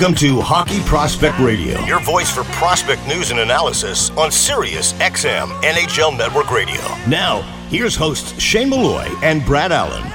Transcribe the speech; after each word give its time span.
Welcome 0.00 0.16
to 0.16 0.40
Hockey 0.40 0.80
Prospect 0.84 1.38
Radio, 1.40 1.78
your 1.80 2.00
voice 2.00 2.34
for 2.34 2.42
prospect 2.44 3.06
news 3.06 3.30
and 3.32 3.40
analysis 3.40 4.08
on 4.12 4.32
Sirius 4.32 4.94
XM 4.94 5.48
NHL 5.60 6.16
Network 6.16 6.50
Radio. 6.50 6.80
Now, 7.06 7.42
here's 7.68 7.94
hosts 7.94 8.40
Shane 8.40 8.70
Malloy 8.70 9.06
and 9.22 9.44
Brad 9.44 9.72
Allen. 9.72 10.10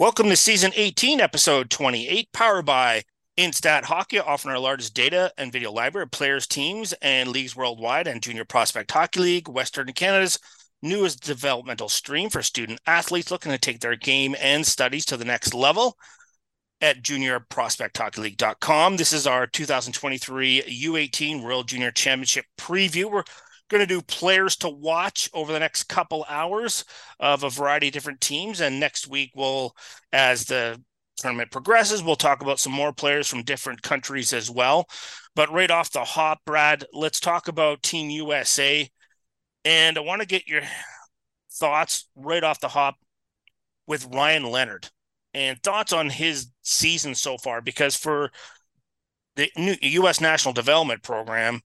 Welcome 0.00 0.28
to 0.28 0.34
season 0.34 0.72
18, 0.74 1.20
episode 1.20 1.70
28, 1.70 2.32
powered 2.32 2.66
by 2.66 3.04
Instat 3.38 3.84
Hockey, 3.84 4.18
offering 4.18 4.56
our 4.56 4.60
largest 4.60 4.92
data 4.92 5.30
and 5.38 5.52
video 5.52 5.70
library 5.70 6.02
of 6.02 6.10
players, 6.10 6.48
teams, 6.48 6.94
and 6.94 7.28
leagues 7.28 7.54
worldwide, 7.54 8.08
and 8.08 8.20
Junior 8.20 8.44
Prospect 8.44 8.90
Hockey 8.90 9.20
League, 9.20 9.48
Western 9.48 9.92
Canada's 9.92 10.40
newest 10.82 11.22
developmental 11.22 11.88
stream 11.88 12.28
for 12.28 12.42
student 12.42 12.80
athletes 12.88 13.30
looking 13.30 13.52
to 13.52 13.58
take 13.58 13.78
their 13.78 13.94
game 13.94 14.34
and 14.40 14.66
studies 14.66 15.04
to 15.04 15.16
the 15.16 15.24
next 15.24 15.54
level 15.54 15.96
at 16.80 17.02
juniorprospecthockeyleague.com. 17.02 18.96
This 18.96 19.12
is 19.12 19.26
our 19.26 19.46
2023 19.46 20.62
U18 20.62 21.42
World 21.42 21.68
Junior 21.68 21.90
Championship 21.90 22.44
preview. 22.58 23.10
We're 23.10 23.24
going 23.68 23.80
to 23.80 23.86
do 23.86 24.02
players 24.02 24.56
to 24.56 24.68
watch 24.68 25.30
over 25.32 25.52
the 25.52 25.58
next 25.58 25.84
couple 25.84 26.24
hours 26.28 26.84
of 27.18 27.42
a 27.42 27.50
variety 27.50 27.88
of 27.88 27.94
different 27.94 28.20
teams. 28.20 28.60
And 28.60 28.78
next 28.78 29.08
week, 29.08 29.32
we'll, 29.34 29.74
as 30.12 30.44
the 30.44 30.80
tournament 31.16 31.50
progresses, 31.50 32.02
we'll 32.02 32.16
talk 32.16 32.42
about 32.42 32.60
some 32.60 32.72
more 32.72 32.92
players 32.92 33.26
from 33.26 33.42
different 33.42 33.82
countries 33.82 34.32
as 34.32 34.50
well. 34.50 34.86
But 35.34 35.52
right 35.52 35.70
off 35.70 35.90
the 35.90 36.04
hop, 36.04 36.40
Brad, 36.44 36.84
let's 36.92 37.20
talk 37.20 37.48
about 37.48 37.82
Team 37.82 38.10
USA. 38.10 38.88
And 39.64 39.98
I 39.98 40.00
want 40.02 40.20
to 40.20 40.28
get 40.28 40.46
your 40.46 40.62
thoughts 41.52 42.08
right 42.14 42.44
off 42.44 42.60
the 42.60 42.68
hop 42.68 42.96
with 43.86 44.06
Ryan 44.06 44.44
Leonard 44.44 44.90
and 45.36 45.62
thoughts 45.62 45.92
on 45.92 46.08
his 46.08 46.48
season 46.62 47.14
so 47.14 47.36
far 47.36 47.60
because 47.60 47.94
for 47.94 48.30
the 49.36 49.50
new 49.54 49.76
U.S. 49.82 50.18
National 50.18 50.54
Development 50.54 51.02
Program, 51.02 51.60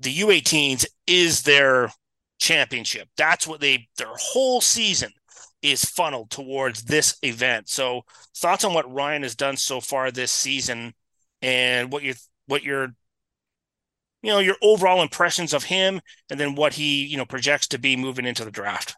the 0.00 0.12
U18s 0.12 0.84
is 1.06 1.42
their 1.42 1.92
championship. 2.40 3.08
That's 3.16 3.46
what 3.46 3.60
they 3.60 3.86
their 3.98 4.12
whole 4.12 4.60
season 4.60 5.12
is 5.62 5.84
funneled 5.84 6.30
towards 6.30 6.82
this 6.82 7.16
event. 7.22 7.68
So, 7.68 8.02
thoughts 8.36 8.64
on 8.64 8.74
what 8.74 8.92
Ryan 8.92 9.22
has 9.22 9.36
done 9.36 9.56
so 9.56 9.80
far 9.80 10.10
this 10.10 10.32
season, 10.32 10.92
and 11.40 11.92
what 11.92 12.02
you 12.02 12.14
what 12.46 12.64
your 12.64 12.88
you 14.22 14.30
know 14.32 14.40
your 14.40 14.56
overall 14.60 15.02
impressions 15.02 15.54
of 15.54 15.62
him, 15.62 16.00
and 16.30 16.40
then 16.40 16.56
what 16.56 16.72
he 16.72 17.06
you 17.06 17.16
know 17.16 17.26
projects 17.26 17.68
to 17.68 17.78
be 17.78 17.94
moving 17.94 18.26
into 18.26 18.44
the 18.44 18.50
draft 18.50 18.96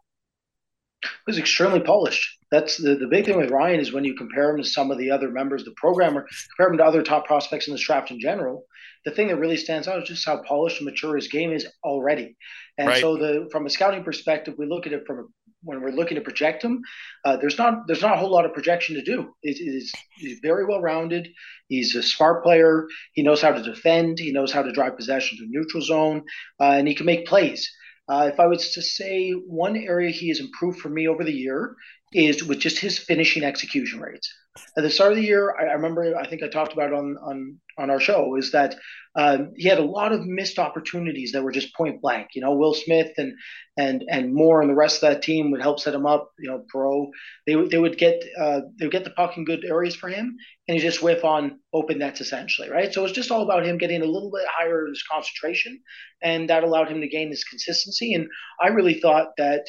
was 1.26 1.38
extremely 1.38 1.80
polished. 1.80 2.38
That's 2.50 2.76
the, 2.76 2.94
the 2.94 3.08
big 3.08 3.24
thing 3.24 3.36
with 3.36 3.50
Ryan 3.50 3.80
is 3.80 3.92
when 3.92 4.04
you 4.04 4.14
compare 4.14 4.50
him 4.50 4.58
to 4.58 4.68
some 4.68 4.90
of 4.90 4.98
the 4.98 5.10
other 5.10 5.30
members 5.30 5.62
of 5.62 5.66
the 5.66 5.74
program 5.76 6.16
or 6.16 6.26
compare 6.56 6.72
him 6.72 6.78
to 6.78 6.84
other 6.84 7.02
top 7.02 7.26
prospects 7.26 7.66
in 7.66 7.74
the 7.74 7.80
draft 7.80 8.10
in 8.10 8.20
general, 8.20 8.64
the 9.04 9.10
thing 9.10 9.28
that 9.28 9.36
really 9.36 9.56
stands 9.56 9.88
out 9.88 10.02
is 10.02 10.08
just 10.08 10.26
how 10.26 10.42
polished 10.42 10.78
and 10.78 10.86
mature 10.86 11.16
his 11.16 11.28
game 11.28 11.52
is 11.52 11.66
already. 11.82 12.36
And 12.78 12.88
right. 12.88 13.00
so 13.00 13.16
the 13.16 13.48
from 13.50 13.66
a 13.66 13.70
scouting 13.70 14.04
perspective, 14.04 14.54
we 14.56 14.66
look 14.66 14.86
at 14.86 14.92
it 14.92 15.04
from 15.06 15.28
when 15.64 15.80
we're 15.80 15.90
looking 15.90 16.16
to 16.16 16.20
project 16.20 16.62
him, 16.62 16.82
uh, 17.24 17.36
there's 17.36 17.58
not 17.58 17.86
there's 17.86 18.02
not 18.02 18.14
a 18.14 18.18
whole 18.18 18.30
lot 18.30 18.44
of 18.44 18.52
projection 18.52 18.94
to 18.96 19.02
do. 19.02 19.34
It 19.42 19.56
is 19.60 19.92
he's 20.16 20.38
very 20.40 20.64
well 20.64 20.80
rounded. 20.80 21.28
He's 21.68 21.94
a 21.96 22.02
smart 22.02 22.44
player. 22.44 22.86
He 23.12 23.22
knows 23.22 23.40
how 23.40 23.52
to 23.52 23.62
defend. 23.62 24.18
He 24.18 24.32
knows 24.32 24.52
how 24.52 24.62
to 24.62 24.72
drive 24.72 24.96
possession 24.96 25.38
to 25.38 25.46
neutral 25.48 25.82
zone, 25.82 26.24
uh, 26.60 26.72
and 26.72 26.86
he 26.86 26.94
can 26.94 27.06
make 27.06 27.26
plays. 27.26 27.70
Uh, 28.08 28.30
if 28.32 28.38
I 28.38 28.46
was 28.46 28.72
to 28.74 28.82
say 28.82 29.30
one 29.30 29.76
area 29.76 30.10
he 30.10 30.28
has 30.28 30.40
improved 30.40 30.78
for 30.78 30.88
me 30.88 31.08
over 31.08 31.24
the 31.24 31.32
year 31.32 31.74
is 32.12 32.44
with 32.44 32.58
just 32.58 32.78
his 32.78 32.98
finishing 32.98 33.44
execution 33.44 34.00
rates. 34.00 34.32
At 34.76 34.84
the 34.84 34.90
start 34.90 35.10
of 35.10 35.16
the 35.16 35.24
year, 35.24 35.54
I, 35.58 35.64
I 35.66 35.72
remember 35.72 36.16
I 36.16 36.26
think 36.28 36.42
I 36.42 36.48
talked 36.48 36.72
about 36.72 36.92
it 36.92 36.94
on 36.94 37.16
on 37.22 37.58
on 37.76 37.90
our 37.90 37.98
show 37.98 38.36
is 38.36 38.52
that 38.52 38.76
um, 39.16 39.52
he 39.56 39.68
had 39.68 39.78
a 39.78 39.84
lot 39.84 40.12
of 40.12 40.24
missed 40.26 40.60
opportunities 40.60 41.32
that 41.32 41.42
were 41.42 41.50
just 41.50 41.74
point 41.74 42.00
blank. 42.00 42.28
You 42.34 42.42
know, 42.42 42.54
Will 42.54 42.74
Smith 42.74 43.12
and 43.16 43.34
and 43.76 44.04
and 44.08 44.32
Moore 44.32 44.60
and 44.60 44.70
the 44.70 44.74
rest 44.74 45.02
of 45.02 45.10
that 45.10 45.22
team 45.22 45.50
would 45.50 45.60
help 45.60 45.80
set 45.80 45.94
him 45.94 46.06
up. 46.06 46.30
You 46.38 46.50
know, 46.50 46.64
Perreault 46.72 47.10
they 47.46 47.56
would 47.56 47.70
they 47.70 47.78
would 47.78 47.98
get 47.98 48.22
uh, 48.40 48.60
they 48.78 48.86
would 48.86 48.92
get 48.92 49.02
the 49.04 49.10
puck 49.10 49.36
in 49.36 49.44
good 49.44 49.64
areas 49.64 49.96
for 49.96 50.08
him, 50.08 50.36
and 50.68 50.76
he 50.76 50.80
just 50.80 51.02
whiff 51.02 51.24
on 51.24 51.58
open 51.72 51.98
nets 51.98 52.20
essentially, 52.20 52.70
right? 52.70 52.94
So 52.94 53.04
it's 53.04 53.12
just 53.12 53.32
all 53.32 53.42
about 53.42 53.66
him 53.66 53.78
getting 53.78 54.02
a 54.02 54.06
little 54.06 54.30
bit 54.30 54.46
higher 54.48 54.86
in 54.86 54.92
his 54.92 55.04
concentration, 55.10 55.80
and 56.22 56.48
that 56.48 56.62
allowed 56.62 56.88
him 56.88 57.00
to 57.00 57.08
gain 57.08 57.30
his 57.30 57.42
consistency. 57.42 58.14
And 58.14 58.28
I 58.60 58.68
really 58.68 58.94
thought 59.00 59.30
that 59.36 59.64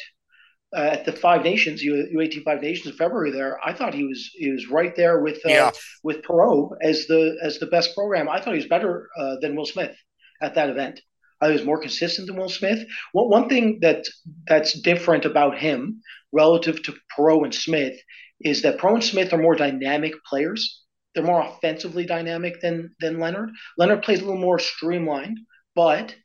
uh, 0.76 0.90
at 0.92 1.06
the 1.06 1.12
Five 1.12 1.44
Nations, 1.44 1.82
U, 1.82 2.08
U18 2.16 2.44
Five 2.44 2.62
Nations 2.62 2.88
in 2.88 2.98
February. 2.98 3.32
There, 3.32 3.58
I 3.66 3.74
thought 3.74 3.94
he 3.94 4.04
was 4.04 4.30
he 4.34 4.52
was 4.52 4.68
right 4.68 4.96
there 4.96 5.22
with 5.22 5.38
uh, 5.46 5.50
yeah. 5.50 5.72
with 6.04 6.22
Perreault 6.24 6.76
as 6.82 7.08
the 7.08 7.38
as 7.42 7.60
the 7.60 7.68
best 7.68 7.96
program. 7.96 8.30
I 8.30 8.40
thought 8.40 8.54
he 8.54 8.60
was 8.60 8.68
better 8.68 9.10
uh, 9.18 9.36
than 9.42 9.56
Will 9.56 9.66
Smith 9.66 9.96
at 10.42 10.56
that 10.56 10.70
event. 10.70 11.00
I 11.42 11.50
was 11.50 11.64
more 11.64 11.80
consistent 11.80 12.28
than 12.28 12.38
Will 12.38 12.50
Smith. 12.50 12.86
Well, 13.14 13.30
one 13.30 13.50
thing 13.50 13.80
that 13.82 14.06
that's 14.48 14.80
different 14.82 15.26
about 15.26 15.58
him 15.58 16.02
relative 16.32 16.82
to 16.84 16.96
Perreault 17.18 17.46
and 17.46 17.56
Smith 17.56 17.98
is 18.42 18.62
that 18.62 18.78
Perreault 18.78 18.96
and 18.96 19.04
Smith 19.04 19.34
are 19.34 19.42
more 19.42 19.56
dynamic 19.56 20.14
players. 20.26 20.84
They're 21.14 21.24
more 21.24 21.42
offensively 21.42 22.06
dynamic 22.06 22.60
than 22.62 22.96
than 23.00 23.20
Leonard. 23.20 23.52
Leonard 23.78 24.04
plays 24.04 24.20
a 24.20 24.26
little 24.26 24.42
more 24.42 24.60
streamlined, 24.60 25.40
but 25.74 26.16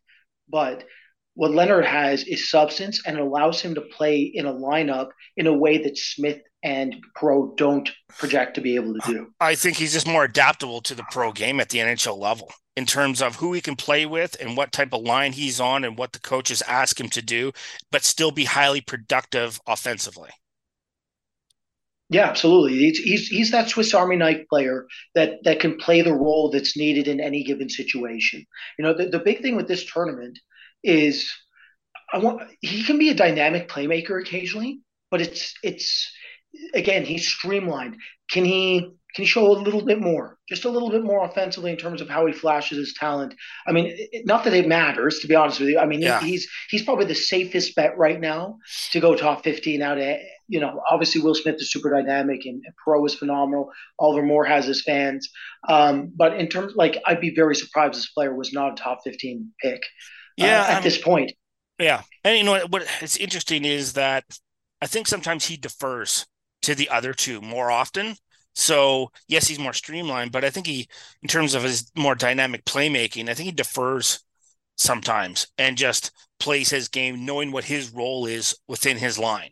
but 0.49 0.84
what 1.35 1.53
Leonard 1.53 1.85
has 1.85 2.25
is 2.25 2.51
substance 2.51 3.03
and 3.07 3.19
allows 3.19 3.61
him 3.61 3.75
to 3.75 3.81
play 3.81 4.21
in 4.21 4.47
a 4.47 4.53
lineup 4.53 5.09
in 5.37 5.47
a 5.47 5.57
way 5.57 5.79
that 5.79 5.97
Smith 5.97 6.41
and 6.63 6.97
Perreault 7.17 7.57
don't 7.57 7.89
project 8.19 8.55
to 8.55 8.61
be 8.61 8.75
able 8.75 8.95
to 8.95 9.01
do. 9.07 9.33
I 9.41 9.55
think 9.55 9.77
he's 9.77 9.93
just 9.93 10.07
more 10.07 10.25
adaptable 10.25 10.81
to 10.83 10.95
the 10.95 11.05
pro 11.11 11.33
game 11.33 11.61
at 11.61 11.71
the 11.71 11.79
NHL 11.79 12.19
level 12.19 12.53
in 12.77 12.85
terms 12.85 13.23
of 13.23 13.37
who 13.37 13.53
he 13.53 13.61
can 13.61 13.77
play 13.77 14.07
with 14.07 14.37
and 14.41 14.57
what 14.57 14.73
type 14.73 14.93
of 14.93 15.03
line 15.03 15.33
he's 15.33 15.61
on 15.61 15.85
and 15.85 15.97
what 15.97 16.13
the 16.13 16.21
coaches 16.21 16.63
ask 16.63 17.01
him 17.01 17.09
to 17.11 17.23
do, 17.23 17.53
but 17.91 18.05
still 18.05 18.31
be 18.31 18.45
highly 18.45 18.81
productive 18.81 19.61
offensively. 19.67 20.31
Yeah, 22.11 22.27
absolutely. 22.27 22.77
He's, 22.77 22.99
he's 22.99 23.29
he's 23.29 23.51
that 23.53 23.69
Swiss 23.69 23.95
Army 23.95 24.17
knife 24.17 24.45
player 24.49 24.87
that 25.15 25.45
that 25.45 25.61
can 25.61 25.77
play 25.77 26.03
the 26.03 26.12
role 26.12 26.51
that's 26.51 26.77
needed 26.77 27.07
in 27.07 27.21
any 27.21 27.45
given 27.45 27.69
situation. 27.69 28.45
You 28.79 28.85
know, 28.85 28.95
the, 28.95 29.07
the 29.07 29.21
big 29.21 29.43
thing 29.43 29.55
with 29.55 29.69
this 29.69 29.85
tournament 29.85 30.37
is 30.83 31.31
I 32.13 32.19
want 32.19 32.43
he 32.61 32.83
can 32.85 32.99
be 32.99 33.11
a 33.11 33.15
dynamic 33.15 33.69
playmaker 33.69 34.21
occasionally, 34.21 34.81
but 35.11 35.21
it's 35.21 35.55
it's 35.63 36.13
again 36.75 37.05
he's 37.05 37.29
streamlined. 37.29 37.97
Can 38.31 38.45
he 38.45 38.81
can 39.15 39.25
he 39.25 39.27
show 39.27 39.51
a 39.51 39.59
little 39.59 39.85
bit 39.85 40.01
more, 40.01 40.39
just 40.49 40.65
a 40.65 40.71
little 40.71 40.91
bit 40.91 41.03
more 41.03 41.25
offensively 41.25 41.73
in 41.73 41.77
terms 41.77 42.01
of 42.01 42.09
how 42.09 42.27
he 42.27 42.33
flashes 42.33 42.79
his 42.79 42.95
talent? 42.95 43.35
I 43.67 43.73
mean, 43.73 43.87
it, 43.89 44.25
not 44.25 44.45
that 44.45 44.55
it 44.55 44.69
matters 44.69 45.19
to 45.21 45.29
be 45.29 45.35
honest 45.35 45.61
with 45.61 45.69
you. 45.69 45.79
I 45.79 45.87
mean, 45.87 46.01
yeah. 46.01 46.21
he's 46.21 46.49
he's 46.71 46.85
probably 46.85 47.07
the 47.07 47.15
safest 47.15 47.75
bet 47.75 47.97
right 47.99 48.21
now 48.21 48.59
to 48.93 49.01
go 49.01 49.17
top 49.17 49.45
fifteen 49.45 49.83
out 49.83 49.99
of 49.99 50.17
you 50.49 50.61
know. 50.61 50.81
Obviously, 50.91 51.21
Will 51.21 51.35
Smith 51.35 51.57
is 51.57 51.73
super 51.73 51.91
dynamic 51.91 52.45
and, 52.45 52.62
and 52.65 52.75
Perreault 52.87 53.07
is 53.07 53.15
phenomenal. 53.15 53.71
Oliver 53.99 54.25
Moore 54.25 54.45
has 54.45 54.67
his 54.67 54.83
fans, 54.83 55.29
um, 55.69 56.12
but 56.17 56.35
in 56.35 56.49
terms 56.49 56.75
like 56.77 57.01
I'd 57.07 57.21
be 57.21 57.35
very 57.35 57.55
surprised 57.55 57.95
if 57.95 57.99
this 57.99 58.11
player 58.11 58.35
was 58.35 58.53
not 58.53 58.73
a 58.73 58.83
top 58.83 59.01
fifteen 59.05 59.53
pick 59.62 59.83
yeah, 60.41 60.62
uh, 60.62 60.73
at 60.73 60.83
this 60.83 60.99
point. 60.99 61.33
Yeah, 61.78 62.03
and 62.25 62.37
you 62.37 62.45
know 62.45 62.53
what? 62.53 62.71
What 62.71 62.87
is 63.03 63.17
interesting 63.17 63.65
is 63.65 63.95
that 63.95 64.25
I 64.83 64.87
think 64.87 65.06
sometimes 65.06 65.47
he 65.47 65.56
defers 65.56 66.27
to 66.62 66.75
the 66.75 66.89
other 66.91 67.12
two 67.12 67.41
more 67.41 67.71
often. 67.71 68.17
So 68.55 69.11
yes, 69.29 69.49
he's 69.49 69.59
more 69.59 69.73
streamlined, 69.73 70.33
but 70.33 70.45
I 70.45 70.50
think 70.50 70.67
he, 70.67 70.88
in 71.23 71.29
terms 71.29 71.55
of 71.55 71.62
his 71.62 71.91
more 71.97 72.14
dynamic 72.14 72.64
playmaking, 72.64 73.29
I 73.29 73.35
think 73.35 73.47
he 73.47 73.53
defers 73.53 74.20
sometimes 74.76 75.47
and 75.59 75.76
just 75.76 76.11
plays 76.38 76.70
his 76.70 76.88
game, 76.88 77.25
knowing 77.25 77.53
what 77.53 77.64
his 77.64 77.91
role 77.91 78.26
is 78.26 78.56
within 78.67 78.97
his 78.97 79.19
line 79.19 79.50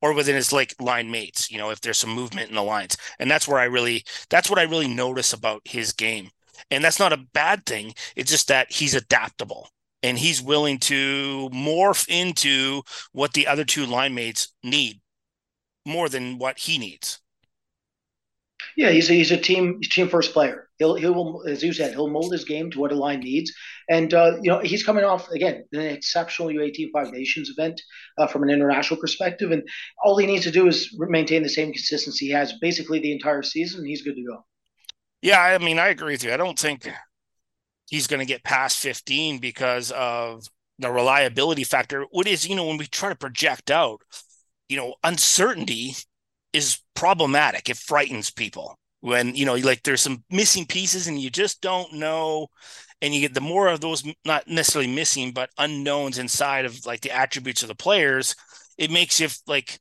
or 0.00 0.12
within 0.12 0.34
his 0.34 0.52
like 0.52 0.74
line 0.80 1.10
mates. 1.10 1.50
You 1.50 1.58
know, 1.58 1.70
if 1.70 1.80
there's 1.80 1.98
some 1.98 2.10
movement 2.10 2.50
in 2.50 2.56
the 2.56 2.62
lines, 2.62 2.96
and 3.18 3.30
that's 3.30 3.46
where 3.46 3.58
I 3.58 3.64
really, 3.64 4.04
that's 4.28 4.50
what 4.50 4.58
I 4.58 4.64
really 4.64 4.88
notice 4.88 5.32
about 5.32 5.62
his 5.64 5.92
game, 5.92 6.30
and 6.70 6.82
that's 6.82 6.98
not 6.98 7.12
a 7.12 7.24
bad 7.32 7.64
thing. 7.64 7.94
It's 8.16 8.30
just 8.30 8.48
that 8.48 8.72
he's 8.72 8.94
adaptable 8.94 9.68
and 10.02 10.18
he's 10.18 10.42
willing 10.42 10.78
to 10.78 11.48
morph 11.52 12.06
into 12.08 12.82
what 13.12 13.32
the 13.32 13.46
other 13.46 13.64
two 13.64 13.86
line 13.86 14.14
mates 14.14 14.48
need 14.62 15.00
more 15.86 16.08
than 16.08 16.38
what 16.38 16.58
he 16.58 16.78
needs. 16.78 17.20
Yeah, 18.76 18.90
he's 18.90 19.10
a, 19.10 19.12
he's 19.12 19.32
a 19.32 19.36
team 19.36 19.80
team 19.82 20.08
first 20.08 20.32
player. 20.32 20.68
He'll 20.78 20.94
he 20.94 21.06
will 21.06 21.44
as 21.46 21.62
you 21.62 21.72
said 21.72 21.92
he'll 21.92 22.08
mold 22.08 22.32
his 22.32 22.44
game 22.44 22.70
to 22.70 22.80
what 22.80 22.92
a 22.92 22.94
line 22.94 23.20
needs, 23.20 23.52
and 23.90 24.12
uh, 24.14 24.36
you 24.40 24.50
know 24.50 24.60
he's 24.60 24.84
coming 24.84 25.04
off 25.04 25.28
again 25.30 25.64
an 25.72 25.80
exceptional 25.80 26.48
U18 26.48 26.90
Five 26.92 27.12
Nations 27.12 27.50
event 27.50 27.80
uh, 28.18 28.26
from 28.26 28.42
an 28.42 28.50
international 28.50 29.00
perspective, 29.00 29.50
and 29.50 29.62
all 30.02 30.16
he 30.16 30.26
needs 30.26 30.44
to 30.44 30.50
do 30.50 30.68
is 30.68 30.96
maintain 30.98 31.42
the 31.42 31.48
same 31.48 31.72
consistency 31.72 32.26
he 32.26 32.32
has 32.32 32.54
basically 32.60 33.00
the 33.00 33.12
entire 33.12 33.42
season, 33.42 33.80
and 33.80 33.88
he's 33.88 34.02
good 34.02 34.16
to 34.16 34.24
go. 34.24 34.44
Yeah, 35.20 35.40
I 35.40 35.58
mean 35.58 35.78
I 35.78 35.88
agree 35.88 36.14
with 36.14 36.24
you. 36.24 36.32
I 36.32 36.36
don't 36.36 36.58
think 36.58 36.88
he's 37.92 38.08
going 38.08 38.20
to 38.20 38.26
get 38.26 38.44
past 38.44 38.78
15 38.80 39.38
because 39.40 39.92
of 39.92 40.46
the 40.80 40.92
reliability 40.92 41.64
factor. 41.64 42.04
What 42.12 42.28
is, 42.28 42.48
you 42.48 42.56
know, 42.56 42.66
when 42.66 42.78
we 42.78 42.86
try 42.88 43.10
to 43.10 43.16
project 43.16 43.70
out, 43.70 44.02
you 44.68 44.76
know, 44.78 44.94
uncertainty 45.04 45.94
is 46.52 46.80
problematic. 46.94 47.68
It 47.70 47.76
frightens 47.78 48.30
people. 48.30 48.78
when 49.00 49.34
you 49.36 49.44
know 49.46 49.54
like 49.56 49.82
there's 49.84 50.02
some 50.02 50.24
missing 50.30 50.66
pieces 50.66 51.08
and 51.08 51.20
you 51.20 51.30
just 51.30 51.60
don't 51.62 51.92
know 51.94 52.48
and 53.02 53.14
you 53.14 53.20
get 53.20 53.34
the 53.34 53.40
more 53.40 53.68
of 53.68 53.80
those 53.80 54.04
not 54.24 54.46
necessarily 54.48 54.90
missing 54.92 55.32
but 55.32 55.50
unknowns 55.58 56.18
inside 56.18 56.64
of 56.66 56.86
like 56.86 57.00
the 57.02 57.10
attributes 57.10 57.62
of 57.62 57.68
the 57.68 57.74
players 57.74 58.36
it 58.78 58.90
makes 58.90 59.20
you 59.20 59.28
like 59.48 59.80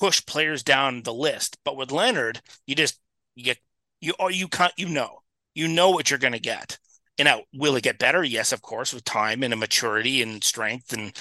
push 0.00 0.24
players 0.26 0.62
down 0.62 1.02
the 1.02 1.14
list 1.14 1.58
but 1.64 1.76
with 1.76 1.92
leonard 1.92 2.40
you 2.66 2.74
just 2.74 3.00
you 3.36 3.44
get 3.44 3.58
you 4.00 4.14
or 4.20 4.30
you 4.30 4.48
can't 4.48 4.74
you 4.78 4.88
know 4.88 5.20
you 5.54 5.68
know 5.68 5.90
what 5.90 6.10
you're 6.10 6.18
going 6.18 6.32
to 6.34 6.40
get 6.40 6.78
and 7.18 7.26
now 7.26 7.42
will 7.54 7.76
it 7.76 7.82
get 7.82 7.98
better 7.98 8.22
yes 8.22 8.52
of 8.52 8.62
course 8.62 8.92
with 8.92 9.04
time 9.04 9.42
and 9.42 9.52
a 9.52 9.56
maturity 9.56 10.22
and 10.22 10.42
strength 10.44 10.92
and 10.92 11.12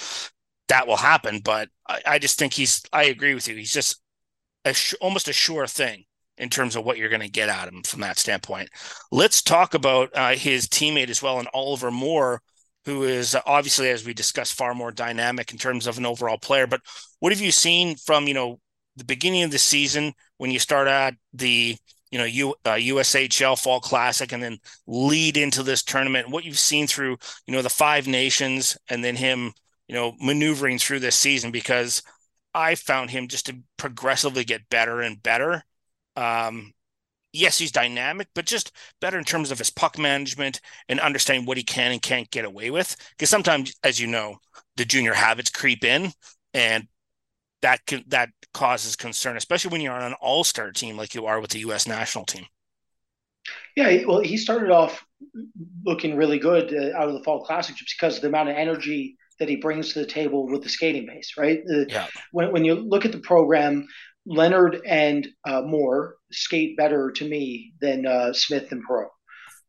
that 0.68 0.88
will 0.88 0.98
happen 0.98 1.40
but 1.40 1.70
i, 1.88 2.02
I 2.06 2.20
just 2.20 2.40
think 2.40 2.54
he's 2.54 2.82
i 2.94 3.06
agree 3.06 3.34
with 3.34 3.48
you 3.48 3.56
he's 3.56 3.72
just 3.72 4.02
a 4.66 4.74
sh- 4.74 4.96
almost 5.00 5.28
a 5.28 5.34
sure 5.34 5.68
thing 5.68 6.06
in 6.38 6.50
terms 6.50 6.76
of 6.76 6.84
what 6.84 6.98
you're 6.98 7.10
going 7.10 7.22
to 7.22 7.30
get 7.30 7.50
out 7.50 7.68
of 7.68 7.74
him 7.74 7.84
from 7.84 8.02
that 8.02 8.20
standpoint. 8.20 8.70
Let's 9.12 9.42
talk 9.42 9.74
about 9.74 10.10
uh, 10.14 10.32
his 10.34 10.68
teammate 10.68 11.10
as 11.10 11.22
well, 11.22 11.40
and 11.40 11.48
Oliver 11.54 11.92
Moore, 11.92 12.42
who 12.86 13.04
is 13.04 13.38
obviously, 13.46 13.90
as 13.90 14.06
we 14.06 14.14
discussed, 14.14 14.54
far 14.54 14.74
more 14.74 14.92
dynamic 14.92 15.52
in 15.52 15.58
terms 15.58 15.88
of 15.88 15.98
an 15.98 16.06
overall 16.06 16.38
player. 16.38 16.68
But 16.68 16.82
what 17.20 17.32
have 17.32 17.42
you 17.42 17.52
seen 17.52 17.96
from 17.96 18.28
you 18.28 18.34
know 18.34 18.60
the 18.96 19.06
beginning 19.06 19.44
of 19.44 19.52
the 19.52 19.60
season 19.60 20.14
when 20.38 20.52
you 20.52 20.60
start 20.60 20.88
at 20.88 21.16
the 21.34 21.78
you 22.16 22.22
know 22.22 22.26
U, 22.26 22.56
uh, 22.64 22.76
USHL 22.76 23.62
Fall 23.62 23.82
Classic 23.82 24.32
and 24.32 24.42
then 24.42 24.58
lead 24.88 25.36
into 25.36 25.64
this 25.64 25.84
tournament? 25.84 26.30
What 26.30 26.46
you've 26.46 26.58
seen 26.58 26.88
through 26.88 27.18
you 27.46 27.54
know 27.54 27.62
the 27.62 27.70
five 27.70 28.08
nations 28.08 28.78
and 28.90 29.04
then 29.04 29.18
him 29.18 29.52
you 29.90 29.96
know 29.96 30.14
maneuvering 30.22 30.80
through 30.80 31.02
this 31.02 31.18
season 31.18 31.52
because 31.52 32.02
I 32.54 32.76
found 32.76 33.10
him 33.10 33.28
just 33.28 33.48
to 33.48 33.58
progressively 33.76 34.46
get 34.46 34.70
better 34.70 35.02
and 35.02 35.22
better 35.22 35.66
um, 36.16 36.72
yes, 37.34 37.58
he's 37.58 37.72
dynamic, 37.72 38.30
but 38.34 38.46
just 38.46 38.72
better 39.02 39.18
in 39.18 39.26
terms 39.26 39.52
of 39.52 39.58
his 39.58 39.70
puck 39.70 39.98
management 39.98 40.62
and 40.88 41.00
understanding 41.00 41.46
what 41.46 41.58
he 41.58 41.64
can 41.64 41.92
and 41.92 42.02
can't 42.02 42.32
get 42.32 42.46
away 42.46 42.72
with. 42.72 42.96
Because 43.12 43.30
sometimes, 43.30 43.76
as 43.84 44.00
you 44.00 44.08
know, 44.08 44.38
the 44.78 44.86
junior 44.86 45.14
habits 45.14 45.50
creep 45.50 45.84
in, 45.84 46.12
and 46.54 46.88
that 47.66 47.84
can, 47.88 48.04
that 48.10 48.30
causes 48.54 48.96
concern, 48.96 49.38
especially 49.38 49.72
when 49.72 49.82
you're 49.82 49.92
on 49.92 50.04
an 50.04 50.16
all 50.22 50.44
star 50.44 50.72
team 50.72 50.98
like 50.98 51.16
you 51.16 51.26
are 51.26 51.42
with 51.42 51.50
the 51.50 51.60
U.S. 51.62 51.88
national 51.88 52.24
team. 52.24 52.46
Yeah, 53.76 54.04
well, 54.08 54.20
he 54.20 54.38
started 54.38 54.70
off 54.70 55.04
looking 55.84 56.16
really 56.16 56.38
good 56.38 56.72
uh, 56.72 56.96
out 56.96 57.08
of 57.08 57.16
the 57.16 57.24
fall 57.24 57.44
classic 57.44 57.76
just 57.76 57.96
because 58.00 58.18
of 58.18 58.22
the 58.22 58.28
amount 58.28 58.50
of 58.50 58.56
energy 58.56 59.18
that 59.40 59.50
he 59.50 59.56
brings 59.56 59.94
to 59.94 60.00
the 60.00 60.06
table 60.06 60.48
with 60.48 60.62
the 60.62 60.70
skating 60.70 61.08
base, 61.08 61.34
right? 61.40 61.62
yeah. 61.90 62.06
When, 62.32 62.52
when 62.52 62.66
you 62.66 62.76
look 62.76 63.04
at 63.04 63.12
the 63.12 63.20
program, 63.20 63.88
Leonard 64.28 64.82
and 64.86 65.28
uh, 65.44 65.62
Moore 65.62 66.18
skate 66.32 66.78
better 66.78 67.12
to 67.14 67.28
me 67.28 67.74
than 67.82 68.06
uh, 68.06 68.32
Smith 68.34 68.72
and 68.72 68.84
Perreault. 68.88 69.10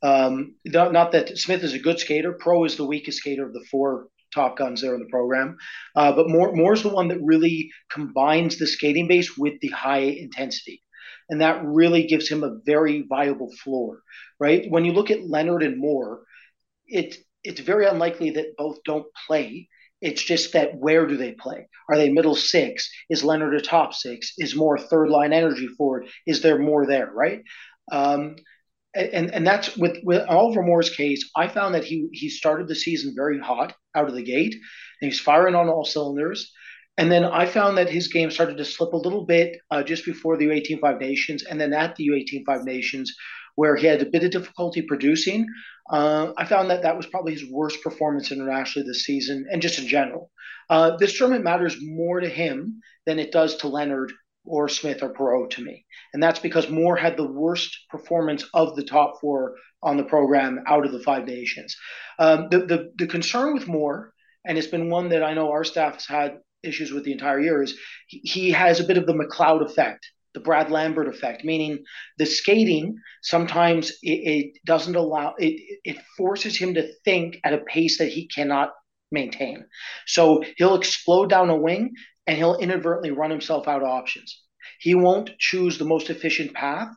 Um, 0.03 0.55
not, 0.67 0.93
not, 0.93 1.13
that 1.13 1.39
Smith 1.39 1.65
is 1.65 1.73
a 1.73 1.79
good 1.79 1.99
skater. 1.99 2.35
Perreault 2.35 2.67
is 2.67 2.77
the 2.77 2.85
weakest 2.85 3.19
skater 3.19 3.47
of 3.47 3.55
the 3.55 3.65
four 3.71 4.09
top 4.37 4.57
guns 4.57 4.81
there 4.81 4.95
in 4.95 5.01
the 5.01 5.09
program. 5.11 5.57
Uh, 5.97 6.13
but 6.13 6.29
Moore, 6.29 6.53
Moore's 6.55 6.85
the 6.85 6.89
one 6.89 7.09
that 7.09 7.21
really 7.21 7.71
combines 7.91 8.59
the 8.59 8.67
skating 8.67 9.09
base 9.09 9.37
with 9.37 9.55
the 9.61 9.69
high 9.69 9.99
intensity. 9.99 10.83
And 11.29 11.41
that 11.41 11.65
really 11.65 12.07
gives 12.07 12.29
him 12.29 12.45
a 12.45 12.59
very 12.65 13.05
viable 13.09 13.53
floor, 13.65 14.03
right? 14.39 14.71
When 14.71 14.85
you 14.85 14.93
look 14.93 15.11
at 15.11 15.29
Leonard 15.29 15.65
and 15.65 15.77
Moore, 15.77 16.23
it, 16.87 17.17
it's 17.43 17.61
very 17.61 17.87
unlikely 17.87 18.31
that 18.31 18.57
both 18.57 18.79
don't 18.85 19.07
play 19.27 19.69
it's 20.01 20.23
just 20.23 20.53
that 20.53 20.77
where 20.77 21.07
do 21.07 21.17
they 21.17 21.33
play? 21.33 21.69
Are 21.89 21.97
they 21.97 22.11
middle 22.11 22.37
six? 22.37 22.91
Is 23.09 23.25
Leonard 23.25 23.55
a 23.55 23.61
top 23.61 23.95
six? 23.95 24.35
Is 24.39 24.55
Moore 24.55 24.79
third 24.79 25.09
line 25.09 25.33
energy 25.33 25.69
forward? 25.69 26.07
Is 26.27 26.43
there 26.43 26.59
more 26.59 26.87
there, 26.87 27.11
right? 27.13 27.43
Um, 27.91 28.37
and 28.97 29.33
and 29.33 29.47
that's 29.47 29.77
with 29.77 29.99
with 30.03 30.27
Oliver 30.29 30.63
Moore's 30.63 30.91
case. 30.91 31.29
I 31.37 31.49
found 31.49 31.75
that 31.75 31.85
he 31.85 32.09
he 32.13 32.29
started 32.29 32.69
the 32.69 32.75
season 32.75 33.15
very 33.15 33.39
hot 33.39 33.75
out 33.95 34.09
of 34.09 34.15
the 34.15 34.23
gate, 34.23 34.55
and 35.01 35.11
he's 35.11 35.21
firing 35.21 35.55
on 35.55 35.69
all 35.69 35.85
cylinders. 35.85 36.53
And 36.99 37.13
then 37.13 37.25
I 37.25 37.45
found 37.45 37.77
that 37.77 37.91
his 37.91 38.09
game 38.09 38.31
started 38.31 38.57
to 38.57 38.65
slip 38.65 38.95
a 38.95 38.97
little 38.97 39.27
bit 39.27 39.59
uh, 39.71 39.83
just 39.83 40.07
before 40.07 40.39
the 40.39 40.47
U18 40.47 40.81
Five 40.81 40.99
Nations, 40.99 41.45
and 41.45 41.61
then 41.61 41.75
at 41.75 41.95
the 41.97 42.09
U18 42.09 42.45
Five 42.47 42.65
Nations, 42.65 43.15
where 43.55 43.77
he 43.77 43.87
had 43.87 44.01
a 44.01 44.07
bit 44.07 44.25
of 44.25 44.31
difficulty 44.31 44.83
producing. 44.83 45.47
Uh, 45.91 46.33
I 46.37 46.47
found 46.47 46.71
that 46.71 46.83
that 46.83 46.97
was 46.97 47.07
probably 47.07 47.33
his 47.33 47.49
worst 47.51 47.83
performance 47.83 48.33
internationally 48.33 48.89
this 48.89 49.05
season 49.05 49.47
and 49.51 49.63
just 49.63 49.79
in 49.79 49.87
general. 49.87 50.31
Uh, 50.69 50.97
this 50.97 51.17
tournament 51.17 51.45
matters 51.45 51.77
more 51.81 52.21
to 52.21 52.29
him 52.29 52.81
than 53.05 53.19
it 53.19 53.31
does 53.31 53.57
to 53.57 53.69
Leonard 53.69 54.13
or 54.47 54.69
Smith 54.69 55.03
or 55.03 55.13
Perreault 55.13 55.51
to 55.51 55.63
me. 55.63 55.85
And 56.13 56.23
that's 56.23 56.39
because 56.39 56.71
Moore 56.71 56.97
had 56.97 57.17
the 57.17 57.31
worst 57.31 57.77
performance 57.91 58.45
of 58.55 58.77
the 58.77 58.85
top 58.85 59.21
four 59.21 59.57
on 59.83 59.97
the 59.97 60.05
program 60.05 60.63
out 60.67 60.87
of 60.87 60.93
the 60.93 61.03
five 61.03 61.27
nations. 61.27 61.77
Um, 62.19 62.49
the, 62.51 62.61
the, 62.61 62.93
the 62.97 63.07
concern 63.07 63.55
with 63.55 63.69
Moore, 63.69 64.13
and 64.47 64.57
it's 64.57 64.67
been 64.67 64.91
one 64.91 65.11
that 65.11 65.23
I 65.23 65.35
know 65.35 65.51
our 65.51 65.65
staff 65.65 65.95
has 65.95 66.07
had 66.07 66.39
issues 66.63 66.93
with 66.93 67.05
the 67.05 67.13
entire 67.13 67.41
year, 67.41 67.63
is 67.63 67.79
he 68.07 68.51
has 68.51 68.81
a 68.81 68.85
bit 68.85 68.99
of 68.99 69.07
the 69.07 69.15
McLeod 69.15 69.65
effect 69.65 70.07
the 70.37 70.41
Brad 70.41 70.71
Lambert 70.71 71.09
effect, 71.09 71.45
meaning 71.45 71.83
the 72.19 72.27
skating 72.27 72.99
sometimes 73.23 73.89
it, 74.03 74.53
it 74.53 74.59
doesn't 74.67 74.95
allow 74.95 75.33
it, 75.39 75.79
it 75.83 75.97
forces 76.15 76.59
him 76.59 76.75
to 76.75 76.93
think 77.07 77.39
at 77.43 77.55
a 77.55 77.65
pace 77.65 77.97
that 77.97 78.11
he 78.11 78.29
cannot 78.29 78.73
maintain. 79.11 79.65
So 80.07 80.45
he'll 80.59 80.75
explode 80.75 81.31
down 81.31 81.49
a 81.49 81.57
wing 81.57 81.95
and 82.27 82.37
he'll 82.37 82.57
inadvertently 82.57 83.11
run 83.11 83.31
himself 83.31 83.69
out 83.69 83.83
of 83.83 83.89
options. 83.89 84.43
He 84.79 84.95
won't 84.95 85.39
choose 85.39 85.79
the 85.79 85.85
most 85.85 86.11
efficient 86.11 86.53
path, 86.53 86.89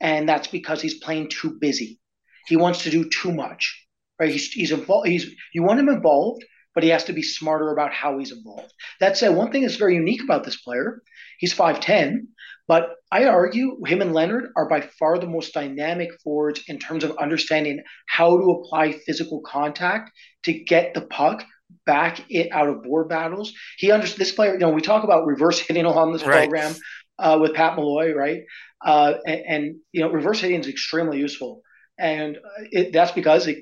and 0.00 0.28
that's 0.28 0.48
because 0.48 0.80
he's 0.80 0.98
playing 0.98 1.28
too 1.28 1.58
busy. 1.60 2.00
He 2.46 2.56
wants 2.56 2.84
to 2.84 2.90
do 2.90 3.08
too 3.08 3.32
much. 3.32 3.86
Right? 4.18 4.30
He's 4.30 4.50
he's 4.50 4.72
involved. 4.72 5.08
He's 5.08 5.30
you 5.52 5.62
want 5.62 5.80
him 5.80 5.88
involved, 5.88 6.44
but 6.74 6.82
he 6.82 6.90
has 6.90 7.04
to 7.04 7.12
be 7.12 7.22
smarter 7.22 7.72
about 7.72 7.92
how 7.92 8.18
he's 8.18 8.32
involved. 8.32 8.72
That 9.00 9.16
said, 9.16 9.34
one 9.34 9.52
thing 9.52 9.62
that's 9.62 9.76
very 9.76 9.94
unique 9.94 10.22
about 10.22 10.44
this 10.44 10.60
player, 10.60 11.02
he's 11.38 11.54
5'10, 11.54 12.26
but 12.66 12.90
I 13.10 13.24
argue 13.24 13.84
him 13.86 14.02
and 14.02 14.12
Leonard 14.12 14.50
are 14.56 14.68
by 14.68 14.82
far 14.98 15.18
the 15.18 15.26
most 15.26 15.54
dynamic 15.54 16.10
forwards 16.22 16.62
in 16.68 16.78
terms 16.78 17.02
of 17.02 17.16
understanding 17.16 17.82
how 18.06 18.36
to 18.36 18.50
apply 18.50 18.92
physical 18.92 19.40
contact 19.40 20.10
to 20.44 20.52
get 20.52 20.94
the 20.94 21.00
puck 21.00 21.44
back 21.86 22.20
it 22.28 22.50
out 22.52 22.68
of 22.68 22.82
board 22.82 23.08
battles. 23.08 23.52
He 23.76 23.90
understands 23.90 24.18
this 24.18 24.32
player. 24.32 24.52
You 24.52 24.58
know, 24.58 24.70
we 24.70 24.80
talk 24.80 25.04
about 25.04 25.26
reverse 25.26 25.58
hitting 25.58 25.86
on 25.86 26.12
this 26.12 26.22
right. 26.22 26.48
program 26.48 26.74
uh, 27.18 27.38
with 27.40 27.54
Pat 27.54 27.76
Malloy, 27.76 28.12
right? 28.14 28.42
Uh, 28.84 29.14
and, 29.26 29.40
and, 29.46 29.76
you 29.92 30.00
know, 30.00 30.10
reverse 30.10 30.40
hitting 30.40 30.60
is 30.60 30.68
extremely 30.68 31.18
useful, 31.18 31.62
and 31.98 32.38
it, 32.70 32.92
that's 32.92 33.12
because 33.12 33.48
it, 33.48 33.58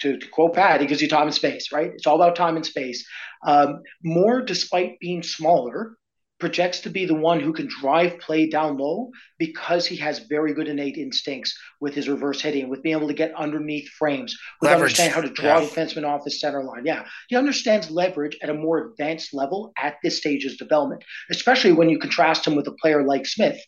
to, 0.00 0.18
to, 0.18 0.28
quote 0.28 0.54
Pat, 0.54 0.80
he 0.80 0.86
gives 0.86 1.00
you 1.00 1.08
time 1.08 1.26
and 1.26 1.34
space, 1.34 1.70
right? 1.72 1.92
It's 1.94 2.06
all 2.06 2.16
about 2.16 2.36
time 2.36 2.56
and 2.56 2.66
space. 2.66 3.06
Um, 3.46 3.82
Moore, 4.02 4.42
despite 4.42 4.98
being 5.00 5.22
smaller, 5.22 5.96
projects 6.38 6.80
to 6.80 6.90
be 6.90 7.04
the 7.04 7.14
one 7.14 7.40
who 7.40 7.52
can 7.52 7.68
drive 7.80 8.18
play 8.20 8.48
down 8.48 8.76
low 8.78 9.10
because 9.38 9.86
he 9.86 9.96
has 9.96 10.20
very 10.20 10.54
good 10.54 10.68
innate 10.68 10.96
instincts 10.96 11.56
with 11.80 11.94
his 11.94 12.08
reverse 12.08 12.40
hitting, 12.40 12.68
with 12.68 12.82
being 12.82 12.96
able 12.96 13.08
to 13.08 13.14
get 13.14 13.34
underneath 13.34 13.88
frames, 13.90 14.36
with 14.60 14.70
understanding 14.70 15.14
how 15.14 15.20
to 15.20 15.30
draw 15.30 15.58
yeah. 15.58 15.66
defensemen 15.66 16.06
off 16.06 16.24
his 16.24 16.40
center 16.40 16.62
line. 16.62 16.84
Yeah, 16.84 17.04
he 17.28 17.36
understands 17.36 17.90
leverage 17.90 18.36
at 18.42 18.50
a 18.50 18.54
more 18.54 18.90
advanced 18.90 19.34
level 19.34 19.72
at 19.78 19.96
this 20.02 20.18
stage 20.18 20.44
of 20.44 20.56
development, 20.58 21.04
especially 21.30 21.72
when 21.72 21.90
you 21.90 21.98
contrast 21.98 22.46
him 22.46 22.54
with 22.54 22.68
a 22.68 22.72
player 22.72 23.04
like 23.04 23.26
Smith. 23.26 23.60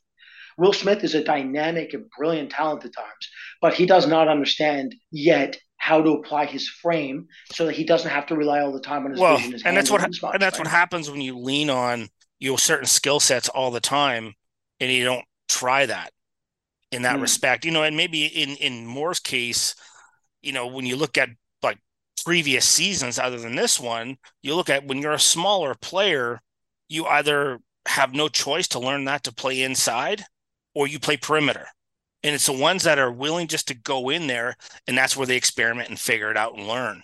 Will 0.58 0.72
Smith 0.72 1.02
is 1.04 1.14
a 1.14 1.24
dynamic 1.24 1.94
and 1.94 2.04
brilliant 2.16 2.50
talent 2.50 2.84
at 2.84 2.94
times, 2.94 3.28
but 3.60 3.74
he 3.74 3.86
does 3.86 4.06
not 4.06 4.28
understand 4.28 4.94
yet 5.10 5.58
how 5.78 6.02
to 6.02 6.10
apply 6.10 6.44
his 6.44 6.68
frame 6.68 7.26
so 7.52 7.64
that 7.64 7.74
he 7.74 7.84
doesn't 7.84 8.10
have 8.10 8.26
to 8.26 8.36
rely 8.36 8.60
all 8.60 8.70
the 8.70 8.80
time 8.80 9.06
on 9.06 9.12
his 9.12 9.20
well, 9.20 9.36
vision. 9.36 9.52
His 9.52 9.62
and 9.64 9.76
that's 9.76 9.90
what 9.90 10.02
and 10.04 10.42
that's 10.42 10.58
what 10.58 10.68
happens 10.68 11.10
when 11.10 11.22
you 11.22 11.38
lean 11.38 11.70
on 11.70 12.10
you 12.40 12.50
know 12.50 12.56
certain 12.56 12.86
skill 12.86 13.20
sets 13.20 13.48
all 13.48 13.70
the 13.70 13.80
time 13.80 14.34
and 14.80 14.90
you 14.90 15.04
don't 15.04 15.24
try 15.48 15.86
that 15.86 16.12
in 16.90 17.02
that 17.02 17.18
mm. 17.18 17.22
respect. 17.22 17.64
You 17.64 17.70
know 17.70 17.82
and 17.82 17.96
maybe 17.96 18.26
in 18.26 18.56
in 18.56 18.86
moore's 18.86 19.20
case 19.20 19.74
you 20.42 20.52
know 20.52 20.66
when 20.66 20.86
you 20.86 20.96
look 20.96 21.16
at 21.18 21.28
like 21.62 21.78
previous 22.24 22.64
seasons 22.64 23.18
other 23.18 23.38
than 23.38 23.54
this 23.54 23.78
one 23.78 24.16
you 24.42 24.54
look 24.54 24.70
at 24.70 24.86
when 24.86 24.98
you're 24.98 25.12
a 25.12 25.18
smaller 25.18 25.74
player 25.74 26.40
you 26.88 27.06
either 27.06 27.60
have 27.86 28.12
no 28.14 28.28
choice 28.28 28.68
to 28.68 28.78
learn 28.78 29.04
that 29.04 29.24
to 29.24 29.32
play 29.32 29.62
inside 29.62 30.24
or 30.74 30.86
you 30.86 30.98
play 30.98 31.16
perimeter. 31.16 31.66
And 32.22 32.34
it's 32.34 32.46
the 32.46 32.52
ones 32.52 32.82
that 32.82 32.98
are 32.98 33.10
willing 33.10 33.46
just 33.46 33.68
to 33.68 33.74
go 33.74 34.10
in 34.10 34.26
there 34.26 34.56
and 34.86 34.98
that's 34.98 35.16
where 35.16 35.26
they 35.26 35.36
experiment 35.36 35.88
and 35.88 35.98
figure 35.98 36.30
it 36.30 36.36
out 36.36 36.54
and 36.54 36.68
learn 36.68 37.02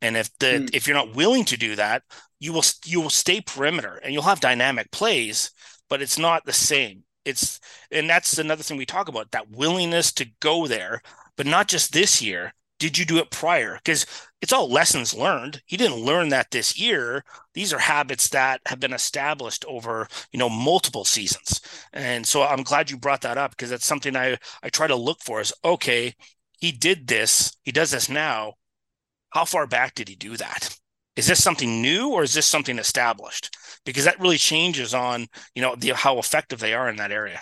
and 0.00 0.16
if 0.16 0.30
the 0.38 0.46
mm. 0.46 0.70
if 0.72 0.86
you're 0.86 0.96
not 0.96 1.14
willing 1.14 1.44
to 1.44 1.56
do 1.56 1.76
that 1.76 2.02
you 2.40 2.52
will 2.52 2.64
you 2.84 3.00
will 3.00 3.10
stay 3.10 3.40
perimeter 3.40 4.00
and 4.02 4.12
you'll 4.12 4.22
have 4.22 4.40
dynamic 4.40 4.90
plays, 4.90 5.50
but 5.88 6.02
it's 6.02 6.18
not 6.18 6.44
the 6.44 6.52
same. 6.52 7.04
It's 7.24 7.60
and 7.90 8.08
that's 8.08 8.38
another 8.38 8.62
thing 8.62 8.76
we 8.76 8.86
talk 8.86 9.08
about 9.08 9.30
that 9.32 9.50
willingness 9.50 10.12
to 10.12 10.30
go 10.40 10.66
there, 10.66 11.02
but 11.36 11.46
not 11.46 11.68
just 11.68 11.92
this 11.92 12.22
year. 12.22 12.52
did 12.78 12.96
you 12.96 13.04
do 13.04 13.18
it 13.18 13.30
prior? 13.30 13.74
Because 13.74 14.06
it's 14.40 14.52
all 14.52 14.70
lessons 14.70 15.12
learned. 15.12 15.60
He 15.66 15.76
didn't 15.76 16.04
learn 16.04 16.28
that 16.28 16.50
this 16.52 16.78
year. 16.78 17.24
These 17.54 17.72
are 17.72 17.78
habits 17.78 18.28
that 18.30 18.60
have 18.66 18.78
been 18.80 18.92
established 18.92 19.64
over, 19.66 20.06
you 20.32 20.38
know, 20.38 20.48
multiple 20.48 21.04
seasons. 21.04 21.60
And 21.92 22.24
so 22.26 22.44
I'm 22.44 22.62
glad 22.62 22.90
you 22.90 22.96
brought 22.96 23.22
that 23.22 23.38
up 23.38 23.50
because 23.52 23.70
that's 23.70 23.86
something 23.86 24.16
I 24.16 24.38
I 24.62 24.68
try 24.70 24.86
to 24.86 24.96
look 24.96 25.20
for 25.22 25.40
is 25.40 25.52
okay, 25.64 26.14
he 26.60 26.72
did 26.72 27.06
this, 27.08 27.56
he 27.64 27.72
does 27.72 27.90
this 27.90 28.08
now. 28.08 28.54
How 29.30 29.44
far 29.44 29.66
back 29.66 29.94
did 29.94 30.08
he 30.08 30.14
do 30.14 30.36
that? 30.36 30.76
Is 31.16 31.26
this 31.26 31.42
something 31.42 31.82
new 31.82 32.10
or 32.10 32.22
is 32.22 32.32
this 32.32 32.46
something 32.46 32.78
established? 32.78 33.56
Because 33.84 34.04
that 34.04 34.20
really 34.20 34.38
changes 34.38 34.94
on, 34.94 35.26
you 35.54 35.62
know, 35.62 35.74
the 35.74 35.90
how 35.90 36.18
effective 36.18 36.60
they 36.60 36.74
are 36.74 36.88
in 36.88 36.96
that 36.96 37.12
area. 37.12 37.40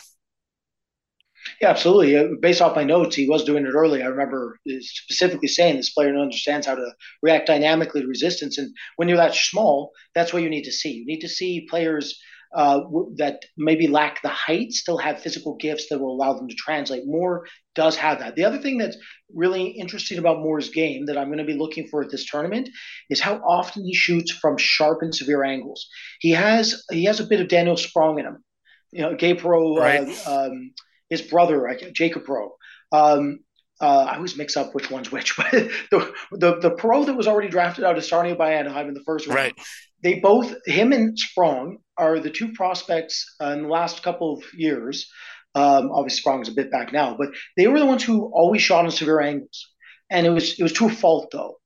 Yeah, 1.60 1.70
absolutely. 1.70 2.16
Uh, 2.16 2.28
based 2.40 2.60
off 2.60 2.74
my 2.74 2.84
notes, 2.84 3.14
he 3.14 3.28
was 3.28 3.44
doing 3.44 3.66
it 3.66 3.70
early. 3.70 4.02
I 4.02 4.06
remember 4.06 4.58
specifically 4.80 5.48
saying 5.48 5.76
this 5.76 5.92
player 5.92 6.16
understands 6.16 6.66
how 6.66 6.74
to 6.74 6.90
react 7.22 7.46
dynamically 7.46 8.00
to 8.00 8.06
resistance. 8.06 8.58
And 8.58 8.74
when 8.96 9.08
you're 9.08 9.16
that 9.18 9.34
small, 9.34 9.92
that's 10.14 10.32
what 10.32 10.42
you 10.42 10.50
need 10.50 10.64
to 10.64 10.72
see. 10.72 10.92
You 10.92 11.06
need 11.06 11.20
to 11.20 11.28
see 11.28 11.66
players 11.70 12.18
uh, 12.54 12.80
that 13.16 13.42
maybe 13.56 13.86
lack 13.86 14.22
the 14.22 14.28
height 14.28 14.72
still 14.72 14.98
have 14.98 15.20
physical 15.20 15.56
gifts 15.56 15.88
that 15.88 15.98
will 15.98 16.14
allow 16.14 16.34
them 16.34 16.48
to 16.48 16.54
translate. 16.54 17.02
Moore 17.06 17.46
does 17.74 17.96
have 17.96 18.20
that. 18.20 18.34
The 18.36 18.44
other 18.44 18.58
thing 18.58 18.78
that's 18.78 18.96
really 19.34 19.68
interesting 19.68 20.18
about 20.18 20.38
Moore's 20.38 20.70
game 20.70 21.06
that 21.06 21.18
I'm 21.18 21.26
going 21.26 21.38
to 21.38 21.44
be 21.44 21.54
looking 21.54 21.88
for 21.88 22.02
at 22.02 22.10
this 22.10 22.28
tournament 22.30 22.68
is 23.10 23.20
how 23.20 23.36
often 23.36 23.84
he 23.84 23.94
shoots 23.94 24.32
from 24.32 24.56
sharp 24.56 25.02
and 25.02 25.14
severe 25.14 25.44
angles. 25.44 25.86
He 26.20 26.30
has 26.32 26.84
he 26.90 27.04
has 27.04 27.20
a 27.20 27.26
bit 27.26 27.40
of 27.40 27.48
Daniel 27.48 27.76
Sprong 27.76 28.18
in 28.18 28.26
him. 28.26 28.44
You 28.92 29.02
know, 29.02 29.14
Gabe 29.14 29.38
Perreault, 29.38 29.78
right. 29.78 30.26
uh, 30.26 30.46
um, 30.46 30.72
his 31.10 31.22
brother, 31.22 31.78
Jacob 31.92 32.24
Perreault. 32.24 32.52
Um, 32.92 33.40
uh, 33.80 34.08
I 34.10 34.16
always 34.16 34.36
mix 34.36 34.56
up 34.56 34.74
which 34.74 34.90
one's 34.90 35.12
which, 35.12 35.36
but 35.36 35.50
the, 35.50 36.14
the 36.32 36.58
the 36.60 36.70
Perreault 36.70 37.06
that 37.06 37.16
was 37.16 37.26
already 37.26 37.48
drafted 37.48 37.84
out 37.84 37.98
of 37.98 38.04
Sarnia 38.04 38.34
by 38.34 38.54
Anaheim 38.54 38.88
in 38.88 38.94
the 38.94 39.02
first 39.04 39.26
round, 39.26 39.36
right. 39.36 39.54
they 40.02 40.20
both 40.20 40.54
him 40.66 40.92
and 40.92 41.18
Sprong 41.18 41.78
are 41.98 42.18
the 42.18 42.30
two 42.30 42.52
prospects 42.52 43.36
uh, 43.40 43.50
in 43.50 43.62
the 43.62 43.68
last 43.68 44.02
couple 44.02 44.34
of 44.34 44.44
years. 44.54 45.10
Um, 45.54 45.90
obviously, 45.90 46.20
Sprong's 46.20 46.48
a 46.48 46.52
bit 46.52 46.70
back 46.70 46.92
now, 46.92 47.16
but 47.18 47.28
they 47.56 47.66
were 47.66 47.78
the 47.78 47.86
ones 47.86 48.04
who 48.04 48.30
always 48.34 48.62
shot 48.62 48.84
on 48.84 48.90
severe 48.90 49.20
angles, 49.20 49.72
and 50.10 50.26
it 50.26 50.30
was 50.30 50.58
it 50.58 50.62
was 50.62 50.72
to 50.74 50.86
a 50.86 50.90
fault 50.90 51.28
though. 51.32 51.56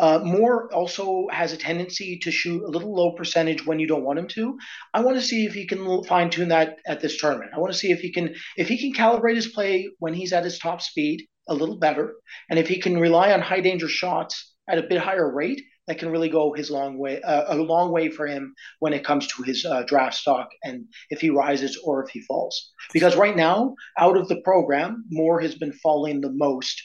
Uh, 0.00 0.18
Moore 0.24 0.72
also 0.72 1.26
has 1.30 1.52
a 1.52 1.58
tendency 1.58 2.18
to 2.22 2.30
shoot 2.30 2.64
a 2.64 2.68
little 2.68 2.94
low 2.94 3.12
percentage 3.12 3.66
when 3.66 3.78
you 3.78 3.86
don't 3.86 4.02
want 4.02 4.18
him 4.18 4.28
to. 4.28 4.56
I 4.94 5.02
want 5.02 5.18
to 5.18 5.22
see 5.22 5.44
if 5.44 5.52
he 5.52 5.66
can 5.66 6.02
fine 6.04 6.30
tune 6.30 6.48
that 6.48 6.78
at 6.86 7.02
this 7.02 7.20
tournament. 7.20 7.50
I 7.54 7.58
want 7.58 7.70
to 7.70 7.78
see 7.78 7.90
if 7.90 8.00
he 8.00 8.10
can 8.10 8.34
if 8.56 8.66
he 8.66 8.78
can 8.78 8.92
calibrate 8.94 9.36
his 9.36 9.48
play 9.48 9.90
when 9.98 10.14
he's 10.14 10.32
at 10.32 10.44
his 10.44 10.58
top 10.58 10.80
speed 10.80 11.26
a 11.50 11.54
little 11.54 11.76
better, 11.76 12.14
and 12.48 12.58
if 12.58 12.68
he 12.68 12.80
can 12.80 12.98
rely 12.98 13.32
on 13.32 13.40
high 13.40 13.60
danger 13.60 13.88
shots 13.88 14.54
at 14.68 14.78
a 14.78 14.82
bit 14.82 15.00
higher 15.00 15.30
rate, 15.30 15.62
that 15.86 15.98
can 15.98 16.10
really 16.10 16.28
go 16.28 16.52
his 16.52 16.70
long 16.70 16.98
way 16.98 17.20
uh, 17.22 17.52
a 17.52 17.56
long 17.56 17.90
way 17.90 18.08
for 18.08 18.26
him 18.26 18.54
when 18.78 18.92
it 18.92 19.04
comes 19.04 19.26
to 19.26 19.42
his 19.42 19.64
uh, 19.64 19.82
draft 19.82 20.14
stock 20.14 20.48
and 20.62 20.84
if 21.10 21.20
he 21.20 21.30
rises 21.30 21.76
or 21.84 22.04
if 22.04 22.10
he 22.10 22.20
falls. 22.22 22.70
Because 22.92 23.16
right 23.16 23.36
now, 23.36 23.74
out 23.98 24.16
of 24.16 24.28
the 24.28 24.40
program, 24.42 25.04
Moore 25.10 25.40
has 25.40 25.56
been 25.56 25.72
falling 25.72 26.20
the 26.20 26.30
most, 26.30 26.80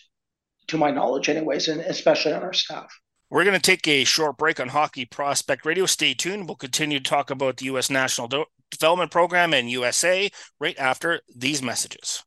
to 0.67 0.77
my 0.77 0.89
knowledge, 0.89 1.29
anyways, 1.29 1.67
and 1.67 1.81
especially 1.81 2.33
on 2.33 2.41
our 2.41 2.53
staff. 2.53 2.91
We're 3.29 3.43
going 3.43 3.55
to 3.55 3.61
take 3.61 3.87
a 3.87 4.03
short 4.05 4.37
break 4.37 4.59
on 4.59 4.69
Hockey 4.69 5.05
Prospect 5.05 5.65
Radio. 5.65 5.85
Stay 5.85 6.13
tuned. 6.15 6.47
We'll 6.47 6.55
continue 6.55 6.99
to 6.99 7.09
talk 7.09 7.29
about 7.29 7.57
the 7.57 7.65
U.S. 7.65 7.89
National 7.89 8.27
Do- 8.27 8.45
Development 8.71 9.11
Program 9.11 9.53
and 9.53 9.69
USA 9.69 10.29
right 10.59 10.77
after 10.79 11.21
these 11.35 11.61
messages. 11.61 12.23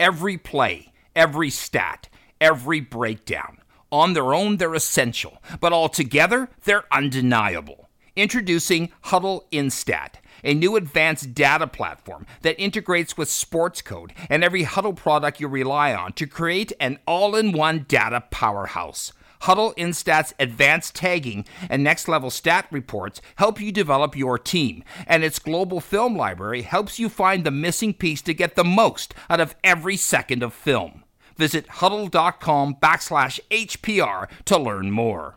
Every 0.00 0.36
play, 0.38 0.92
every 1.18 1.50
stat, 1.50 2.08
every 2.40 2.80
breakdown. 2.80 3.58
On 3.90 4.12
their 4.12 4.32
own, 4.32 4.58
they're 4.58 4.74
essential, 4.74 5.42
but 5.60 5.72
altogether, 5.72 6.48
they're 6.64 6.84
undeniable. 6.92 7.88
Introducing 8.14 8.92
Hudl 9.06 9.42
Instat, 9.50 10.14
a 10.44 10.54
new 10.54 10.76
advanced 10.76 11.34
data 11.34 11.66
platform 11.66 12.24
that 12.42 12.60
integrates 12.60 13.16
with 13.16 13.28
Sportscode 13.28 14.12
and 14.30 14.44
every 14.44 14.64
Hudl 14.64 14.94
product 14.94 15.40
you 15.40 15.48
rely 15.48 15.92
on 15.92 16.12
to 16.12 16.26
create 16.26 16.72
an 16.78 17.00
all 17.04 17.34
in 17.34 17.50
one 17.50 17.84
data 17.88 18.22
powerhouse. 18.30 19.12
Hudl 19.42 19.76
Instat's 19.76 20.34
advanced 20.38 20.94
tagging 20.94 21.46
and 21.68 21.82
next 21.82 22.06
level 22.06 22.30
stat 22.30 22.66
reports 22.70 23.20
help 23.36 23.60
you 23.60 23.72
develop 23.72 24.16
your 24.16 24.38
team, 24.38 24.84
and 25.06 25.24
its 25.24 25.40
global 25.40 25.80
film 25.80 26.16
library 26.16 26.62
helps 26.62 27.00
you 27.00 27.08
find 27.08 27.42
the 27.42 27.50
missing 27.50 27.92
piece 27.92 28.22
to 28.22 28.34
get 28.34 28.54
the 28.54 28.64
most 28.64 29.14
out 29.28 29.40
of 29.40 29.56
every 29.64 29.96
second 29.96 30.44
of 30.44 30.54
film. 30.54 31.02
Visit 31.38 31.66
hudl.com 31.68 32.74
backslash 32.82 33.40
HPR 33.50 34.28
to 34.44 34.58
learn 34.58 34.90
more. 34.90 35.36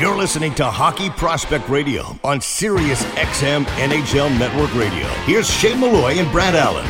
You're 0.00 0.16
listening 0.16 0.54
to 0.54 0.64
Hockey 0.64 1.10
Prospect 1.10 1.68
Radio 1.68 2.18
on 2.24 2.40
Sirius 2.40 3.04
XM 3.16 3.66
NHL 3.66 4.30
Network 4.38 4.74
Radio. 4.74 5.06
Here's 5.26 5.50
Shane 5.50 5.78
Malloy 5.78 6.14
and 6.14 6.32
Brad 6.32 6.56
Allen. 6.56 6.88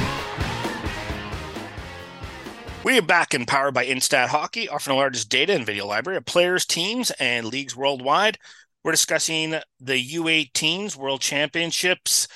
We 2.84 2.96
are 2.98 3.02
back 3.02 3.34
and 3.34 3.48
powered 3.48 3.74
by 3.74 3.84
Instat 3.84 4.28
Hockey, 4.28 4.68
offering 4.68 4.94
the 4.94 5.00
largest 5.00 5.28
data 5.28 5.52
and 5.52 5.66
video 5.66 5.88
library 5.88 6.18
of 6.18 6.24
players, 6.24 6.64
teams, 6.64 7.10
and 7.18 7.46
leagues 7.46 7.74
worldwide. 7.74 8.38
We're 8.84 8.92
discussing 8.92 9.56
the 9.80 10.10
U18s 10.14 10.94
World 10.94 11.20
Championships, 11.20 12.28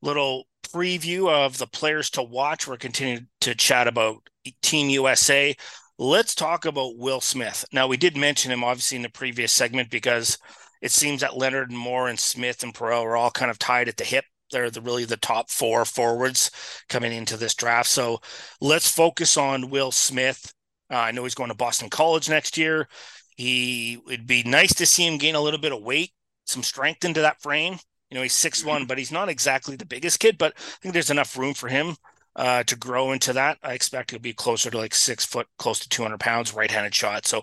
little 0.00 0.46
preview 0.66 1.28
of 1.28 1.58
the 1.58 1.66
players 1.66 2.08
to 2.08 2.22
watch. 2.22 2.66
We're 2.66 2.78
continuing 2.78 3.28
to 3.42 3.54
chat 3.54 3.86
about 3.86 4.26
Team 4.62 4.88
USA. 4.88 5.54
Let's 5.98 6.34
talk 6.34 6.64
about 6.64 6.96
Will 6.96 7.20
Smith. 7.20 7.64
Now, 7.72 7.86
we 7.86 7.96
did 7.96 8.16
mention 8.16 8.50
him 8.50 8.64
obviously 8.64 8.96
in 8.96 9.02
the 9.02 9.10
previous 9.10 9.52
segment 9.52 9.90
because 9.90 10.38
it 10.80 10.90
seems 10.90 11.20
that 11.20 11.36
Leonard 11.36 11.70
and 11.70 11.78
Moore 11.78 12.08
and 12.08 12.18
Smith 12.18 12.62
and 12.62 12.74
Perreault 12.74 13.04
are 13.04 13.16
all 13.16 13.30
kind 13.30 13.50
of 13.50 13.58
tied 13.58 13.88
at 13.88 13.96
the 13.96 14.04
hip. 14.04 14.24
They're 14.50 14.70
the, 14.70 14.80
really 14.80 15.04
the 15.04 15.16
top 15.16 15.50
four 15.50 15.84
forwards 15.84 16.50
coming 16.88 17.12
into 17.12 17.36
this 17.36 17.54
draft. 17.54 17.88
So 17.88 18.20
let's 18.60 18.90
focus 18.90 19.36
on 19.36 19.70
Will 19.70 19.92
Smith. 19.92 20.52
Uh, 20.90 20.96
I 20.96 21.10
know 21.12 21.24
he's 21.24 21.34
going 21.34 21.50
to 21.50 21.56
Boston 21.56 21.90
College 21.90 22.28
next 22.28 22.58
year. 22.58 22.88
He 23.36 23.98
would 24.06 24.26
be 24.26 24.42
nice 24.42 24.74
to 24.74 24.86
see 24.86 25.06
him 25.06 25.18
gain 25.18 25.34
a 25.34 25.40
little 25.40 25.60
bit 25.60 25.72
of 25.72 25.82
weight, 25.82 26.12
some 26.46 26.62
strength 26.62 27.04
into 27.04 27.20
that 27.22 27.40
frame. 27.40 27.78
You 28.10 28.16
know, 28.16 28.22
he's 28.22 28.34
six 28.34 28.64
one, 28.64 28.84
but 28.88 28.98
he's 28.98 29.12
not 29.12 29.28
exactly 29.28 29.76
the 29.76 29.86
biggest 29.86 30.20
kid. 30.20 30.36
But 30.36 30.54
I 30.56 30.76
think 30.82 30.94
there's 30.94 31.10
enough 31.10 31.36
room 31.36 31.54
for 31.54 31.68
him 31.68 31.96
uh, 32.36 32.62
to 32.64 32.76
grow 32.76 33.12
into 33.12 33.32
that. 33.34 33.58
I 33.62 33.74
expect 33.74 34.10
he'll 34.10 34.20
be 34.20 34.32
closer 34.32 34.70
to 34.70 34.78
like 34.78 34.94
six 34.94 35.24
foot, 35.24 35.46
close 35.58 35.78
to 35.80 35.88
200 35.88 36.18
pounds, 36.20 36.54
right 36.54 36.70
handed 36.70 36.94
shot. 36.94 37.26
So, 37.26 37.42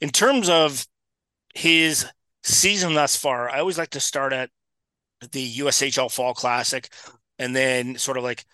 in 0.00 0.10
terms 0.10 0.48
of 0.48 0.86
his 1.54 2.06
season 2.42 2.94
thus 2.94 3.16
far, 3.16 3.50
I 3.50 3.60
always 3.60 3.78
like 3.78 3.90
to 3.90 4.00
start 4.00 4.32
at 4.32 4.50
the 5.32 5.54
USHL 5.58 6.10
Fall 6.12 6.34
Classic 6.34 6.88
and 7.38 7.54
then 7.56 7.96
sort 7.96 8.16
of 8.18 8.24
like 8.24 8.44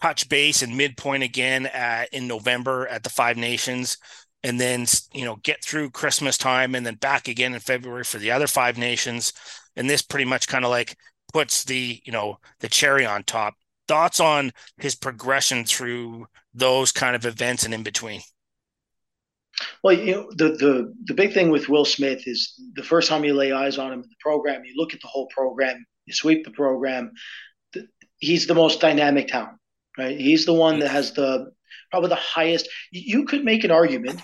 touch 0.00 0.28
base 0.28 0.62
and 0.62 0.76
midpoint 0.76 1.22
again 1.22 1.66
at, 1.66 2.08
in 2.12 2.26
November 2.26 2.86
at 2.88 3.02
the 3.02 3.10
Five 3.10 3.36
Nations. 3.36 3.98
and 4.42 4.60
then 4.60 4.86
you 5.14 5.24
know 5.24 5.36
get 5.44 5.62
through 5.64 5.90
Christmas 5.90 6.38
time 6.38 6.74
and 6.74 6.84
then 6.86 6.96
back 6.96 7.28
again 7.28 7.54
in 7.54 7.60
February 7.60 8.04
for 8.04 8.18
the 8.18 8.30
other 8.30 8.46
five 8.46 8.78
nations. 8.78 9.32
And 9.76 9.88
this 9.88 10.02
pretty 10.02 10.24
much 10.26 10.48
kind 10.48 10.64
of 10.64 10.70
like 10.70 10.96
puts 11.32 11.64
the 11.64 12.00
you 12.04 12.12
know 12.12 12.38
the 12.60 12.68
cherry 12.68 13.06
on 13.06 13.24
top. 13.24 13.54
Thoughts 13.88 14.20
on 14.20 14.52
his 14.78 14.94
progression 14.94 15.64
through 15.64 16.26
those 16.54 16.92
kind 16.92 17.16
of 17.16 17.26
events 17.26 17.64
and 17.64 17.74
in 17.74 17.82
between. 17.82 18.20
Well, 19.82 19.94
you 19.94 20.12
know, 20.12 20.30
the, 20.30 20.50
the 20.56 20.94
the 21.04 21.14
big 21.14 21.32
thing 21.32 21.50
with 21.50 21.68
Will 21.68 21.84
Smith 21.84 22.26
is 22.26 22.54
the 22.74 22.82
first 22.82 23.08
time 23.08 23.24
you 23.24 23.34
lay 23.34 23.52
eyes 23.52 23.78
on 23.78 23.92
him 23.92 24.02
in 24.02 24.08
the 24.08 24.16
program, 24.20 24.64
you 24.64 24.74
look 24.76 24.94
at 24.94 25.00
the 25.00 25.08
whole 25.08 25.26
program, 25.26 25.84
you 26.06 26.14
sweep 26.14 26.44
the 26.44 26.50
program. 26.50 27.12
He's 28.18 28.46
the 28.46 28.54
most 28.54 28.80
dynamic 28.80 29.28
talent, 29.28 29.58
right? 29.98 30.18
He's 30.18 30.46
the 30.46 30.54
one 30.54 30.78
that 30.80 30.90
has 30.90 31.12
the 31.12 31.52
probably 31.90 32.08
the 32.08 32.14
highest. 32.16 32.68
You 32.90 33.24
could 33.24 33.44
make 33.44 33.64
an 33.64 33.70
argument 33.70 34.22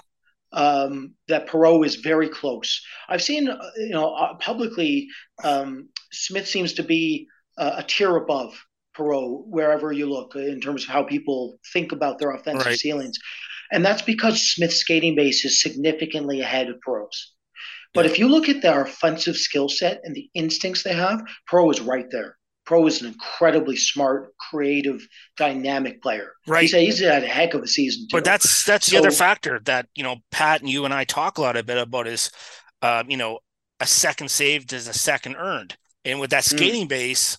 um, 0.52 1.14
that 1.28 1.48
Perreault 1.48 1.84
is 1.84 1.96
very 1.96 2.28
close. 2.28 2.84
I've 3.08 3.22
seen, 3.22 3.48
uh, 3.48 3.58
you 3.76 3.90
know, 3.90 4.14
uh, 4.14 4.34
publicly, 4.34 5.08
um, 5.44 5.88
Smith 6.10 6.48
seems 6.48 6.74
to 6.74 6.82
be 6.82 7.28
uh, 7.58 7.74
a 7.76 7.82
tier 7.82 8.16
above 8.16 8.58
Perreault 8.98 9.44
wherever 9.46 9.92
you 9.92 10.10
look 10.10 10.34
in 10.34 10.60
terms 10.60 10.84
of 10.84 10.90
how 10.90 11.02
people 11.02 11.58
think 11.72 11.92
about 11.92 12.18
their 12.18 12.32
offensive 12.32 12.66
right. 12.66 12.78
ceilings. 12.78 13.18
And 13.70 13.84
that's 13.84 14.02
because 14.02 14.50
Smith's 14.50 14.76
skating 14.76 15.14
base 15.14 15.44
is 15.44 15.60
significantly 15.60 16.40
ahead 16.40 16.68
of 16.68 16.76
Perreault's. 16.86 17.34
But 17.94 18.04
yeah. 18.04 18.10
if 18.10 18.18
you 18.18 18.28
look 18.28 18.48
at 18.48 18.62
their 18.62 18.82
offensive 18.82 19.36
skill 19.36 19.68
set 19.68 20.00
and 20.04 20.14
the 20.14 20.28
instincts 20.34 20.82
they 20.82 20.94
have, 20.94 21.22
Perreault 21.50 21.74
is 21.74 21.80
right 21.80 22.06
there. 22.10 22.36
Perreault 22.68 22.88
is 22.88 23.00
an 23.00 23.08
incredibly 23.08 23.76
smart, 23.76 24.34
creative, 24.36 25.06
dynamic 25.36 26.02
player. 26.02 26.32
Right. 26.46 26.62
He's, 26.62 26.72
he's 26.72 27.00
had 27.00 27.24
a 27.24 27.28
heck 27.28 27.54
of 27.54 27.62
a 27.62 27.66
season. 27.66 28.02
Too. 28.02 28.16
But 28.16 28.24
that's 28.24 28.64
that's 28.64 28.86
so, 28.86 28.92
the 28.92 28.98
other 28.98 29.10
factor 29.10 29.60
that 29.64 29.86
you 29.94 30.02
know 30.02 30.16
Pat 30.30 30.60
and 30.60 30.68
you 30.68 30.84
and 30.84 30.92
I 30.92 31.04
talk 31.04 31.38
a 31.38 31.40
lot 31.40 31.56
a 31.56 31.62
bit 31.62 31.78
about 31.78 32.06
is, 32.06 32.30
uh, 32.82 33.04
you 33.08 33.16
know, 33.16 33.38
a 33.80 33.86
second 33.86 34.30
saved 34.30 34.72
is 34.72 34.86
a 34.86 34.92
second 34.92 35.36
earned, 35.36 35.76
and 36.04 36.20
with 36.20 36.30
that 36.30 36.44
mm. 36.44 36.50
skating 36.50 36.86
mm. 36.86 36.90
base, 36.90 37.38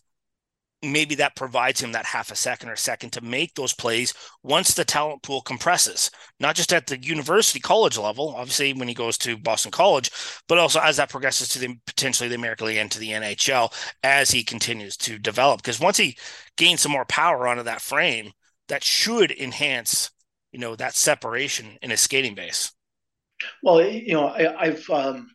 maybe 0.81 1.15
that 1.15 1.35
provides 1.35 1.81
him 1.81 1.91
that 1.91 2.05
half 2.05 2.31
a 2.31 2.35
second 2.35 2.69
or 2.69 2.75
second 2.75 3.11
to 3.11 3.21
make 3.21 3.53
those 3.53 3.73
plays 3.73 4.13
once 4.43 4.73
the 4.73 4.85
talent 4.85 5.21
pool 5.23 5.41
compresses, 5.41 6.09
not 6.39 6.55
just 6.55 6.71
at 6.71 6.87
the 6.87 7.01
university 7.01 7.59
college 7.59 7.97
level, 7.97 8.33
obviously 8.35 8.73
when 8.73 8.87
he 8.87 8.93
goes 8.93 9.17
to 9.17 9.37
Boston 9.37 9.71
College, 9.71 10.09
but 10.47 10.57
also 10.57 10.79
as 10.79 10.97
that 10.97 11.09
progresses 11.09 11.49
to 11.49 11.59
the 11.59 11.75
potentially 11.85 12.29
the 12.29 12.35
American 12.35 12.67
League 12.67 12.77
and 12.77 12.91
to 12.91 12.99
the 12.99 13.11
NHL 13.11 13.73
as 14.03 14.31
he 14.31 14.43
continues 14.43 14.95
to 14.97 15.19
develop. 15.19 15.61
Because 15.61 15.79
once 15.79 15.97
he 15.97 16.17
gains 16.57 16.81
some 16.81 16.91
more 16.91 17.05
power 17.05 17.47
onto 17.47 17.63
that 17.63 17.81
frame, 17.81 18.31
that 18.69 18.83
should 18.83 19.31
enhance, 19.31 20.11
you 20.51 20.59
know, 20.59 20.75
that 20.75 20.95
separation 20.95 21.77
in 21.81 21.89
his 21.89 21.99
skating 21.99 22.35
base. 22.35 22.71
Well, 23.63 23.81
you 23.81 24.13
know, 24.13 24.27
I, 24.27 24.67
have 24.67 24.89
um, 24.89 25.29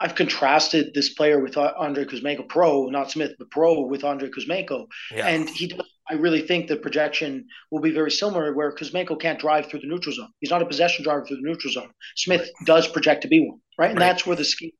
I've 0.00 0.14
contrasted 0.14 0.92
this 0.92 1.14
player 1.14 1.40
with 1.40 1.56
uh, 1.56 1.72
Andre 1.78 2.04
Kuzmenko 2.04 2.48
Perreault, 2.48 2.90
not 2.90 3.10
Smith, 3.10 3.32
but 3.38 3.50
Perreault 3.50 3.88
with 3.88 4.04
Andre 4.04 4.28
Kuzmenko. 4.28 4.86
Yeah. 5.12 5.26
And 5.26 5.48
he 5.48 5.78
I 6.08 6.14
really 6.14 6.42
think 6.42 6.68
the 6.68 6.76
projection 6.76 7.46
will 7.70 7.80
be 7.80 7.90
very 7.90 8.10
similar 8.10 8.54
where 8.54 8.74
Kuzmenko 8.74 9.18
can't 9.18 9.38
drive 9.38 9.66
through 9.66 9.80
the 9.80 9.86
neutral 9.86 10.14
zone. 10.14 10.28
He's 10.40 10.50
not 10.50 10.60
a 10.60 10.66
possession 10.66 11.02
driver 11.02 11.24
through 11.24 11.38
the 11.38 11.48
neutral 11.48 11.72
zone. 11.72 11.90
Smith 12.16 12.42
right. 12.42 12.66
does 12.66 12.86
project 12.86 13.22
to 13.22 13.28
be 13.28 13.40
one, 13.40 13.60
right? 13.78 13.90
And 13.90 13.98
right. 13.98 14.08
that's 14.08 14.26
where 14.26 14.36
the 14.36 14.44
scheme. 14.44 14.72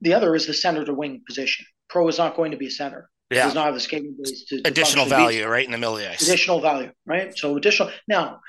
The 0.00 0.14
other 0.14 0.34
is 0.34 0.46
the 0.46 0.54
center 0.54 0.84
to 0.84 0.94
wing 0.94 1.22
position. 1.26 1.66
Perreault 1.92 2.08
is 2.08 2.18
not 2.18 2.34
going 2.34 2.50
to 2.50 2.56
be 2.56 2.66
a 2.66 2.70
center. 2.70 3.08
Yeah. 3.30 3.42
He 3.42 3.48
does 3.48 3.54
not 3.54 3.66
have 3.66 3.74
the 3.74 3.80
skating 3.80 4.16
base 4.20 4.44
to, 4.46 4.62
to 4.62 4.68
additional 4.68 5.06
value, 5.06 5.46
right? 5.46 5.64
In 5.64 5.70
the 5.70 5.78
middle 5.78 5.94
of 5.94 6.00
the 6.00 6.10
ice. 6.10 6.22
Additional 6.22 6.60
value, 6.60 6.90
right? 7.06 7.36
So 7.36 7.56
additional 7.56 7.90
now 8.08 8.40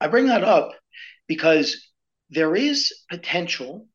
I 0.00 0.08
bring 0.08 0.26
that 0.26 0.44
up 0.44 0.72
because 1.26 1.88
there 2.28 2.54
is 2.54 2.92
potential 3.08 3.86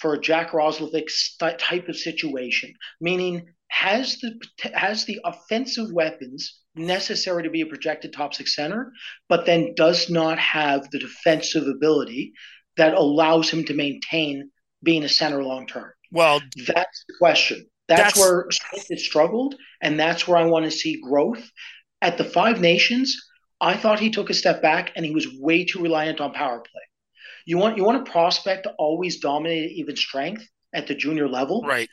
for 0.00 0.14
a 0.14 0.20
Jack 0.20 0.52
Roslovic 0.52 1.10
type 1.58 1.88
of 1.88 1.96
situation, 1.96 2.72
meaning 3.00 3.46
has 3.68 4.18
the 4.18 4.40
has 4.72 5.04
the 5.04 5.20
offensive 5.24 5.92
weapons 5.92 6.60
necessary 6.74 7.42
to 7.42 7.50
be 7.50 7.60
a 7.60 7.66
projected 7.66 8.12
top 8.12 8.34
six 8.34 8.54
center, 8.54 8.92
but 9.28 9.46
then 9.46 9.74
does 9.76 10.08
not 10.08 10.38
have 10.38 10.88
the 10.90 10.98
defensive 10.98 11.66
ability 11.66 12.32
that 12.76 12.94
allows 12.94 13.50
him 13.50 13.64
to 13.64 13.74
maintain 13.74 14.50
being 14.82 15.04
a 15.04 15.08
center 15.08 15.42
long 15.42 15.66
term. 15.66 15.90
Well, 16.12 16.40
that's 16.66 17.04
the 17.08 17.14
question. 17.18 17.66
That's, 17.88 18.02
that's 18.02 18.18
where 18.18 18.46
it 18.90 19.00
struggled, 19.00 19.54
and 19.82 19.98
that's 19.98 20.28
where 20.28 20.38
I 20.38 20.44
want 20.44 20.64
to 20.66 20.70
see 20.70 21.00
growth. 21.00 21.50
At 22.00 22.16
the 22.16 22.24
Five 22.24 22.60
Nations, 22.60 23.16
I 23.60 23.76
thought 23.76 23.98
he 23.98 24.10
took 24.10 24.30
a 24.30 24.34
step 24.34 24.62
back 24.62 24.92
and 24.94 25.04
he 25.04 25.12
was 25.12 25.26
way 25.38 25.64
too 25.64 25.82
reliant 25.82 26.20
on 26.20 26.32
power 26.32 26.60
play. 26.60 26.82
You 27.48 27.56
want 27.56 27.78
you 27.78 27.84
want 27.84 28.06
a 28.06 28.10
prospect 28.10 28.64
to 28.64 28.74
always 28.78 29.20
dominate 29.20 29.72
even 29.72 29.96
strength 29.96 30.46
at 30.74 30.86
the 30.86 30.94
junior 30.94 31.26
level. 31.26 31.62
Right. 31.66 31.88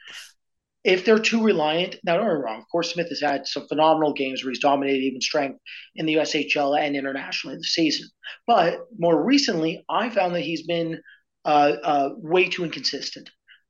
If 0.83 1.05
they're 1.05 1.17
too 1.17 1.41
reliant, 1.41 1.95
now 2.03 2.17
don't 2.17 2.25
get 2.25 2.33
me 2.33 2.41
wrong. 2.41 2.59
Of 2.59 2.67
course, 2.69 2.91
Smith 2.91 3.07
has 3.07 3.21
had 3.21 3.47
some 3.47 3.65
phenomenal 3.69 4.11
games 4.11 4.43
where 4.43 4.51
he's 4.51 4.59
dominated 4.59 4.99
even 4.99 5.21
strength 5.21 5.61
in 5.95 6.05
the 6.05 6.15
USHL 6.15 6.77
and 6.77 6.97
internationally 6.97 7.55
this 7.55 7.73
season. 7.73 8.09
But 8.45 8.79
more 8.99 9.23
recently, 9.23 9.85
I 9.87 10.09
found 10.09 10.35
that 10.35 10.41
he's 10.41 10.67
been 10.67 10.99
uh, 11.45 11.71
uh, 11.81 12.09
way 12.17 12.49
too 12.49 12.65
inconsistent. 12.65 13.29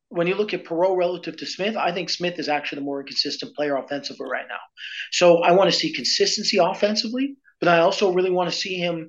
When 0.09 0.25
you 0.25 0.33
look 0.33 0.55
at 0.55 0.65
Perreault 0.65 0.97
relative 0.97 1.37
to 1.37 1.45
Smith, 1.45 1.77
I 1.77 1.91
think 1.91 2.09
Smith 2.09 2.39
is 2.39 2.49
actually 2.49 2.79
the 2.79 2.85
more 2.85 3.01
inconsistent 3.01 3.55
player 3.55 3.75
offensively 3.75 4.27
right 4.27 4.47
now. 4.49 4.63
So 5.11 5.43
I 5.43 5.51
want 5.51 5.71
to 5.71 5.77
see 5.77 5.93
consistency 5.93 6.57
offensively, 6.57 7.35
but 7.59 7.69
I 7.69 7.79
also 7.79 8.11
really 8.11 8.31
want 8.31 8.49
to 8.49 8.55
see 8.55 8.75
him 8.75 9.07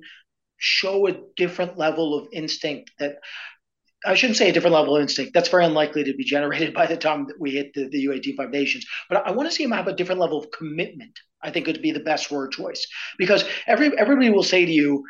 show 0.57 1.07
a 1.07 1.17
different 1.35 1.77
level 1.77 2.17
of 2.17 2.27
instinct 2.33 2.91
that 2.99 3.17
I 4.05 4.13
shouldn't 4.13 4.37
say 4.37 4.49
a 4.49 4.53
different 4.53 4.75
level 4.75 4.95
of 4.95 5.01
instinct. 5.01 5.33
That's 5.33 5.49
very 5.49 5.65
unlikely 5.65 6.03
to 6.05 6.13
be 6.13 6.23
generated 6.23 6.73
by 6.73 6.85
the 6.85 6.97
time 6.97 7.25
that 7.27 7.39
we 7.39 7.51
hit 7.51 7.73
the, 7.73 7.89
the 7.89 8.05
U18 8.05 8.35
Five 8.35 8.51
Nations. 8.51 8.85
But 9.09 9.25
I 9.25 9.31
want 9.31 9.49
to 9.49 9.55
see 9.55 9.63
him 9.63 9.71
have 9.71 9.87
a 9.87 9.95
different 9.95 10.21
level 10.21 10.39
of 10.39 10.51
commitment. 10.51 11.19
I 11.41 11.51
think 11.51 11.67
would 11.67 11.81
be 11.81 11.91
the 11.91 11.99
best 11.99 12.31
word 12.31 12.51
choice 12.51 12.87
because 13.17 13.45
every 13.67 13.95
everybody 13.97 14.31
will 14.31 14.43
say 14.43 14.65
to 14.65 14.71
you, 14.71 15.03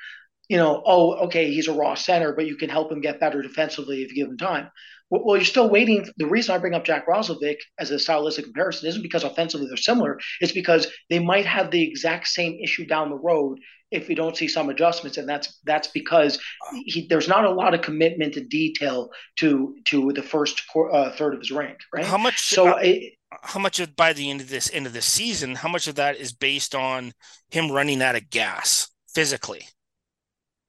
you 0.49 0.57
know, 0.57 0.81
oh, 0.85 1.13
okay, 1.25 1.51
he's 1.51 1.67
a 1.67 1.73
raw 1.73 1.95
center, 1.95 2.33
but 2.33 2.47
you 2.47 2.57
can 2.57 2.69
help 2.69 2.91
him 2.91 3.01
get 3.01 3.19
better 3.19 3.41
defensively 3.41 4.01
if 4.01 4.09
you 4.09 4.23
give 4.23 4.31
him 4.31 4.37
time. 4.37 4.69
Well, 5.09 5.37
you're 5.37 5.45
still 5.45 5.69
waiting. 5.69 6.05
The 6.17 6.27
reason 6.27 6.53
I 6.53 6.57
bring 6.57 6.73
up 6.73 6.83
Jack 6.83 7.07
Roslovic 7.07 7.57
as 7.79 7.91
a 7.91 7.99
stylistic 7.99 8.43
comparison 8.43 8.89
isn't 8.89 9.01
because 9.01 9.23
offensively 9.23 9.67
they're 9.67 9.77
similar. 9.77 10.19
It's 10.41 10.51
because 10.51 10.87
they 11.09 11.19
might 11.19 11.45
have 11.45 11.71
the 11.71 11.81
exact 11.81 12.27
same 12.27 12.59
issue 12.61 12.85
down 12.85 13.09
the 13.09 13.15
road 13.15 13.59
if 13.91 14.07
we 14.07 14.15
don't 14.15 14.35
see 14.35 14.47
some 14.47 14.69
adjustments, 14.69 15.17
and 15.17 15.27
that's 15.27 15.59
that's 15.65 15.87
because 15.89 16.39
he, 16.85 17.07
there's 17.07 17.27
not 17.27 17.45
a 17.45 17.51
lot 17.51 17.73
of 17.73 17.81
commitment 17.81 18.35
and 18.35 18.49
detail 18.49 19.09
to 19.37 19.75
to 19.85 20.11
the 20.13 20.23
first 20.23 20.61
uh, 20.91 21.11
third 21.11 21.33
of 21.33 21.39
his 21.39 21.51
rank, 21.51 21.77
right? 21.93 22.05
How 22.05 22.17
much? 22.17 22.41
So. 22.41 22.69
Uh, 22.69 22.79
it, 22.81 23.13
how 23.41 23.59
much 23.59 23.81
of 23.81 23.93
by 23.93 24.13
the 24.13 24.29
end 24.29 24.39
of 24.39 24.47
this 24.47 24.71
end 24.73 24.87
of 24.87 24.93
the 24.93 25.01
season, 25.01 25.55
how 25.55 25.67
much 25.67 25.87
of 25.87 25.95
that 25.95 26.15
is 26.15 26.31
based 26.31 26.73
on 26.73 27.11
him 27.49 27.69
running 27.69 28.01
out 28.01 28.15
of 28.15 28.29
gas 28.29 28.89
physically? 29.13 29.67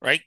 right? 0.01 0.21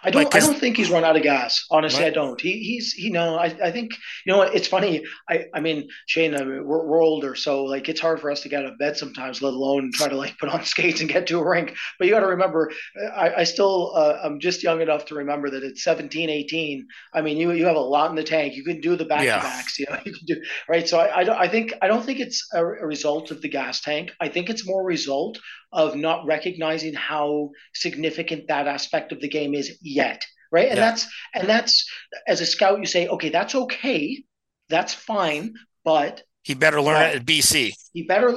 I 0.00 0.10
don't. 0.10 0.24
Like, 0.24 0.34
I 0.34 0.40
don't 0.40 0.58
think 0.58 0.76
he's 0.76 0.90
run 0.90 1.04
out 1.04 1.16
of 1.16 1.22
gas. 1.22 1.64
Honestly, 1.70 2.02
right? 2.02 2.12
I 2.12 2.14
don't. 2.14 2.40
He, 2.40 2.58
he's. 2.62 2.94
You 2.96 3.10
know, 3.10 3.36
I, 3.36 3.46
I 3.62 3.70
think. 3.70 3.92
You 4.26 4.32
know, 4.32 4.42
it's 4.42 4.68
funny. 4.68 5.04
I. 5.28 5.46
I 5.54 5.60
mean, 5.60 5.88
Shane, 6.06 6.34
I 6.34 6.44
mean, 6.44 6.64
we're, 6.66 6.86
we're 6.86 7.02
older, 7.02 7.34
so 7.34 7.64
like 7.64 7.88
it's 7.88 8.00
hard 8.00 8.20
for 8.20 8.30
us 8.30 8.42
to 8.42 8.48
get 8.48 8.64
out 8.64 8.72
of 8.72 8.78
bed 8.78 8.96
sometimes, 8.96 9.40
let 9.40 9.54
alone 9.54 9.90
try 9.94 10.08
to 10.08 10.16
like 10.16 10.36
put 10.38 10.50
on 10.50 10.64
skates 10.64 11.00
and 11.00 11.08
get 11.08 11.26
to 11.28 11.38
a 11.38 11.48
rink. 11.48 11.74
But 11.98 12.06
you 12.06 12.14
got 12.14 12.20
to 12.20 12.28
remember, 12.28 12.70
I, 13.14 13.34
I 13.38 13.44
still. 13.44 13.92
Uh, 13.94 14.18
I'm 14.22 14.40
just 14.40 14.62
young 14.62 14.80
enough 14.80 15.06
to 15.06 15.14
remember 15.14 15.50
that 15.50 15.64
at 15.64 15.78
17, 15.78 16.28
18. 16.28 16.86
I 17.14 17.22
mean, 17.22 17.38
you 17.38 17.52
you 17.52 17.64
have 17.66 17.76
a 17.76 17.80
lot 17.80 18.10
in 18.10 18.16
the 18.16 18.24
tank. 18.24 18.54
You 18.54 18.64
can 18.64 18.80
do 18.80 18.96
the 18.96 19.06
back 19.06 19.20
to 19.20 19.26
backs. 19.26 19.78
You 19.78 19.86
know, 19.88 19.98
you 20.04 20.12
can 20.12 20.26
do 20.26 20.42
right. 20.68 20.86
So 20.88 20.98
I. 20.98 21.14
I, 21.18 21.24
don't, 21.24 21.38
I 21.38 21.48
think. 21.48 21.72
I 21.80 21.88
don't 21.88 22.04
think 22.04 22.20
it's 22.20 22.46
a, 22.52 22.64
a 22.64 22.86
result 22.86 23.30
of 23.30 23.40
the 23.40 23.48
gas 23.48 23.80
tank. 23.80 24.10
I 24.20 24.28
think 24.28 24.50
it's 24.50 24.66
more 24.66 24.82
a 24.82 24.84
result 24.84 25.38
of 25.74 25.96
not 25.96 26.24
recognizing 26.24 26.94
how 26.94 27.50
significant 27.74 28.46
that 28.46 28.68
aspect 28.68 29.10
of 29.10 29.20
the 29.20 29.28
game 29.28 29.54
is 29.54 29.63
yet 29.82 30.22
right 30.52 30.68
and 30.68 30.78
yeah. 30.78 30.90
that's 30.90 31.08
and 31.34 31.48
that's 31.48 31.88
as 32.26 32.40
a 32.40 32.46
scout 32.46 32.78
you 32.78 32.86
say 32.86 33.08
okay 33.08 33.28
that's 33.28 33.54
okay 33.54 34.22
that's 34.68 34.94
fine 34.94 35.54
but 35.84 36.22
he 36.44 36.52
better 36.52 36.80
learn 36.80 36.96
uh, 36.96 37.06
it 37.06 37.16
at 37.16 37.24
BC. 37.24 37.72
He 37.94 38.02
better. 38.02 38.36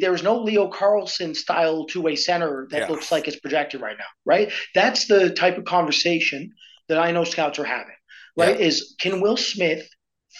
There's 0.00 0.22
no 0.22 0.40
Leo 0.40 0.70
Carlsson 0.70 1.36
style 1.36 1.84
two 1.84 2.00
way 2.00 2.16
center 2.16 2.66
that 2.70 2.80
yeah. 2.80 2.88
looks 2.88 3.12
like 3.12 3.28
it's 3.28 3.38
projected 3.38 3.82
right 3.82 3.98
now, 3.98 4.04
right? 4.24 4.50
That's 4.74 5.06
the 5.06 5.28
type 5.28 5.58
of 5.58 5.66
conversation 5.66 6.54
that 6.88 6.98
I 6.98 7.12
know 7.12 7.24
scouts 7.24 7.58
are 7.58 7.64
having, 7.64 7.94
right? 8.34 8.58
Yeah. 8.58 8.66
Is 8.66 8.94
can 8.98 9.20
Will 9.20 9.36
Smith 9.36 9.86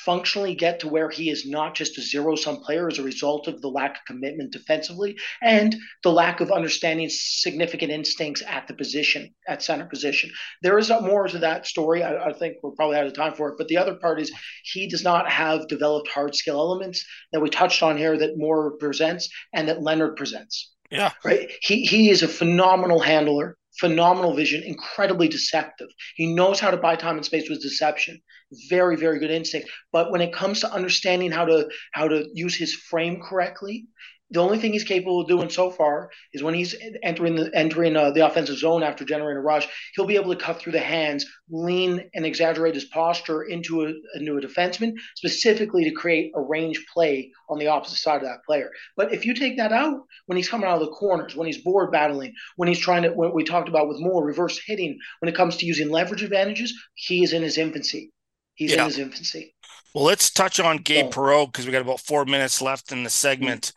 functionally 0.04 0.54
get 0.54 0.80
to 0.80 0.88
where 0.88 1.10
he 1.10 1.30
is 1.30 1.46
not 1.46 1.74
just 1.74 1.98
a 1.98 2.02
zero 2.02 2.36
sum 2.36 2.58
player 2.58 2.88
as 2.88 2.98
a 2.98 3.02
result 3.02 3.48
of 3.48 3.60
the 3.60 3.68
lack 3.68 3.96
of 3.96 4.04
commitment 4.06 4.52
defensively 4.52 5.16
and 5.42 5.76
the 6.02 6.12
lack 6.12 6.40
of 6.40 6.50
understanding 6.50 7.08
significant 7.10 7.90
instincts 7.90 8.42
at 8.46 8.66
the 8.68 8.74
position, 8.74 9.34
at 9.48 9.62
center 9.62 9.86
position. 9.86 10.30
There 10.62 10.78
is 10.78 10.90
more 10.90 11.28
to 11.28 11.38
that 11.38 11.66
story. 11.66 12.02
I, 12.02 12.26
I 12.26 12.32
think 12.32 12.56
we're 12.62 12.72
probably 12.72 12.96
out 12.96 13.06
of 13.06 13.14
time 13.14 13.34
for 13.34 13.48
it. 13.50 13.56
But 13.58 13.68
the 13.68 13.78
other 13.78 13.94
part 13.94 14.20
is 14.20 14.32
he 14.64 14.88
does 14.88 15.04
not 15.04 15.30
have 15.30 15.68
developed 15.68 16.08
hard 16.08 16.34
skill 16.34 16.58
elements 16.58 17.04
that 17.32 17.40
we 17.40 17.48
touched 17.48 17.82
on 17.82 17.96
here 17.96 18.16
that 18.16 18.36
Moore 18.38 18.72
presents 18.78 19.28
and 19.52 19.68
that 19.68 19.82
Leonard 19.82 20.16
presents. 20.16 20.72
Yeah. 20.90 21.12
Right. 21.24 21.50
He 21.62 21.86
he 21.86 22.10
is 22.10 22.22
a 22.22 22.28
phenomenal 22.28 23.00
handler 23.00 23.56
phenomenal 23.78 24.34
vision, 24.34 24.62
incredibly 24.62 25.28
deceptive. 25.28 25.88
He 26.16 26.32
knows 26.32 26.60
how 26.60 26.70
to 26.70 26.76
buy 26.76 26.96
time 26.96 27.16
and 27.16 27.24
space 27.24 27.48
with 27.48 27.62
deception. 27.62 28.20
Very, 28.68 28.96
very 28.96 29.18
good 29.18 29.30
instinct. 29.30 29.68
But 29.92 30.11
when 30.11 30.20
it 30.20 30.33
comes 30.33 30.61
to 30.61 30.72
understanding 30.72 31.33
how 31.33 31.44
to 31.46 31.68
how 31.92 32.09
to 32.09 32.26
use 32.35 32.54
his 32.57 32.74
frame 32.74 33.20
correctly, 33.20 33.87
the 34.30 34.40
only 34.40 34.59
thing 34.59 34.72
he's 34.72 34.85
capable 34.85 35.20
of 35.20 35.28
doing 35.28 35.50
so 35.50 35.70
far 35.70 36.11
is 36.33 36.42
when 36.42 36.54
he's 36.54 36.74
entering 37.02 37.37
the 37.37 37.50
entering 37.54 37.96
uh, 37.96 38.11
the 38.11 38.26
offensive 38.26 38.57
zone 38.57 38.83
after 38.83 39.04
generating 39.04 39.38
a 39.38 39.42
rush, 39.42 39.68
he'll 39.94 40.07
be 40.07 40.16
able 40.16 40.35
to 40.35 40.44
cut 40.44 40.59
through 40.59 40.72
the 40.72 40.80
hands, 40.80 41.26
lean 41.50 42.11
and 42.14 42.24
exaggerate 42.24 42.74
his 42.74 42.87
posture 42.87 43.42
into 43.42 43.83
a 43.83 43.88
a 44.16 44.20
defenseman, 44.20 44.94
specifically 45.14 45.85
to 45.85 45.90
create 45.92 46.33
a 46.35 46.40
range 46.40 46.85
play 46.92 47.30
on 47.48 47.59
the 47.59 47.68
opposite 47.68 47.98
side 47.98 48.16
of 48.16 48.22
that 48.22 48.44
player. 48.46 48.70
But 48.96 49.12
if 49.12 49.26
you 49.26 49.35
take 49.35 49.59
that 49.59 49.72
out, 49.72 50.00
when 50.26 50.37
he's 50.37 50.48
coming 50.48 50.66
out 50.66 50.80
of 50.80 50.87
the 50.87 50.94
corners, 50.94 51.37
when 51.37 51.46
he's 51.46 51.62
board 51.62 51.92
battling, 51.92 52.35
when 52.57 52.68
he's 52.68 52.78
trying 52.78 53.02
to, 53.02 53.11
what 53.11 53.35
we 53.35 53.44
talked 53.44 53.68
about 53.68 53.88
with 53.88 54.00
Moore 54.00 54.24
reverse 54.24 54.61
hitting, 54.66 54.98
when 55.20 55.28
it 55.28 55.37
comes 55.37 55.59
to 55.59 55.66
using 55.66 55.90
leverage 55.90 56.22
advantages, 56.22 56.72
he 56.94 57.22
is 57.22 57.33
in 57.33 57.42
his 57.42 57.59
infancy. 57.59 58.11
He's 58.54 58.72
yeah. 58.72 58.80
in 58.80 58.86
his 58.86 58.98
infancy. 58.98 59.54
Well, 59.94 60.04
let's 60.04 60.30
touch 60.30 60.58
on 60.58 60.78
Gabe 60.78 61.06
oh. 61.06 61.10
Perreault 61.10 61.52
because 61.52 61.66
we 61.66 61.72
got 61.72 61.82
about 61.82 62.00
four 62.00 62.24
minutes 62.24 62.60
left 62.60 62.92
in 62.92 63.04
the 63.04 63.10
segment. 63.10 63.72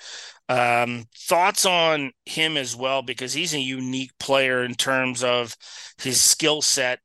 Um, 0.50 1.06
thoughts 1.16 1.66
on 1.66 2.12
him 2.26 2.58
as 2.58 2.76
well, 2.76 3.02
because 3.02 3.34
he's 3.34 3.54
a 3.54 3.60
unique 3.60 4.12
player 4.20 4.64
in 4.64 4.76
terms 4.76 5.24
of 5.24 5.56
his 6.02 6.22
skill 6.22 6.62
set. 6.62 7.00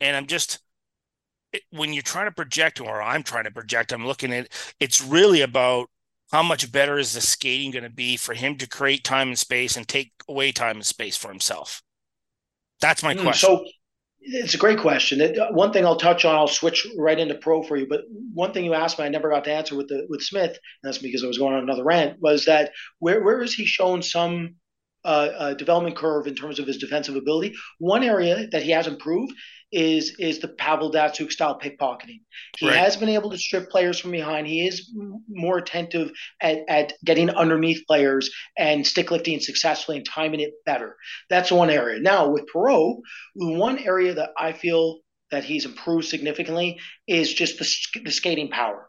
And 0.00 0.16
I'm 0.16 0.26
just, 0.26 0.60
when 1.70 1.92
you're 1.92 2.02
trying 2.02 2.26
to 2.26 2.34
project, 2.34 2.80
or 2.80 3.02
I'm 3.02 3.22
trying 3.22 3.44
to 3.44 3.50
project, 3.50 3.92
I'm 3.92 4.06
looking 4.06 4.32
at 4.32 4.48
it's 4.80 5.02
really 5.02 5.42
about 5.42 5.88
how 6.32 6.42
much 6.42 6.70
better 6.70 6.98
is 6.98 7.14
the 7.14 7.20
skating 7.20 7.70
going 7.70 7.84
to 7.84 7.90
be 7.90 8.16
for 8.16 8.34
him 8.34 8.56
to 8.56 8.68
create 8.68 9.04
time 9.04 9.28
and 9.28 9.38
space 9.38 9.76
and 9.76 9.86
take 9.88 10.12
away 10.28 10.52
time 10.52 10.76
and 10.76 10.86
space 10.86 11.16
for 11.16 11.28
himself? 11.28 11.82
That's 12.80 13.02
my 13.02 13.14
mm, 13.14 13.22
question. 13.22 13.48
So 13.48 13.64
it's 14.20 14.54
a 14.54 14.58
great 14.58 14.78
question. 14.78 15.20
Uh, 15.20 15.50
one 15.52 15.72
thing 15.72 15.84
I'll 15.84 15.96
touch 15.96 16.24
on, 16.24 16.34
I'll 16.34 16.48
switch 16.48 16.86
right 16.96 17.18
into 17.18 17.34
Perreault 17.34 17.68
for 17.68 17.76
you. 17.76 17.86
But 17.86 18.02
one 18.34 18.52
thing 18.52 18.64
you 18.64 18.74
asked 18.74 18.98
me, 18.98 19.04
I 19.04 19.08
never 19.08 19.30
got 19.30 19.44
to 19.44 19.52
answer 19.52 19.76
with 19.76 19.88
the 19.88 20.06
with 20.08 20.22
Smith. 20.22 20.50
And 20.50 20.58
that's 20.82 20.98
because 20.98 21.24
I 21.24 21.28
was 21.28 21.38
going 21.38 21.54
on 21.54 21.62
another 21.62 21.84
rant. 21.84 22.20
Was 22.20 22.44
that 22.46 22.72
where 22.98 23.22
where 23.22 23.40
has 23.40 23.54
he 23.54 23.64
shown 23.64 24.02
some 24.02 24.56
uh, 25.04 25.28
uh, 25.38 25.54
development 25.54 25.96
curve 25.96 26.26
in 26.26 26.34
terms 26.34 26.58
of 26.58 26.66
his 26.66 26.78
defensive 26.78 27.16
ability? 27.16 27.54
One 27.78 28.02
area 28.02 28.48
that 28.48 28.62
he 28.62 28.70
has 28.72 28.86
improved 28.86 29.32
is 29.72 30.16
is 30.18 30.38
the 30.38 30.48
Pavel 30.48 30.90
Datsyuk 30.90 31.30
style 31.30 31.58
pickpocketing. 31.58 32.20
He 32.56 32.68
right. 32.68 32.76
has 32.76 32.96
been 32.96 33.08
able 33.08 33.30
to 33.30 33.38
strip 33.38 33.70
players 33.70 33.98
from 33.98 34.10
behind. 34.10 34.46
He 34.46 34.66
is 34.66 34.90
more 35.28 35.58
attentive 35.58 36.10
at, 36.40 36.60
at 36.68 36.92
getting 37.04 37.30
underneath 37.30 37.86
players 37.86 38.30
and 38.56 38.86
stick 38.86 39.10
lifting 39.10 39.40
successfully 39.40 39.98
and 39.98 40.06
timing 40.06 40.40
it 40.40 40.52
better. 40.64 40.96
That's 41.28 41.50
one 41.50 41.70
area. 41.70 42.00
Now 42.00 42.28
with 42.28 42.46
Perreault, 42.54 43.00
one 43.34 43.78
area 43.78 44.14
that 44.14 44.30
I 44.38 44.52
feel 44.52 45.00
that 45.30 45.44
he's 45.44 45.66
improved 45.66 46.06
significantly 46.06 46.80
is 47.06 47.32
just 47.32 47.58
the, 47.58 48.00
the 48.04 48.10
skating 48.10 48.48
power. 48.48 48.87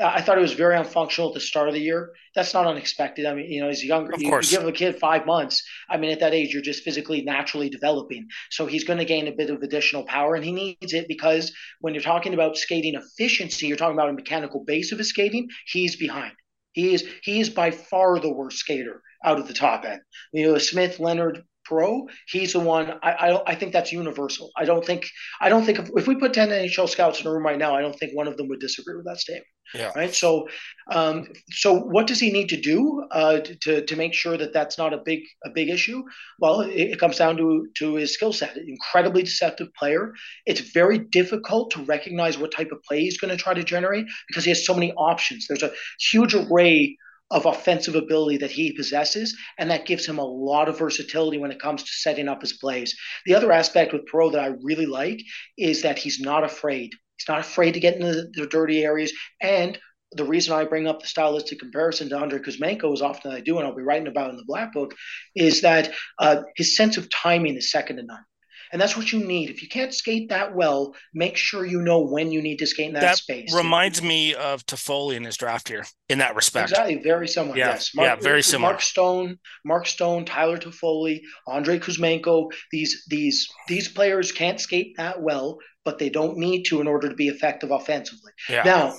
I 0.00 0.22
thought 0.22 0.38
it 0.38 0.42
was 0.42 0.52
very 0.52 0.76
unfunctional 0.76 1.28
at 1.28 1.34
the 1.34 1.40
start 1.40 1.66
of 1.66 1.74
the 1.74 1.80
year. 1.80 2.12
That's 2.34 2.54
not 2.54 2.66
unexpected. 2.66 3.26
I 3.26 3.34
mean, 3.34 3.50
you 3.50 3.60
know, 3.60 3.68
he's 3.68 3.84
younger. 3.84 4.12
Of 4.12 4.22
course. 4.22 4.52
You, 4.52 4.58
you 4.58 4.64
give 4.64 4.74
a 4.74 4.76
kid 4.76 4.98
five 5.00 5.26
months. 5.26 5.62
I 5.90 5.96
mean, 5.96 6.10
at 6.12 6.20
that 6.20 6.34
age, 6.34 6.52
you're 6.52 6.62
just 6.62 6.84
physically 6.84 7.22
naturally 7.22 7.68
developing. 7.68 8.28
So 8.50 8.66
he's 8.66 8.84
going 8.84 9.00
to 9.00 9.04
gain 9.04 9.26
a 9.26 9.32
bit 9.32 9.50
of 9.50 9.62
additional 9.62 10.04
power, 10.04 10.36
and 10.36 10.44
he 10.44 10.52
needs 10.52 10.92
it 10.92 11.08
because 11.08 11.52
when 11.80 11.94
you're 11.94 12.02
talking 12.02 12.34
about 12.34 12.56
skating 12.56 12.94
efficiency, 12.94 13.66
you're 13.66 13.76
talking 13.76 13.96
about 13.96 14.10
a 14.10 14.12
mechanical 14.12 14.64
base 14.64 14.92
of 14.92 14.98
his 14.98 15.08
skating. 15.08 15.48
He's 15.66 15.96
behind. 15.96 16.32
He 16.72 16.94
is 16.94 17.04
he 17.22 17.40
is 17.40 17.50
by 17.50 17.72
far 17.72 18.20
the 18.20 18.32
worst 18.32 18.58
skater 18.58 19.02
out 19.24 19.40
of 19.40 19.48
the 19.48 19.54
top 19.54 19.84
end. 19.84 20.00
You 20.32 20.52
know, 20.52 20.58
Smith, 20.58 21.00
Leonard, 21.00 21.42
Perreault, 21.68 22.08
he's 22.26 22.52
the 22.52 22.60
one. 22.60 22.98
I, 23.02 23.12
I 23.12 23.50
I 23.52 23.54
think 23.54 23.72
that's 23.72 23.92
universal. 23.92 24.50
I 24.56 24.64
don't 24.64 24.84
think 24.84 25.06
I 25.40 25.48
don't 25.48 25.64
think 25.64 25.78
if, 25.78 25.90
if 25.94 26.06
we 26.06 26.16
put 26.16 26.32
ten 26.32 26.48
NHL 26.48 26.88
scouts 26.88 27.20
in 27.20 27.26
a 27.26 27.32
room 27.32 27.44
right 27.44 27.58
now, 27.58 27.74
I 27.74 27.82
don't 27.82 27.98
think 27.98 28.12
one 28.14 28.28
of 28.28 28.36
them 28.36 28.48
would 28.48 28.60
disagree 28.60 28.96
with 28.96 29.06
that 29.06 29.18
statement. 29.18 29.46
Yeah. 29.74 29.92
Right. 29.94 30.14
So, 30.14 30.48
um, 30.90 31.26
so 31.50 31.74
what 31.74 32.06
does 32.06 32.18
he 32.18 32.30
need 32.30 32.48
to 32.48 32.60
do 32.60 33.04
uh, 33.10 33.40
to 33.62 33.84
to 33.84 33.96
make 33.96 34.14
sure 34.14 34.36
that 34.36 34.54
that's 34.54 34.78
not 34.78 34.94
a 34.94 35.02
big 35.04 35.20
a 35.44 35.50
big 35.50 35.68
issue? 35.68 36.02
Well, 36.38 36.62
it, 36.62 36.92
it 36.92 37.00
comes 37.00 37.18
down 37.18 37.36
to 37.36 37.66
to 37.78 37.94
his 37.96 38.14
skill 38.14 38.32
set. 38.32 38.56
Incredibly 38.56 39.22
deceptive 39.22 39.68
player. 39.74 40.14
It's 40.46 40.60
very 40.60 40.98
difficult 40.98 41.70
to 41.72 41.82
recognize 41.84 42.38
what 42.38 42.52
type 42.52 42.72
of 42.72 42.82
play 42.82 43.00
he's 43.00 43.18
going 43.18 43.36
to 43.36 43.42
try 43.42 43.52
to 43.52 43.62
generate 43.62 44.06
because 44.28 44.44
he 44.44 44.50
has 44.50 44.64
so 44.64 44.74
many 44.74 44.92
options. 44.92 45.46
There's 45.46 45.62
a 45.62 45.72
huge 45.98 46.34
array 46.34 46.96
of 47.30 47.46
offensive 47.46 47.94
ability 47.94 48.38
that 48.38 48.50
he 48.50 48.72
possesses, 48.72 49.36
and 49.58 49.70
that 49.70 49.86
gives 49.86 50.06
him 50.06 50.18
a 50.18 50.24
lot 50.24 50.68
of 50.68 50.78
versatility 50.78 51.38
when 51.38 51.50
it 51.50 51.60
comes 51.60 51.82
to 51.82 51.92
setting 51.92 52.28
up 52.28 52.40
his 52.40 52.54
plays. 52.54 52.96
The 53.26 53.34
other 53.34 53.52
aspect 53.52 53.92
with 53.92 54.06
Perreault 54.06 54.32
that 54.32 54.44
I 54.44 54.54
really 54.62 54.86
like 54.86 55.20
is 55.56 55.82
that 55.82 55.98
he's 55.98 56.20
not 56.20 56.44
afraid. 56.44 56.92
He's 57.18 57.28
not 57.28 57.40
afraid 57.40 57.72
to 57.72 57.80
get 57.80 57.96
into 57.96 58.12
the, 58.12 58.30
the 58.32 58.46
dirty 58.46 58.84
areas. 58.84 59.12
And 59.42 59.78
the 60.12 60.24
reason 60.24 60.54
I 60.54 60.64
bring 60.64 60.86
up 60.86 61.00
the 61.00 61.06
stylistic 61.06 61.58
comparison 61.58 62.08
to 62.08 62.18
Andrei 62.18 62.38
Kuzmenko 62.38 62.92
as 62.92 63.02
often 63.02 63.30
as 63.30 63.38
I 63.38 63.40
do, 63.40 63.58
and 63.58 63.66
I'll 63.66 63.76
be 63.76 63.82
writing 63.82 64.08
about 64.08 64.30
in 64.30 64.36
the 64.36 64.44
Black 64.46 64.72
Book, 64.72 64.94
is 65.34 65.60
that 65.62 65.92
uh, 66.18 66.42
his 66.56 66.76
sense 66.76 66.96
of 66.96 67.10
timing 67.10 67.56
is 67.56 67.70
second 67.70 67.96
to 67.96 68.04
none. 68.04 68.24
And 68.72 68.80
that's 68.80 68.96
what 68.96 69.12
you 69.12 69.24
need. 69.24 69.50
If 69.50 69.62
you 69.62 69.68
can't 69.68 69.94
skate 69.94 70.28
that 70.28 70.54
well, 70.54 70.94
make 71.14 71.36
sure 71.36 71.64
you 71.64 71.80
know 71.80 72.00
when 72.00 72.30
you 72.32 72.42
need 72.42 72.58
to 72.58 72.66
skate 72.66 72.88
in 72.88 72.94
that, 72.94 73.00
that 73.00 73.16
space. 73.18 73.54
Reminds 73.54 74.02
me 74.02 74.34
of 74.34 74.64
Toffoli 74.66 75.16
in 75.16 75.24
his 75.24 75.36
draft 75.36 75.68
here 75.68 75.84
in 76.08 76.18
that 76.18 76.34
respect. 76.36 76.70
Exactly, 76.70 76.96
very 76.96 77.28
similar. 77.28 77.56
Yeah, 77.56 77.70
yes, 77.70 77.94
Mark, 77.94 78.06
yeah, 78.06 78.22
very 78.22 78.42
similar. 78.42 78.72
Mark 78.72 78.82
Stone, 78.82 79.38
Mark 79.64 79.86
Stone, 79.86 80.24
Tyler 80.24 80.58
Toffoli, 80.58 81.20
Andre 81.46 81.78
Kuzmenko. 81.78 82.50
These 82.72 83.04
these 83.08 83.48
these 83.68 83.88
players 83.88 84.32
can't 84.32 84.60
skate 84.60 84.94
that 84.96 85.22
well, 85.22 85.58
but 85.84 85.98
they 85.98 86.10
don't 86.10 86.36
need 86.36 86.64
to 86.64 86.80
in 86.80 86.86
order 86.86 87.08
to 87.08 87.14
be 87.14 87.28
effective 87.28 87.70
offensively. 87.70 88.32
Yeah. 88.48 88.62
Now, 88.64 88.98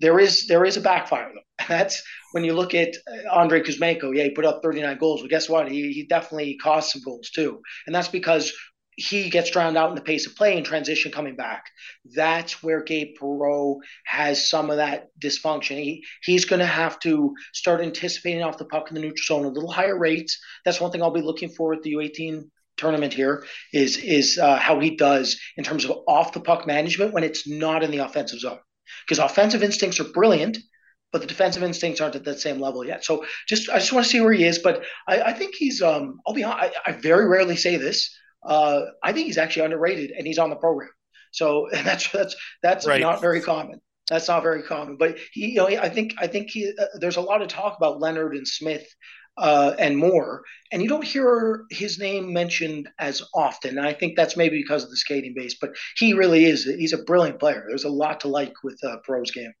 there 0.00 0.18
is 0.18 0.46
there 0.46 0.64
is 0.64 0.76
a 0.76 0.80
backfire 0.80 1.30
though. 1.34 1.64
That's 1.68 2.02
when 2.32 2.44
you 2.44 2.54
look 2.54 2.74
at 2.74 2.88
uh, 2.88 3.30
Andre 3.32 3.62
Kuzmenko. 3.62 4.16
Yeah, 4.16 4.24
he 4.24 4.30
put 4.30 4.44
up 4.44 4.60
39 4.62 4.98
goals. 4.98 5.20
Well, 5.20 5.28
guess 5.28 5.48
what? 5.48 5.70
He, 5.70 5.92
he 5.92 6.06
definitely 6.06 6.56
caused 6.62 6.90
some 6.90 7.02
goals 7.02 7.30
too, 7.30 7.60
and 7.86 7.94
that's 7.94 8.08
because 8.08 8.52
he 8.98 9.30
gets 9.30 9.50
drowned 9.50 9.76
out 9.76 9.90
in 9.90 9.94
the 9.94 10.00
pace 10.00 10.26
of 10.26 10.34
play 10.34 10.56
and 10.56 10.66
transition 10.66 11.12
coming 11.12 11.36
back. 11.36 11.66
That's 12.16 12.64
where 12.64 12.82
Gabe 12.82 13.14
Perreault 13.20 13.78
has 14.04 14.50
some 14.50 14.70
of 14.70 14.78
that 14.78 15.08
dysfunction. 15.22 15.76
He 15.76 16.04
he's 16.22 16.44
going 16.44 16.58
to 16.58 16.66
have 16.66 16.98
to 17.00 17.32
start 17.52 17.80
anticipating 17.80 18.42
off 18.42 18.58
the 18.58 18.64
puck 18.64 18.88
in 18.88 18.96
the 18.96 19.00
neutral 19.00 19.38
zone 19.38 19.46
a 19.46 19.54
little 19.54 19.70
higher 19.70 19.96
rates. 19.96 20.40
That's 20.64 20.80
one 20.80 20.90
thing 20.90 21.02
I'll 21.02 21.12
be 21.12 21.20
looking 21.20 21.48
for 21.48 21.74
at 21.74 21.82
the 21.82 21.92
U18 21.92 22.50
tournament 22.76 23.14
here 23.14 23.44
is 23.72 23.96
is 23.98 24.36
uh, 24.36 24.56
how 24.56 24.80
he 24.80 24.96
does 24.96 25.40
in 25.56 25.62
terms 25.62 25.84
of 25.84 25.92
off 26.08 26.32
the 26.32 26.40
puck 26.40 26.66
management 26.66 27.14
when 27.14 27.22
it's 27.22 27.46
not 27.46 27.84
in 27.84 27.92
the 27.92 27.98
offensive 27.98 28.40
zone. 28.40 28.58
Because 29.06 29.20
offensive 29.20 29.62
instincts 29.62 30.00
are 30.00 30.12
brilliant, 30.12 30.58
but 31.12 31.20
the 31.20 31.26
defensive 31.28 31.62
instincts 31.62 32.00
aren't 32.00 32.16
at 32.16 32.24
that 32.24 32.40
same 32.40 32.58
level 32.58 32.84
yet. 32.84 33.04
So 33.04 33.24
just 33.46 33.70
I 33.70 33.78
just 33.78 33.92
want 33.92 34.06
to 34.06 34.10
see 34.10 34.20
where 34.20 34.32
he 34.32 34.42
is. 34.42 34.58
But 34.58 34.82
I, 35.06 35.20
I 35.22 35.32
think 35.34 35.54
he's 35.54 35.80
um 35.82 36.18
I'll 36.26 36.34
be 36.34 36.44
I, 36.44 36.72
I 36.84 36.92
very 36.92 37.28
rarely 37.28 37.54
say 37.54 37.76
this 37.76 38.12
uh, 38.42 38.82
I 39.02 39.12
think 39.12 39.26
he's 39.26 39.38
actually 39.38 39.66
underrated 39.66 40.12
and 40.12 40.26
he's 40.26 40.38
on 40.38 40.50
the 40.50 40.56
program. 40.56 40.90
So 41.32 41.68
that's 41.72 42.10
that's 42.10 42.36
that's 42.62 42.86
right. 42.86 43.00
not 43.00 43.20
very 43.20 43.40
common. 43.40 43.80
That's 44.08 44.28
not 44.28 44.42
very 44.42 44.62
common. 44.62 44.96
But 44.96 45.18
he, 45.32 45.50
you 45.50 45.56
know, 45.56 45.66
I 45.66 45.88
think 45.88 46.14
I 46.18 46.26
think 46.26 46.50
he, 46.50 46.72
uh, 46.78 46.84
there's 46.98 47.16
a 47.16 47.22
lot 47.22 47.42
of 47.42 47.48
talk 47.48 47.76
about 47.76 48.00
Leonard 48.00 48.34
and 48.34 48.48
Smith 48.48 48.86
uh, 49.36 49.74
and 49.78 49.96
Moore, 49.96 50.42
and 50.72 50.82
you 50.82 50.88
don't 50.88 51.04
hear 51.04 51.64
his 51.70 51.98
name 51.98 52.32
mentioned 52.32 52.88
as 52.98 53.22
often. 53.34 53.78
And 53.78 53.86
I 53.86 53.92
think 53.92 54.16
that's 54.16 54.36
maybe 54.36 54.58
because 54.62 54.82
of 54.82 54.90
the 54.90 54.96
skating 54.96 55.34
base. 55.36 55.56
But 55.60 55.70
he 55.96 56.14
really 56.14 56.46
is. 56.46 56.64
He's 56.64 56.94
a 56.94 57.02
brilliant 57.04 57.38
player. 57.38 57.64
There's 57.68 57.84
a 57.84 57.90
lot 57.90 58.20
to 58.20 58.28
like 58.28 58.54
with 58.64 58.78
uh, 58.82 58.96
Perreault's 59.06 59.30
game. 59.30 59.52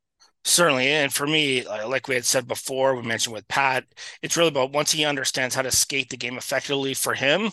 Certainly. 0.44 0.88
And 0.88 1.12
for 1.12 1.26
me, 1.26 1.62
like 1.64 2.08
we 2.08 2.14
had 2.14 2.24
said 2.24 2.48
before, 2.48 2.94
we 2.94 3.02
mentioned 3.02 3.34
with 3.34 3.46
Pat, 3.48 3.84
it's 4.22 4.36
really 4.36 4.48
about 4.48 4.72
once 4.72 4.92
he 4.92 5.04
understands 5.04 5.54
how 5.54 5.62
to 5.62 5.70
skate 5.70 6.08
the 6.08 6.16
game 6.16 6.38
effectively 6.38 6.94
for 6.94 7.12
him, 7.12 7.50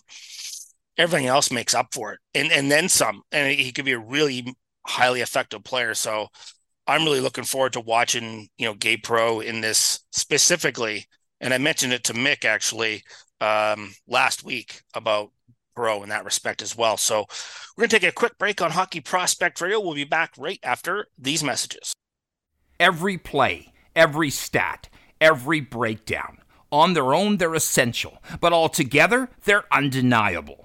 everything 0.98 1.28
else 1.28 1.52
makes 1.52 1.74
up 1.74 1.94
for 1.94 2.14
it. 2.14 2.20
And 2.34 2.52
and 2.52 2.72
then 2.72 2.90
some 2.90 3.22
and 3.32 3.52
he 3.54 3.72
could 3.72 3.86
be 3.86 3.94
a 3.94 4.00
really 4.00 4.56
highly 4.86 5.22
effective 5.22 5.64
player. 5.64 5.94
So 5.94 6.28
i'm 6.88 7.04
really 7.04 7.20
looking 7.20 7.44
forward 7.44 7.74
to 7.74 7.80
watching 7.80 8.48
you 8.58 8.66
know 8.68 8.76
Gabe 8.76 9.04
Perreault 9.04 9.44
in 9.44 9.62
this 9.62 10.02
specifically. 10.12 11.06
And 11.42 11.54
i 11.54 11.58
mentioned 11.58 11.94
it 11.94 12.04
to 12.06 12.14
mick 12.14 12.46
actually 12.46 13.04
um, 13.42 13.94
last 14.08 14.44
week 14.44 14.82
about 14.94 15.32
Perreault 15.78 16.04
in 16.04 16.10
that 16.10 16.24
respect 16.24 16.62
as 16.62 16.78
well. 16.78 16.96
So 16.96 17.26
we're 17.76 17.82
going 17.82 17.90
to 17.90 18.00
take 18.00 18.10
a 18.10 18.14
quick 18.14 18.38
break 18.38 18.62
on 18.62 18.72
hockey 18.72 19.02
prospect 19.02 19.60
radio. 19.60 19.82
We'll 19.82 19.94
be 19.94 20.06
back 20.06 20.32
right 20.38 20.60
after 20.64 21.08
these 21.18 21.44
messages. 21.44 21.94
Every 22.80 23.18
play 23.18 23.74
every 23.96 24.30
stat 24.30 24.90
every 25.22 25.62
breakdown 25.62 26.40
on 26.72 26.94
their 26.94 27.14
own 27.14 27.38
they're 27.38 27.56
essential 27.56 28.22
but 28.42 28.52
altogether 28.52 29.30
they're 29.46 29.64
undeniable 29.74 30.65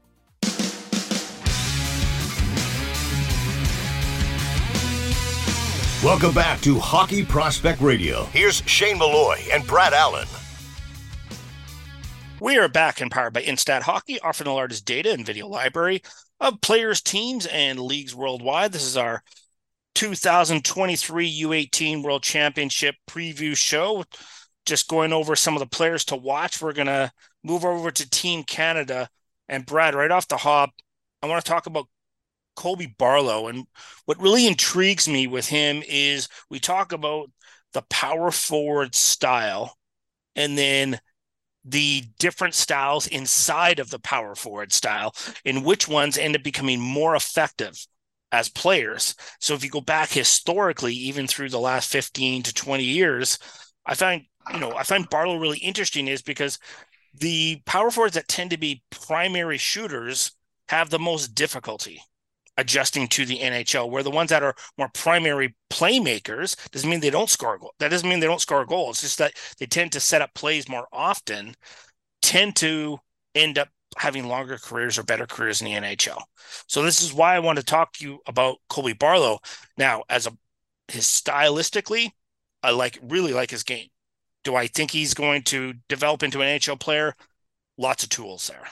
Welcome 6.03 6.33
back 6.33 6.61
to 6.61 6.79
Hockey 6.79 7.23
Prospect 7.23 7.79
Radio. 7.79 8.23
Here's 8.33 8.63
Shane 8.65 8.97
Malloy 8.97 9.37
and 9.51 9.67
Brad 9.67 9.93
Allen. 9.93 10.27
We 12.39 12.57
are 12.57 12.67
back 12.67 13.01
and 13.01 13.11
powered 13.11 13.33
by 13.33 13.43
Instat 13.43 13.83
Hockey, 13.83 14.19
offering 14.19 14.45
the 14.45 14.51
largest 14.51 14.83
data 14.83 15.11
and 15.11 15.23
video 15.23 15.47
library 15.47 16.01
of 16.39 16.59
players, 16.61 17.03
teams, 17.03 17.45
and 17.45 17.79
leagues 17.79 18.15
worldwide. 18.15 18.71
This 18.71 18.83
is 18.83 18.97
our 18.97 19.21
2023 19.93 21.41
U18 21.43 22.01
World 22.01 22.23
Championship 22.23 22.95
preview 23.07 23.55
show. 23.55 24.03
Just 24.65 24.87
going 24.87 25.13
over 25.13 25.35
some 25.35 25.53
of 25.53 25.59
the 25.59 25.67
players 25.67 26.03
to 26.05 26.15
watch. 26.15 26.63
We're 26.63 26.73
going 26.73 26.87
to 26.87 27.11
move 27.43 27.63
over 27.63 27.91
to 27.91 28.09
Team 28.09 28.43
Canada. 28.43 29.07
And 29.47 29.67
Brad, 29.67 29.93
right 29.93 30.09
off 30.09 30.27
the 30.27 30.37
hop, 30.37 30.71
I 31.21 31.27
want 31.27 31.45
to 31.45 31.47
talk 31.47 31.67
about 31.67 31.87
Colby 32.55 32.95
Barlow. 32.97 33.47
And 33.47 33.65
what 34.05 34.21
really 34.21 34.47
intrigues 34.47 35.07
me 35.07 35.27
with 35.27 35.47
him 35.47 35.83
is 35.87 36.27
we 36.49 36.59
talk 36.59 36.91
about 36.91 37.29
the 37.73 37.83
power 37.83 38.31
forward 38.31 38.95
style 38.95 39.77
and 40.35 40.57
then 40.57 40.99
the 41.63 42.03
different 42.19 42.55
styles 42.55 43.07
inside 43.07 43.79
of 43.79 43.89
the 43.89 43.99
power 43.99 44.35
forward 44.35 44.71
style 44.71 45.13
and 45.45 45.63
which 45.63 45.87
ones 45.87 46.17
end 46.17 46.35
up 46.35 46.43
becoming 46.43 46.79
more 46.79 47.15
effective 47.15 47.77
as 48.31 48.49
players. 48.49 49.15
So 49.39 49.53
if 49.53 49.63
you 49.63 49.69
go 49.69 49.81
back 49.81 50.09
historically, 50.09 50.93
even 50.95 51.27
through 51.27 51.49
the 51.49 51.59
last 51.59 51.91
15 51.91 52.43
to 52.43 52.53
20 52.53 52.83
years, 52.83 53.37
I 53.85 53.93
find, 53.95 54.23
you 54.53 54.59
know, 54.59 54.73
I 54.73 54.83
find 54.83 55.09
Barlow 55.09 55.37
really 55.37 55.59
interesting 55.59 56.07
is 56.07 56.21
because 56.21 56.57
the 57.13 57.61
power 57.65 57.91
forwards 57.91 58.15
that 58.15 58.27
tend 58.27 58.51
to 58.51 58.57
be 58.57 58.83
primary 58.89 59.57
shooters 59.57 60.31
have 60.69 60.89
the 60.89 60.99
most 60.99 61.35
difficulty 61.35 62.01
adjusting 62.61 63.07
to 63.09 63.25
the 63.25 63.39
NHL, 63.39 63.89
where 63.89 64.03
the 64.03 64.11
ones 64.11 64.29
that 64.29 64.43
are 64.43 64.55
more 64.77 64.89
primary 64.93 65.55
playmakers 65.69 66.55
doesn't 66.71 66.89
mean 66.89 66.99
they 66.99 67.09
don't 67.09 67.29
score 67.29 67.55
a 67.55 67.59
goal. 67.59 67.73
That 67.79 67.89
doesn't 67.89 68.07
mean 68.07 68.19
they 68.19 68.27
don't 68.27 68.39
score 68.39 68.65
goals. 68.65 68.97
It's 68.97 69.01
just 69.01 69.17
that 69.17 69.33
they 69.59 69.65
tend 69.65 69.91
to 69.93 69.99
set 69.99 70.21
up 70.21 70.33
plays 70.33 70.69
more 70.69 70.87
often, 70.93 71.55
tend 72.21 72.55
to 72.57 72.99
end 73.35 73.57
up 73.57 73.69
having 73.97 74.27
longer 74.27 74.57
careers 74.57 74.97
or 74.97 75.03
better 75.03 75.25
careers 75.25 75.61
in 75.61 75.65
the 75.65 75.73
NHL. 75.73 76.21
So 76.67 76.81
this 76.83 77.01
is 77.01 77.13
why 77.13 77.35
I 77.35 77.39
want 77.39 77.57
to 77.59 77.65
talk 77.65 77.93
to 77.93 78.05
you 78.05 78.19
about 78.27 78.57
Colby 78.69 78.93
Barlow. 78.93 79.39
Now, 79.77 80.03
as 80.09 80.27
a 80.27 80.31
his 80.87 81.05
stylistically, 81.05 82.11
I 82.63 82.71
like 82.71 82.99
really 83.01 83.33
like 83.33 83.49
his 83.49 83.63
game. 83.63 83.87
Do 84.43 84.55
I 84.55 84.67
think 84.67 84.91
he's 84.91 85.13
going 85.13 85.43
to 85.43 85.73
develop 85.89 86.23
into 86.23 86.41
an 86.41 86.47
NHL 86.47 86.79
player? 86.79 87.15
Lots 87.77 88.03
of 88.03 88.09
tools 88.09 88.47
there 88.47 88.67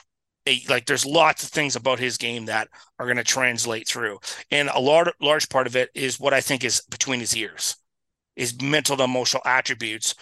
like 0.68 0.86
there's 0.86 1.06
lots 1.06 1.42
of 1.42 1.50
things 1.50 1.76
about 1.76 1.98
his 1.98 2.16
game 2.16 2.46
that 2.46 2.68
are 2.98 3.06
going 3.06 3.16
to 3.16 3.24
translate 3.24 3.86
through. 3.88 4.18
And 4.50 4.68
a 4.68 4.80
large 4.80 5.12
large 5.20 5.48
part 5.48 5.66
of 5.66 5.76
it 5.76 5.90
is 5.94 6.20
what 6.20 6.34
i 6.34 6.40
think 6.40 6.64
is 6.64 6.82
between 6.90 7.20
his 7.20 7.36
ears 7.36 7.76
his 8.36 8.60
mental 8.62 8.94
and 8.94 9.02
emotional 9.02 9.42
attributes 9.44 10.14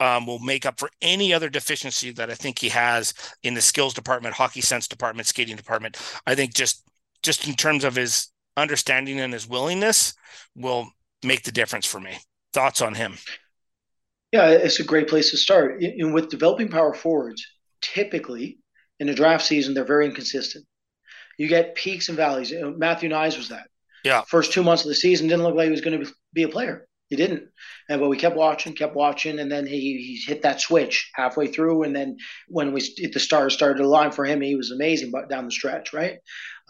um, 0.00 0.26
will 0.26 0.40
make 0.40 0.66
up 0.66 0.78
for 0.78 0.90
any 1.00 1.32
other 1.32 1.48
deficiency 1.48 2.10
that 2.12 2.30
i 2.30 2.34
think 2.34 2.58
he 2.58 2.68
has 2.68 3.14
in 3.42 3.54
the 3.54 3.60
skills 3.60 3.94
department 3.94 4.34
hockey 4.34 4.60
sense 4.60 4.88
department 4.88 5.26
skating 5.26 5.56
department. 5.56 5.96
I 6.26 6.34
think 6.34 6.54
just 6.54 6.84
just 7.22 7.46
in 7.46 7.54
terms 7.54 7.84
of 7.84 7.94
his 7.94 8.28
understanding 8.56 9.20
and 9.20 9.32
his 9.32 9.48
willingness 9.48 10.14
will 10.56 10.90
make 11.22 11.44
the 11.44 11.52
difference 11.52 11.86
for 11.86 12.00
me. 12.00 12.18
Thoughts 12.52 12.82
on 12.82 12.94
him? 12.94 13.16
Yeah 14.32 14.48
it's 14.48 14.80
a 14.80 14.84
great 14.84 15.08
place 15.08 15.30
to 15.30 15.36
start. 15.36 15.82
And 15.82 16.12
with 16.12 16.30
developing 16.30 16.68
power 16.68 16.94
forwards 16.94 17.46
typically 17.80 18.58
in 19.02 19.08
the 19.08 19.14
draft 19.14 19.44
season, 19.44 19.74
they're 19.74 19.84
very 19.84 20.06
inconsistent. 20.06 20.64
You 21.36 21.48
get 21.48 21.74
peaks 21.74 22.08
and 22.08 22.16
valleys. 22.16 22.52
Matthew 22.54 23.10
Knies 23.10 23.36
was 23.36 23.48
that. 23.48 23.66
Yeah. 24.04 24.22
First 24.28 24.52
two 24.52 24.62
months 24.62 24.84
of 24.84 24.90
the 24.90 24.94
season 24.94 25.26
didn't 25.26 25.42
look 25.42 25.56
like 25.56 25.64
he 25.64 25.72
was 25.72 25.80
going 25.80 26.04
to 26.04 26.12
be 26.32 26.44
a 26.44 26.48
player. 26.48 26.86
He 27.08 27.16
didn't. 27.16 27.48
And 27.88 28.00
but 28.00 28.08
we 28.08 28.16
kept 28.16 28.36
watching, 28.36 28.74
kept 28.74 28.94
watching, 28.94 29.40
and 29.40 29.50
then 29.50 29.66
he, 29.66 29.80
he 29.80 30.22
hit 30.24 30.42
that 30.42 30.60
switch 30.60 31.10
halfway 31.16 31.48
through. 31.48 31.82
And 31.82 31.96
then 31.96 32.16
when 32.46 32.72
we 32.72 32.80
the 33.12 33.18
stars 33.18 33.54
started 33.54 33.78
to 33.78 33.84
align 33.84 34.12
for 34.12 34.24
him, 34.24 34.40
he 34.40 34.54
was 34.54 34.70
amazing. 34.70 35.10
But 35.10 35.28
down 35.28 35.46
the 35.46 35.50
stretch, 35.50 35.92
right? 35.92 36.18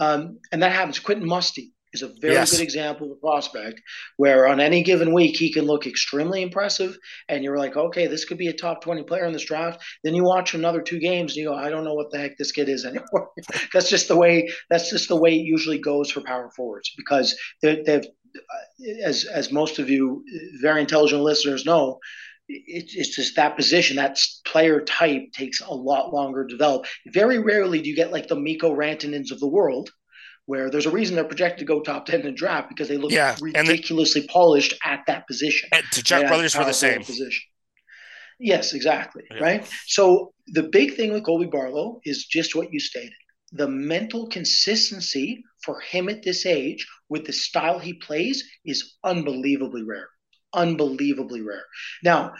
Um, 0.00 0.38
and 0.50 0.62
that 0.62 0.72
happens. 0.72 1.00
Quentin 1.00 1.28
Musty 1.28 1.72
is 1.92 2.02
a 2.02 2.12
very 2.20 2.34
yes. 2.34 2.50
good 2.50 2.60
example 2.60 3.06
of 3.06 3.12
a 3.12 3.20
prospect 3.20 3.80
where 4.16 4.46
on 4.46 4.60
any 4.60 4.82
given 4.82 5.12
week 5.12 5.36
he 5.36 5.52
can 5.52 5.64
look 5.64 5.86
extremely 5.86 6.42
impressive 6.42 6.96
and 7.28 7.44
you're 7.44 7.58
like 7.58 7.76
okay 7.76 8.06
this 8.06 8.24
could 8.24 8.38
be 8.38 8.48
a 8.48 8.52
top 8.52 8.82
20 8.82 9.02
player 9.04 9.24
in 9.24 9.32
this 9.32 9.44
draft 9.44 9.82
then 10.04 10.14
you 10.14 10.24
watch 10.24 10.54
another 10.54 10.80
two 10.80 10.98
games 10.98 11.32
and 11.32 11.38
you 11.38 11.48
go 11.48 11.54
i 11.54 11.70
don't 11.70 11.84
know 11.84 11.94
what 11.94 12.10
the 12.10 12.18
heck 12.18 12.36
this 12.38 12.52
kid 12.52 12.68
is 12.68 12.84
anymore 12.84 13.30
that's 13.72 13.90
just 13.90 14.08
the 14.08 14.16
way 14.16 14.48
that's 14.70 14.90
just 14.90 15.08
the 15.08 15.16
way 15.16 15.34
it 15.34 15.44
usually 15.44 15.78
goes 15.78 16.10
for 16.10 16.20
power 16.20 16.50
forwards 16.56 16.92
because 16.96 17.38
they 17.62 17.82
they've 17.82 18.04
uh, 18.34 19.04
as 19.04 19.24
as 19.24 19.52
most 19.52 19.78
of 19.78 19.90
you 19.90 20.24
uh, 20.34 20.38
very 20.60 20.80
intelligent 20.80 21.22
listeners 21.22 21.66
know 21.66 21.98
it's 22.48 23.14
just 23.14 23.36
that 23.36 23.56
position, 23.56 23.96
that 23.96 24.18
player 24.44 24.80
type 24.80 25.32
takes 25.32 25.60
a 25.60 25.72
lot 25.72 26.12
longer 26.12 26.44
to 26.44 26.54
develop. 26.54 26.86
Very 27.06 27.38
rarely 27.38 27.80
do 27.80 27.88
you 27.88 27.96
get 27.96 28.12
like 28.12 28.28
the 28.28 28.36
Mikko 28.36 28.74
Rantanens 28.74 29.30
of 29.30 29.40
the 29.40 29.48
world, 29.48 29.90
where 30.46 30.70
there's 30.70 30.86
a 30.86 30.90
reason 30.90 31.14
they're 31.14 31.24
projected 31.24 31.60
to 31.60 31.64
go 31.64 31.80
top 31.80 32.06
10 32.06 32.20
in 32.20 32.26
the 32.26 32.32
draft 32.32 32.68
because 32.68 32.88
they 32.88 32.96
look 32.96 33.12
yeah, 33.12 33.36
ridiculously 33.40 34.22
the, 34.22 34.28
polished 34.28 34.74
at 34.84 35.00
that 35.06 35.26
position. 35.26 35.68
And 35.72 35.84
the 35.92 36.02
Tkachuk 36.02 36.28
brothers 36.28 36.56
were 36.56 36.64
the 36.64 36.72
same. 36.72 37.02
Position. 37.02 37.42
Yes, 38.40 38.74
exactly. 38.74 39.22
Yeah. 39.30 39.42
Right. 39.42 39.72
So 39.86 40.32
the 40.48 40.64
big 40.64 40.96
thing 40.96 41.12
with 41.12 41.24
Colby 41.24 41.46
Barlow 41.46 42.00
is 42.04 42.26
just 42.26 42.56
what 42.56 42.72
you 42.72 42.80
stated. 42.80 43.12
The 43.52 43.68
mental 43.68 44.26
consistency 44.28 45.44
for 45.62 45.78
him 45.80 46.08
at 46.08 46.22
this 46.22 46.44
age 46.44 46.86
with 47.08 47.24
the 47.24 47.32
style 47.32 47.78
he 47.78 47.94
plays 47.94 48.42
is 48.64 48.94
unbelievably 49.04 49.84
rare. 49.84 50.08
Unbelievably 50.54 51.42
rare. 51.42 51.64
Now, 52.02 52.32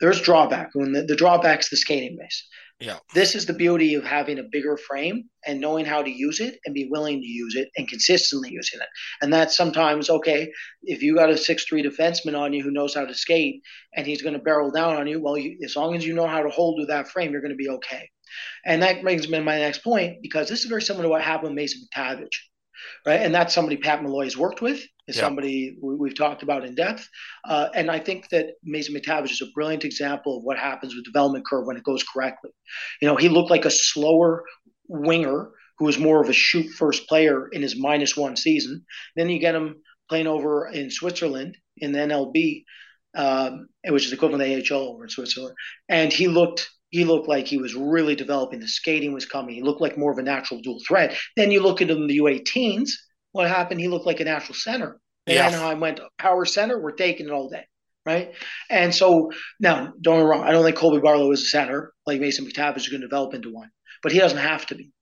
there's 0.00 0.20
drawback. 0.20 0.70
When 0.72 0.92
the, 0.92 1.02
the 1.02 1.14
drawback's 1.14 1.70
the 1.70 1.76
skating 1.76 2.16
base. 2.18 2.48
Yeah. 2.82 2.98
This 3.14 3.34
is 3.36 3.46
the 3.46 3.54
beauty 3.54 3.94
of 3.94 4.04
having 4.04 4.38
a 4.40 4.44
bigger 4.50 4.76
frame 4.76 5.30
and 5.46 5.60
knowing 5.60 5.86
how 5.86 6.02
to 6.02 6.10
use 6.10 6.40
it 6.40 6.58
and 6.64 6.74
be 6.74 6.88
willing 6.90 7.20
to 7.20 7.26
use 7.28 7.54
it 7.54 7.68
and 7.76 7.88
consistently 7.88 8.50
using 8.50 8.80
it. 8.80 8.88
And 9.22 9.32
that's 9.32 9.56
sometimes 9.56 10.10
okay 10.10 10.52
if 10.82 11.02
you 11.02 11.14
got 11.16 11.30
a 11.30 11.38
six 11.38 11.64
three 11.64 11.82
defenseman 11.84 12.38
on 12.38 12.52
you 12.52 12.62
who 12.64 12.72
knows 12.72 12.94
how 12.94 13.06
to 13.06 13.14
skate 13.14 13.62
and 13.94 14.06
he's 14.06 14.22
going 14.22 14.34
to 14.34 14.40
barrel 14.42 14.72
down 14.72 14.96
on 14.96 15.06
you. 15.06 15.22
Well, 15.22 15.38
you, 15.38 15.58
as 15.64 15.76
long 15.76 15.94
as 15.96 16.06
you 16.06 16.14
know 16.14 16.26
how 16.26 16.42
to 16.42 16.50
hold 16.50 16.78
with 16.78 16.88
that 16.88 17.08
frame, 17.08 17.32
you're 17.32 17.42
going 17.42 17.52
to 17.52 17.56
be 17.56 17.70
okay. 17.70 18.10
And 18.66 18.82
that 18.82 19.02
brings 19.02 19.28
me 19.28 19.38
to 19.38 19.44
my 19.44 19.58
next 19.58 19.84
point 19.84 20.18
because 20.22 20.48
this 20.48 20.60
is 20.64 20.66
very 20.70 20.82
similar 20.82 21.04
to 21.04 21.10
what 21.10 21.22
happened 21.22 21.50
with 21.50 21.56
Mason 21.56 21.82
McTavish. 21.96 22.36
right? 23.06 23.20
And 23.20 23.34
that's 23.34 23.54
somebody 23.54 23.76
Pat 23.78 24.02
Malloy 24.02 24.24
has 24.24 24.36
worked 24.36 24.62
with, 24.62 24.82
is 25.08 25.16
yeah. 25.16 25.22
somebody 25.22 25.76
we, 25.82 26.08
have 26.08 26.16
talked 26.16 26.42
about 26.42 26.64
in 26.64 26.74
depth. 26.74 27.08
Uh, 27.44 27.68
and 27.74 27.90
I 27.90 27.98
think 27.98 28.28
that 28.30 28.54
Mason 28.62 28.94
McTavish 28.94 29.32
is 29.32 29.42
a 29.42 29.50
brilliant 29.54 29.84
example 29.84 30.38
of 30.38 30.44
what 30.44 30.58
happens 30.58 30.94
with 30.94 31.04
development 31.04 31.44
curve 31.46 31.66
when 31.66 31.76
it 31.76 31.84
goes 31.84 32.04
correctly. 32.04 32.50
You 33.00 33.08
know, 33.08 33.16
he 33.16 33.28
looked 33.28 33.50
like 33.50 33.64
a 33.64 33.70
slower 33.70 34.44
winger 34.88 35.50
who 35.78 35.86
was 35.86 35.98
more 35.98 36.22
of 36.22 36.28
a 36.28 36.34
shoot 36.34 36.70
first 36.70 37.08
player 37.08 37.48
in 37.48 37.62
his 37.62 37.76
minus 37.76 38.16
one 38.16 38.36
season. 38.36 38.84
Then 39.16 39.28
you 39.28 39.40
get 39.40 39.54
him 39.54 39.82
playing 40.08 40.26
over 40.26 40.68
in 40.68 40.90
Switzerland 40.90 41.56
in 41.78 41.92
the 41.92 41.98
NLB, 42.00 42.64
um, 43.16 43.68
which 43.88 44.06
is 44.06 44.12
equivalent 44.12 44.44
to 44.44 44.74
AHL 44.74 44.88
over 44.88 45.04
in 45.04 45.10
Switzerland, 45.10 45.56
and 45.88 46.12
he 46.12 46.28
looked 46.28 46.68
he 46.90 47.06
looked 47.06 47.26
like 47.26 47.46
he 47.46 47.56
was 47.56 47.74
really 47.74 48.14
developing. 48.14 48.60
The 48.60 48.68
skating 48.68 49.14
was 49.14 49.24
coming. 49.24 49.54
He 49.54 49.62
looked 49.62 49.80
like 49.80 49.96
more 49.96 50.12
of 50.12 50.18
a 50.18 50.22
natural 50.22 50.60
dual 50.60 50.78
threat. 50.86 51.16
Then 51.36 51.50
you 51.50 51.62
look 51.62 51.80
at 51.80 51.90
him 51.90 52.02
in 52.02 52.06
the 52.06 52.18
U18s. 52.18 52.90
What 53.32 53.48
happened? 53.48 53.80
He 53.80 53.88
looked 53.88 54.06
like 54.06 54.20
a 54.20 54.24
natural 54.24 54.54
center. 54.54 55.00
And 55.26 55.36
yeah. 55.36 55.46
Anaheim 55.46 55.80
went 55.80 56.00
power 56.18 56.44
center. 56.44 56.80
We're 56.80 56.92
taking 56.92 57.26
it 57.26 57.32
all 57.32 57.48
day, 57.48 57.64
right? 58.04 58.34
And 58.68 58.94
so 58.94 59.32
now, 59.60 59.92
don't 60.00 60.16
get 60.16 60.24
me 60.24 60.30
wrong. 60.30 60.42
I 60.44 60.52
don't 60.52 60.64
think 60.64 60.76
Colby 60.76 61.00
Barlow 61.00 61.30
is 61.32 61.42
a 61.42 61.46
center 61.46 61.92
like 62.06 62.20
Mason 62.20 62.46
McTavish 62.46 62.78
is 62.78 62.88
going 62.88 63.02
to 63.02 63.06
develop 63.06 63.34
into 63.34 63.52
one, 63.52 63.70
but 64.02 64.12
he 64.12 64.18
doesn't 64.18 64.38
have 64.38 64.66
to 64.66 64.74
be. 64.74 64.92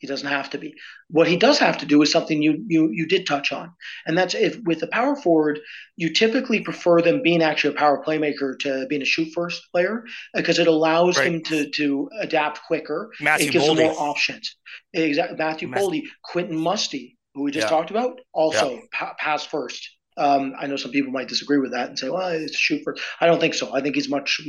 He 0.00 0.06
doesn't 0.06 0.28
have 0.28 0.48
to 0.50 0.58
be. 0.58 0.74
What 1.08 1.28
he 1.28 1.36
does 1.36 1.58
have 1.58 1.76
to 1.78 1.86
do 1.86 2.00
is 2.00 2.10
something 2.10 2.40
you 2.40 2.64
you 2.66 2.88
you 2.90 3.06
did 3.06 3.26
touch 3.26 3.52
on, 3.52 3.72
and 4.06 4.16
that's 4.16 4.34
if 4.34 4.58
with 4.64 4.82
a 4.82 4.86
power 4.86 5.14
forward, 5.14 5.60
you 5.96 6.10
typically 6.14 6.60
prefer 6.60 7.02
them 7.02 7.20
being 7.22 7.42
actually 7.42 7.74
a 7.74 7.78
power 7.78 8.02
playmaker 8.02 8.58
to 8.60 8.86
being 8.88 9.02
a 9.02 9.04
shoot 9.04 9.30
first 9.34 9.62
player 9.70 10.04
because 10.32 10.58
it 10.58 10.66
allows 10.66 11.18
right. 11.18 11.26
him 11.26 11.42
to 11.42 11.68
to 11.70 12.08
adapt 12.18 12.62
quicker. 12.66 13.10
Matthew 13.20 13.48
it 13.48 13.52
gives 13.52 13.66
Boldy. 13.66 13.76
him 13.76 13.92
more 13.92 14.00
options. 14.00 14.56
Exactly. 14.94 15.36
Matthew, 15.36 15.68
Matthew 15.68 15.86
Boldy, 15.90 16.02
Quentin 16.22 16.56
Musty, 16.56 17.18
who 17.34 17.42
we 17.42 17.50
just 17.50 17.66
yeah. 17.66 17.70
talked 17.70 17.90
about, 17.90 18.20
also 18.32 18.70
yeah. 18.70 18.80
pa- 18.92 19.14
pass 19.18 19.44
first. 19.44 19.88
Um, 20.16 20.54
I 20.58 20.66
know 20.66 20.76
some 20.76 20.90
people 20.90 21.12
might 21.12 21.28
disagree 21.28 21.58
with 21.58 21.72
that 21.72 21.88
and 21.88 21.98
say, 21.98 22.10
well, 22.10 22.28
it's 22.28 22.56
shoot 22.56 22.82
first. 22.84 23.02
I 23.20 23.26
don't 23.26 23.40
think 23.40 23.54
so. 23.54 23.74
I 23.74 23.80
think 23.80 23.94
he's 23.94 24.10
much 24.10 24.40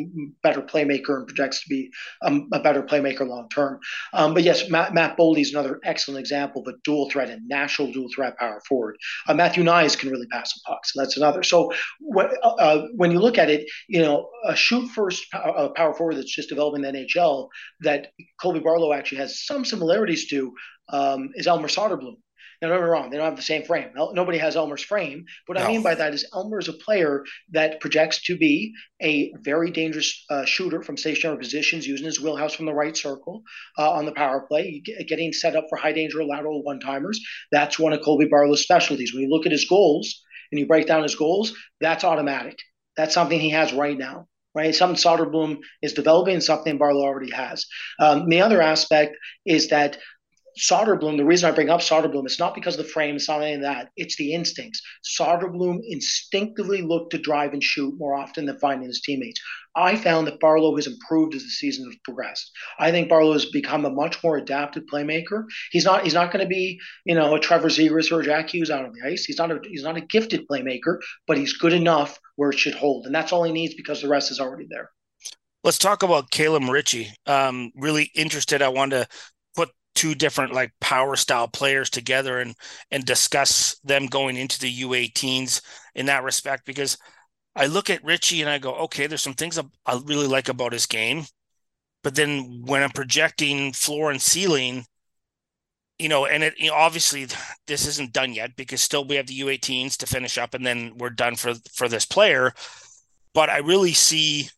better 0.44 0.62
playmaker 0.62 1.17
and 1.17 1.28
projects 1.28 1.63
to 1.63 1.70
be 1.70 1.89
um, 2.24 2.50
a 2.52 2.60
better 2.60 2.84
playmaker 2.84 3.26
long 3.26 3.48
term. 3.48 3.80
Um, 4.12 4.34
but 4.34 4.44
yes, 4.44 4.70
Matt, 4.70 4.94
Matt 4.94 5.17
Boldy 5.17 5.41
is 5.41 5.52
another 5.52 5.80
excellent 5.86 6.20
example 6.20 6.62
of 6.62 6.74
a 6.74 6.78
dual 6.84 7.10
threat 7.10 7.30
and 7.30 7.48
national 7.48 7.94
dual 7.94 8.10
threat 8.13 8.38
power 8.38 8.62
forward. 8.67 8.98
Uh, 9.28 9.34
Matthew 9.34 9.63
Knies 9.63 9.98
can 9.98 10.10
really 10.10 10.28
pass 10.28 10.54
the 10.54 10.60
puck, 10.65 10.86
so 10.86 11.00
that's 11.00 11.15
another. 11.15 11.41
So 11.44 11.72
what, 12.00 12.32
uh, 12.44 12.88
when 12.96 13.12
you 13.12 13.20
look 13.20 13.38
at 13.38 13.50
it, 13.50 13.70
you 13.88 14.02
know, 14.02 14.30
a 14.46 14.56
shoot 14.56 14.89
first 14.89 15.26
uh, 15.34 15.70
power 15.70 15.94
forward 15.94 16.15
that's 16.15 16.36
just 16.36 16.50
developing 16.50 16.82
the 16.82 16.91
NHL 16.91 17.48
that 17.82 18.08
Colby 18.41 18.60
Barlow 18.60 18.91
actually 18.91 19.20
has 19.20 19.46
some 19.46 19.63
similarities 19.63 20.28
to 20.30 20.52
um, 20.89 21.30
is 21.36 21.48
Elmer 21.48 21.70
Soderblom. 21.70 22.15
Now, 22.62 22.69
don't 22.69 22.78
get 22.78 22.84
me 22.84 22.89
wrong; 22.89 23.10
they 23.10 23.17
don't 23.17 23.26
have 23.26 23.36
the 23.36 23.41
same 23.41 23.63
frame. 23.63 23.89
Nobody 23.95 24.38
has 24.38 24.56
Elmer's 24.56 24.84
frame. 24.84 25.26
What 25.47 25.58
no. 25.58 25.63
I 25.63 25.67
mean 25.67 25.82
by 25.82 25.95
that 25.95 26.13
is 26.13 26.30
Elmer 26.34 26.60
is 26.60 26.67
a 26.67 26.74
player 26.74 27.26
that 27.52 27.80
projects 27.80 28.24
to 28.26 28.38
be 28.38 28.74
a 29.02 29.34
very 29.41 29.71
dangerous 29.71 30.24
uh, 30.30 30.45
shooter 30.45 30.84
from 30.84 30.95
stationary 30.95 31.39
positions, 31.39 31.88
using 31.88 32.06
his 32.06 32.21
wheelhouse 32.21 32.54
from 32.54 32.67
the 32.67 32.74
right 32.74 32.95
circle 32.95 33.41
uh, 33.80 33.91
on 33.91 34.06
the 34.06 34.12
power 34.12 34.45
play, 34.47 34.84
getting 35.08 35.34
set 35.34 35.56
up 35.56 35.65
for 35.69 35.78
high 35.78 35.93
danger 35.93 36.24
lateral 36.24 36.63
one 36.63 36.80
timers. 36.80 37.19
That's 37.52 37.80
one 37.80 37.93
of 37.93 38.04
Colby 38.04 38.28
Barlow's 38.28 38.62
specialties. 38.62 39.13
When 39.13 39.24
you 39.24 39.30
look 39.30 39.47
at 39.47 39.52
his 39.52 39.65
goals 39.65 40.21
and 40.52 40.60
you 40.60 40.67
break 40.67 40.86
down 40.86 41.02
his 41.02 41.15
goals, 41.15 41.56
that's 41.80 42.04
automatic. 42.04 42.60
That's 42.95 43.13
something 43.13 43.39
he 43.39 43.50
has 43.52 43.74
right 43.74 43.97
now 43.97 44.28
right? 44.54 44.76
Something 44.76 44.97
Soderblom 45.02 45.60
is 45.82 45.93
developing, 45.93 46.41
something 46.41 46.78
Barlow 46.78 47.04
already 47.04 47.32
has. 47.32 47.65
Um, 48.00 48.28
the 48.28 48.41
other 48.41 48.62
aspect 48.62 49.15
is 49.45 49.69
that 49.69 49.97
Soderblom, 50.60 51.18
the 51.18 51.26
reason 51.26 51.50
I 51.50 51.56
bring 51.56 51.70
up 51.70 51.82
Soderblom, 51.82 52.26
it's 52.26 52.40
not 52.40 52.56
because 52.56 52.78
of 52.78 52.86
the 52.86 52.92
frame, 52.92 53.16
it's 53.16 53.30
not 53.30 53.42
any 53.42 53.54
of 53.54 53.62
that. 53.62 53.90
It's 53.96 54.18
the 54.18 54.34
instincts. 54.34 54.82
Soderblom 55.20 55.80
instinctively 55.88 56.82
looked 56.82 57.12
to 57.12 57.18
drive 57.18 57.54
and 57.54 57.64
shoot 57.64 57.98
more 57.98 58.16
often 58.16 58.46
than 58.46 58.60
finding 58.60 58.88
his 58.88 59.02
teammates. 59.02 59.40
I 59.76 59.96
found 59.96 60.28
that 60.28 60.40
Barlow 60.40 60.76
has 60.76 60.88
improved 60.88 61.34
as 61.34 61.44
the 61.44 61.50
season 61.50 61.86
has 61.86 61.96
progressed. 62.04 62.52
I 62.80 62.92
think 62.92 63.08
Barlow 63.08 63.34
has 63.34 63.46
become 63.46 63.86
a 63.86 63.90
much 63.90 64.22
more 64.24 64.38
adapted 64.38 64.90
playmaker. 64.92 65.46
He's 65.72 65.86
not 65.86 66.04
he's 66.04 66.14
not 66.14 66.32
going 66.32 66.44
to 66.44 66.50
be, 66.50 66.80
you 67.06 67.16
know, 67.16 67.36
a 67.36 67.40
Trevor 67.40 67.70
Zegras 67.70 68.12
or 68.12 68.20
a 68.20 68.24
Jack 68.24 68.50
Hughes 68.50 68.70
out 68.70 68.86
on 68.86 68.92
the 68.92 69.10
ice. 69.10 69.24
He's 69.24 69.38
not 69.38 69.52
a 69.52 69.60
he's 69.64 69.84
not 69.84 69.98
a 69.98 70.02
gifted 70.02 70.46
playmaker, 70.48 71.00
but 71.26 71.38
he's 71.38 71.54
good 71.54 71.74
enough 71.74 72.20
where 72.36 72.50
it 72.50 72.60
should 72.60 72.76
hold. 72.76 73.06
And 73.06 73.16
that's 73.16 73.32
all 73.32 73.44
he 73.44 73.54
needs 73.54 73.74
because 73.74 74.02
the 74.02 74.10
rest 74.10 74.32
is 74.32 74.40
already 74.40 74.68
there. 74.70 74.92
Let's 75.64 75.78
talk 75.78 76.02
about 76.04 76.32
Callum 76.32 76.70
Ritchie. 76.70 77.14
Um, 77.28 77.72
really 77.76 78.12
interested. 78.16 78.62
I 78.64 78.70
wanted 78.70 79.04
to 79.04 79.08
two 80.02 80.16
different 80.16 80.52
like 80.52 80.72
power 80.80 81.16
style 81.16 81.48
players 81.48 81.88
together 81.88 82.40
and 82.40 82.56
and 82.90 83.06
discuss 83.06 83.78
them 83.84 84.08
going 84.08 84.36
into 84.36 84.60
the 84.60 84.82
U18s 84.82 85.62
in 85.94 86.08
that 86.08 86.24
respect 86.24 86.66
because 86.66 86.98
I 87.56 87.68
look 87.68 87.92
at 87.92 88.04
Ritchie 88.04 88.42
and 88.42 88.50
I 88.50 88.58
go, 88.58 88.74
okay, 88.86 89.06
there's 89.06 89.22
some 89.22 89.36
things 89.36 89.60
I 89.60 90.02
really 90.06 90.26
like 90.26 90.50
about 90.50 90.74
his 90.74 90.88
game, 90.88 91.26
but 92.02 92.16
then 92.16 92.64
when 92.66 92.82
I'm 92.82 92.90
projecting 92.90 93.74
floor 93.74 94.10
and 94.10 94.20
ceiling, 94.20 94.86
you 96.00 96.10
know, 96.10 96.26
and 96.26 96.42
it 96.42 96.56
you 96.58 96.70
know, 96.70 96.76
obviously 96.76 97.28
this 97.68 97.86
isn't 97.86 98.12
done 98.12 98.34
yet 98.34 98.56
because 98.56 98.82
still 98.82 99.06
we 99.06 99.18
have 99.18 99.28
the 99.28 99.40
U18s 99.42 99.98
to 99.98 100.08
finish 100.08 100.40
up 100.40 100.56
and 100.56 100.66
then 100.66 100.94
we're 100.98 101.12
done 101.12 101.36
for 101.36 101.54
for 101.76 101.88
this 101.88 102.06
player, 102.06 102.54
but 103.36 103.52
I 103.52 103.60
really 103.60 103.94
see 103.94 104.50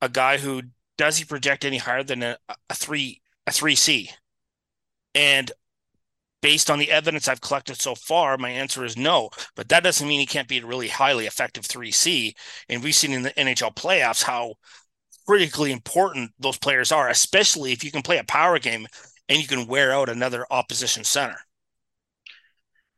a 0.00 0.08
guy 0.08 0.38
who 0.38 0.62
does 0.96 1.18
he 1.18 1.24
project 1.24 1.64
any 1.64 1.78
higher 1.78 2.04
than 2.04 2.22
a, 2.22 2.38
a 2.70 2.74
three 2.74 3.22
a 3.44 3.50
three 3.50 3.74
C 3.74 4.10
and 5.14 5.50
based 6.40 6.70
on 6.70 6.78
the 6.78 6.90
evidence 6.90 7.28
I've 7.28 7.40
collected 7.40 7.80
so 7.80 7.94
far, 7.94 8.36
my 8.38 8.50
answer 8.50 8.84
is 8.84 8.96
no. 8.96 9.30
But 9.56 9.68
that 9.70 9.82
doesn't 9.82 10.06
mean 10.06 10.20
he 10.20 10.26
can't 10.26 10.48
be 10.48 10.58
a 10.58 10.66
really 10.66 10.88
highly 10.88 11.26
effective 11.26 11.64
3C. 11.64 12.34
And 12.68 12.82
we've 12.82 12.94
seen 12.94 13.12
in 13.12 13.22
the 13.22 13.32
NHL 13.32 13.74
playoffs 13.74 14.22
how 14.22 14.54
critically 15.26 15.72
important 15.72 16.30
those 16.38 16.58
players 16.58 16.92
are, 16.92 17.08
especially 17.08 17.72
if 17.72 17.84
you 17.84 17.90
can 17.90 18.02
play 18.02 18.18
a 18.18 18.24
power 18.24 18.58
game 18.58 18.86
and 19.28 19.38
you 19.38 19.48
can 19.48 19.66
wear 19.66 19.92
out 19.92 20.08
another 20.08 20.46
opposition 20.50 21.04
center. 21.04 21.36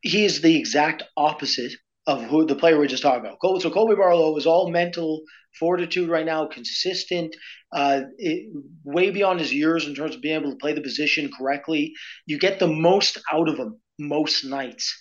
He 0.02 0.24
is 0.24 0.40
the 0.40 0.56
exact 0.56 1.02
opposite 1.16 1.72
of 2.06 2.22
who 2.24 2.46
the 2.46 2.54
player 2.54 2.78
we 2.78 2.86
just 2.86 3.02
talked 3.02 3.24
about. 3.24 3.38
So 3.62 3.70
Colby 3.70 3.94
Barlow 3.94 4.36
is 4.36 4.46
all 4.46 4.70
mental 4.70 5.22
fortitude 5.58 6.08
right 6.08 6.26
now, 6.26 6.46
consistent, 6.46 7.34
uh, 7.72 8.02
it, 8.18 8.52
way 8.84 9.10
beyond 9.10 9.40
his 9.40 9.52
years 9.52 9.86
in 9.86 9.94
terms 9.94 10.14
of 10.14 10.20
being 10.20 10.40
able 10.40 10.50
to 10.50 10.56
play 10.56 10.72
the 10.72 10.80
position 10.80 11.30
correctly. 11.36 11.92
You 12.26 12.38
get 12.38 12.58
the 12.58 12.68
most 12.68 13.18
out 13.32 13.48
of 13.48 13.56
him 13.56 13.80
most 13.98 14.44
nights. 14.44 14.98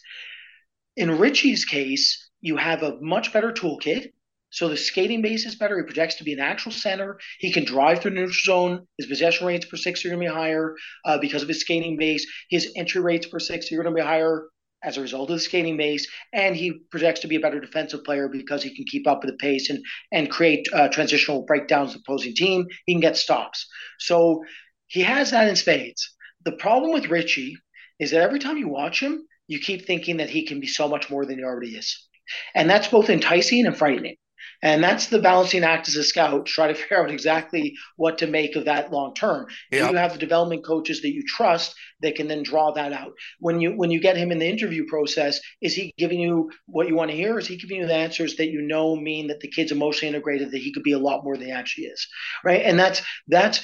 In 0.97 1.17
Ritchie's 1.17 1.65
case, 1.65 2.29
you 2.41 2.57
have 2.57 2.83
a 2.83 2.97
much 3.01 3.31
better 3.33 3.51
toolkit. 3.51 4.11
So 4.51 4.67
the 4.67 4.77
skating 4.77 5.21
base 5.21 5.45
is 5.45 5.55
better. 5.55 5.77
He 5.77 5.83
projects 5.83 6.15
to 6.15 6.23
be 6.23 6.33
an 6.33 6.39
actual 6.39 6.71
center. 6.71 7.19
He 7.37 7.53
can 7.53 7.65
drive 7.65 7.99
through 7.99 8.11
the 8.11 8.21
neutral 8.21 8.33
zone. 8.43 8.87
His 8.97 9.07
possession 9.07 9.45
rates 9.45 9.65
per 9.65 9.77
six 9.77 10.03
are 10.03 10.09
going 10.09 10.19
to 10.19 10.27
be 10.27 10.33
higher 10.33 10.75
uh, 11.05 11.19
because 11.19 11.43
of 11.43 11.47
his 11.47 11.61
skating 11.61 11.97
base. 11.97 12.25
His 12.49 12.71
entry 12.75 13.01
rates 13.01 13.27
per 13.27 13.39
six 13.39 13.71
are 13.71 13.75
going 13.75 13.95
to 13.95 14.01
be 14.01 14.05
higher 14.05 14.47
as 14.83 14.97
a 14.97 15.01
result 15.01 15.29
of 15.29 15.35
the 15.35 15.39
skating 15.39 15.77
base, 15.77 16.07
and 16.33 16.55
he 16.55 16.79
projects 16.91 17.19
to 17.21 17.27
be 17.27 17.35
a 17.35 17.39
better 17.39 17.59
defensive 17.59 18.03
player 18.03 18.27
because 18.29 18.63
he 18.63 18.75
can 18.75 18.85
keep 18.85 19.07
up 19.07 19.23
with 19.23 19.31
the 19.31 19.37
pace 19.37 19.69
and 19.69 19.79
and 20.11 20.29
create 20.29 20.67
uh, 20.73 20.87
transitional 20.89 21.43
breakdowns 21.43 21.89
of 21.89 21.95
the 21.95 22.03
opposing 22.07 22.33
team. 22.35 22.65
He 22.85 22.93
can 22.93 23.01
get 23.01 23.17
stops, 23.17 23.67
so 23.99 24.43
he 24.87 25.01
has 25.01 25.31
that 25.31 25.47
in 25.47 25.55
spades. 25.55 26.15
The 26.45 26.53
problem 26.53 26.93
with 26.93 27.09
Ritchie 27.09 27.57
is 27.99 28.11
that 28.11 28.21
every 28.21 28.39
time 28.39 28.57
you 28.57 28.69
watch 28.69 29.01
him, 29.01 29.25
you 29.47 29.59
keep 29.59 29.85
thinking 29.85 30.17
that 30.17 30.29
he 30.29 30.45
can 30.45 30.59
be 30.59 30.67
so 30.67 30.87
much 30.87 31.09
more 31.09 31.25
than 31.25 31.37
he 31.39 31.43
already 31.43 31.75
is, 31.75 32.07
and 32.55 32.69
that's 32.69 32.87
both 32.87 33.09
enticing 33.09 33.65
and 33.65 33.77
frightening. 33.77 34.15
And 34.61 34.83
that's 34.83 35.07
the 35.07 35.19
balancing 35.19 35.63
act 35.63 35.87
as 35.87 35.95
a 35.95 36.03
scout 36.03 36.45
try 36.45 36.67
to 36.67 36.73
figure 36.79 37.01
out 37.01 37.11
exactly 37.11 37.75
what 37.95 38.17
to 38.19 38.27
make 38.27 38.55
of 38.55 38.65
that 38.65 38.91
long 38.91 39.13
term. 39.13 39.47
You 39.71 39.83
have 39.83 40.13
the 40.13 40.19
development 40.19 40.65
coaches 40.65 41.01
that 41.01 41.13
you 41.13 41.23
trust 41.25 41.75
that 42.01 42.15
can 42.15 42.27
then 42.27 42.43
draw 42.43 42.71
that 42.71 42.93
out. 42.93 43.13
When 43.39 43.61
you 43.61 43.71
when 43.75 43.91
you 43.91 43.99
get 43.99 44.17
him 44.17 44.31
in 44.31 44.39
the 44.39 44.49
interview 44.49 44.85
process, 44.87 45.39
is 45.61 45.73
he 45.73 45.93
giving 45.97 46.19
you 46.19 46.51
what 46.65 46.87
you 46.87 46.95
want 46.95 47.11
to 47.11 47.17
hear? 47.17 47.37
Is 47.37 47.47
he 47.47 47.57
giving 47.57 47.77
you 47.77 47.87
the 47.87 47.93
answers 47.93 48.35
that 48.37 48.49
you 48.49 48.61
know 48.61 48.95
mean 48.95 49.27
that 49.27 49.39
the 49.39 49.47
kid's 49.47 49.71
emotionally 49.71 50.13
integrated, 50.13 50.51
that 50.51 50.61
he 50.61 50.73
could 50.73 50.83
be 50.83 50.93
a 50.93 50.99
lot 50.99 51.23
more 51.23 51.37
than 51.37 51.47
he 51.47 51.51
actually 51.51 51.85
is? 51.85 52.07
Right. 52.43 52.61
And 52.63 52.79
that's 52.79 53.01
that's 53.27 53.61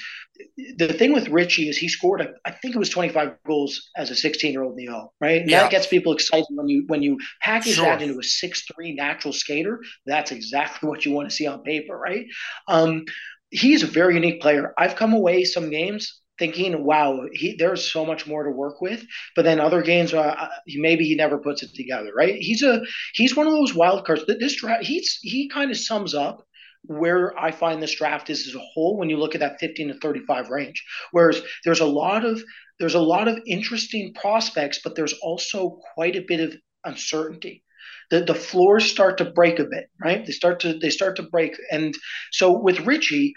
the 0.77 0.93
thing 0.93 1.13
with 1.13 1.29
Ritchie 1.29 1.69
is 1.69 1.77
he 1.77 1.87
scored, 1.87 2.27
I 2.45 2.51
think 2.51 2.75
it 2.75 2.79
was 2.79 2.89
25 2.89 3.37
goals 3.45 3.89
as 3.95 4.11
a 4.11 4.15
16 4.15 4.51
year 4.51 4.63
old 4.63 4.77
in 4.77 4.85
the 4.85 4.93
O, 4.93 5.11
right? 5.19 5.41
And 5.41 5.49
yeah. 5.49 5.63
that 5.63 5.71
gets 5.71 5.87
people 5.87 6.13
excited 6.13 6.47
when 6.51 6.67
you 6.67 6.83
when 6.87 7.01
you 7.01 7.17
package 7.41 7.75
sure. 7.75 7.85
that 7.85 8.01
into 8.01 8.19
a 8.19 8.23
six 8.23 8.65
three 8.73 8.93
natural 8.93 9.33
skater. 9.33 9.81
That's 10.05 10.31
exactly 10.31 10.89
what 10.89 11.05
you 11.05 11.11
want 11.11 11.29
to 11.29 11.35
see 11.35 11.47
on 11.47 11.63
paper, 11.63 11.97
right? 11.97 12.25
Um, 12.67 13.05
he's 13.49 13.83
a 13.83 13.87
very 13.87 14.15
unique 14.15 14.41
player. 14.41 14.73
I've 14.77 14.95
come 14.95 15.13
away 15.13 15.43
some 15.43 15.69
games 15.69 16.21
thinking, 16.37 16.83
wow, 16.83 17.25
he 17.31 17.55
there's 17.57 17.91
so 17.91 18.05
much 18.05 18.27
more 18.27 18.43
to 18.43 18.51
work 18.51 18.81
with. 18.81 19.05
But 19.35 19.45
then 19.45 19.59
other 19.59 19.81
games, 19.81 20.13
uh, 20.13 20.19
uh 20.19 20.49
maybe 20.75 21.05
he 21.05 21.15
never 21.15 21.37
puts 21.37 21.63
it 21.63 21.73
together, 21.73 22.11
right? 22.15 22.35
He's 22.35 22.63
a 22.63 22.81
he's 23.13 23.35
one 23.35 23.47
of 23.47 23.53
those 23.53 23.73
wild 23.73 24.05
cards. 24.05 24.25
This 24.27 24.55
draft, 24.55 24.83
he's 24.83 25.19
he 25.21 25.49
kind 25.49 25.71
of 25.71 25.77
sums 25.77 26.13
up 26.13 26.45
where 26.87 27.37
I 27.37 27.51
find 27.51 27.81
this 27.81 27.95
draft 27.95 28.29
is 28.29 28.47
as 28.47 28.55
a 28.55 28.65
whole 28.73 28.97
when 28.97 29.09
you 29.09 29.17
look 29.17 29.35
at 29.35 29.41
that 29.41 29.59
15 29.59 29.89
to 29.89 29.99
35 29.99 30.49
range. 30.49 30.83
Whereas 31.11 31.41
there's 31.63 31.79
a 31.79 31.85
lot 31.85 32.25
of 32.25 32.41
there's 32.79 32.95
a 32.95 32.99
lot 32.99 33.27
of 33.27 33.39
interesting 33.47 34.13
prospects, 34.13 34.81
but 34.83 34.95
there's 34.95 35.13
also 35.21 35.79
quite 35.93 36.15
a 36.15 36.25
bit 36.27 36.41
of 36.41 36.55
uncertainty. 36.83 37.63
The 38.11 38.23
the 38.23 38.35
floors 38.35 38.89
start 38.89 39.17
to 39.19 39.25
break 39.25 39.59
a 39.59 39.65
bit, 39.65 39.89
right? 39.99 40.25
They 40.25 40.31
start 40.31 40.61
to 40.61 40.77
they 40.77 40.89
start 40.89 41.17
to 41.17 41.23
break. 41.23 41.57
And 41.71 41.95
so 42.31 42.57
with 42.57 42.81
Ritchie, 42.81 43.33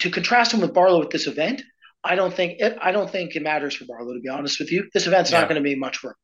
to 0.00 0.10
contrast 0.10 0.52
him 0.52 0.60
with 0.60 0.74
Barlow 0.74 1.02
at 1.02 1.10
this 1.10 1.26
event, 1.26 1.62
I 2.04 2.14
don't 2.14 2.34
think 2.34 2.60
it 2.60 2.78
I 2.80 2.92
don't 2.92 3.10
think 3.10 3.36
it 3.36 3.42
matters 3.42 3.74
for 3.74 3.86
Barlow, 3.86 4.14
to 4.14 4.20
be 4.20 4.28
honest 4.28 4.58
with 4.58 4.70
you. 4.70 4.88
This 4.92 5.06
event's 5.06 5.30
yeah. 5.30 5.40
not 5.40 5.48
going 5.48 5.62
to 5.62 5.68
be 5.68 5.76
much 5.76 5.98
for 5.98 6.10
him. 6.10 6.16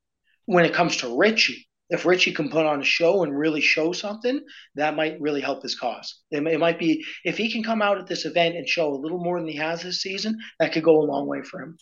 When 0.47 0.65
it 0.65 0.75
comes 0.75 0.99
to 0.99 1.17
Ritchie, 1.17 1.67
if 1.89 2.05
Ritchie 2.05 2.33
can 2.33 2.51
put 2.51 2.67
on 2.67 2.81
a 2.81 2.85
show 2.85 3.23
and 3.23 3.37
really 3.37 3.61
show 3.61 3.93
something, 3.93 4.41
that 4.75 4.97
might 4.97 5.21
really 5.21 5.41
help 5.41 5.63
his 5.63 5.79
cause. 5.79 6.21
It, 6.31 6.45
it, 6.47 6.59
might 6.59 6.79
be 6.79 7.05
if 7.25 7.37
he 7.39 7.51
can 7.51 7.63
come 7.63 7.83
out 7.83 7.99
at 7.99 8.07
this 8.07 8.25
event 8.25 8.57
and 8.57 8.69
show 8.69 8.93
a 8.93 8.97
little 8.97 9.23
more 9.23 9.39
than 9.39 9.49
he 9.49 9.57
has 9.57 9.83
this 9.83 10.01
season, 10.01 10.39
that 10.59 10.73
could 10.73 10.83
go 10.83 11.01
a 11.01 11.07
long 11.07 11.27
way 11.27 11.43
for 11.43 11.61
him. 11.61 11.77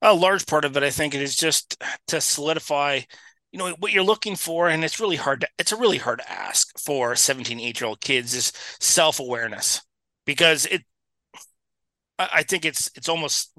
A 0.00 0.14
large 0.14 0.46
part 0.46 0.64
of 0.64 0.76
it, 0.76 0.82
I 0.82 0.90
think, 0.90 1.14
is 1.14 1.36
just 1.36 1.82
to 2.06 2.20
solidify, 2.20 3.00
you 3.52 3.58
know, 3.58 3.70
what 3.80 3.92
you're 3.92 4.04
looking 4.04 4.36
for, 4.36 4.68
and 4.68 4.84
it's 4.84 5.00
really 5.00 5.16
hard. 5.16 5.40
To, 5.40 5.48
it's 5.58 5.72
a 5.72 5.76
really 5.76 5.98
hard 5.98 6.20
to 6.20 6.32
ask 6.32 6.78
for 6.78 7.16
17, 7.16 7.58
8 7.58 7.80
year 7.80 7.88
old 7.88 8.00
kids 8.00 8.32
is 8.34 8.52
self 8.80 9.18
awareness 9.20 9.82
because 10.24 10.66
it. 10.66 10.84
I 12.20 12.42
think 12.42 12.64
it's 12.64 12.90
it's 12.96 13.08
almost 13.08 13.52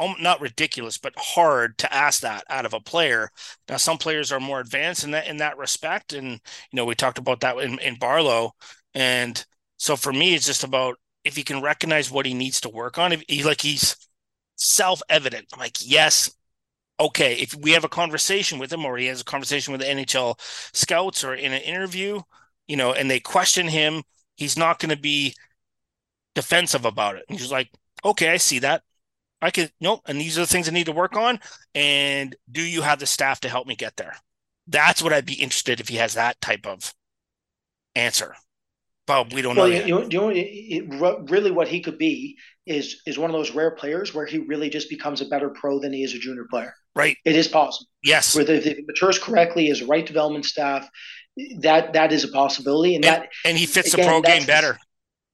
Um, 0.00 0.14
not 0.20 0.40
ridiculous, 0.40 0.96
but 0.96 1.12
hard 1.18 1.76
to 1.78 1.92
ask 1.92 2.20
that 2.20 2.44
out 2.48 2.64
of 2.64 2.72
a 2.72 2.80
player. 2.80 3.30
Now, 3.68 3.78
some 3.78 3.98
players 3.98 4.30
are 4.30 4.38
more 4.38 4.60
advanced 4.60 5.02
in 5.04 5.10
that 5.10 5.26
in 5.26 5.38
that 5.38 5.58
respect, 5.58 6.12
and 6.12 6.32
you 6.32 6.40
know 6.76 6.84
we 6.84 6.94
talked 6.94 7.18
about 7.18 7.40
that 7.40 7.58
in, 7.58 7.78
in 7.80 7.96
Barlow, 7.98 8.52
and 8.94 9.44
so 9.76 9.96
for 9.96 10.12
me, 10.12 10.34
it's 10.34 10.46
just 10.46 10.62
about 10.64 10.96
if 11.24 11.34
he 11.36 11.42
can 11.42 11.60
recognize 11.62 12.10
what 12.10 12.26
he 12.26 12.34
needs 12.34 12.60
to 12.62 12.68
work 12.68 12.96
on. 12.98 13.12
If 13.12 13.24
he 13.28 13.42
like 13.42 13.60
he's 13.60 13.96
self 14.56 15.02
evident, 15.08 15.46
like 15.58 15.76
yes, 15.84 16.30
okay. 17.00 17.34
If 17.36 17.54
we 17.54 17.72
have 17.72 17.84
a 17.84 17.88
conversation 17.88 18.58
with 18.58 18.72
him, 18.72 18.84
or 18.86 18.96
he 18.98 19.06
has 19.06 19.20
a 19.20 19.24
conversation 19.24 19.72
with 19.72 19.80
the 19.82 19.90
NHL 19.90 20.36
scouts, 20.74 21.24
or 21.24 21.34
in 21.34 21.52
an 21.52 21.62
interview, 21.62 22.22
you 22.68 22.76
know, 22.76 22.92
and 22.92 23.10
they 23.10 23.20
question 23.20 23.68
him, 23.68 24.02
he's 24.36 24.56
not 24.58 24.78
going 24.78 24.94
to 24.94 25.00
be 25.00 25.34
defensive 26.34 26.84
about 26.84 27.16
it. 27.16 27.24
And 27.28 27.38
he's 27.38 27.52
like, 27.52 27.70
okay, 28.04 28.30
I 28.30 28.36
see 28.36 28.60
that. 28.60 28.82
I 29.40 29.50
could 29.50 29.72
nope, 29.80 30.02
and 30.06 30.20
these 30.20 30.36
are 30.36 30.42
the 30.42 30.46
things 30.46 30.68
I 30.68 30.72
need 30.72 30.86
to 30.86 30.92
work 30.92 31.16
on. 31.16 31.40
And 31.74 32.34
do 32.50 32.62
you 32.62 32.82
have 32.82 32.98
the 32.98 33.06
staff 33.06 33.40
to 33.40 33.48
help 33.48 33.66
me 33.66 33.76
get 33.76 33.96
there? 33.96 34.16
That's 34.66 35.02
what 35.02 35.12
I'd 35.12 35.26
be 35.26 35.34
interested 35.34 35.80
if 35.80 35.88
he 35.88 35.96
has 35.96 36.14
that 36.14 36.40
type 36.40 36.66
of 36.66 36.94
answer. 37.94 38.34
But 39.06 39.32
we 39.32 39.40
don't 39.40 39.56
well, 39.56 39.68
know. 39.68 39.74
You, 39.74 40.02
you 40.02 40.18
know, 40.18 40.30
it, 40.34 41.30
really, 41.30 41.50
what 41.50 41.68
he 41.68 41.80
could 41.80 41.96
be 41.96 42.36
is 42.66 43.00
is 43.06 43.18
one 43.18 43.30
of 43.30 43.34
those 43.34 43.52
rare 43.52 43.70
players 43.70 44.12
where 44.12 44.26
he 44.26 44.38
really 44.38 44.68
just 44.68 44.90
becomes 44.90 45.22
a 45.22 45.26
better 45.26 45.48
pro 45.48 45.80
than 45.80 45.92
he 45.92 46.02
is 46.02 46.14
a 46.14 46.18
junior 46.18 46.44
player. 46.50 46.74
Right. 46.94 47.16
It 47.24 47.34
is 47.34 47.48
possible. 47.48 47.86
Yes. 48.02 48.34
Where 48.34 48.48
if 48.50 48.64
he 48.64 48.84
matures 48.86 49.18
correctly, 49.18 49.68
is 49.68 49.82
right 49.82 50.04
development 50.04 50.44
staff, 50.44 50.86
that 51.60 51.94
that 51.94 52.12
is 52.12 52.24
a 52.24 52.28
possibility, 52.28 52.96
and, 52.96 53.04
and 53.04 53.22
that 53.22 53.28
and 53.44 53.56
he 53.56 53.64
fits 53.64 53.94
again, 53.94 54.04
the 54.04 54.10
pro 54.10 54.20
game 54.20 54.44
better 54.44 54.76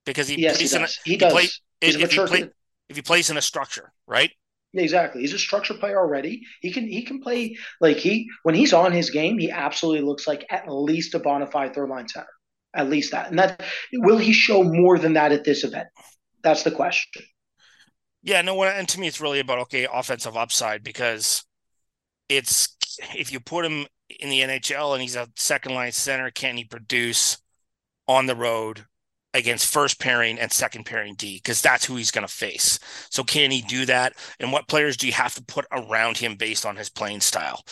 because 0.04 0.28
he 0.28 0.40
yes, 0.40 0.58
plays 0.58 0.72
he 0.72 0.78
does. 0.78 0.98
He, 1.04 1.16
does. 1.16 1.32
Play, 1.32 1.48
He's 1.80 1.96
a 1.96 1.98
mature 1.98 2.28
play, 2.28 2.50
if 2.88 2.96
he 2.96 3.02
plays 3.02 3.30
in 3.30 3.36
a 3.36 3.42
structure, 3.42 3.92
right? 4.06 4.30
Exactly. 4.74 5.20
He's 5.20 5.32
a 5.32 5.38
structure 5.38 5.74
player 5.74 5.98
already. 5.98 6.42
He 6.60 6.72
can 6.72 6.88
he 6.88 7.02
can 7.02 7.20
play 7.20 7.56
like 7.80 7.96
he 7.96 8.28
when 8.42 8.54
he's 8.54 8.72
on 8.72 8.92
his 8.92 9.10
game, 9.10 9.38
he 9.38 9.50
absolutely 9.50 10.02
looks 10.02 10.26
like 10.26 10.44
at 10.50 10.68
least 10.68 11.14
a 11.14 11.20
bona 11.20 11.46
fide 11.46 11.74
third 11.74 11.88
line 11.88 12.08
center. 12.08 12.26
At 12.74 12.90
least 12.90 13.12
that. 13.12 13.30
And 13.30 13.38
that 13.38 13.62
will 13.92 14.18
he 14.18 14.32
show 14.32 14.64
more 14.64 14.98
than 14.98 15.12
that 15.14 15.30
at 15.30 15.44
this 15.44 15.62
event? 15.62 15.88
That's 16.42 16.64
the 16.64 16.72
question. 16.72 17.22
Yeah, 18.22 18.42
no, 18.42 18.62
and 18.64 18.88
to 18.88 18.98
me 18.98 19.06
it's 19.06 19.20
really 19.20 19.38
about 19.38 19.60
okay, 19.60 19.86
offensive 19.92 20.36
upside 20.36 20.82
because 20.82 21.44
it's 22.28 22.76
if 23.14 23.32
you 23.32 23.38
put 23.38 23.64
him 23.64 23.86
in 24.20 24.28
the 24.28 24.40
NHL 24.40 24.92
and 24.92 25.02
he's 25.02 25.16
a 25.16 25.28
second 25.36 25.74
line 25.74 25.92
center, 25.92 26.30
can 26.30 26.56
he 26.56 26.64
produce 26.64 27.38
on 28.08 28.26
the 28.26 28.36
road 28.36 28.86
against 29.34 29.72
first 29.72 30.00
pairing 30.00 30.38
and 30.38 30.50
second 30.50 30.84
pairing 30.84 31.14
D 31.16 31.36
because 31.36 31.60
that's 31.60 31.84
who 31.84 31.96
he's 31.96 32.12
going 32.12 32.26
to 32.26 32.32
face. 32.32 32.78
So 33.10 33.24
can 33.24 33.50
he 33.50 33.60
do 33.62 33.84
that? 33.86 34.14
And 34.40 34.52
what 34.52 34.68
players 34.68 34.96
do 34.96 35.06
you 35.06 35.12
have 35.12 35.34
to 35.34 35.44
put 35.44 35.66
around 35.72 36.16
him 36.16 36.36
based 36.36 36.64
on 36.64 36.76
his 36.76 36.88
playing 36.88 37.20
style? 37.20 37.64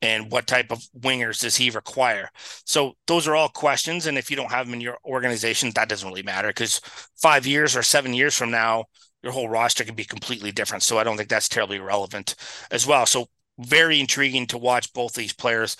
And 0.00 0.32
what 0.32 0.46
type 0.46 0.72
of 0.72 0.82
wingers 0.98 1.40
does 1.40 1.56
he 1.56 1.70
require? 1.70 2.30
So 2.64 2.94
those 3.06 3.28
are 3.28 3.36
all 3.36 3.50
questions. 3.50 4.06
And 4.06 4.16
if 4.18 4.30
you 4.30 4.36
don't 4.36 4.50
have 4.50 4.66
them 4.66 4.74
in 4.74 4.80
your 4.80 4.98
organization, 5.04 5.70
that 5.74 5.88
doesn't 5.88 6.08
really 6.08 6.22
matter 6.22 6.48
because 6.48 6.80
five 7.20 7.46
years 7.46 7.76
or 7.76 7.82
seven 7.82 8.14
years 8.14 8.34
from 8.34 8.50
now, 8.50 8.86
your 9.22 9.32
whole 9.32 9.48
roster 9.48 9.84
can 9.84 9.94
be 9.94 10.04
completely 10.04 10.50
different. 10.50 10.82
So 10.82 10.98
I 10.98 11.04
don't 11.04 11.18
think 11.18 11.28
that's 11.28 11.48
terribly 11.48 11.78
relevant 11.78 12.34
as 12.70 12.86
well. 12.86 13.04
So 13.04 13.26
very 13.58 14.00
intriguing 14.00 14.46
to 14.48 14.58
watch 14.58 14.92
both 14.92 15.12
these 15.12 15.34
players. 15.34 15.76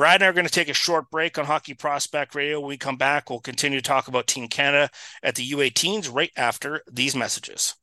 Brad 0.00 0.22
and 0.22 0.24
I 0.24 0.28
are 0.28 0.32
going 0.32 0.46
to 0.46 0.50
take 0.50 0.70
a 0.70 0.72
short 0.72 1.10
break 1.10 1.36
on 1.36 1.44
Hockey 1.44 1.74
Prospect 1.74 2.34
Radio. 2.34 2.58
When 2.58 2.70
we 2.70 2.78
come 2.78 2.96
back, 2.96 3.28
we'll 3.28 3.38
continue 3.38 3.82
to 3.82 3.86
talk 3.86 4.08
about 4.08 4.26
Team 4.26 4.48
Canada 4.48 4.88
at 5.22 5.34
the 5.34 5.46
U18s 5.50 6.10
right 6.10 6.32
after 6.38 6.82
these 6.90 7.14
messages. 7.14 7.74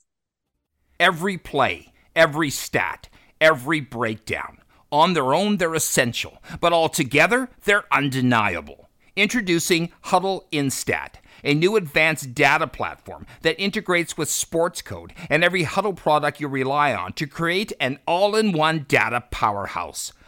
Every 1.00 1.38
play, 1.38 1.94
every 2.16 2.50
stat, 2.50 3.08
every 3.40 3.82
breakdown. 3.82 4.58
On 4.92 5.14
their 5.14 5.32
own, 5.32 5.58
they're 5.58 5.76
essential, 5.76 6.42
but 6.60 6.74
altogether, 6.74 7.50
they're 7.66 7.86
undeniable. 7.94 8.90
Introducing 9.16 9.92
Hudl 10.06 10.50
Instat, 10.52 11.18
a 11.44 11.54
new 11.54 11.76
advanced 11.76 12.34
data 12.34 12.66
platform 12.66 13.28
that 13.44 13.62
integrates 13.62 14.18
with 14.18 14.30
Sportscode 14.30 15.12
and 15.30 15.44
every 15.44 15.66
Hudl 15.66 15.96
product 15.96 16.42
you 16.42 16.48
rely 16.48 16.96
on 16.96 17.14
to 17.14 17.28
create 17.28 17.74
an 17.80 18.00
all 18.08 18.36
in 18.36 18.54
one 18.54 18.88
data 18.88 19.24
powerhouse. 19.30 20.14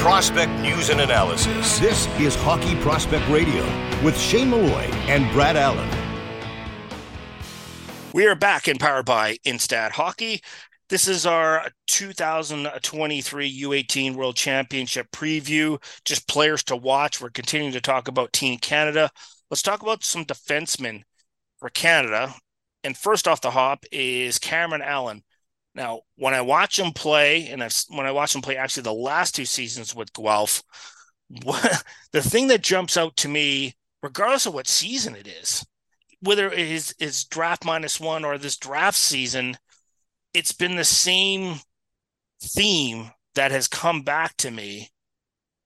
Prospect 0.00 0.52
news 0.60 0.88
and 0.90 1.00
analysis. 1.00 1.78
This 1.78 2.06
is 2.18 2.34
Hockey 2.36 2.74
Prospect 2.80 3.28
Radio 3.28 3.64
with 4.02 4.18
Shane 4.18 4.50
Malloy 4.50 4.84
and 5.08 5.30
Brad 5.32 5.56
Allen. 5.56 5.88
We 8.12 8.26
are 8.26 8.34
back 8.34 8.66
in 8.66 8.78
Powered 8.78 9.04
by 9.04 9.36
Instat 9.44 9.90
Hockey. 9.90 10.40
This 10.88 11.08
is 11.08 11.26
our 11.26 11.68
2023 11.88 13.62
U18 13.62 14.14
World 14.14 14.36
Championship 14.36 15.10
preview. 15.10 15.82
Just 16.04 16.28
players 16.28 16.62
to 16.64 16.76
watch. 16.76 17.20
We're 17.20 17.30
continuing 17.30 17.72
to 17.72 17.80
talk 17.80 18.06
about 18.06 18.32
Team 18.32 18.58
Canada. 18.58 19.10
Let's 19.50 19.62
talk 19.62 19.82
about 19.82 20.04
some 20.04 20.24
defensemen 20.24 21.02
for 21.58 21.68
Canada. 21.70 22.34
And 22.86 22.96
first 22.96 23.26
off 23.26 23.40
the 23.40 23.50
hop 23.50 23.84
is 23.90 24.38
Cameron 24.38 24.80
Allen. 24.80 25.24
Now, 25.74 26.02
when 26.18 26.34
I 26.34 26.40
watch 26.40 26.78
him 26.78 26.92
play, 26.92 27.48
and 27.48 27.60
I've, 27.60 27.76
when 27.88 28.06
I 28.06 28.12
watch 28.12 28.32
him 28.32 28.42
play 28.42 28.56
actually 28.56 28.84
the 28.84 28.94
last 28.94 29.34
two 29.34 29.44
seasons 29.44 29.92
with 29.92 30.12
Guelph, 30.12 30.62
what, 31.42 31.82
the 32.12 32.22
thing 32.22 32.46
that 32.46 32.62
jumps 32.62 32.96
out 32.96 33.16
to 33.16 33.28
me, 33.28 33.74
regardless 34.04 34.46
of 34.46 34.54
what 34.54 34.68
season 34.68 35.16
it 35.16 35.26
is, 35.26 35.66
whether 36.20 36.48
it 36.48 36.60
is, 36.60 36.94
is 37.00 37.24
draft 37.24 37.64
minus 37.64 37.98
one 37.98 38.24
or 38.24 38.38
this 38.38 38.56
draft 38.56 38.96
season, 38.96 39.56
it's 40.32 40.52
been 40.52 40.76
the 40.76 40.84
same 40.84 41.56
theme 42.40 43.10
that 43.34 43.50
has 43.50 43.66
come 43.66 44.02
back 44.02 44.36
to 44.36 44.50
me. 44.52 44.90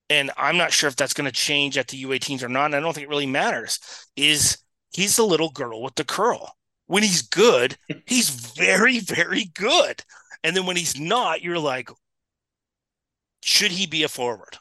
And 0.08 0.30
I'm 0.38 0.56
not 0.56 0.72
sure 0.72 0.88
if 0.88 0.96
that's 0.96 1.12
going 1.12 1.26
to 1.26 1.32
change 1.32 1.76
at 1.76 1.88
the 1.88 2.02
U18s 2.02 2.42
or 2.42 2.48
not. 2.48 2.66
And 2.66 2.76
I 2.76 2.80
don't 2.80 2.94
think 2.94 3.04
it 3.04 3.10
really 3.10 3.26
matters. 3.26 3.78
Is 4.16 4.56
he's 4.90 5.16
the 5.16 5.26
little 5.26 5.50
girl 5.50 5.82
with 5.82 5.96
the 5.96 6.04
curl. 6.04 6.56
When 6.90 7.04
he's 7.04 7.22
good, 7.22 7.76
he's 8.04 8.30
very, 8.30 8.98
very 8.98 9.44
good. 9.54 10.02
And 10.42 10.56
then 10.56 10.66
when 10.66 10.74
he's 10.74 10.98
not, 10.98 11.40
you're 11.40 11.56
like, 11.56 11.88
should 13.44 13.70
he 13.70 13.86
be 13.86 14.02
a 14.02 14.08
forward? 14.08 14.58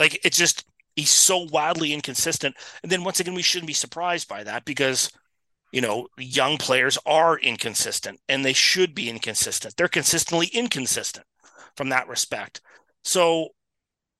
Like 0.00 0.18
it's 0.24 0.38
just 0.38 0.64
he's 0.96 1.10
so 1.10 1.46
wildly 1.52 1.92
inconsistent. 1.92 2.56
And 2.82 2.90
then 2.90 3.04
once 3.04 3.20
again, 3.20 3.34
we 3.34 3.42
shouldn't 3.42 3.66
be 3.66 3.74
surprised 3.74 4.26
by 4.26 4.42
that 4.44 4.64
because 4.64 5.12
you 5.70 5.82
know 5.82 6.08
young 6.16 6.56
players 6.56 6.96
are 7.04 7.38
inconsistent 7.38 8.18
and 8.30 8.42
they 8.42 8.54
should 8.54 8.94
be 8.94 9.10
inconsistent. 9.10 9.76
They're 9.76 9.86
consistently 9.86 10.46
inconsistent 10.46 11.26
from 11.76 11.90
that 11.90 12.08
respect. 12.08 12.62
So, 13.04 13.48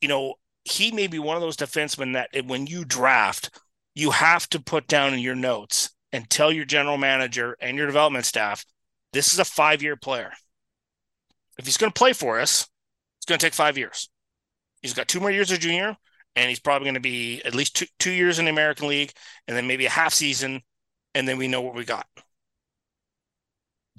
you 0.03 0.09
know, 0.09 0.35
he 0.65 0.93
may 0.93 1.07
be 1.07 1.19
one 1.19 1.37
of 1.37 1.43
those 1.43 1.57
defensemen 1.57 2.13
that 2.13 2.45
when 2.45 2.67
you 2.67 2.85
draft, 2.85 3.49
you 3.95 4.11
have 4.11 4.47
to 4.51 4.61
put 4.61 4.89
down 4.89 5.15
in 5.15 5.21
your 5.21 5.35
notes 5.35 5.89
and 6.13 6.29
tell 6.29 6.53
your 6.53 6.65
general 6.65 6.99
manager 6.99 7.57
and 7.61 7.77
your 7.77 7.87
development 7.87 8.25
staff 8.25 8.65
this 9.13 9.33
is 9.33 9.39
a 9.39 9.45
five 9.45 9.83
year 9.83 9.97
player. 9.97 10.33
If 11.59 11.67
he's 11.67 11.77
going 11.77 11.91
to 11.93 11.99
play 11.99 12.13
for 12.13 12.41
us, 12.41 12.69
it's 13.19 13.27
going 13.27 13.39
to 13.39 13.45
take 13.45 13.55
five 13.55 13.79
years. 13.79 14.09
He's 14.83 14.95
got 14.95 15.09
two 15.09 15.21
more 15.21 15.31
years 15.31 15.51
of 15.51 15.59
junior, 15.59 15.97
and 16.37 16.49
he's 16.49 16.61
probably 16.61 16.87
going 16.87 16.95
to 16.95 17.01
be 17.01 17.43
at 17.45 17.55
least 17.55 17.77
two, 17.77 17.87
two 17.99 18.13
years 18.13 18.39
in 18.39 18.45
the 18.45 18.51
American 18.51 18.89
League, 18.89 19.13
and 19.49 19.57
then 19.57 19.67
maybe 19.67 19.87
a 19.87 19.91
half 19.91 20.15
season, 20.15 20.63
and 21.15 21.27
then 21.27 21.37
we 21.37 21.49
know 21.49 21.63
what 21.63 21.75
we 21.75 21.85
got. 21.85 22.07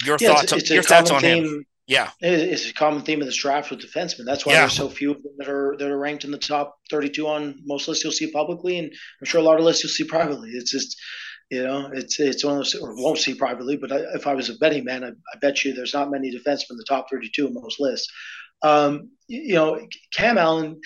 Your 0.05 0.17
yeah, 0.21 0.29
thoughts? 0.29 0.53
It's, 0.53 0.53
it's 0.53 0.71
your 0.71 0.83
thoughts 0.83 1.11
on 1.11 1.21
theme, 1.21 1.43
him? 1.43 1.65
Yeah, 1.87 2.11
it's 2.21 2.69
a 2.69 2.73
common 2.73 3.01
theme 3.01 3.19
of 3.19 3.25
this 3.25 3.35
draft 3.35 3.71
with 3.71 3.81
defensemen. 3.81 4.23
That's 4.23 4.45
why 4.45 4.53
yeah. 4.53 4.59
there's 4.59 4.73
so 4.73 4.87
few 4.87 5.11
of 5.11 5.23
them 5.23 5.33
that 5.39 5.49
are 5.49 5.75
that 5.79 5.89
are 5.89 5.97
ranked 5.97 6.23
in 6.23 6.31
the 6.31 6.37
top 6.37 6.77
32 6.91 7.27
on 7.27 7.59
most 7.65 7.87
lists 7.87 8.03
you'll 8.03 8.13
see 8.13 8.31
publicly, 8.31 8.77
and 8.77 8.89
I'm 9.19 9.25
sure 9.25 9.41
a 9.41 9.43
lot 9.43 9.57
of 9.57 9.65
lists 9.65 9.83
you'll 9.83 9.91
see 9.91 10.03
privately. 10.03 10.51
It's 10.51 10.71
just 10.71 10.95
you 11.49 11.63
know, 11.63 11.89
it's 11.91 12.19
it's 12.19 12.43
one 12.43 12.53
of 12.53 12.59
those, 12.59 12.75
or 12.75 12.95
won't 12.95 13.17
see 13.17 13.33
privately, 13.33 13.75
but 13.75 13.91
I, 13.91 13.97
if 14.13 14.27
I 14.27 14.35
was 14.35 14.49
a 14.49 14.55
betting 14.55 14.85
man, 14.85 15.03
I, 15.03 15.09
I, 15.09 15.39
bet 15.41 15.63
you 15.63 15.73
there's 15.73 15.93
not 15.93 16.11
many 16.11 16.31
defensemen 16.31 16.71
in 16.71 16.77
the 16.77 16.85
top 16.87 17.09
32 17.09 17.47
in 17.47 17.53
most 17.53 17.79
lists. 17.79 18.11
Um, 18.61 19.09
you 19.27 19.55
know, 19.55 19.79
Cam 20.13 20.37
Allen, 20.37 20.79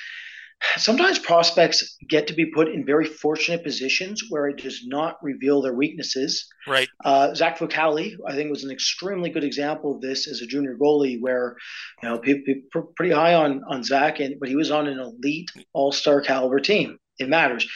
sometimes 0.78 1.20
prospects 1.20 1.98
get 2.08 2.28
to 2.28 2.34
be 2.34 2.46
put 2.46 2.70
in 2.70 2.86
very 2.86 3.06
fortunate 3.06 3.64
positions 3.64 4.24
where 4.30 4.48
it 4.48 4.58
does 4.58 4.86
not 4.86 5.18
reveal 5.22 5.62
their 5.62 5.74
weaknesses. 5.74 6.48
Right. 6.68 6.88
Uh, 7.04 7.34
Zach 7.34 7.58
Fucale, 7.58 8.14
I 8.26 8.34
think, 8.34 8.50
was 8.50 8.64
an 8.64 8.72
extremely 8.72 9.30
good 9.30 9.44
example 9.44 9.96
of 9.96 10.02
this 10.02 10.28
as 10.30 10.42
a 10.42 10.48
junior 10.48 10.78
goalie, 10.82 11.20
where 11.20 11.58
you 12.02 12.10
know 12.10 12.20
people, 12.20 12.44
people 12.46 12.94
pretty 12.96 13.14
high 13.14 13.34
on 13.34 13.64
on 13.70 13.84
Zach, 13.84 14.22
and 14.22 14.40
but 14.40 14.48
he 14.48 14.56
was 14.56 14.72
on 14.72 14.88
an 14.88 15.00
elite 15.00 15.52
All 15.74 15.92
Star 15.92 16.22
caliber 16.22 16.60
team. 16.60 17.00
It 17.20 17.28
matters. 17.28 17.68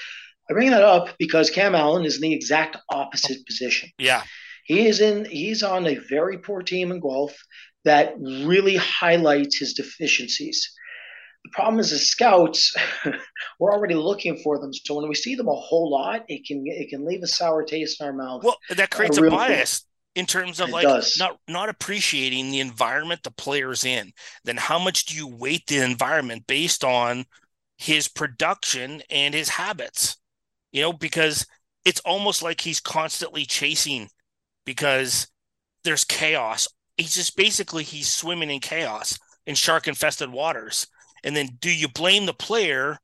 I 0.50 0.54
bring 0.54 0.72
that 0.72 0.84
up 0.84 1.10
because 1.20 1.50
Cam 1.50 1.76
Allen 1.76 2.06
is 2.06 2.16
in 2.16 2.22
the 2.22 2.34
exact 2.34 2.78
opposite 2.90 3.46
position. 3.46 3.90
Yeah. 3.98 4.24
He 4.64 4.88
is 4.88 5.02
in. 5.02 5.26
He's 5.26 5.64
on 5.64 5.88
a 5.88 5.96
very 5.96 6.38
poor 6.38 6.62
team 6.62 6.92
in 6.92 7.00
Guelph 7.00 7.38
that 7.86 8.16
really 8.20 8.76
highlights 8.76 9.58
his 9.58 9.74
deficiencies. 9.74 10.70
The 11.46 11.52
problem 11.54 11.80
is, 11.80 11.94
as 11.94 12.10
scouts, 12.10 12.76
we're 13.60 13.72
already 13.72 13.96
looking 13.96 14.38
for 14.44 14.60
them. 14.60 14.74
So 14.74 14.96
when 14.96 15.08
we 15.08 15.16
see 15.16 15.36
them 15.36 15.48
a 15.48 15.56
whole 15.56 15.90
lot, 15.90 16.26
it 16.28 16.46
can 16.46 16.64
it 16.66 16.90
can 16.90 17.06
leave 17.06 17.24
a 17.24 17.28
sour 17.28 17.64
taste 17.64 18.02
in 18.02 18.08
our 18.08 18.14
mouth. 18.14 18.44
Well, 18.44 18.58
that 18.76 18.90
creates 18.90 19.18
a, 19.18 19.24
a 19.24 19.30
bias 19.30 19.86
in 20.16 20.26
terms 20.26 20.60
of 20.60 20.70
it 20.70 20.74
like 20.74 20.84
does. 20.84 21.16
not 21.18 21.40
not 21.48 21.70
appreciating 21.70 22.52
the 22.52 22.60
environment 22.60 23.24
the 23.24 23.32
player's 23.32 23.86
in. 23.86 24.12
Then 24.44 24.58
how 24.58 24.80
much 24.80 25.06
do 25.06 25.16
you 25.16 25.28
weight 25.28 25.68
the 25.68 25.78
environment 25.78 26.46
based 26.48 26.84
on 26.84 27.26
his 27.78 28.10
production 28.10 29.02
and 29.10 29.34
his 29.34 29.48
habits? 29.48 30.18
You 30.72 30.82
know, 30.82 30.94
because 30.94 31.46
it's 31.86 32.02
almost 32.02 32.42
like 32.42 32.62
he's 32.62 32.80
constantly 32.80 33.46
chasing 33.46 34.10
because 34.66 35.28
there's 35.84 36.04
chaos 36.04 36.68
he's 36.98 37.16
just 37.16 37.38
basically 37.38 37.84
he's 37.84 38.12
swimming 38.14 38.50
in 38.50 38.60
chaos 38.60 39.18
in 39.46 39.56
shark 39.56 39.88
infested 39.88 40.30
waters. 40.30 40.88
And 41.24 41.36
then 41.36 41.50
do 41.62 41.74
you 41.74 41.88
blame 41.88 42.26
the 42.26 42.34
player 42.34 43.00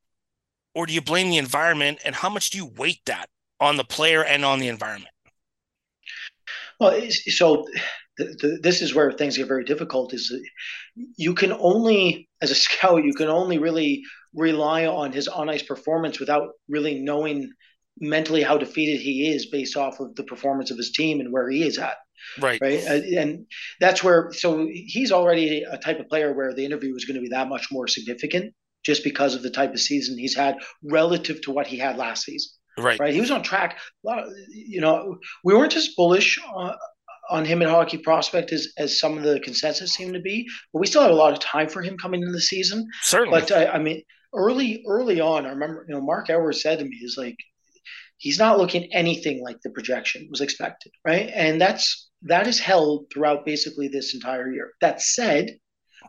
or 0.76 0.86
do 0.86 0.93
you 0.93 1.01
blame 1.01 1.30
the 1.30 1.38
environment? 1.38 1.99
And 2.03 2.14
how 2.14 2.30
much 2.30 2.49
do 2.49 2.57
you 2.57 2.72
weight 2.78 3.01
that 3.05 3.30
on 3.59 3.78
the 3.78 3.84
player 3.84 4.24
and 4.24 4.43
on 4.43 4.59
the 4.59 4.68
environment? 4.68 5.09
Well, 6.80 6.99
so 7.09 7.66
the, 8.18 8.26
the, 8.26 8.59
this 8.61 8.82
is 8.82 8.93
where 8.93 9.11
things 9.11 9.38
get 9.38 9.47
very 9.47 9.64
difficult. 9.64 10.14
Is 10.14 10.36
you 10.95 11.34
can 11.34 11.53
only, 11.53 12.28
as 12.41 12.51
a 12.51 12.55
scout, 12.55 13.03
you 13.03 13.14
can 13.14 13.30
only 13.30 13.57
really 13.57 14.03
rely 14.34 14.86
on 14.86 15.12
his 15.12 15.28
on 15.28 15.50
ice 15.50 15.64
performance 15.64 16.20
without 16.20 16.50
really 16.68 17.00
knowing 17.00 17.52
mentally 18.00 18.42
how 18.42 18.58
defeated 18.58 19.00
he 19.00 19.30
is 19.30 19.48
based 19.48 19.78
off 19.78 20.00
of 20.00 20.16
the 20.16 20.24
performance 20.24 20.72
of 20.72 20.78
his 20.78 20.92
team 20.92 21.20
and 21.20 21.32
where 21.32 21.50
he 21.50 21.64
is 21.64 21.78
at. 21.78 21.96
Right. 22.40 22.60
Right. 22.62 22.84
Uh, 22.88 23.20
and 23.20 23.46
that's 23.80 24.04
where, 24.04 24.32
so 24.34 24.68
he's 24.72 25.12
already 25.12 25.64
a 25.64 25.78
type 25.78 26.00
of 26.00 26.08
player 26.08 26.34
where 26.34 26.54
the 26.54 26.66
interview 26.66 26.96
is 26.96 27.06
going 27.06 27.16
to 27.16 27.22
be 27.22 27.30
that 27.30 27.50
much 27.50 27.68
more 27.72 27.88
significant 27.88 28.54
just 28.84 29.04
because 29.04 29.36
of 29.36 29.44
the 29.44 29.50
type 29.50 29.74
of 29.74 29.80
season 29.80 30.18
he's 30.18 30.36
had 30.36 30.58
relative 30.84 31.42
to 31.42 31.52
what 31.52 31.68
he 31.68 31.78
had 31.78 31.98
last 31.98 32.24
season. 32.24 32.52
Right. 32.78 33.00
Right. 33.00 33.14
He 33.14 33.22
was 33.22 33.30
on 33.30 33.44
track. 33.44 33.78
Of, 34.08 34.26
you 34.50 34.82
know, 34.82 35.18
we 35.44 35.54
weren't 35.54 35.76
as 35.76 35.90
bullish 35.90 36.40
on, 36.56 36.76
on 37.30 37.46
him 37.46 37.62
in 37.62 37.70
hockey 37.70 37.98
prospect 37.98 38.52
as, 38.52 38.70
as 38.78 39.00
some 39.00 39.18
of 39.18 39.24
the 39.24 39.40
consensus 39.40 39.94
seemed 39.94 40.14
to 40.16 40.20
be, 40.20 40.48
but 40.72 40.80
we 40.80 40.88
still 40.88 41.04
had 41.04 41.12
a 41.12 41.16
lot 41.16 41.34
of 41.34 41.40
time 41.40 41.70
for 41.70 41.82
him 41.82 41.98
coming 41.98 42.22
into 42.22 42.34
the 42.34 42.42
season. 42.42 42.88
Certainly. 43.04 43.42
But 43.42 43.52
uh, 43.52 43.72
I 43.72 43.80
mean, 43.80 44.02
early, 44.34 44.84
early 44.88 45.22
on, 45.22 45.46
I 45.46 45.50
remember, 45.50 45.86
you 45.88 45.94
know, 45.94 46.02
Mark 46.02 46.30
Edwards 46.30 46.62
said 46.62 46.80
to 46.80 46.86
me, 46.86 46.98
"Is 47.02 47.16
like, 47.18 47.38
he's 48.18 48.40
not 48.40 48.58
looking 48.58 48.94
anything 48.94 49.44
like 49.44 49.58
the 49.62 49.70
projection 49.70 50.28
was 50.30 50.42
expected, 50.42 50.92
right? 51.06 51.30
And 51.34 51.60
that's 51.60 52.10
that 52.24 52.48
is 52.48 52.60
held 52.60 53.08
throughout 53.12 53.46
basically 53.46 53.88
this 53.88 54.14
entire 54.14 54.52
year. 54.52 54.72
That 54.82 55.02
said, 55.02 55.58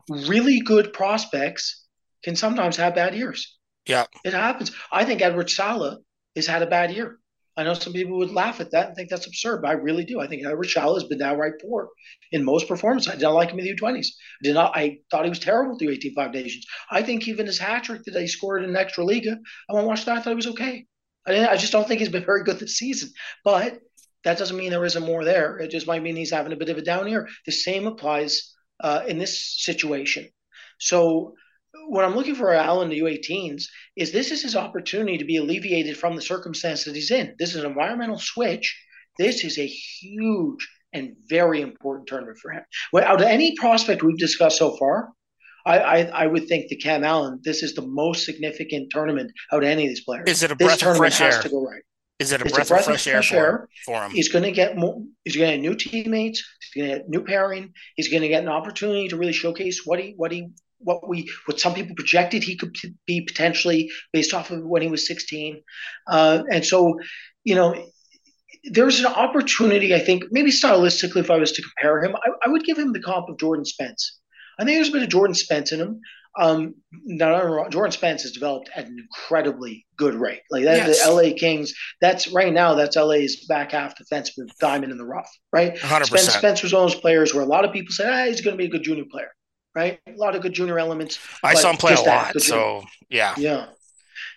really 0.09 0.61
good 0.61 0.93
prospects 0.93 1.85
can 2.23 2.37
sometimes 2.37 2.77
have 2.77 2.95
bad 2.95 3.15
years. 3.15 3.59
Yeah. 3.87 4.07
It 4.25 4.33
happens. 4.33 4.73
I 4.91 5.05
think 5.05 5.21
Eduard 5.21 5.51
Sale 5.51 5.99
has 6.37 6.47
had 6.47 6.63
a 6.63 6.67
bad 6.67 6.93
year. 6.93 7.19
I 7.57 7.63
know 7.63 7.75
some 7.75 7.93
people 7.93 8.19
would 8.19 8.33
laugh 8.33 8.61
at 8.61 8.73
that 8.73 8.89
and 8.89 8.97
think 8.97 9.11
that's 9.11 9.27
absurd, 9.27 9.63
but 9.63 9.69
I 9.69 9.75
really 9.75 10.05
do. 10.05 10.21
I 10.21 10.27
think 10.27 10.43
Sale 10.43 10.95
has 10.95 11.05
been 11.05 11.19
downright 11.19 11.61
poor 11.63 11.89
in 12.33 12.45
most 12.45 12.67
performances. 12.67 13.13
I 13.13 13.17
did 13.17 13.23
not 13.23 13.35
like 13.35 13.51
him 13.51 13.61
in 13.61 13.65
the 13.65 13.77
U20s. 13.77 14.07
I 14.07 14.43
did 14.43 14.55
not. 14.55 14.77
I 14.77 14.99
thought 15.11 15.25
he 15.25 15.31
was 15.31 15.39
terrible 15.39 15.79
through 15.79 15.91
18 15.91 16.15
Five 16.15 16.33
Nations. 16.33 16.67
I 16.91 17.03
think 17.03 17.29
even 17.29 17.47
his 17.47 17.59
hat 17.59 17.85
trick 17.85 18.03
that 18.07 18.21
he 18.21 18.27
scored 18.27 18.65
in 18.65 18.73
the 18.73 18.81
extra 18.81 19.05
Liga, 19.05 19.39
I 19.71 19.75
went 19.75 19.87
watch 19.87 20.05
that. 20.05 20.17
I 20.17 20.21
thought 20.21 20.31
he 20.31 20.37
was 20.37 20.49
okay. 20.49 20.87
I, 21.27 21.49
I 21.49 21.57
just 21.57 21.73
don't 21.73 21.87
think 21.87 22.01
he's 22.01 22.09
been 22.09 22.25
very 22.25 22.43
good 22.43 22.59
this 22.59 22.77
season. 22.77 23.11
But 23.45 23.79
that 24.25 24.39
doesn't 24.39 24.57
mean 24.57 24.71
there 24.71 24.85
isn't 24.85 25.07
more 25.07 25.25
there. 25.25 25.59
It 25.59 25.71
just 25.71 25.87
might 25.87 26.03
mean 26.03 26.17
he's 26.17 26.33
having 26.33 26.53
a 26.53 26.57
bit 26.57 26.71
of 26.71 26.79
a 26.79 26.83
down 26.83 27.09
year. 27.09 27.29
The 27.47 27.53
same 27.53 27.87
applies 27.87 28.53
uh, 28.81 29.03
in 29.07 29.19
this 29.19 29.63
situation. 29.63 30.29
So 30.79 31.35
what 31.89 32.05
I'm 32.05 32.15
looking 32.15 32.35
for 32.35 32.53
Allen 32.53 32.89
the 32.89 33.01
U18s 33.01 33.65
is 33.97 34.13
this 34.13 34.31
is 34.31 34.43
his 34.43 34.57
opportunity 34.57 35.19
to 35.19 35.25
be 35.25 35.37
alleviated 35.37 35.97
from 35.97 36.17
the 36.17 36.23
circumstance 36.23 36.85
that 36.85 36.95
he's 36.95 37.11
in. 37.11 37.35
This 37.39 37.51
is 37.51 37.63
an 37.63 37.71
environmental 37.71 38.19
switch. 38.19 38.79
This 39.19 39.45
is 39.45 39.59
a 39.59 39.67
huge 39.67 40.69
and 40.93 41.17
very 41.29 41.61
important 41.61 42.09
tournament 42.09 42.39
for 42.39 42.53
him. 42.53 42.63
Well, 42.93 43.05
out 43.05 43.21
of 43.21 43.27
any 43.27 43.57
prospect 43.57 44.03
we've 44.03 44.19
discussed 44.19 44.59
so 44.59 44.77
far, 44.77 45.11
I, 45.67 45.79
I, 45.79 45.99
I 46.25 46.27
would 46.27 46.47
think 46.47 46.69
the 46.69 46.77
Cam 46.77 47.05
Allen, 47.05 47.41
this 47.43 47.63
is 47.63 47.75
the 47.75 47.87
most 47.87 48.25
significant 48.25 48.91
tournament 48.91 49.33
out 49.53 49.63
of 49.63 49.69
any 49.69 49.85
of 49.85 49.89
these 49.89 50.05
players. 50.05 50.29
Is 50.29 50.43
it 50.43 50.51
a 50.51 50.57
breath 50.57 50.83
of 50.83 50.97
fresh 50.97 51.21
air? 51.21 51.33
Has 51.33 51.43
to 51.43 51.49
go 51.49 51.65
right. 51.65 51.83
Is 52.21 52.31
it 52.31 52.41
a 52.41 52.45
breath, 52.45 52.67
a 52.67 52.69
breath, 52.69 52.81
of 52.81 52.85
fresh, 52.85 53.05
fresh 53.05 53.33
air, 53.33 53.41
air, 53.41 53.69
for, 53.85 54.05
him? 54.05 54.11
He's 54.13 54.29
going 54.29 54.45
to 54.45 54.53
get 54.53 54.77
more. 54.77 55.03
He's 55.25 55.37
going 55.37 55.51
to 55.51 55.57
get 55.57 55.63
new 55.63 55.75
teammates. 55.75 56.45
He's 56.61 56.83
going 56.83 56.93
to 56.93 56.99
get 56.99 57.09
new 57.09 57.25
pairing. 57.25 57.73
He's 57.97 58.09
going 58.09 58.23
to 58.23 58.29
get 58.29 58.43
an 58.43 58.49
opportunity 58.49 59.09
to 59.09 59.17
really 59.17 59.33
showcase 59.33 59.83
what 59.85 59.99
he 59.99 60.15
what 60.17 60.31
he 60.31 60.51
what 60.85 61.09
we 61.09 61.31
what 61.47 61.59
some 61.59 61.75
people 61.75 61.97
projected 61.97 62.43
he 62.43 62.57
could 62.57 62.77
be 63.07 63.23
potentially 63.23 63.91
based 64.13 64.33
off 64.33 64.51
of 64.51 64.65
when 64.65 64.83
he 64.83 64.89
was 64.89 65.07
16. 65.07 65.61
Uh, 66.07 66.43
and 66.51 66.65
so, 66.65 66.99
you 67.43 67.55
know, 67.55 67.75
there's 68.65 69.01
an 69.01 69.07
opportunity. 69.07 69.95
I 69.95 69.99
think 69.99 70.25
maybe 70.31 70.51
stylistically, 70.51 71.19
if 71.19 71.31
I 71.31 71.37
was 71.37 71.53
to 71.53 71.63
compare 71.63 72.03
him, 72.03 72.15
I, 72.17 72.31
I 72.47 72.49
would 72.49 72.65
give 72.65 72.79
him 72.79 72.93
the 72.93 73.01
comp 73.01 73.29
of 73.29 73.39
Jordan 73.39 73.65
Spence. 73.65 74.19
I 74.59 74.65
think 74.65 74.77
there's 74.77 74.89
a 74.89 74.93
bit 74.93 75.03
of 75.03 75.09
Jordan 75.09 75.35
Spence 75.35 75.73
in 75.73 75.81
him. 75.81 76.01
Um, 76.37 76.75
now, 77.05 77.69
Jordan 77.69 77.93
Spence 77.93 78.23
has 78.23 78.33
developed 78.33 78.69
at 78.75 78.87
an 78.87 78.99
incredibly 78.99 79.87
good 79.97 80.15
rate. 80.15 80.41
Like 80.51 80.65
that, 80.65 80.89
yes. 80.89 81.05
the 81.05 81.13
LA 81.13 81.37
Kings. 81.37 81.73
That's 82.01 82.29
right 82.29 82.53
now. 82.53 82.75
That's 82.75 82.97
LA's 82.97 83.45
back 83.49 83.71
half 83.71 83.95
defenseman 83.97 84.49
diamond 84.61 84.91
in 84.91 84.99
the 84.99 85.05
rough. 85.05 85.31
Right. 85.53 85.77
100%. 85.77 86.07
Spence, 86.07 86.35
Spence 86.35 86.63
was 86.63 86.73
one 86.73 86.85
of 86.85 86.91
those 86.91 87.01
players 87.01 87.33
where 87.33 87.45
a 87.45 87.47
lot 87.47 87.65
of 87.65 87.73
people 87.73 87.93
said, 87.93 88.11
ah, 88.11 88.27
he's 88.27 88.41
going 88.41 88.57
to 88.57 88.59
be 88.59 88.67
a 88.67 88.71
good 88.71 88.83
junior 88.83 89.05
player. 89.11 89.31
Right. 89.75 90.01
A 90.07 90.13
lot 90.13 90.37
of 90.37 90.43
good 90.43 90.53
junior 90.53 90.79
elements. 90.79 91.19
I 91.43 91.55
saw 91.55 91.71
him 91.71 91.77
play 91.77 91.95
a 91.95 92.01
lot. 92.01 92.41
So 92.41 92.85
yeah. 93.11 93.35
Yeah. 93.37 93.67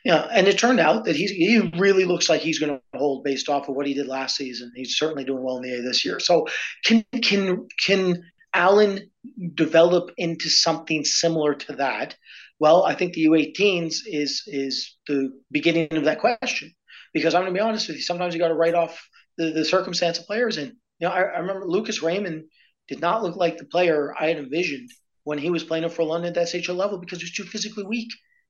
Yeah, 0.03 0.27
and 0.31 0.47
it 0.47 0.57
turned 0.57 0.79
out 0.79 1.03
that 1.05 1.17
he's 1.17 1.31
he 1.31 1.59
really 1.77 2.05
looks 2.05 2.29
like 2.29 2.39
he's 2.39 2.59
going 2.59 2.79
to 2.79 2.97
hold 2.97 3.25
based 3.25 3.49
off 3.49 3.67
of 3.67 3.75
what 3.75 3.85
he 3.85 3.93
did 3.93 4.07
last 4.07 4.37
season. 4.37 4.71
He's 4.73 4.97
certainly 4.97 5.25
doing 5.25 5.43
well 5.43 5.57
in 5.57 5.63
the 5.63 5.73
A 5.73 5.81
this 5.81 6.05
year. 6.05 6.19
So 6.19 6.47
can 6.85 7.03
can 7.21 7.67
can 7.85 8.23
Allen 8.53 9.09
develop 9.53 10.11
into 10.17 10.49
something 10.49 11.03
similar 11.03 11.55
to 11.55 11.73
that? 11.73 12.15
Well, 12.59 12.85
I 12.85 12.95
think 12.95 13.13
the 13.13 13.25
U18s 13.25 13.95
is 14.05 14.43
is 14.47 14.95
the 15.07 15.31
beginning 15.51 15.93
of 15.93 16.05
that 16.05 16.19
question 16.19 16.73
because 17.13 17.35
I'm 17.35 17.41
going 17.41 17.53
to 17.53 17.59
be 17.59 17.63
honest 17.63 17.87
with 17.87 17.97
you. 17.97 18.03
Sometimes 18.03 18.33
you 18.33 18.39
got 18.39 18.47
to 18.47 18.53
write 18.53 18.75
off 18.75 19.05
the, 19.37 19.51
the 19.51 19.65
circumstance 19.65 20.19
of 20.19 20.25
players, 20.25 20.57
and 20.57 20.71
you 20.99 21.07
know 21.07 21.13
I, 21.13 21.21
I 21.21 21.39
remember 21.39 21.67
Lucas 21.67 22.01
Raymond 22.01 22.45
did 22.87 23.01
not 23.01 23.23
look 23.23 23.35
like 23.35 23.57
the 23.57 23.65
player 23.65 24.13
I 24.17 24.27
had 24.27 24.37
envisioned 24.37 24.89
when 25.27 25.37
he 25.37 25.49
was 25.49 25.65
playing 25.65 25.87
for 25.89 26.03
Frölunda 26.03 26.27
at 26.27 26.35
the 26.35 26.39
SHL 26.39 26.77
level 26.77 26.99
because 26.99 27.19
he 27.19 27.25
was 27.25 27.33
too 27.33 27.43
physically 27.43 27.83
weak. 27.83 28.07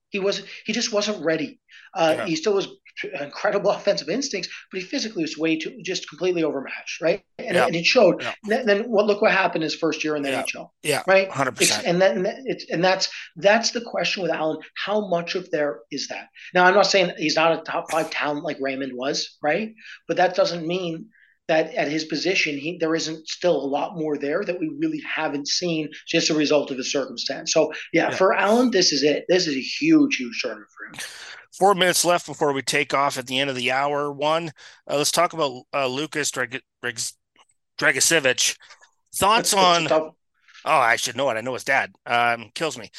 He 0.10 0.20
was 0.20 0.44
he 0.64 0.74
just 0.74 0.94
wasn't 0.94 1.26
ready. 1.26 1.60
Uh, 1.96 2.14
yeah. 2.18 2.26
He 2.28 2.36
still 2.36 2.54
was 2.54 2.68
incredible 3.20 3.72
offensive 3.78 4.10
instincts, 4.10 4.48
but 4.72 4.80
he 4.80 4.86
physically 4.86 5.24
was 5.24 5.40
way 5.40 5.58
too 5.58 5.76
just 5.84 6.08
completely 6.08 6.44
overmatched, 6.44 7.02
right? 7.02 7.24
And, 7.40 7.56
yeah. 7.56 7.66
and 7.66 7.76
it 7.76 7.84
showed. 7.84 8.22
Yeah. 8.22 8.62
Then 8.64 8.84
what? 8.92 9.08
Look 9.08 9.24
what 9.24 9.32
happened 9.32 9.64
his 9.64 9.74
first 9.74 10.04
year 10.04 10.16
in 10.16 10.22
the 10.22 10.30
yeah. 10.30 10.44
NHL. 10.44 10.70
Yeah, 10.84 11.02
right. 11.08 11.28
Hundred 11.32 11.56
percent. 11.56 11.88
And 11.88 12.00
then 12.00 12.28
it's 12.46 12.70
and 12.70 12.84
that's 12.84 13.10
that's 13.38 13.72
the 13.72 13.82
question 13.82 14.22
with 14.22 14.32
Allen. 14.32 14.60
How 14.76 15.08
much 15.08 15.34
of 15.34 15.50
there 15.50 15.80
is 15.90 16.10
that? 16.10 16.28
Now 16.54 16.66
I'm 16.66 16.76
not 16.76 16.86
saying 16.86 17.14
he's 17.18 17.36
not 17.36 17.58
a 17.58 17.64
top 17.64 17.90
five 17.90 18.12
talent 18.12 18.44
like 18.44 18.58
Raymond 18.62 18.94
was, 18.96 19.36
right? 19.42 19.74
But 20.08 20.18
that 20.18 20.36
doesn't 20.36 20.68
mean 20.68 21.10
that 21.48 21.74
at 21.76 21.88
his 21.88 22.06
position, 22.06 22.58
he, 22.58 22.78
there 22.78 22.96
isn't 22.96 23.28
still 23.28 23.56
a 23.56 23.66
lot 23.66 23.98
more 23.98 24.18
there 24.18 24.44
that 24.44 24.60
we 24.60 24.70
really 24.80 25.02
haven't 25.02 25.48
seen 25.48 25.90
just 26.08 26.30
a 26.30 26.34
result 26.34 26.72
of 26.72 26.78
the 26.78 26.84
circumstance. 26.84 27.54
So, 27.54 27.72
yeah, 27.94 28.10
yeah. 28.10 28.16
for 28.16 28.34
Allen, 28.34 28.72
this 28.72 28.92
is 28.92 29.04
it. 29.04 29.26
This 29.30 29.48
is 29.48 29.56
a 29.56 29.62
huge, 29.62 30.18
huge 30.18 30.42
tournament 30.42 30.70
for 30.78 30.86
him. 30.88 31.08
Four 31.58 31.74
minutes 31.74 32.06
left 32.06 32.28
before 32.28 32.54
we 32.54 32.62
take 32.62 32.94
off 32.94 33.18
at 33.18 33.28
the 33.28 33.40
end 33.40 33.50
of 33.50 33.56
the 33.56 33.72
hour. 33.72 34.12
One, 34.12 34.52
uh, 34.90 34.98
let's 34.98 35.12
talk 35.12 35.34
about 35.34 35.64
uh, 35.74 35.88
Lucas 35.88 36.30
Drag- 36.32 36.62
Drag-. 36.82 37.12
Thoughts 39.16 39.54
on? 39.54 39.88
Oh, 39.90 40.14
I 40.66 40.98
should 40.98 41.16
know 41.16 41.30
it. 41.30 41.38
I 41.38 41.42
know 41.42 41.54
his 41.54 41.64
dad. 41.64 41.94
Um, 42.06 42.52
kills 42.54 42.78
me. 42.78 42.92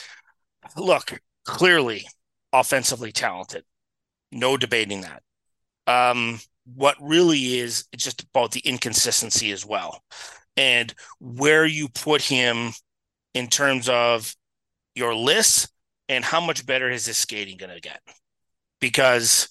Look, 0.76 1.20
clearly 1.44 2.06
offensively 2.52 3.12
talented. 3.12 3.64
No 4.32 4.56
debating 4.56 5.02
that. 5.02 5.22
Um, 5.86 6.40
what 6.74 6.96
really 7.00 7.58
is 7.58 7.86
just 7.96 8.22
about 8.22 8.52
the 8.52 8.60
inconsistency 8.60 9.52
as 9.52 9.64
well. 9.64 10.02
And 10.56 10.92
where 11.20 11.66
you 11.66 11.88
put 11.88 12.20
him 12.20 12.72
in 13.34 13.48
terms 13.48 13.88
of 13.88 14.34
your 14.94 15.14
list 15.14 15.68
and 16.08 16.24
how 16.24 16.40
much 16.40 16.66
better 16.66 16.90
is 16.90 17.06
his 17.06 17.18
skating 17.18 17.56
going 17.56 17.74
to 17.74 17.80
get. 17.80 18.00
Because 18.80 19.48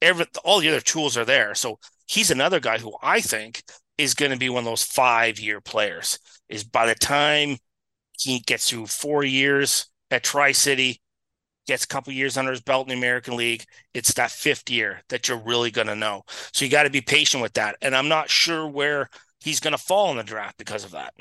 every 0.00 0.26
all 0.44 0.60
the 0.60 0.68
other 0.68 0.80
tools 0.80 1.16
are 1.16 1.24
there. 1.24 1.54
So 1.54 1.78
he's 2.06 2.30
another 2.30 2.60
guy 2.60 2.78
who 2.78 2.94
i 3.02 3.20
think 3.20 3.62
is 3.98 4.14
going 4.14 4.30
to 4.30 4.38
be 4.38 4.48
one 4.48 4.60
of 4.60 4.64
those 4.64 4.84
five 4.84 5.38
year 5.38 5.60
players 5.60 6.18
is 6.48 6.64
by 6.64 6.86
the 6.86 6.94
time 6.94 7.56
he 8.18 8.40
gets 8.40 8.70
through 8.70 8.86
four 8.86 9.24
years 9.24 9.88
at 10.10 10.22
tri-city 10.22 11.00
gets 11.66 11.84
a 11.84 11.88
couple 11.88 12.12
years 12.12 12.36
under 12.36 12.50
his 12.50 12.60
belt 12.60 12.86
in 12.86 12.90
the 12.90 13.06
American 13.06 13.36
League, 13.36 13.64
it's 13.94 14.14
that 14.14 14.30
fifth 14.30 14.70
year 14.70 15.02
that 15.08 15.28
you're 15.28 15.38
really 15.38 15.70
going 15.70 15.88
to 15.88 15.96
know. 15.96 16.22
So 16.52 16.64
you 16.64 16.70
got 16.70 16.84
to 16.84 16.90
be 16.90 17.00
patient 17.00 17.42
with 17.42 17.54
that. 17.54 17.76
And 17.82 17.94
I'm 17.94 18.08
not 18.08 18.30
sure 18.30 18.66
where 18.66 19.10
he's 19.40 19.60
going 19.60 19.72
to 19.72 19.78
fall 19.78 20.10
in 20.10 20.16
the 20.16 20.22
draft 20.22 20.58
because 20.58 20.84
of 20.84 20.92
that. 20.92 21.12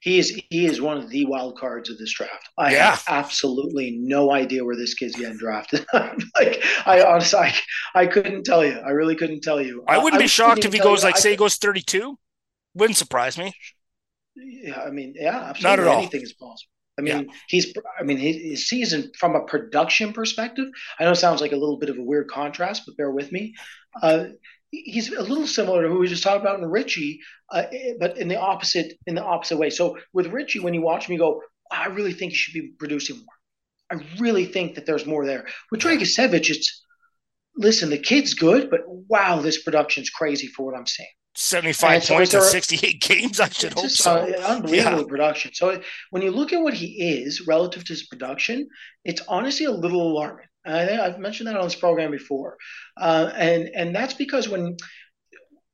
He 0.00 0.18
is 0.18 0.38
he 0.50 0.66
is 0.66 0.82
one 0.82 0.98
of 0.98 1.08
the 1.08 1.24
wild 1.24 1.58
cards 1.58 1.88
of 1.88 1.96
this 1.96 2.12
draft. 2.12 2.50
I 2.58 2.72
yeah. 2.72 2.90
have 2.90 3.04
absolutely 3.08 3.96
no 3.98 4.32
idea 4.32 4.62
where 4.62 4.76
this 4.76 4.92
kid's 4.92 5.16
getting 5.16 5.38
drafted. 5.38 5.86
like 5.94 6.62
I 6.84 7.02
honestly, 7.02 7.38
I, 7.38 7.54
I, 7.94 8.06
couldn't 8.06 8.44
tell 8.44 8.62
you. 8.62 8.78
I 8.80 8.90
really 8.90 9.16
couldn't 9.16 9.40
tell 9.40 9.62
you. 9.62 9.82
I 9.88 9.96
wouldn't 9.96 10.20
I, 10.20 10.24
be 10.24 10.28
shocked 10.28 10.66
if 10.66 10.74
he 10.74 10.78
goes 10.78 11.02
you, 11.02 11.08
like 11.08 11.16
I, 11.16 11.20
say 11.20 11.30
he 11.30 11.36
goes 11.38 11.56
32. 11.56 12.18
Wouldn't 12.74 12.98
surprise 12.98 13.38
me. 13.38 13.54
Yeah, 14.36 14.82
I 14.82 14.90
mean, 14.90 15.14
yeah, 15.16 15.38
absolutely. 15.38 15.62
Not 15.62 15.78
at 15.78 15.86
all. 15.86 15.98
Anything 16.02 16.20
is 16.20 16.34
possible. 16.34 16.73
I 16.98 17.02
mean, 17.02 17.26
yeah. 17.26 17.34
he's. 17.48 17.72
I 17.98 18.04
mean, 18.04 18.18
his 18.18 18.68
season 18.68 19.10
from 19.18 19.34
a 19.34 19.44
production 19.44 20.12
perspective. 20.12 20.66
I 20.98 21.04
know 21.04 21.10
it 21.10 21.16
sounds 21.16 21.40
like 21.40 21.52
a 21.52 21.56
little 21.56 21.78
bit 21.78 21.90
of 21.90 21.98
a 21.98 22.02
weird 22.02 22.28
contrast, 22.28 22.82
but 22.86 22.96
bear 22.96 23.10
with 23.10 23.32
me. 23.32 23.54
Uh, 24.00 24.26
he's 24.70 25.12
a 25.12 25.22
little 25.22 25.46
similar 25.46 25.82
to 25.82 25.88
who 25.88 25.98
we 25.98 26.08
just 26.08 26.22
talked 26.22 26.40
about 26.40 26.58
in 26.58 26.66
Ritchie, 26.66 27.20
uh, 27.50 27.64
but 27.98 28.18
in 28.18 28.28
the 28.28 28.38
opposite 28.38 28.94
in 29.06 29.14
the 29.14 29.24
opposite 29.24 29.56
way. 29.56 29.70
So 29.70 29.98
with 30.12 30.28
Ritchie, 30.28 30.60
when 30.60 30.74
you 30.74 30.82
watch 30.82 31.08
me 31.08 31.16
go, 31.16 31.42
I 31.70 31.86
really 31.86 32.12
think 32.12 32.32
he 32.32 32.36
should 32.36 32.54
be 32.54 32.72
producing 32.78 33.16
more. 33.16 33.26
I 33.90 34.04
really 34.18 34.46
think 34.46 34.76
that 34.76 34.86
there's 34.86 35.06
more 35.06 35.26
there. 35.26 35.46
With 35.70 35.80
Dragicevic, 35.80 36.48
it's 36.48 36.84
listen, 37.56 37.90
the 37.90 37.98
kid's 37.98 38.34
good, 38.34 38.70
but 38.70 38.80
wow, 38.86 39.40
this 39.40 39.62
production's 39.62 40.10
crazy 40.10 40.46
for 40.46 40.64
what 40.64 40.76
I'm 40.76 40.86
seeing. 40.86 41.08
75 41.34 42.04
points 42.04 42.34
in 42.34 42.42
68 42.42 43.00
games. 43.00 43.40
I 43.40 43.48
should 43.48 43.72
hope 43.72 43.90
so. 43.90 44.12
Uh, 44.12 44.42
unbelievable 44.46 44.98
yeah. 45.00 45.04
production. 45.08 45.52
So 45.54 45.80
when 46.10 46.22
you 46.22 46.30
look 46.30 46.52
at 46.52 46.60
what 46.60 46.74
he 46.74 47.20
is 47.20 47.46
relative 47.46 47.84
to 47.84 47.92
his 47.92 48.06
production, 48.06 48.68
it's 49.04 49.22
honestly 49.28 49.66
a 49.66 49.70
little 49.70 50.02
alarming. 50.12 50.46
I 50.66 50.86
think 50.86 51.00
I've 51.00 51.18
mentioned 51.18 51.48
that 51.48 51.56
on 51.56 51.64
this 51.64 51.74
program 51.74 52.10
before, 52.10 52.56
uh, 52.98 53.30
and 53.34 53.68
and 53.74 53.94
that's 53.94 54.14
because 54.14 54.48
when 54.48 54.76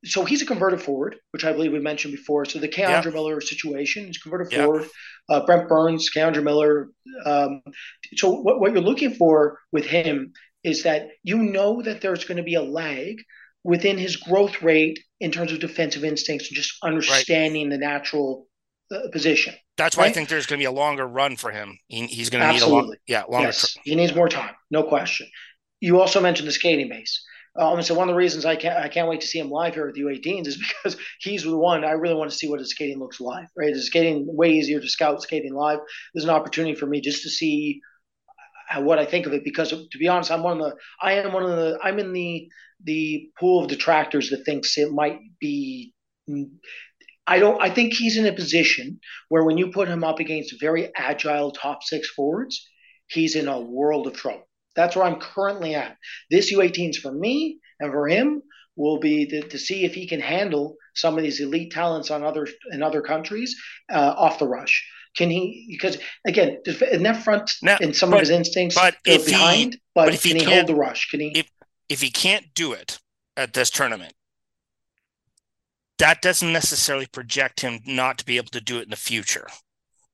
so 0.05 0.25
he's 0.25 0.43
a 0.43 0.47
converted 0.47 0.81
forward, 0.81 1.17
which 1.31 1.45
I 1.45 1.53
believe 1.53 1.73
we 1.73 1.79
mentioned 1.79 2.13
before. 2.13 2.45
So 2.45 2.59
the 2.59 2.69
K'Andre 2.69 3.05
yeah. 3.07 3.11
Miller 3.11 3.41
situation 3.41 4.09
is 4.09 4.19
converted 4.19 4.51
yeah. 4.51 4.65
forward. 4.65 4.89
Uh, 5.29 5.45
Brent 5.45 5.69
Burns, 5.69 6.11
K'Andre 6.11 6.43
Miller. 6.43 6.89
Um, 7.25 7.63
so 8.17 8.31
what, 8.31 8.61
what 8.61 8.73
you're 8.73 8.81
looking 8.81 9.15
for 9.15 9.59
with 9.73 9.85
him 9.85 10.33
is 10.65 10.83
that 10.85 11.09
you 11.23 11.39
know 11.39 11.83
that 11.83 12.01
there's 12.01 12.25
going 12.25 12.39
to 12.39 12.43
be 12.43 12.55
a 12.55 12.63
lag 12.63 13.17
within 13.65 13.99
his 13.99 14.17
growth 14.17 14.63
rate 14.63 14.99
in 15.21 15.31
terms 15.31 15.53
of 15.53 15.61
defensive 15.61 16.05
instincts 16.05 16.49
and 16.49 16.57
just 16.57 16.73
understanding 16.83 17.69
right. 17.69 17.73
the 17.73 17.79
natural 17.79 18.47
uh, 18.93 19.09
position. 19.13 19.55
That's 19.77 19.97
why 19.97 20.05
right? 20.05 20.11
I 20.11 20.13
think 20.13 20.29
there's 20.29 20.47
going 20.47 20.59
to 20.59 20.63
be 20.63 20.67
a 20.67 20.73
longer 20.73 21.07
run 21.07 21.37
for 21.37 21.51
him. 21.51 21.79
He, 21.89 22.07
he's 22.07 22.31
going 22.31 22.47
to 22.47 22.53
need 22.53 22.63
a 22.63 22.67
long, 22.67 22.95
yeah, 23.07 23.25
longer. 23.29 23.49
Yes, 23.49 23.77
he 23.85 23.95
needs 23.95 24.15
more 24.15 24.29
time, 24.29 24.55
no 24.71 24.83
question. 24.83 25.29
You 25.81 26.01
also 26.01 26.21
mentioned 26.21 26.49
the 26.49 26.53
skating 26.53 26.89
base. 26.89 27.23
Um, 27.59 27.83
so 27.83 27.95
one 27.95 28.09
of 28.09 28.15
the 28.15 28.19
reasons 28.19 28.45
I 28.45 28.55
can't 28.55 28.79
I 28.79 28.89
can't 28.89 29.09
wait 29.09 29.21
to 29.23 29.27
see 29.27 29.39
him 29.39 29.51
live 29.51 29.75
here 29.75 29.87
with 29.87 29.97
the 29.97 30.03
U18s 30.03 30.47
is 30.47 30.57
because 30.85 30.97
he's 31.21 31.43
the 31.43 31.57
one 31.57 31.85
I 31.85 31.93
really 31.93 32.15
want 32.15 32.31
to 32.31 32.37
see 32.37 32.49
what 32.49 32.61
his 32.61 32.71
skating 32.71 32.99
looks 32.99 33.21
live. 33.21 33.47
Right, 33.57 33.71
his 33.71 33.87
skating 33.87 34.25
way 34.27 34.51
easier 34.51 34.81
to 34.81 34.89
scout 34.89 35.21
skating 35.23 35.55
live. 35.55 35.81
There's 36.15 36.25
an 36.25 36.31
opportunity 36.31 36.75
for 36.75 36.87
me 36.87 37.01
just 37.01 37.23
to 37.25 37.31
see 37.31 37.81
what 38.79 39.01
I 39.01 39.05
think 39.05 39.27
of 39.27 39.33
it 39.33 39.43
because 39.43 39.71
to 39.71 39.99
be 39.99 40.07
honest, 40.07 40.31
I'm 40.31 40.45
one 40.45 40.61
of 40.61 40.71
the 40.71 40.77
I 41.01 41.15
am 41.15 41.33
one 41.33 41.43
of 41.43 41.51
the 41.51 41.79
I'm 41.83 41.99
in 41.99 42.13
the 42.13 42.49
the 42.85 43.31
pool 43.39 43.63
of 43.63 43.69
detractors 43.69 44.31
that 44.31 44.45
thinks 44.45 44.77
it 44.79 44.93
might 44.93 45.19
be. 45.41 45.93
I 47.27 47.39
don't. 47.39 47.61
I 47.61 47.71
think 47.71 47.95
he's 47.95 48.17
in 48.17 48.27
a 48.27 48.33
position 48.33 49.01
where 49.29 49.45
when 49.45 49.59
you 49.59 49.71
put 49.71 49.89
him 49.89 50.05
up 50.05 50.19
against 50.19 50.61
very 50.61 50.91
agile 50.97 51.53
top 51.53 51.83
six 51.83 52.09
forwards, 52.11 52.69
he's 53.09 53.37
in 53.37 53.49
a 53.49 53.61
world 53.61 54.07
of 54.07 54.15
trouble. 54.15 54.49
That's 54.77 54.97
where 54.97 55.05
I'm 55.05 55.21
currently 55.21 55.75
at. 55.75 55.97
This 56.31 56.53
U18s 56.53 56.97
for 56.97 57.13
me 57.13 57.59
and 57.79 57.93
for 57.93 58.09
him 58.09 58.43
will 58.77 58.99
be 58.99 59.27
to, 59.27 59.43
to 59.43 59.59
see 59.59 59.85
if 59.85 59.95
he 59.95 60.07
can 60.07 60.21
handle 60.21 60.77
some 60.95 61.17
of 61.17 61.23
these 61.23 61.41
elite 61.41 61.73
talents 61.73 62.11
on 62.11 62.23
other 62.23 62.47
in 62.73 62.83
other 62.83 63.03
countries 63.03 63.57
uh, 63.93 64.15
off 64.17 64.39
the 64.39 64.49
rush. 64.49 64.87
Can 65.17 65.31
he? 65.31 65.67
Because 65.71 65.99
again, 66.27 66.59
in 66.93 67.03
that 67.03 67.23
front, 67.23 67.51
now, 67.63 67.79
in 67.81 67.93
some 67.93 68.11
but, 68.11 68.17
of 68.17 68.21
his 68.21 68.31
instincts, 68.31 68.77
but 68.77 68.97
if 69.05 69.27
behind, 69.27 69.75
he, 69.75 69.81
but, 69.95 70.05
but 70.07 70.15
if 70.15 70.23
can 70.23 70.37
he, 70.37 70.45
he 70.45 70.55
hold 70.55 70.67
the 70.67 70.75
rush? 70.75 71.09
Can 71.11 71.21
he? 71.21 71.33
If, 71.41 71.51
if 71.91 72.01
he 72.01 72.11
can't 72.11 72.55
do 72.55 72.73
it 72.73 73.01
at 73.37 73.53
this 73.53 73.69
tournament, 73.69 74.15
that 75.99 76.23
doesn't 76.23 76.53
necessarily 76.53 77.07
project 77.07 77.61
him 77.61 77.81
not 77.85 78.17
to 78.19 78.25
be 78.25 78.39
able 78.39 78.49
to 78.49 78.61
do 78.61 78.79
it 78.79 78.85
in 78.85 78.91
the 78.91 78.97
future. 78.97 79.47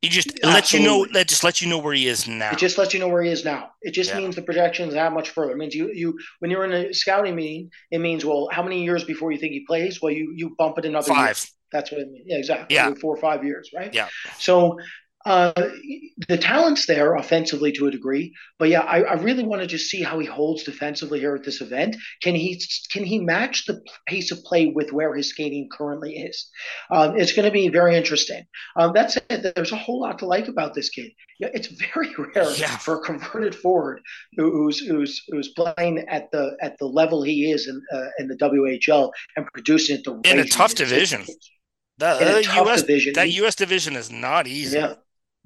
He 0.02 0.08
just 0.08 0.42
lets 0.44 0.72
you 0.72 0.80
know 0.80 1.06
that 1.14 1.28
just 1.28 1.42
lets 1.42 1.62
you 1.62 1.68
know 1.68 1.78
where 1.78 1.94
he 1.94 2.06
is 2.06 2.28
now. 2.28 2.52
It 2.52 2.58
just 2.58 2.78
lets 2.78 2.92
you 2.92 3.00
know 3.00 3.08
where 3.08 3.22
he 3.22 3.30
is 3.30 3.44
now. 3.44 3.70
It 3.82 3.92
just 3.92 4.10
yeah. 4.10 4.18
means 4.18 4.36
the 4.36 4.42
projection 4.42 4.88
is 4.88 4.94
that 4.94 5.12
much 5.12 5.30
further. 5.30 5.52
It 5.52 5.56
means 5.56 5.74
you 5.74 5.90
you 5.92 6.18
when 6.38 6.50
you're 6.50 6.64
in 6.64 6.72
a 6.72 6.92
scouting 6.92 7.34
meeting, 7.34 7.70
it 7.90 7.98
means 7.98 8.24
well, 8.24 8.48
how 8.52 8.62
many 8.62 8.84
years 8.84 9.04
before 9.04 9.32
you 9.32 9.38
think 9.38 9.52
he 9.52 9.64
plays? 9.66 10.00
Well, 10.02 10.12
you 10.12 10.32
you 10.36 10.54
bump 10.58 10.78
it 10.78 10.84
another 10.84 11.08
five. 11.08 11.38
Year. 11.38 11.50
That's 11.72 11.90
what 11.90 12.00
it 12.02 12.10
means. 12.10 12.24
Yeah, 12.26 12.36
exactly. 12.36 12.76
Yeah, 12.76 12.92
four 13.00 13.14
or 13.14 13.20
five 13.20 13.44
years, 13.44 13.70
right? 13.74 13.92
Yeah. 13.92 14.08
So 14.38 14.78
Uh, 15.26 15.52
the 16.28 16.38
talent's 16.38 16.86
there 16.86 17.16
offensively 17.16 17.72
to 17.72 17.88
a 17.88 17.90
degree, 17.90 18.32
but 18.60 18.68
yeah, 18.68 18.82
I, 18.82 19.00
I, 19.00 19.14
really 19.14 19.42
want 19.42 19.60
to 19.60 19.66
just 19.66 19.90
see 19.90 20.00
how 20.00 20.20
he 20.20 20.26
holds 20.26 20.62
defensively 20.62 21.18
here 21.18 21.34
at 21.34 21.42
this 21.42 21.60
event. 21.60 21.96
Can 22.22 22.36
he 22.36 22.62
can 22.92 23.02
he 23.02 23.18
match 23.18 23.66
the 23.66 23.82
pace 24.06 24.30
of 24.30 24.44
play 24.44 24.66
with 24.66 24.92
where 24.92 25.12
his 25.16 25.30
skating 25.30 25.68
currently 25.68 26.14
is? 26.14 26.48
Um, 26.92 27.18
it's 27.18 27.32
going 27.32 27.44
to 27.44 27.50
be 27.50 27.68
very 27.68 27.96
interesting. 27.96 28.44
Um, 28.76 28.92
that 28.92 29.10
said, 29.10 29.52
there's 29.56 29.72
a 29.72 29.76
whole 29.76 30.00
lot 30.00 30.20
to 30.20 30.26
like 30.26 30.46
about 30.46 30.74
this 30.74 30.90
kid. 30.90 31.10
Yeah, 31.40 31.48
it's 31.52 31.66
very 31.92 32.14
rare 32.18 32.52
yeah. 32.52 32.76
for 32.78 32.98
a 32.98 33.00
converted 33.00 33.56
forward 33.56 34.00
who's 34.36 34.78
who's 34.78 35.24
who's 35.28 35.48
playing 35.48 36.04
at 36.08 36.30
the 36.30 36.56
at 36.62 36.78
the 36.78 36.86
level 36.86 37.24
he 37.24 37.50
is 37.50 37.66
in 37.66 37.82
uh, 37.92 38.10
in 38.20 38.28
the 38.28 38.36
WHL 38.36 39.10
and 39.36 39.44
producing 39.52 39.96
at 39.96 40.04
the 40.04 40.20
in 40.24 40.38
a 40.38 40.44
tough 40.44 40.76
division. 40.76 41.24
That, 41.98 42.22
uh, 42.22 42.62
US 42.62 42.82
division. 42.82 43.14
that 43.14 43.30
US 43.30 43.56
division 43.56 43.96
is 43.96 44.12
not 44.12 44.46
easy. 44.46 44.78
Yeah. 44.78 44.94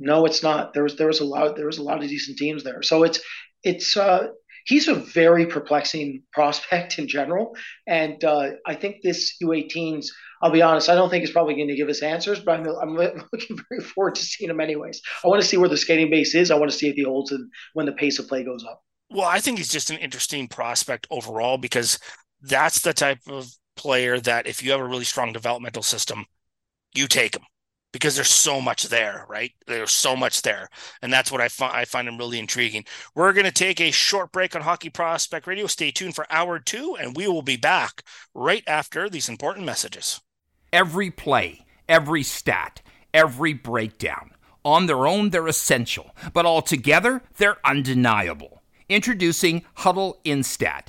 No, 0.01 0.24
it's 0.24 0.42
not. 0.42 0.72
There 0.72 0.82
was 0.82 0.96
there 0.96 1.07
was 1.07 1.20
a 1.20 1.24
lot 1.24 1.57
there 1.57 1.66
was 1.66 1.78
a 1.78 1.82
lot 1.82 2.03
of 2.03 2.09
decent 2.09 2.38
teams 2.38 2.64
there. 2.64 2.82
So 2.82 3.03
it's 3.03 3.20
it's 3.62 3.96
uh, 3.96 4.28
he's 4.64 4.88
a 4.88 4.94
very 4.94 5.46
perplexing 5.46 6.22
prospect 6.32 6.98
in 6.98 7.07
general, 7.07 7.55
and 7.86 8.24
uh, 8.24 8.53
I 8.66 8.74
think 8.74 8.96
this 9.03 9.36
U18s. 9.42 10.07
I'll 10.42 10.51
be 10.51 10.62
honest. 10.62 10.88
I 10.88 10.94
don't 10.94 11.11
think 11.11 11.20
he's 11.20 11.32
probably 11.32 11.53
going 11.53 11.68
to 11.68 11.76
give 11.76 11.90
us 11.90 12.03
answers, 12.03 12.40
but 12.40 12.61
I'm, 12.61 12.66
I'm 12.66 12.96
looking 13.32 13.59
very 13.68 13.82
forward 13.82 14.14
to 14.14 14.22
seeing 14.22 14.48
him 14.48 14.59
anyways. 14.59 15.03
I 15.22 15.28
want 15.28 15.42
to 15.42 15.46
see 15.46 15.59
where 15.59 15.68
the 15.68 15.76
skating 15.76 16.09
base 16.09 16.34
is. 16.34 16.51
I 16.51 16.55
want 16.55 16.70
to 16.70 16.76
see 16.78 16.88
if 16.88 16.94
he 16.94 17.05
holds 17.05 17.30
it 17.30 17.42
when 17.74 17.84
the 17.84 17.92
pace 17.92 18.18
of 18.18 18.26
play 18.26 18.42
goes 18.42 18.64
up. 18.64 18.82
Well, 19.11 19.26
I 19.28 19.40
think 19.40 19.59
he's 19.59 19.68
just 19.68 19.90
an 19.90 19.98
interesting 19.98 20.48
prospect 20.48 21.07
overall 21.11 21.59
because 21.59 21.98
that's 22.40 22.80
the 22.80 22.94
type 22.94 23.18
of 23.28 23.51
player 23.76 24.18
that 24.18 24.46
if 24.46 24.62
you 24.62 24.70
have 24.70 24.80
a 24.80 24.86
really 24.86 25.05
strong 25.05 25.34
developmental 25.34 25.82
system, 25.82 26.24
you 26.94 27.07
take 27.07 27.36
him 27.36 27.42
because 27.93 28.14
there's 28.14 28.28
so 28.28 28.61
much 28.61 28.84
there, 28.84 29.26
right? 29.28 29.53
There's 29.66 29.91
so 29.91 30.16
much 30.16 30.43
there. 30.43 30.68
And 31.03 31.12
that's 31.12 31.32
what 31.32 31.41
I, 31.41 31.49
find 31.49 31.74
I 31.74 31.84
find 31.84 32.07
them 32.07 32.18
really 32.18 32.38
intriguing. 32.38 32.84
We're 33.14 33.32
going 33.32 33.47
to 33.47 33.53
take 33.53 33.80
a 33.80 33.91
short 33.91 34.32
break 34.32 34.55
on 34.55 34.62
Hockey 34.62 34.91
Prospect 34.91 35.47
Radio. 35.47 35.66
Stay 35.66 35.91
tuned 35.91 36.14
for 36.14 36.26
hour 36.30 36.59
two, 36.59 36.97
and 37.01 37.16
we 37.16 37.26
will 37.26 37.43
be 37.43 37.57
back 37.57 38.03
right 38.34 38.64
after 38.66 39.09
these 39.09 39.28
important 39.28 39.66
messages. 39.66 40.20
Every 40.72 41.11
play, 41.11 41.66
every 41.88 42.22
stat, 42.22 42.82
every 43.12 43.53
breakdown. 43.53 44.32
On 44.64 44.86
their 44.86 45.07
own, 45.07 45.30
they're 45.30 45.47
essential, 45.47 46.14
but 46.32 46.45
all 46.45 46.62
together, 46.62 47.22
they're 47.38 47.57
undeniable. 47.64 48.62
Introducing 48.88 49.64
Hudl 49.78 50.16
Instat 50.24 50.88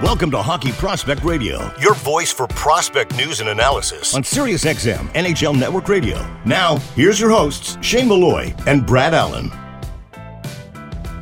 Welcome 0.00 0.30
to 0.30 0.40
Hockey 0.40 0.70
Prospect 0.70 1.24
Radio, 1.24 1.72
your 1.80 1.94
voice 1.94 2.32
for 2.32 2.46
prospect 2.46 3.16
news 3.16 3.40
and 3.40 3.48
analysis 3.48 4.14
on 4.14 4.22
SiriusXM 4.22 5.12
NHL 5.12 5.58
Network 5.58 5.88
Radio. 5.88 6.24
Now, 6.44 6.76
here's 6.94 7.18
your 7.18 7.30
hosts, 7.30 7.76
Shane 7.80 8.06
Malloy 8.06 8.54
and 8.68 8.86
Brad 8.86 9.12
Allen. 9.12 9.50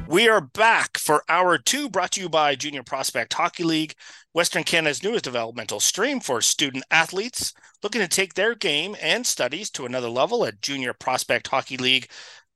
We 0.07 0.29
are 0.29 0.43
back 0.43 0.99
for 0.99 1.25
hour 1.27 1.57
two, 1.57 1.89
brought 1.89 2.11
to 2.13 2.21
you 2.21 2.29
by 2.29 2.55
Junior 2.55 2.83
Prospect 2.83 3.33
Hockey 3.33 3.65
League, 3.65 3.95
Western 4.35 4.63
Canada's 4.63 5.03
newest 5.03 5.25
developmental 5.25 5.81
stream 5.81 6.21
for 6.21 6.43
student 6.43 6.85
athletes 6.91 7.55
looking 7.83 8.03
to 8.03 8.09
take 8.09 8.35
their 8.35 8.55
game 8.55 8.95
and 9.01 9.27
studies 9.27 9.71
to 9.71 9.87
another 9.87 10.11
level 10.11 10.45
at 10.45 10.61
Junior 10.61 10.93
Prospect 10.93 11.49
Hockey 11.49 11.79
League. 11.79 12.11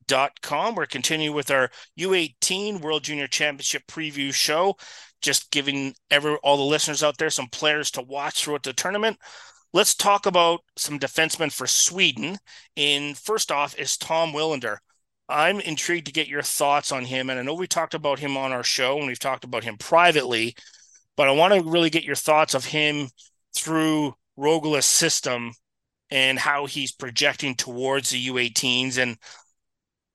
Dot 0.06 0.40
com. 0.42 0.74
We're 0.74 0.86
continuing 0.86 1.36
with 1.36 1.52
our 1.52 1.70
U18 1.96 2.80
World 2.80 3.04
Junior 3.04 3.28
Championship 3.28 3.84
preview 3.86 4.34
show 4.34 4.76
just 5.20 5.50
giving 5.50 5.94
every 6.10 6.34
all 6.36 6.56
the 6.56 6.62
listeners 6.62 7.02
out 7.02 7.18
there 7.18 7.30
some 7.30 7.48
players 7.48 7.90
to 7.92 8.02
watch 8.02 8.44
throughout 8.44 8.62
the 8.62 8.72
tournament. 8.72 9.18
Let's 9.72 9.94
talk 9.94 10.26
about 10.26 10.60
some 10.76 10.98
defensemen 10.98 11.52
for 11.52 11.66
Sweden. 11.66 12.38
In 12.76 13.14
first 13.14 13.52
off 13.52 13.78
is 13.78 13.96
Tom 13.96 14.32
Willander. 14.32 14.78
I'm 15.28 15.60
intrigued 15.60 16.06
to 16.06 16.12
get 16.12 16.26
your 16.26 16.42
thoughts 16.42 16.90
on 16.90 17.04
him, 17.04 17.30
and 17.30 17.38
I 17.38 17.42
know 17.42 17.54
we 17.54 17.68
talked 17.68 17.94
about 17.94 18.18
him 18.18 18.36
on 18.36 18.52
our 18.52 18.64
show 18.64 18.98
and 18.98 19.06
we've 19.06 19.18
talked 19.18 19.44
about 19.44 19.62
him 19.62 19.76
privately, 19.78 20.56
but 21.16 21.28
I 21.28 21.32
want 21.32 21.54
to 21.54 21.70
really 21.70 21.90
get 21.90 22.02
your 22.04 22.16
thoughts 22.16 22.54
of 22.54 22.64
him 22.64 23.08
through 23.54 24.14
Rögle's 24.38 24.86
system 24.86 25.52
and 26.10 26.38
how 26.38 26.66
he's 26.66 26.92
projecting 26.92 27.54
towards 27.54 28.10
the 28.10 28.28
U18s 28.28 28.98
and 28.98 29.16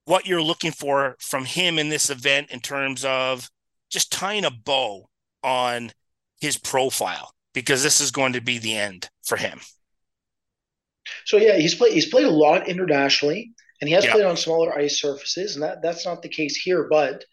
what 0.05 0.25
you're 0.25 0.41
looking 0.41 0.71
for 0.71 1.15
from 1.19 1.45
him 1.45 1.79
in 1.79 1.89
this 1.89 2.09
event 2.09 2.51
in 2.51 2.59
terms 2.59 3.05
of 3.05 3.49
just 3.95 4.11
tying 4.11 4.43
a 4.43 4.51
bow 4.51 5.09
on 5.41 5.91
his 6.41 6.57
profile 6.57 7.31
because 7.53 7.81
this 7.81 8.01
is 8.01 8.11
going 8.11 8.33
to 8.33 8.41
be 8.41 8.59
the 8.59 8.75
end 8.75 9.09
for 9.25 9.37
him. 9.37 9.59
So 11.25 11.37
yeah, 11.37 11.57
he's 11.57 11.75
played 11.75 11.93
he's 11.93 12.09
played 12.09 12.25
a 12.25 12.31
lot 12.31 12.67
internationally, 12.67 13.53
and 13.79 13.87
he 13.87 13.95
has 13.95 14.05
played 14.05 14.25
on 14.25 14.35
smaller 14.35 14.77
ice 14.77 14.99
surfaces, 14.99 15.55
and 15.55 15.63
that 15.63 15.81
that's 15.81 16.05
not 16.05 16.21
the 16.21 16.29
case 16.29 16.57
here. 16.57 16.87
But 16.89 17.23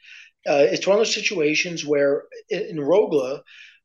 uh, 0.47 0.67
it's 0.71 0.87
one 0.87 0.95
of 0.95 1.01
those 1.01 1.15
situations 1.15 1.85
where 1.85 2.23
in 2.49 2.77
Rögle, 2.77 3.41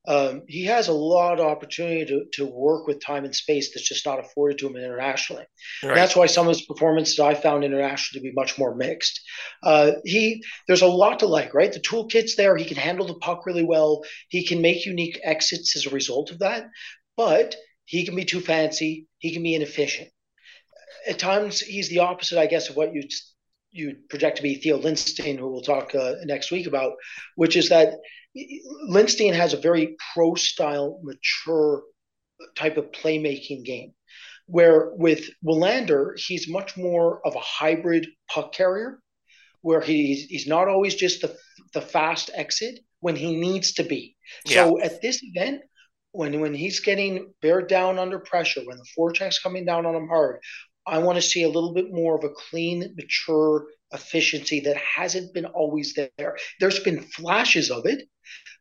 um, 0.07 0.43
he 0.47 0.65
has 0.65 0.87
a 0.87 0.93
lot 0.93 1.39
of 1.39 1.45
opportunity 1.45 2.05
to, 2.05 2.25
to 2.33 2.45
work 2.45 2.87
with 2.87 3.03
time 3.03 3.25
and 3.25 3.35
space 3.35 3.73
that's 3.73 3.87
just 3.87 4.05
not 4.05 4.19
afforded 4.19 4.57
to 4.59 4.67
him 4.67 4.77
internationally. 4.77 5.43
Right. 5.83 5.95
that's 5.95 6.15
why 6.15 6.27
some 6.27 6.47
of 6.47 6.55
his 6.55 6.65
performances 6.65 7.19
I 7.19 7.33
found 7.33 7.65
internationally 7.65 8.21
to 8.21 8.29
be 8.29 8.33
much 8.33 8.57
more 8.57 8.73
mixed. 8.73 9.19
Uh, 9.61 9.93
he 10.05 10.43
there's 10.67 10.81
a 10.81 10.87
lot 10.87 11.19
to 11.19 11.27
like, 11.27 11.53
right? 11.53 11.71
The 11.71 11.81
toolkit's 11.81 12.37
there. 12.37 12.55
He 12.55 12.65
can 12.65 12.77
handle 12.77 13.05
the 13.05 13.15
puck 13.15 13.45
really 13.45 13.65
well. 13.65 14.03
He 14.29 14.45
can 14.45 14.61
make 14.61 14.85
unique 14.85 15.19
exits 15.23 15.75
as 15.75 15.85
a 15.85 15.93
result 15.93 16.31
of 16.31 16.39
that, 16.39 16.67
but 17.17 17.55
he 17.83 18.05
can 18.05 18.15
be 18.15 18.25
too 18.25 18.39
fancy. 18.39 19.07
He 19.19 19.33
can 19.33 19.43
be 19.43 19.55
inefficient. 19.55 20.09
At 21.05 21.19
times, 21.19 21.59
he's 21.59 21.89
the 21.89 21.99
opposite, 21.99 22.39
I 22.39 22.47
guess, 22.47 22.69
of 22.69 22.77
what 22.77 22.93
you 22.93 23.03
you 23.71 23.97
project 24.09 24.37
to 24.37 24.43
be 24.43 24.55
Theo 24.55 24.79
Lindstein, 24.79 25.37
who 25.37 25.49
we'll 25.49 25.61
talk 25.61 25.93
uh, 25.93 26.15
next 26.23 26.51
week 26.51 26.65
about, 26.65 26.93
which 27.35 27.57
is 27.57 27.69
that 27.69 27.93
Lindstein 28.89 29.33
has 29.33 29.53
a 29.53 29.61
very 29.61 29.95
pro 30.13 30.35
style, 30.35 30.99
mature 31.03 31.83
type 32.55 32.77
of 32.77 32.91
playmaking 32.91 33.65
game. 33.65 33.93
Where 34.45 34.91
with 34.93 35.29
Willander, 35.45 36.13
he's 36.17 36.47
much 36.47 36.77
more 36.77 37.25
of 37.25 37.35
a 37.35 37.39
hybrid 37.39 38.07
puck 38.29 38.53
carrier, 38.53 38.99
where 39.61 39.81
he's 39.81 40.25
he's 40.25 40.47
not 40.47 40.67
always 40.67 40.95
just 40.95 41.21
the 41.21 41.35
the 41.73 41.81
fast 41.81 42.29
exit, 42.33 42.79
when 42.99 43.15
he 43.15 43.35
needs 43.35 43.73
to 43.73 43.83
be. 43.83 44.15
So 44.45 44.81
at 44.81 45.01
this 45.01 45.19
event, 45.21 45.61
when 46.11 46.39
when 46.39 46.53
he's 46.53 46.79
getting 46.79 47.33
bared 47.41 47.67
down 47.67 47.99
under 47.99 48.19
pressure, 48.19 48.61
when 48.63 48.77
the 48.77 48.85
forecheck's 48.95 49.39
coming 49.39 49.65
down 49.65 49.85
on 49.85 49.95
him 49.95 50.07
hard, 50.07 50.39
I 50.87 50.99
want 50.99 51.17
to 51.17 51.21
see 51.21 51.43
a 51.43 51.49
little 51.49 51.73
bit 51.73 51.91
more 51.91 52.15
of 52.15 52.23
a 52.23 52.29
clean, 52.29 52.95
mature 52.95 53.65
efficiency 53.91 54.61
that 54.61 54.77
hasn't 54.77 55.33
been 55.33 55.45
always 55.45 55.93
there. 55.95 56.37
There's 56.59 56.79
been 56.79 57.03
flashes 57.03 57.71
of 57.71 57.85
it, 57.85 58.03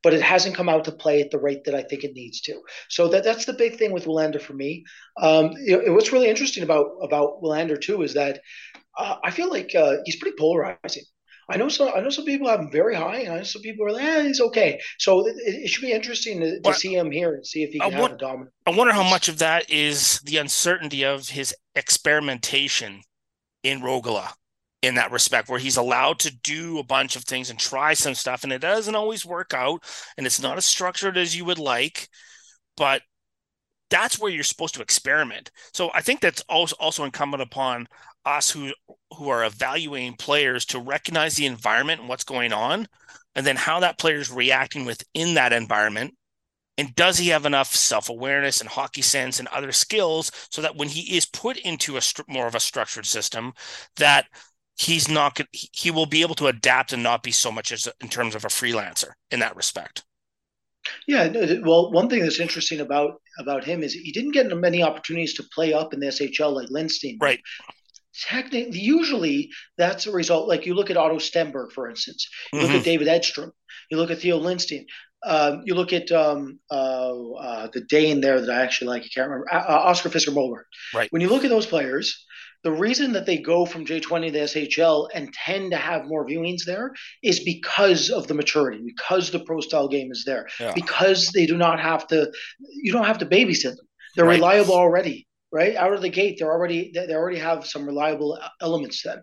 but 0.02 0.14
it 0.14 0.22
hasn't 0.22 0.54
come 0.54 0.68
out 0.68 0.84
to 0.84 0.92
play 0.92 1.20
at 1.20 1.30
the 1.30 1.38
rate 1.38 1.64
that 1.64 1.74
I 1.74 1.82
think 1.82 2.04
it 2.04 2.14
needs 2.14 2.40
to. 2.42 2.60
So 2.88 3.08
that 3.08 3.24
that's 3.24 3.44
the 3.44 3.52
big 3.52 3.76
thing 3.76 3.92
with 3.92 4.04
Willander 4.06 4.40
for 4.40 4.54
me. 4.54 4.84
Um, 5.20 5.52
you 5.56 5.82
know, 5.84 5.92
what's 5.94 6.12
really 6.12 6.28
interesting 6.28 6.62
about 6.62 6.86
about 7.02 7.42
Willander 7.42 7.80
too 7.80 8.02
is 8.02 8.14
that 8.14 8.40
uh, 8.98 9.16
I 9.22 9.30
feel 9.30 9.50
like 9.50 9.74
uh, 9.74 9.96
he's 10.04 10.16
pretty 10.16 10.36
polarizing. 10.38 11.04
I 11.48 11.58
know 11.58 11.68
some. 11.68 11.90
I 11.94 12.00
know 12.00 12.10
some 12.10 12.24
people 12.24 12.48
have 12.48 12.58
him 12.58 12.72
very 12.72 12.96
high, 12.96 13.20
and 13.20 13.32
I 13.32 13.36
know 13.36 13.42
some 13.44 13.62
people 13.62 13.86
are 13.86 13.92
like, 13.92 14.02
"Yeah, 14.02 14.22
he's 14.22 14.40
okay." 14.40 14.80
So 14.98 15.26
it, 15.26 15.36
it 15.38 15.68
should 15.68 15.82
be 15.82 15.92
interesting 15.92 16.40
to, 16.40 16.60
to 16.60 16.74
see 16.74 16.94
him 16.94 17.12
here 17.12 17.34
and 17.34 17.46
see 17.46 17.62
if 17.62 17.70
he 17.70 17.78
can 17.78 17.94
I 17.94 17.96
have 17.96 18.12
a 18.12 18.16
dominant. 18.16 18.50
I 18.66 18.70
wonder 18.72 18.92
how 18.92 19.04
much 19.04 19.28
of 19.28 19.38
that 19.38 19.70
is 19.70 20.18
the 20.24 20.38
uncertainty 20.38 21.04
of 21.04 21.28
his 21.28 21.54
experimentation 21.76 23.02
in 23.62 23.80
Rögle 23.80 24.28
in 24.82 24.96
that 24.96 25.12
respect, 25.12 25.48
where 25.48 25.58
he's 25.58 25.76
allowed 25.76 26.18
to 26.20 26.36
do 26.42 26.78
a 26.78 26.84
bunch 26.84 27.16
of 27.16 27.24
things 27.24 27.50
and 27.50 27.58
try 27.58 27.94
some 27.94 28.14
stuff, 28.14 28.44
and 28.44 28.52
it 28.52 28.60
doesn't 28.60 28.94
always 28.94 29.24
work 29.24 29.54
out, 29.54 29.82
and 30.16 30.26
it's 30.26 30.40
not 30.40 30.56
as 30.56 30.66
structured 30.66 31.16
as 31.16 31.36
you 31.36 31.44
would 31.44 31.58
like, 31.58 32.08
but 32.76 33.02
that's 33.90 34.18
where 34.18 34.30
you're 34.30 34.44
supposed 34.44 34.74
to 34.74 34.82
experiment. 34.82 35.50
So 35.72 35.90
I 35.94 36.02
think 36.02 36.20
that's 36.20 36.42
also 36.48 36.76
also 36.80 37.04
incumbent 37.04 37.42
upon 37.42 37.86
us 38.24 38.50
who 38.50 38.72
who 39.16 39.28
are 39.28 39.44
evaluating 39.44 40.16
players 40.16 40.64
to 40.66 40.80
recognize 40.80 41.36
the 41.36 41.46
environment 41.46 42.00
and 42.00 42.08
what's 42.08 42.24
going 42.24 42.52
on 42.52 42.86
and 43.34 43.46
then 43.46 43.56
how 43.56 43.80
that 43.80 43.98
player 43.98 44.16
is 44.16 44.30
reacting 44.30 44.84
within 44.84 45.34
that 45.34 45.52
environment 45.52 46.14
and 46.78 46.94
does 46.94 47.18
he 47.18 47.28
have 47.28 47.46
enough 47.46 47.74
self-awareness 47.74 48.60
and 48.60 48.68
hockey 48.68 49.02
sense 49.02 49.38
and 49.38 49.48
other 49.48 49.72
skills 49.72 50.30
so 50.50 50.62
that 50.62 50.76
when 50.76 50.88
he 50.88 51.16
is 51.16 51.26
put 51.26 51.56
into 51.58 51.96
a 51.96 52.00
more 52.28 52.46
of 52.46 52.54
a 52.54 52.60
structured 52.60 53.06
system 53.06 53.52
that 53.96 54.26
he's 54.78 55.08
not 55.08 55.40
he 55.52 55.90
will 55.90 56.06
be 56.06 56.22
able 56.22 56.34
to 56.34 56.48
adapt 56.48 56.92
and 56.92 57.02
not 57.02 57.22
be 57.22 57.32
so 57.32 57.50
much 57.50 57.72
as 57.72 57.88
in 58.00 58.08
terms 58.08 58.34
of 58.34 58.44
a 58.44 58.48
freelancer 58.48 59.12
in 59.30 59.40
that 59.40 59.56
respect 59.56 60.04
yeah, 61.08 61.26
well, 61.64 61.90
one 61.90 62.08
thing 62.08 62.20
that's 62.20 62.38
interesting 62.38 62.78
about 62.78 63.20
about 63.40 63.64
him 63.64 63.82
is 63.82 63.92
he 63.92 64.12
didn't 64.12 64.30
get 64.30 64.56
many 64.56 64.84
opportunities 64.84 65.34
to 65.34 65.44
play 65.52 65.72
up 65.72 65.92
in 65.92 65.98
the 65.98 66.06
SHL 66.06 66.54
like 66.54 66.68
Lindstein. 66.68 67.16
Right 67.20 67.40
technically, 68.22 68.78
usually 68.78 69.50
that's 69.76 70.06
a 70.06 70.12
result. 70.12 70.48
Like 70.48 70.66
you 70.66 70.74
look 70.74 70.90
at 70.90 70.96
Otto 70.96 71.16
Stenberg, 71.16 71.72
for 71.72 71.88
instance. 71.88 72.28
You 72.52 72.60
mm-hmm. 72.60 72.68
look 72.68 72.76
at 72.76 72.84
David 72.84 73.08
Edstrom. 73.08 73.52
You 73.90 73.98
look 73.98 74.10
at 74.10 74.18
Theo 74.18 74.40
Lindstein. 74.40 74.84
Um, 75.26 75.62
you 75.64 75.74
look 75.74 75.92
at 75.92 76.10
um, 76.12 76.60
uh, 76.70 77.32
uh, 77.32 77.68
the 77.72 77.82
Dane 77.82 78.20
there 78.20 78.40
that 78.40 78.50
I 78.50 78.62
actually 78.62 78.88
like. 78.88 79.02
I 79.02 79.08
can't 79.08 79.28
remember. 79.28 79.52
Uh, 79.52 79.64
uh 79.68 79.82
Oscar 79.84 80.08
Fisker 80.08 80.32
Mølgaard. 80.32 80.64
Right. 80.94 81.10
When 81.10 81.20
you 81.20 81.28
look 81.28 81.44
at 81.44 81.50
those 81.50 81.66
players, 81.66 82.24
the 82.62 82.72
reason 82.72 83.12
that 83.12 83.26
they 83.26 83.38
go 83.38 83.66
from 83.66 83.84
J20 83.84 84.26
to 84.26 84.32
the 84.32 84.38
SHL 84.38 85.08
and 85.14 85.32
tend 85.32 85.72
to 85.72 85.76
have 85.76 86.06
more 86.06 86.26
viewings 86.26 86.64
there 86.64 86.92
is 87.22 87.40
because 87.40 88.10
of 88.10 88.28
the 88.28 88.34
maturity, 88.34 88.82
because 88.84 89.30
the 89.30 89.40
pro 89.40 89.60
style 89.60 89.88
game 89.88 90.10
is 90.10 90.24
there, 90.24 90.46
yeah. 90.58 90.72
because 90.74 91.28
they 91.28 91.46
do 91.46 91.56
not 91.56 91.80
have 91.80 92.06
to, 92.08 92.32
you 92.58 92.92
don't 92.92 93.04
have 93.04 93.18
to 93.18 93.26
babysit 93.26 93.76
them. 93.76 93.86
They're 94.14 94.24
right. 94.24 94.36
reliable 94.36 94.74
already 94.74 95.26
right 95.52 95.76
out 95.76 95.92
of 95.92 96.02
the 96.02 96.08
gate. 96.08 96.36
They're 96.38 96.52
already 96.52 96.92
they 96.94 97.14
already 97.14 97.38
have 97.38 97.66
some 97.66 97.86
reliable 97.86 98.38
elements. 98.60 99.02
Then 99.02 99.22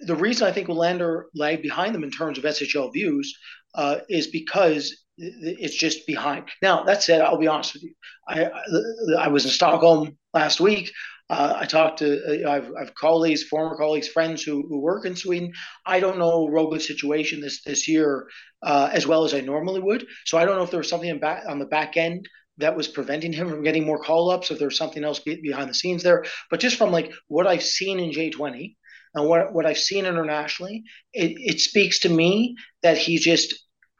the 0.00 0.16
reason 0.16 0.46
I 0.46 0.52
think 0.52 0.68
Willander 0.68 1.24
lagged 1.34 1.62
behind 1.62 1.94
them 1.94 2.04
in 2.04 2.10
terms 2.10 2.38
of 2.38 2.44
SHL 2.44 2.92
views 2.92 3.36
uh, 3.74 3.98
is 4.08 4.28
because 4.28 5.03
it's 5.16 5.76
just 5.76 6.06
behind. 6.06 6.48
Now 6.62 6.84
that 6.84 7.02
said, 7.02 7.20
I'll 7.20 7.38
be 7.38 7.48
honest 7.48 7.74
with 7.74 7.84
you. 7.84 7.94
I 8.28 8.44
I, 8.46 9.24
I 9.24 9.28
was 9.28 9.44
in 9.44 9.50
Stockholm 9.50 10.16
last 10.32 10.60
week. 10.60 10.92
Uh, 11.30 11.54
I 11.56 11.64
talked 11.64 12.00
to 12.00 12.44
uh, 12.46 12.50
I've, 12.50 12.70
I've 12.78 12.94
colleagues, 12.94 13.44
former 13.44 13.76
colleagues, 13.76 14.08
friends 14.08 14.42
who, 14.42 14.66
who 14.68 14.80
work 14.80 15.06
in 15.06 15.16
Sweden. 15.16 15.52
I 15.86 15.98
don't 16.00 16.18
know 16.18 16.48
Rögle's 16.48 16.86
situation 16.86 17.40
this 17.40 17.62
this 17.62 17.88
year 17.88 18.28
uh, 18.62 18.90
as 18.92 19.06
well 19.06 19.24
as 19.24 19.34
I 19.34 19.40
normally 19.40 19.80
would. 19.80 20.06
So 20.26 20.36
I 20.36 20.44
don't 20.44 20.56
know 20.56 20.64
if 20.64 20.70
there 20.70 20.78
was 20.80 20.88
something 20.88 21.18
back, 21.18 21.44
on 21.48 21.58
the 21.58 21.66
back 21.66 21.96
end 21.96 22.28
that 22.58 22.76
was 22.76 22.88
preventing 22.88 23.32
him 23.32 23.48
from 23.48 23.62
getting 23.62 23.84
more 23.84 23.98
call 23.98 24.30
ups, 24.30 24.50
if 24.50 24.58
there's 24.58 24.78
something 24.78 25.02
else 25.02 25.20
behind 25.20 25.68
the 25.68 25.74
scenes 25.74 26.02
there. 26.02 26.24
But 26.50 26.60
just 26.60 26.76
from 26.76 26.92
like 26.92 27.12
what 27.28 27.46
I've 27.46 27.62
seen 27.62 27.98
in 27.98 28.10
J20 28.10 28.76
and 29.14 29.28
what 29.28 29.52
what 29.52 29.66
I've 29.66 29.78
seen 29.78 30.06
internationally, 30.06 30.84
it, 31.12 31.32
it 31.36 31.60
speaks 31.60 32.00
to 32.00 32.08
me 32.08 32.56
that 32.82 32.98
he 32.98 33.18
just 33.18 33.54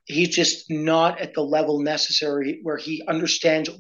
he's 0.05 0.35
just 0.35 0.71
not 0.71 1.21
at 1.21 1.35
the 1.35 1.43
level 1.43 1.81
necessary 1.81 2.61
where 2.63 2.77
he 2.77 3.03
understands 3.09 3.71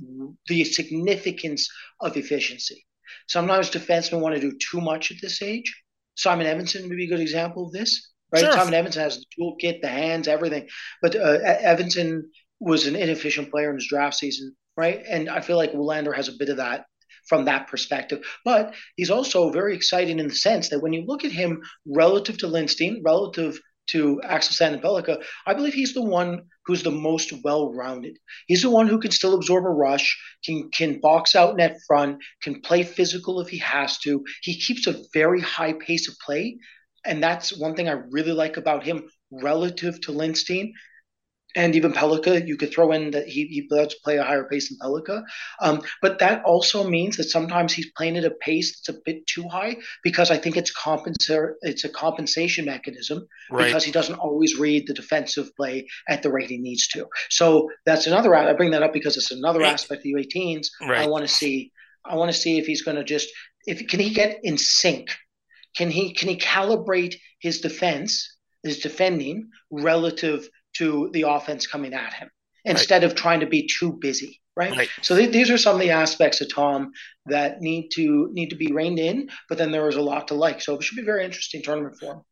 the 0.49 0.64
significance 0.64 1.68
of 2.01 2.16
efficiency. 2.16 2.85
Sometimes 3.29 3.70
defensemen 3.70 4.20
want 4.20 4.35
to 4.35 4.41
do 4.41 4.57
too 4.70 4.81
much 4.81 5.11
at 5.11 5.18
this 5.20 5.43
age. 5.43 5.83
Simon 6.16 6.47
Edvinsson 6.47 6.89
would 6.89 6.97
be 6.97 7.07
a 7.07 7.09
good 7.09 7.20
example 7.20 7.66
of 7.66 7.72
this, 7.72 8.12
right? 8.33 8.41
Sure. 8.41 8.53
Simon 8.53 8.75
Edvinsson 8.75 9.03
has 9.03 9.18
the 9.18 9.25
toolkit, 9.39 9.81
the 9.81 9.89
hands, 9.89 10.29
everything, 10.29 10.68
but 11.03 11.16
uh, 11.16 11.39
Edvinsson 11.41 12.22
was 12.61 12.87
an 12.87 12.97
inefficient 12.97 13.51
player 13.51 13.70
in 13.70 13.77
his 13.77 13.89
draft 13.89 14.16
season 14.16 14.55
right? 14.77 15.03
And 15.09 15.29
I 15.29 15.41
feel 15.41 15.57
like 15.57 15.72
Willander 15.72 16.14
has 16.14 16.29
a 16.29 16.37
bit 16.39 16.49
of 16.49 16.59
that 16.59 16.87
from 17.29 17.47
that 17.47 17.68
perspective. 17.68 18.25
But 18.45 18.75
he's 18.97 19.11
also 19.11 19.51
very 19.51 19.75
exciting 19.75 20.18
in 20.18 20.29
the 20.29 20.35
sense 20.35 20.68
that 20.68 20.81
when 20.81 20.93
you 20.93 21.05
look 21.07 21.25
at 21.25 21.33
him 21.33 21.62
relative 21.87 22.39
to 22.39 22.47
Lindstein, 22.47 23.01
relative 23.05 23.59
to 23.89 24.20
Axel 24.22 24.55
Sandin 24.55 25.22
I 25.47 25.55
believe 25.55 25.74
he's 25.74 25.95
the 25.95 26.03
one 26.03 26.43
who's 26.66 26.82
the 26.82 26.91
most 26.91 27.32
well-rounded. 27.45 28.18
He's 28.47 28.62
the 28.62 28.70
one 28.70 28.87
who 28.87 28.99
can 28.99 29.11
still 29.11 29.35
absorb 29.35 29.64
a 29.64 29.70
rush, 29.70 30.18
can 30.45 30.70
can 30.70 31.01
box 31.01 31.35
out 31.35 31.57
net 31.57 31.76
front, 31.87 32.22
can 32.43 32.61
play 32.61 32.82
physical 32.82 33.41
if 33.41 33.49
he 33.49 33.59
has 33.59 33.99
to. 33.99 34.24
He 34.43 34.59
keeps 34.59 34.87
a 34.87 35.03
very 35.12 35.41
high 35.41 35.74
pace 35.74 36.09
of 36.09 36.18
play, 36.24 36.59
and 37.05 37.22
that's 37.22 37.57
one 37.57 37.74
thing 37.74 37.89
I 37.89 38.03
really 38.11 38.32
like 38.32 38.57
about 38.57 38.85
him 38.85 39.09
relative 39.30 40.01
to 40.03 40.12
Lindstein 40.12 40.72
and 41.57 41.76
even 41.76 41.92
Pellikka, 41.92 42.46
you 42.46 42.57
could 42.57 42.72
throw 42.72 42.92
in 42.92 43.12
that 43.12 43.26
he, 43.26 43.46
he 43.46 43.66
does 43.68 43.94
play 44.02 44.16
a 44.16 44.24
higher 44.24 44.44
pace 44.44 44.68
than 44.68 44.78
Pellikka. 44.78 45.22
Um, 45.61 45.82
but 46.02 46.18
that 46.18 46.42
also 46.44 46.88
means 46.88 47.16
that 47.16 47.24
sometimes 47.24 47.72
he's 47.72 47.90
playing 47.92 48.16
at 48.16 48.24
a 48.24 48.30
pace 48.30 48.80
that's 48.80 48.96
a 48.96 49.00
bit 49.05 49.26
too 49.26 49.48
high 49.48 49.76
because 50.02 50.30
I 50.30 50.36
think 50.36 50.57
it's 50.57 50.74
compensa- 50.74 51.55
it's 51.62 51.84
a 51.84 51.88
compensation 51.88 52.64
mechanism 52.64 53.26
right. 53.50 53.66
because 53.66 53.84
he 53.84 53.92
doesn't 53.92 54.16
always 54.16 54.59
read 54.59 54.86
the 54.86 54.94
defensive 54.94 55.55
play 55.57 55.86
at 56.09 56.22
the 56.22 56.32
rate 56.32 56.50
he 56.50 56.59
needs 56.59 56.88
to. 56.88 57.07
So 57.30 57.70
that's 57.86 58.07
another. 58.07 58.34
I 58.34 58.52
bring 58.55 58.72
that 58.72 58.82
up 58.82 58.92
because 58.92 59.16
it's 59.16 59.30
another 59.30 59.61
right. 59.61 59.72
aspect 59.72 60.00
of 60.00 60.05
the 60.05 60.14
U18s. 60.14 60.68
Right. 60.80 61.00
I 61.00 61.07
want 61.07 61.22
to 61.22 61.32
see. 61.32 61.72
I 62.05 62.16
want 62.16 62.30
to 62.30 62.36
see 62.36 62.59
if 62.59 62.66
he's 62.66 62.82
going 62.82 62.96
to 62.98 63.05
just 63.05 63.28
if 63.66 63.86
can 63.88 64.00
he 64.00 64.11
get 64.11 64.40
in 64.42 64.59
sync. 64.59 65.11
Can 65.76 65.90
he 65.90 66.12
can 66.14 66.28
he 66.28 66.36
calibrate 66.36 67.16
his 67.40 67.61
defense, 67.61 68.36
his 68.62 68.78
defending 68.78 69.50
relative 69.70 70.48
to 70.75 71.11
the 71.12 71.22
offense 71.22 71.66
coming 71.66 71.95
at 71.95 72.12
him 72.12 72.31
instead 72.64 73.03
right. 73.03 73.11
of 73.11 73.14
trying 73.16 73.41
to 73.41 73.47
be 73.47 73.68
too 73.68 73.93
busy. 73.93 74.41
Right? 74.57 74.77
right. 74.77 74.89
So 75.03 75.16
th- 75.16 75.33
these 75.33 75.51
are 75.51 75.59
some 75.59 75.75
of 75.75 75.81
the 75.81 75.91
aspects 75.91 76.41
of 76.41 76.53
Tom 76.53 76.93
that 77.27 77.61
need 77.61 77.89
to 77.95 78.29
need 78.33 78.51
to 78.51 78.57
be 78.57 78.72
reined 78.72 79.01
in, 79.01 79.29
but 79.49 79.59
then 79.59 79.72
there 79.72 79.89
is 79.89 79.97
a 79.97 80.03
lot 80.03 80.29
to 80.29 80.35
like. 80.35 80.61
So 80.61 80.77
it 80.77 80.85
should 80.85 80.95
be 80.97 81.03
a 81.03 81.07
very 81.07 81.25
interesting 81.25 81.61
tournament 81.61 81.97
for 81.99 82.12
him. 82.12 82.22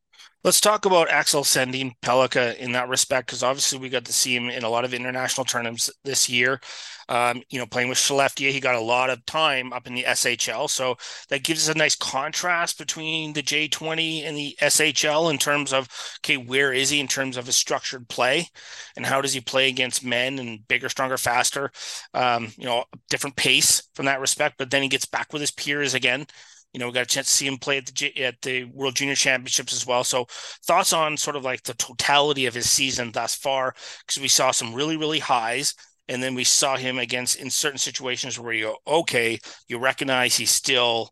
Let's 0.45 0.61
talk 0.61 0.87
about 0.87 1.09
Axel 1.09 1.45
Sandin 1.45 1.93
Pellikka 2.03 2.57
in 2.57 2.73
that 2.73 2.89
respect, 2.89 3.29
because 3.29 3.45
obviously 3.45 3.79
we 3.79 3.89
got 3.89 4.05
to 4.07 4.13
see 4.13 4.35
him 4.35 4.51
in 4.51 4.65
a 4.65 4.69
lot 4.69 4.85
of 4.85 4.93
international 4.93 5.45
tournaments 5.45 5.89
this 6.03 6.29
year. 6.29 6.61
Um, 7.09 7.45
you 7.49 7.61
know, 7.61 7.67
playing 7.67 7.89
with 7.89 7.99
Skellefteå, 7.99 8.51
he 8.51 8.59
got 8.59 8.75
a 8.75 8.81
lot 8.81 9.09
of 9.09 9.25
time 9.25 9.73
up 9.73 9.87
in 9.87 9.95
the 9.95 10.03
SHL, 10.03 10.69
so 10.69 10.97
that 11.29 11.45
gives 11.45 11.69
us 11.69 11.75
a 11.75 11.79
nice 11.79 11.95
contrast 11.95 12.77
between 12.77 13.35
the 13.35 13.43
J20 13.43 14.25
and 14.25 14.37
the 14.37 14.57
SHL 14.61 15.31
in 15.31 15.39
terms 15.39 15.73
of 15.73 15.89
okay, 16.25 16.39
where 16.39 16.73
is 16.73 16.91
he 16.91 16.99
in 16.99 17.07
terms 17.07 17.37
of 17.37 17.47
his 17.47 17.57
structured 17.57 18.09
play, 18.09 18.49
and 18.97 19.07
how 19.07 19.21
does 19.21 19.35
he 19.35 19.41
play 19.41 19.69
against 19.69 20.05
men 20.05 20.41
and 20.41 20.67
bigger, 20.67 20.89
stronger, 20.89 21.19
faster? 21.19 21.71
Um, 22.15 22.49
you 22.59 22.67
know, 22.67 22.85
different 23.09 23.37
pace 23.37 23.85
from 23.95 24.07
that 24.07 24.21
respect, 24.21 24.57
but 24.59 24.73
then 24.73 24.83
he 24.83 24.89
gets 24.89 25.07
back 25.07 25.33
with 25.33 25.41
his 25.41 25.53
peers 25.53 25.95
again 25.95 26.27
you 26.73 26.81
know, 26.81 26.87
we 26.87 26.93
got 26.93 27.03
a 27.03 27.07
chance 27.07 27.27
to 27.27 27.33
see 27.33 27.47
him 27.47 27.59
play 27.59 27.79
at 27.79 27.87
the 27.87 28.25
at 28.25 28.41
the 28.41 28.65
World 28.65 28.97
Junior 28.97 29.15
Championships 29.15 29.73
as 29.73 29.87
well. 29.87 30.05
So, 30.05 30.27
thoughts 30.65 30.93
on 30.93 31.17
sort 31.17 31.37
of 31.37 31.45
like 31.45 31.63
the 31.63 31.75
totality 31.75 32.47
of 32.47 32.55
his 32.55 32.71
season 32.71 33.13
thus 33.13 33.35
far? 33.35 33.75
Because 34.01 34.23
we 34.23 34.29
saw 34.29 34.51
some 34.51 34.75
really 34.75 34.97
really 34.97 35.19
highs, 35.19 35.75
and 36.09 36.23
then 36.23 36.35
we 36.35 36.45
saw 36.45 36.77
him 36.77 36.99
against 36.99 37.37
in 37.37 37.51
certain 37.51 37.79
situations 37.79 38.39
where 38.39 38.55
you 38.55 38.65
go, 38.65 38.77
okay, 39.01 39.39
you 39.69 39.79
recognize 39.79 40.37
he 40.37 40.47
still 40.47 41.11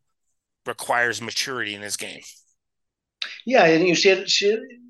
requires 0.66 1.20
maturity 1.20 1.74
in 1.74 1.82
his 1.82 1.96
game. 1.96 2.20
Yeah, 3.44 3.64
and 3.66 3.86
you 3.86 3.94
see 3.94 4.10
it. 4.10 4.30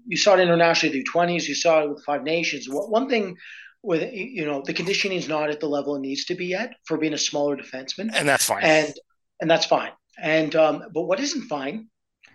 You 0.07 0.17
saw 0.17 0.35
it 0.35 0.41
internationally 0.41 0.93
through 0.93 1.11
twenties. 1.11 1.49
You 1.49 1.55
saw 1.57 1.83
it 1.83 1.91
with 1.91 2.05
Five 2.05 2.23
Nations. 2.23 2.67
One 2.69 3.09
thing 3.09 3.37
with 3.83 4.09
you 4.13 4.45
know 4.45 4.63
the 4.65 4.73
conditioning 4.73 5.19
is 5.19 5.29
not 5.29 5.51
at 5.51 5.59
the 5.59 5.69
level 5.69 5.97
it 5.97 6.01
needs 6.01 6.27
to 6.27 6.35
be 6.37 6.47
yet 6.47 6.75
for 6.85 6.97
being 6.97 7.15
a 7.15 7.19
smaller 7.19 7.57
defenseman, 7.57 8.11
and 8.15 8.29
that's 8.29 8.45
fine. 8.45 8.63
And 8.63 8.95
and 9.41 9.51
that's 9.51 9.67
fine. 9.67 9.91
And 10.21 10.55
um, 10.57 10.85
but 10.93 11.03
what 11.03 11.21
isn't 11.21 11.49
fine 11.49 11.89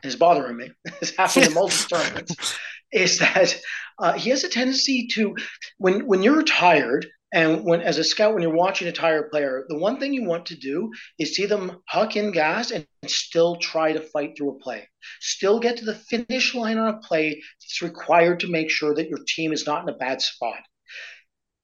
is 0.04 0.16
bothering 0.16 0.58
me. 0.58 0.72
it's 1.02 1.16
happened 1.16 1.48
in 1.48 1.54
multiple 1.56 1.98
tournaments. 1.98 2.58
is 2.92 3.20
that 3.20 3.60
uh, 4.00 4.14
he 4.14 4.30
has 4.30 4.44
a 4.44 4.50
tendency 4.50 5.08
to 5.14 5.36
when 5.78 6.06
when 6.08 6.24
you're 6.24 6.44
tired 6.44 7.08
and 7.36 7.66
when, 7.66 7.82
as 7.82 7.98
a 7.98 8.04
scout, 8.06 8.34
when 8.34 8.42
you're 8.42 8.54
watching 8.54 8.88
a 8.88 8.94
tired 8.94 9.30
player, 9.30 9.66
the 9.68 9.78
one 9.78 10.00
thing 10.00 10.14
you 10.14 10.24
want 10.24 10.46
to 10.46 10.56
do 10.56 10.90
is 11.20 11.36
see 11.36 11.46
them 11.46 11.82
huck 11.90 12.16
in 12.16 12.32
gas 12.32 12.72
and 12.72 12.88
still 13.08 13.58
try 13.58 13.92
to 13.92 14.00
fight 14.00 14.38
through 14.38 14.52
a 14.52 14.60
play. 14.60 14.88
Still 15.20 15.60
get 15.60 15.76
to 15.78 15.86
the 15.86 15.96
finish 15.96 16.56
line 16.56 16.78
on 16.78 16.94
a 16.94 17.00
play 17.00 17.42
that's 17.60 17.82
required 17.82 18.40
to 18.40 18.48
make 18.48 18.70
sure 18.70 18.96
that 18.96 19.10
your 19.10 19.20
team 19.28 19.52
is 19.52 19.66
not 19.66 19.84
in 19.84 19.94
a 19.94 19.98
bad 19.98 20.22
spot. 20.22 20.62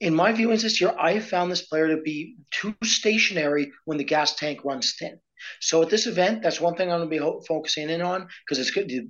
In 0.02 0.14
my 0.14 0.34
viewings 0.34 0.64
this 0.64 0.82
year, 0.82 0.94
I 1.00 1.14
have 1.14 1.30
found 1.30 1.50
this 1.50 1.68
player 1.68 1.88
to 1.96 2.02
be 2.02 2.36
too 2.52 2.76
stationary 2.84 3.72
when 3.86 3.98
the 3.98 4.04
gas 4.04 4.36
tank 4.36 4.66
runs 4.66 4.96
thin. 5.00 5.22
So 5.60 5.82
at 5.82 5.90
this 5.90 6.08
event, 6.08 6.44
that's 6.44 6.62
one 6.62 6.76
thing 6.76 6.92
I'm 6.92 7.00
going 7.00 7.10
to 7.10 7.20
be 7.20 7.46
focusing 7.48 7.90
in 7.90 8.02
on 8.02 8.28
because 8.46 8.60
it's 8.60 8.72
good. 8.72 8.90
The 8.90 9.08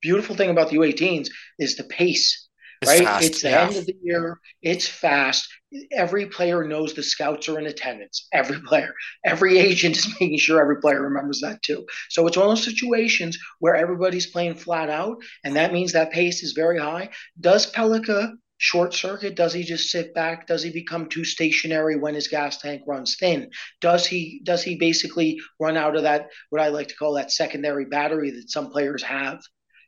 beautiful 0.00 0.36
thing 0.36 0.50
about 0.50 0.70
the 0.70 0.76
U18s 0.76 1.28
is 1.58 1.76
the 1.76 1.84
pace 1.84 2.48
it's 2.82 2.90
right? 2.90 3.04
Fast, 3.04 3.24
it's 3.24 3.42
the 3.42 3.50
yeah. 3.50 3.66
end 3.68 3.76
of 3.76 3.86
the 3.86 3.96
year. 4.02 4.40
It's 4.60 4.88
fast. 4.88 5.48
Every 5.92 6.26
player 6.26 6.64
knows 6.64 6.94
the 6.94 7.02
scouts 7.04 7.48
are 7.48 7.58
in 7.58 7.66
attendance. 7.66 8.26
Every 8.32 8.60
player, 8.60 8.92
every 9.24 9.58
agent 9.70 9.96
is 9.96 10.08
making 10.20 10.38
sure 10.38 10.60
every 10.60 10.80
player 10.80 11.00
remembers 11.00 11.40
that 11.42 11.62
too. 11.62 11.86
So 12.10 12.26
it's 12.26 12.36
one 12.36 12.46
of 12.46 12.50
those 12.50 12.64
situations 12.64 13.38
where 13.60 13.76
everybody's 13.76 14.26
playing 14.26 14.56
flat 14.56 14.90
out, 14.90 15.18
and 15.44 15.54
that 15.54 15.72
means 15.72 15.92
that 15.92 16.10
pace 16.10 16.42
is 16.42 16.52
very 16.52 16.78
high. 16.78 17.10
Does 17.40 17.70
Pellikka 17.70 18.32
short 18.62 18.94
circuit? 18.94 19.34
Does 19.34 19.52
he 19.52 19.64
just 19.64 19.90
sit 19.90 20.14
back? 20.14 20.46
Does 20.46 20.62
he 20.62 20.70
become 20.70 21.08
too 21.08 21.24
stationary 21.24 21.96
when 21.96 22.14
his 22.14 22.28
gas 22.28 22.58
tank 22.58 22.82
runs 22.86 23.16
thin? 23.18 23.50
Does 23.80 24.06
he 24.06 24.40
does 24.44 24.62
he 24.62 24.76
basically 24.76 25.40
run 25.58 25.76
out 25.76 25.96
of 25.96 26.04
that 26.04 26.28
what 26.50 26.62
I 26.62 26.68
like 26.68 26.86
to 26.88 26.94
call 26.94 27.14
that 27.14 27.32
secondary 27.32 27.86
battery 27.86 28.30
that 28.30 28.50
some 28.50 28.70
players 28.70 29.02
have? 29.02 29.40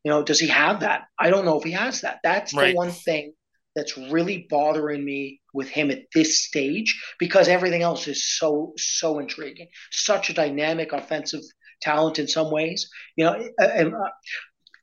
You 0.03 0.11
know, 0.11 0.25
does 0.25 0.41
he 0.41 0.49
have 0.49 0.81
that? 0.81 1.05
I 1.17 1.31
don't 1.31 1.45
know 1.45 1.57
if 1.57 1.63
he 1.63 1.71
has 1.71 2.01
that. 2.01 2.19
That's 2.25 2.53
right. 2.53 2.73
the 2.73 2.77
one 2.77 2.91
thing 2.91 3.35
that's 3.77 3.97
really 3.97 4.49
bothering 4.51 5.05
me 5.05 5.41
with 5.53 5.69
him 5.69 5.93
at 5.93 6.03
this 6.13 6.43
stage 6.43 7.01
because 7.21 7.47
everything 7.47 7.83
else 7.83 8.09
is 8.09 8.27
so 8.37 8.73
so 8.77 9.21
intriguing. 9.21 9.69
Such 9.93 10.31
a 10.31 10.35
dynamic 10.35 10.93
offensive 10.93 11.43
talent 11.81 12.19
in 12.19 12.27
some 12.27 12.51
ways. 12.51 12.91
You 13.15 13.27
know, 13.27 13.49
and 13.61 13.95
uh, 13.95 14.11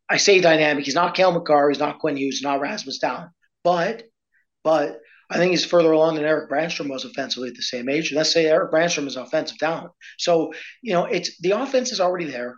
I 0.09 0.15
say 0.15 0.39
dynamic. 0.39 0.85
He's 0.85 0.95
not 0.95 1.13
Cale 1.13 1.33
Makar. 1.33 1.69
He's 1.69 1.79
not 1.79 1.99
Quinn 1.99 2.15
Hughes. 2.15 2.39
Not 2.41 2.61
Rasmus 2.61 2.99
Dahlin. 3.03 3.31
But 3.64 4.03
but 4.64 4.99
I 5.30 5.38
think 5.38 5.51
he's 5.51 5.66
further 5.66 5.91
along 5.91 6.16
than 6.16 6.26
Erik 6.26 6.49
Brännström 6.49 6.89
was 6.89 7.05
offensively 7.05 7.49
at 7.49 7.55
the 7.55 7.62
same 7.62 7.89
age. 7.89 8.14
let's 8.14 8.34
say 8.34 8.45
Erik 8.45 8.72
Brännström 8.72 9.07
is 9.07 9.16
offensive 9.16 9.57
talent. 9.57 9.91
So 10.18 10.53
you 10.82 10.93
know, 10.93 11.05
it's 11.05 11.39
the 11.41 11.51
offense 11.51 11.91
is 11.91 11.99
already 11.99 12.26
there 12.26 12.57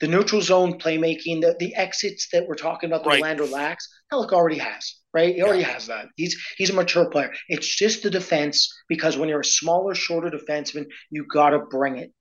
the 0.00 0.08
neutral 0.08 0.40
zone 0.40 0.78
playmaking, 0.78 1.40
the, 1.40 1.56
the 1.58 1.74
exits 1.74 2.28
that 2.32 2.46
we're 2.46 2.54
talking 2.54 2.90
about, 2.90 3.04
the 3.04 3.10
right. 3.10 3.20
Orlando 3.20 3.46
lacks, 3.46 3.88
Pellikka 4.12 4.32
already 4.32 4.58
has, 4.58 4.96
right? 5.12 5.34
He 5.34 5.42
already 5.42 5.60
yeah. 5.60 5.72
has 5.72 5.86
that. 5.86 6.06
He's 6.16 6.36
he's 6.56 6.70
a 6.70 6.74
mature 6.74 7.08
player. 7.08 7.32
It's 7.48 7.74
just 7.74 8.02
the 8.02 8.10
defense 8.10 8.72
because 8.88 9.16
when 9.16 9.28
you're 9.28 9.40
a 9.40 9.44
smaller, 9.44 9.94
shorter 9.94 10.30
defenseman, 10.30 10.86
you 11.10 11.26
got 11.26 11.50
to 11.50 11.60
bring 11.60 11.98
it. 11.98 12.12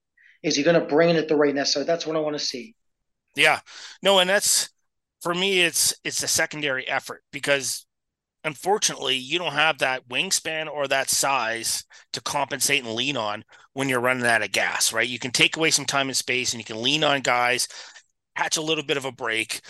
Is 0.43 0.55
he 0.55 0.63
going 0.63 0.79
to 0.79 0.85
bring 0.85 1.09
it 1.09 1.15
at 1.15 1.27
the 1.27 1.35
right 1.35 1.55
necessary? 1.55 1.85
That's 1.85 2.05
what 2.05 2.15
I 2.15 2.19
want 2.19 2.37
to 2.37 2.43
see. 2.43 2.75
Yeah, 3.35 3.61
no, 4.01 4.19
and 4.19 4.29
that's 4.29 4.69
for 5.21 5.33
me. 5.33 5.61
It's 5.61 5.93
it's 6.03 6.21
a 6.21 6.27
secondary 6.27 6.87
effort 6.87 7.23
because 7.31 7.85
unfortunately, 8.43 9.15
you 9.15 9.39
don't 9.39 9.53
have 9.53 9.79
that 9.79 10.07
wingspan 10.09 10.67
or 10.69 10.87
that 10.87 11.09
size 11.09 11.85
to 12.13 12.21
compensate 12.21 12.83
and 12.83 12.93
lean 12.93 13.17
on 13.17 13.43
when 13.73 13.89
you're 13.89 13.99
running 13.99 14.25
out 14.25 14.43
of 14.43 14.51
gas, 14.51 14.93
right? 14.93 15.07
You 15.07 15.19
can 15.19 15.31
take 15.31 15.57
away 15.57 15.71
some 15.71 15.85
time 15.85 16.09
and 16.09 16.17
space 16.17 16.53
and 16.53 16.59
you 16.59 16.65
can 16.65 16.81
lean 16.81 17.03
on 17.03 17.21
guys, 17.21 17.67
catch 18.37 18.57
a 18.57 18.61
little 18.61 18.83
bit 18.83 18.97
of 18.97 19.05
a 19.05 19.11
break, 19.11 19.61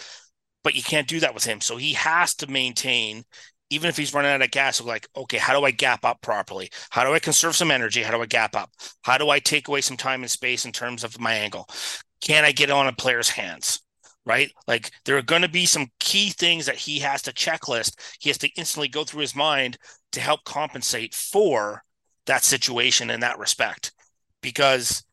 but 0.64 0.76
you 0.76 0.84
can't 0.84 1.08
do 1.08 1.20
that 1.22 1.34
with 1.34 1.44
him. 1.44 1.62
So 1.62 1.78
he 1.78 1.94
has 1.94 2.36
to 2.36 2.48
maintain, 2.52 3.24
even 3.70 3.90
if 3.90 3.98
he's 3.98 4.14
running 4.14 4.32
out 4.32 4.42
of 4.42 4.52
gas, 4.52 4.82
like, 4.82 5.08
okay, 5.16 5.38
how 5.38 5.58
do 5.58 5.66
I 5.66 5.72
gap 5.72 6.06
up 6.06 6.22
properly? 6.22 6.70
How 6.90 7.04
do 7.04 7.14
I 7.14 7.20
conserve 7.20 7.56
some 7.56 7.72
energy? 7.72 8.04
How 8.04 8.12
do 8.12 8.22
I 8.22 8.26
gap 8.26 8.56
up? 8.56 8.72
How 9.04 9.18
do 9.18 9.30
I 9.30 9.40
take 9.40 9.68
away 9.68 9.82
some 9.82 9.98
time 9.98 10.22
and 10.24 10.32
space 10.32 10.66
in 10.66 10.72
terms 10.72 11.04
of 11.04 11.20
my 11.20 11.34
angle? 11.34 11.68
Can 12.22 12.46
I 12.46 12.54
get 12.54 12.72
on 12.72 12.88
a 12.88 12.94
player's 12.94 13.30
hands? 13.30 13.83
Right? 14.26 14.52
Like 14.68 14.92
there 15.06 15.18
are 15.18 15.22
going 15.22 15.42
to 15.42 15.50
be 15.50 15.66
some 15.66 15.88
key 16.00 16.30
things 16.30 16.66
that 16.66 16.76
he 16.76 17.00
has 17.00 17.22
to 17.24 17.34
checklist. 17.34 17.96
He 18.20 18.30
has 18.30 18.38
to 18.40 18.50
instantly 18.56 18.88
go 18.88 19.04
through 19.04 19.22
his 19.22 19.36
mind 19.36 19.78
to 20.14 20.22
help 20.22 20.44
compensate 20.44 21.14
for 21.14 21.84
that 22.26 22.44
situation 22.44 23.10
in 23.10 23.20
that 23.22 23.40
respect. 23.40 23.92
Because 24.42 25.04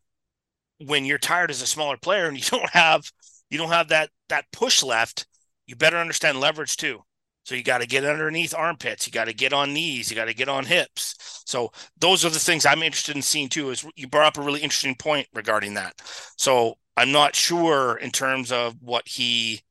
when 0.78 1.04
you're 1.04 1.18
tired 1.18 1.50
as 1.50 1.62
a 1.62 1.66
smaller 1.66 1.96
player 1.96 2.26
and 2.26 2.36
you 2.36 2.44
don't 2.58 2.70
have 2.70 3.10
you 3.50 3.58
don't 3.58 3.70
have 3.70 3.88
that 3.88 4.10
that 4.28 4.46
push 4.52 4.82
left, 4.82 5.26
you 5.66 5.76
better 5.76 5.96
understand 5.96 6.40
leverage 6.40 6.76
too. 6.76 7.00
So 7.44 7.54
you 7.54 7.64
got 7.64 7.78
to 7.78 7.86
get 7.86 8.04
underneath 8.04 8.54
armpits, 8.54 9.06
you 9.06 9.12
got 9.12 9.24
to 9.24 9.32
get 9.32 9.52
on 9.52 9.72
knees, 9.72 10.10
you 10.10 10.14
got 10.14 10.26
to 10.26 10.34
get 10.34 10.48
on 10.48 10.64
hips. 10.64 11.42
So 11.46 11.72
those 11.98 12.24
are 12.24 12.30
the 12.30 12.38
things 12.38 12.64
I'm 12.64 12.82
interested 12.82 13.16
in 13.16 13.22
seeing 13.22 13.48
too. 13.48 13.70
Is 13.70 13.84
you 13.96 14.06
brought 14.06 14.26
up 14.26 14.38
a 14.38 14.46
really 14.46 14.60
interesting 14.60 14.94
point 14.94 15.26
regarding 15.34 15.74
that. 15.74 15.94
So 16.36 16.74
I'm 17.00 17.12
not 17.12 17.34
sure 17.34 17.96
in 17.96 18.10
terms 18.10 18.52
of 18.52 18.76
what 18.82 19.08
he 19.08 19.62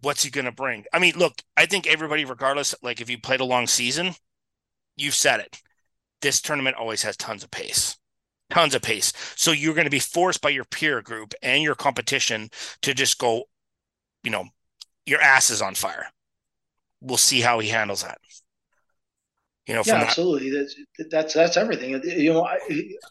what's 0.00 0.22
he 0.22 0.30
going 0.30 0.44
to 0.44 0.52
bring. 0.52 0.84
I 0.92 1.00
mean, 1.00 1.14
look, 1.16 1.42
I 1.56 1.66
think 1.66 1.88
everybody 1.88 2.24
regardless 2.24 2.72
like 2.82 3.00
if 3.00 3.10
you 3.10 3.18
played 3.18 3.40
a 3.40 3.44
long 3.44 3.66
season, 3.66 4.14
you've 4.96 5.16
said 5.16 5.40
it. 5.40 5.60
This 6.22 6.40
tournament 6.40 6.76
always 6.76 7.02
has 7.02 7.16
tons 7.16 7.42
of 7.42 7.50
pace. 7.50 7.98
Tons 8.48 8.76
of 8.76 8.82
pace. 8.82 9.12
So 9.34 9.50
you're 9.50 9.74
going 9.74 9.86
to 9.86 9.90
be 9.90 9.98
forced 9.98 10.40
by 10.40 10.50
your 10.50 10.64
peer 10.64 11.02
group 11.02 11.34
and 11.42 11.64
your 11.64 11.74
competition 11.74 12.48
to 12.82 12.94
just 12.94 13.18
go, 13.18 13.42
you 14.22 14.30
know, 14.30 14.44
your 15.06 15.20
ass 15.20 15.50
is 15.50 15.60
on 15.60 15.74
fire. 15.74 16.06
We'll 17.00 17.16
see 17.16 17.40
how 17.40 17.58
he 17.58 17.70
handles 17.70 18.04
that. 18.04 18.18
You 19.66 19.74
know, 19.74 19.82
yeah, 19.84 19.94
absolutely. 19.94 20.50
That... 20.50 20.72
That's 20.96 21.10
that's 21.10 21.34
that's 21.34 21.56
everything. 21.56 22.00
You 22.04 22.34
know, 22.34 22.44
I, 22.44 22.58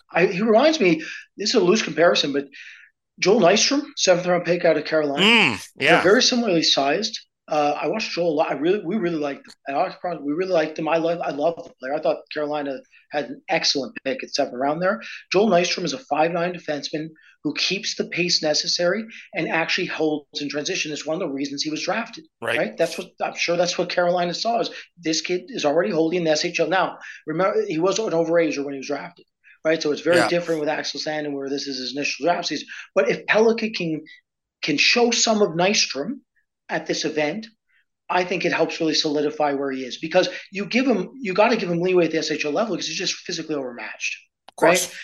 I, 0.09 0.25
he 0.27 0.41
reminds 0.41 0.79
me. 0.79 1.03
This 1.35 1.49
is 1.49 1.55
a 1.55 1.59
loose 1.59 1.81
comparison, 1.81 2.31
but 2.31 2.45
Joel 3.19 3.41
Nystrom, 3.41 3.83
seventh 3.97 4.25
round 4.25 4.45
pick 4.45 4.65
out 4.65 4.77
of 4.77 4.85
Carolina. 4.85 5.25
Mm, 5.25 5.69
yeah, 5.75 5.95
They're 5.95 6.03
very 6.03 6.23
similarly 6.23 6.63
sized. 6.63 7.19
Uh, 7.49 7.75
I 7.81 7.87
watched 7.87 8.11
Joel 8.11 8.29
a 8.29 8.35
lot. 8.35 8.51
I 8.51 8.53
really, 8.53 8.81
we 8.85 8.97
really 8.97 9.17
liked 9.17 9.47
him. 9.67 10.23
We 10.23 10.33
really 10.33 10.51
liked 10.51 10.77
him. 10.77 10.87
I 10.87 10.97
love, 10.97 11.19
I 11.19 11.31
love 11.31 11.55
the 11.55 11.73
player. 11.79 11.95
I 11.95 11.99
thought 11.99 12.17
Carolina 12.31 12.77
had 13.11 13.25
an 13.25 13.41
excellent 13.49 13.97
pick 14.03 14.23
at 14.23 14.33
seventh 14.33 14.55
round 14.55 14.81
there. 14.81 15.01
Joel 15.31 15.49
Nystrom 15.49 15.83
is 15.83 15.93
a 15.93 15.97
five 15.97 16.31
nine 16.31 16.53
defenseman 16.53 17.09
who 17.43 17.53
keeps 17.55 17.95
the 17.95 18.05
pace 18.05 18.43
necessary 18.43 19.03
and 19.33 19.47
actually 19.49 19.87
holds 19.87 20.41
in 20.41 20.49
transition. 20.49 20.91
Is 20.91 21.07
one 21.07 21.15
of 21.15 21.27
the 21.27 21.33
reasons 21.33 21.63
he 21.63 21.71
was 21.71 21.83
drafted. 21.83 22.25
Right. 22.39 22.57
right. 22.57 22.77
That's 22.77 22.97
what 22.99 23.09
I'm 23.19 23.35
sure. 23.35 23.57
That's 23.57 23.77
what 23.79 23.89
Carolina 23.89 24.35
saw. 24.35 24.59
Is 24.59 24.69
this 24.97 25.21
kid 25.21 25.45
is 25.47 25.65
already 25.65 25.89
holding 25.89 26.23
the 26.25 26.31
SHL 26.31 26.69
now? 26.69 26.99
Remember, 27.25 27.65
he 27.67 27.79
was 27.79 27.97
an 27.97 28.11
overager 28.11 28.63
when 28.63 28.75
he 28.75 28.79
was 28.79 28.87
drafted 28.87 29.25
right? 29.63 29.81
So 29.81 29.91
it's 29.91 30.01
very 30.01 30.17
yeah. 30.17 30.27
different 30.27 30.59
with 30.59 30.69
Axel 30.69 30.99
Sandin, 30.99 31.33
where 31.33 31.49
this 31.49 31.67
is 31.67 31.77
his 31.77 31.95
initial 31.95 32.25
draft 32.25 32.47
season. 32.47 32.67
But 32.95 33.09
if 33.09 33.25
Pellikka 33.25 33.73
can 33.75 34.03
can 34.61 34.77
show 34.77 35.11
some 35.11 35.41
of 35.41 35.49
Nystrom 35.49 36.19
at 36.67 36.85
this 36.85 37.05
event, 37.05 37.47
I 38.09 38.23
think 38.23 38.45
it 38.45 38.53
helps 38.53 38.79
really 38.79 38.95
solidify 38.95 39.53
where 39.53 39.71
he 39.71 39.83
is 39.83 39.97
because 39.97 40.29
you 40.51 40.65
give 40.65 40.87
him 40.87 41.11
you 41.21 41.33
got 41.33 41.49
to 41.49 41.57
give 41.57 41.69
him 41.69 41.81
leeway 41.81 42.05
at 42.05 42.11
the 42.11 42.17
SHL 42.17 42.53
level 42.53 42.75
because 42.75 42.87
he's 42.87 42.97
just 42.97 43.15
physically 43.15 43.55
overmatched, 43.55 44.17
right? 44.59 44.95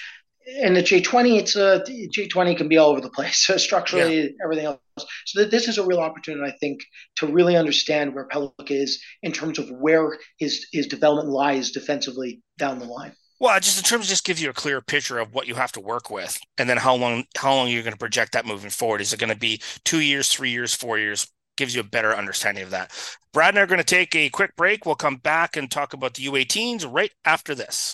And 0.62 0.76
the 0.76 0.84
J20, 0.84 1.40
it's 1.40 1.56
a 1.56 1.84
J20 1.88 2.56
can 2.56 2.68
be 2.68 2.78
all 2.78 2.92
over 2.92 3.02
the 3.02 3.10
place 3.10 3.50
structurally, 3.58 4.22
yeah. 4.22 4.30
everything 4.44 4.66
else. 4.66 4.80
So 5.26 5.42
that 5.42 5.52
this 5.52 5.68
is 5.68 5.80
a 5.80 5.86
real 5.86 6.00
opportunity, 6.00 6.48
I 6.50 6.56
think, 6.58 6.82
to 7.18 7.28
really 7.28 7.58
understand 7.58 8.14
where 8.14 8.28
Pellikka 8.28 8.70
is 8.70 9.04
in 9.24 9.32
terms 9.32 9.60
of 9.60 9.70
where 9.70 10.18
his 10.38 10.68
his 10.72 10.88
development 10.88 11.30
lies 11.30 11.72
defensively 11.72 12.42
down 12.58 12.80
the 12.80 12.86
line. 12.86 13.14
Well, 13.38 13.60
just 13.60 13.78
in 13.78 13.84
terms 13.84 14.06
of 14.06 14.10
just 14.10 14.24
give 14.24 14.40
you 14.40 14.50
a 14.50 14.54
clear 14.54 14.80
picture 14.82 15.20
of 15.20 15.34
what 15.34 15.48
you 15.48 15.56
have 15.56 15.72
to 15.74 15.82
work 15.82 16.10
with, 16.10 16.40
and 16.58 16.70
then 16.70 16.78
how 16.78 16.96
long 16.96 17.26
how 17.38 17.54
long 17.54 17.68
you're 17.68 17.84
going 17.84 17.94
to 17.94 18.00
project 18.00 18.32
that 18.32 18.46
moving 18.46 18.70
forward. 18.70 19.02
Is 19.02 19.12
it 19.12 19.20
going 19.20 19.34
to 19.34 19.36
be 19.36 19.62
two 19.84 20.00
years, 20.00 20.30
three 20.30 20.52
years, 20.52 20.74
four 20.74 20.98
years? 20.98 21.28
Gives 21.58 21.76
you 21.76 21.82
a 21.82 21.86
better 21.86 22.16
understanding 22.16 22.64
of 22.64 22.70
that. 22.72 22.92
Brad 23.34 23.50
and 23.50 23.60
I 23.60 23.62
are 23.64 23.68
going 23.68 23.80
to 23.80 23.84
take 23.84 24.16
a 24.16 24.30
quick 24.30 24.56
break. 24.56 24.86
We'll 24.86 24.96
come 24.96 25.18
back 25.18 25.58
and 25.58 25.70
talk 25.70 25.94
about 25.94 26.14
the 26.14 26.26
U18s 26.26 26.86
right 26.90 27.12
after 27.24 27.54
this. 27.56 27.94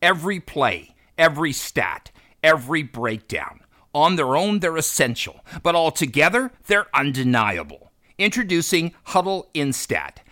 Every 0.00 0.40
play, 0.40 0.94
every 1.16 1.52
stat, 1.52 2.10
every 2.42 2.82
breakdown. 2.82 3.60
On 3.94 4.16
their 4.16 4.36
own, 4.36 4.60
they're 4.60 4.76
essential, 4.76 5.44
but 5.62 5.74
altogether, 5.74 6.52
they're 6.66 6.94
undeniable. 6.94 7.90
Introducing 8.18 8.94
Hudl 9.08 9.46
Instat 9.54 10.18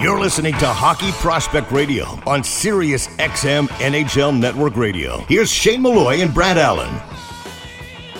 You're 0.00 0.20
listening 0.20 0.54
to 0.58 0.66
Hockey 0.66 1.10
Prospect 1.12 1.72
Radio 1.72 2.04
on 2.26 2.44
Sirius 2.44 3.08
XM 3.16 3.68
NHL 3.68 4.38
Network 4.38 4.76
Radio. 4.76 5.18
Here's 5.22 5.50
Shane 5.50 5.82
Malloy 5.82 6.20
and 6.20 6.32
Brad 6.32 6.56
Allen. 6.56 6.94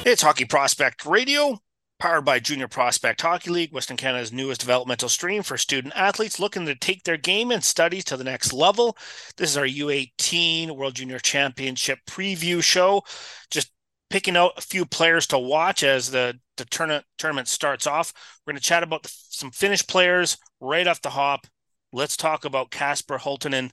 It's 0.05 0.23
Hockey 0.23 0.45
Prospect 0.45 1.07
Radio, 1.07 1.59
powered 1.99 2.25
by 2.25 2.41
Junior 2.41 2.67
Prospect 2.67 3.21
Hockey 3.21 3.51
League, 3.51 3.73
Western 3.73 3.97
Canada's 3.97 4.33
newest 4.33 4.61
developmental 4.61 5.09
stream 5.09 5.43
for 5.43 5.57
student 5.59 5.95
athletes 5.97 6.41
looking 6.41 6.67
to 6.67 6.75
take 6.75 7.05
their 7.05 7.17
game 7.17 7.51
and 7.51 7.63
studies 7.63 8.05
to 8.05 8.17
the 8.17 8.25
next 8.25 8.53
level. 8.53 8.97
This 9.37 9.51
is 9.51 9.57
our 9.57 9.67
U18 9.67 10.73
World 10.73 10.95
Junior 10.95 11.19
Championship 11.19 12.01
preview 12.07 12.63
show. 12.63 13.03
Just 13.51 13.71
picking 14.11 14.37
out 14.37 14.53
a 14.57 14.63
few 14.63 14.85
players 14.85 15.27
to 15.29 15.39
watch 15.39 15.83
as 15.83 16.11
the, 16.11 16.39
the 16.59 16.65
tournament, 16.67 17.05
tournament 17.17 17.49
starts 17.49 17.87
off. 17.87 18.13
We're 18.47 18.53
going 18.53 18.61
to 18.61 18.67
chat 18.67 18.83
about 18.83 19.03
the, 19.03 19.13
some 19.31 19.51
Finnish 19.51 19.87
players 19.87 20.37
right 20.61 20.87
off 20.87 21.03
the 21.03 21.11
hop. 21.11 21.47
Let's 21.93 22.17
talk 22.17 22.45
about 22.45 22.71
Kasper 22.71 23.19
Halttunen. 23.19 23.71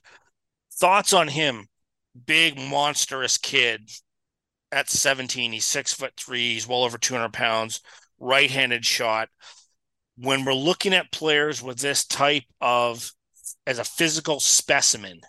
Thoughts 0.72 1.12
on 1.12 1.28
him? 1.28 1.66
Big, 2.26 2.58
monstrous 2.58 3.36
kid 3.36 3.90
at 4.72 4.88
17. 4.88 5.52
He's 5.52 5.64
six 5.64 5.92
foot 5.92 6.12
three. 6.16 6.54
He's 6.54 6.66
well 6.66 6.84
over 6.84 6.98
200 6.98 7.32
pounds. 7.32 7.80
Right 8.18 8.50
handed 8.50 8.84
shot. 8.84 9.28
When 10.16 10.44
we're 10.44 10.54
looking 10.54 10.94
at 10.94 11.12
players 11.12 11.62
with 11.62 11.78
this 11.78 12.06
type 12.06 12.44
of, 12.60 13.10
as 13.66 13.78
a 13.78 13.84
physical 13.84 14.40
specimen, 14.40 15.20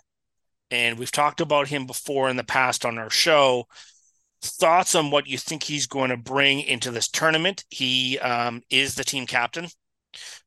and 0.70 0.98
we've 0.98 1.12
talked 1.12 1.40
about 1.40 1.68
him 1.68 1.86
before 1.86 2.28
in 2.28 2.36
the 2.36 2.44
past 2.44 2.84
on 2.84 2.98
our 2.98 3.10
show, 3.10 3.66
thoughts 4.42 4.94
on 4.94 5.10
what 5.10 5.26
you 5.26 5.38
think 5.38 5.62
he's 5.62 5.86
going 5.86 6.10
to 6.10 6.16
bring 6.16 6.60
into 6.60 6.90
this 6.90 7.08
tournament. 7.08 7.64
He 7.70 8.18
um, 8.20 8.62
is 8.70 8.94
the 8.94 9.04
team 9.04 9.26
captain 9.26 9.68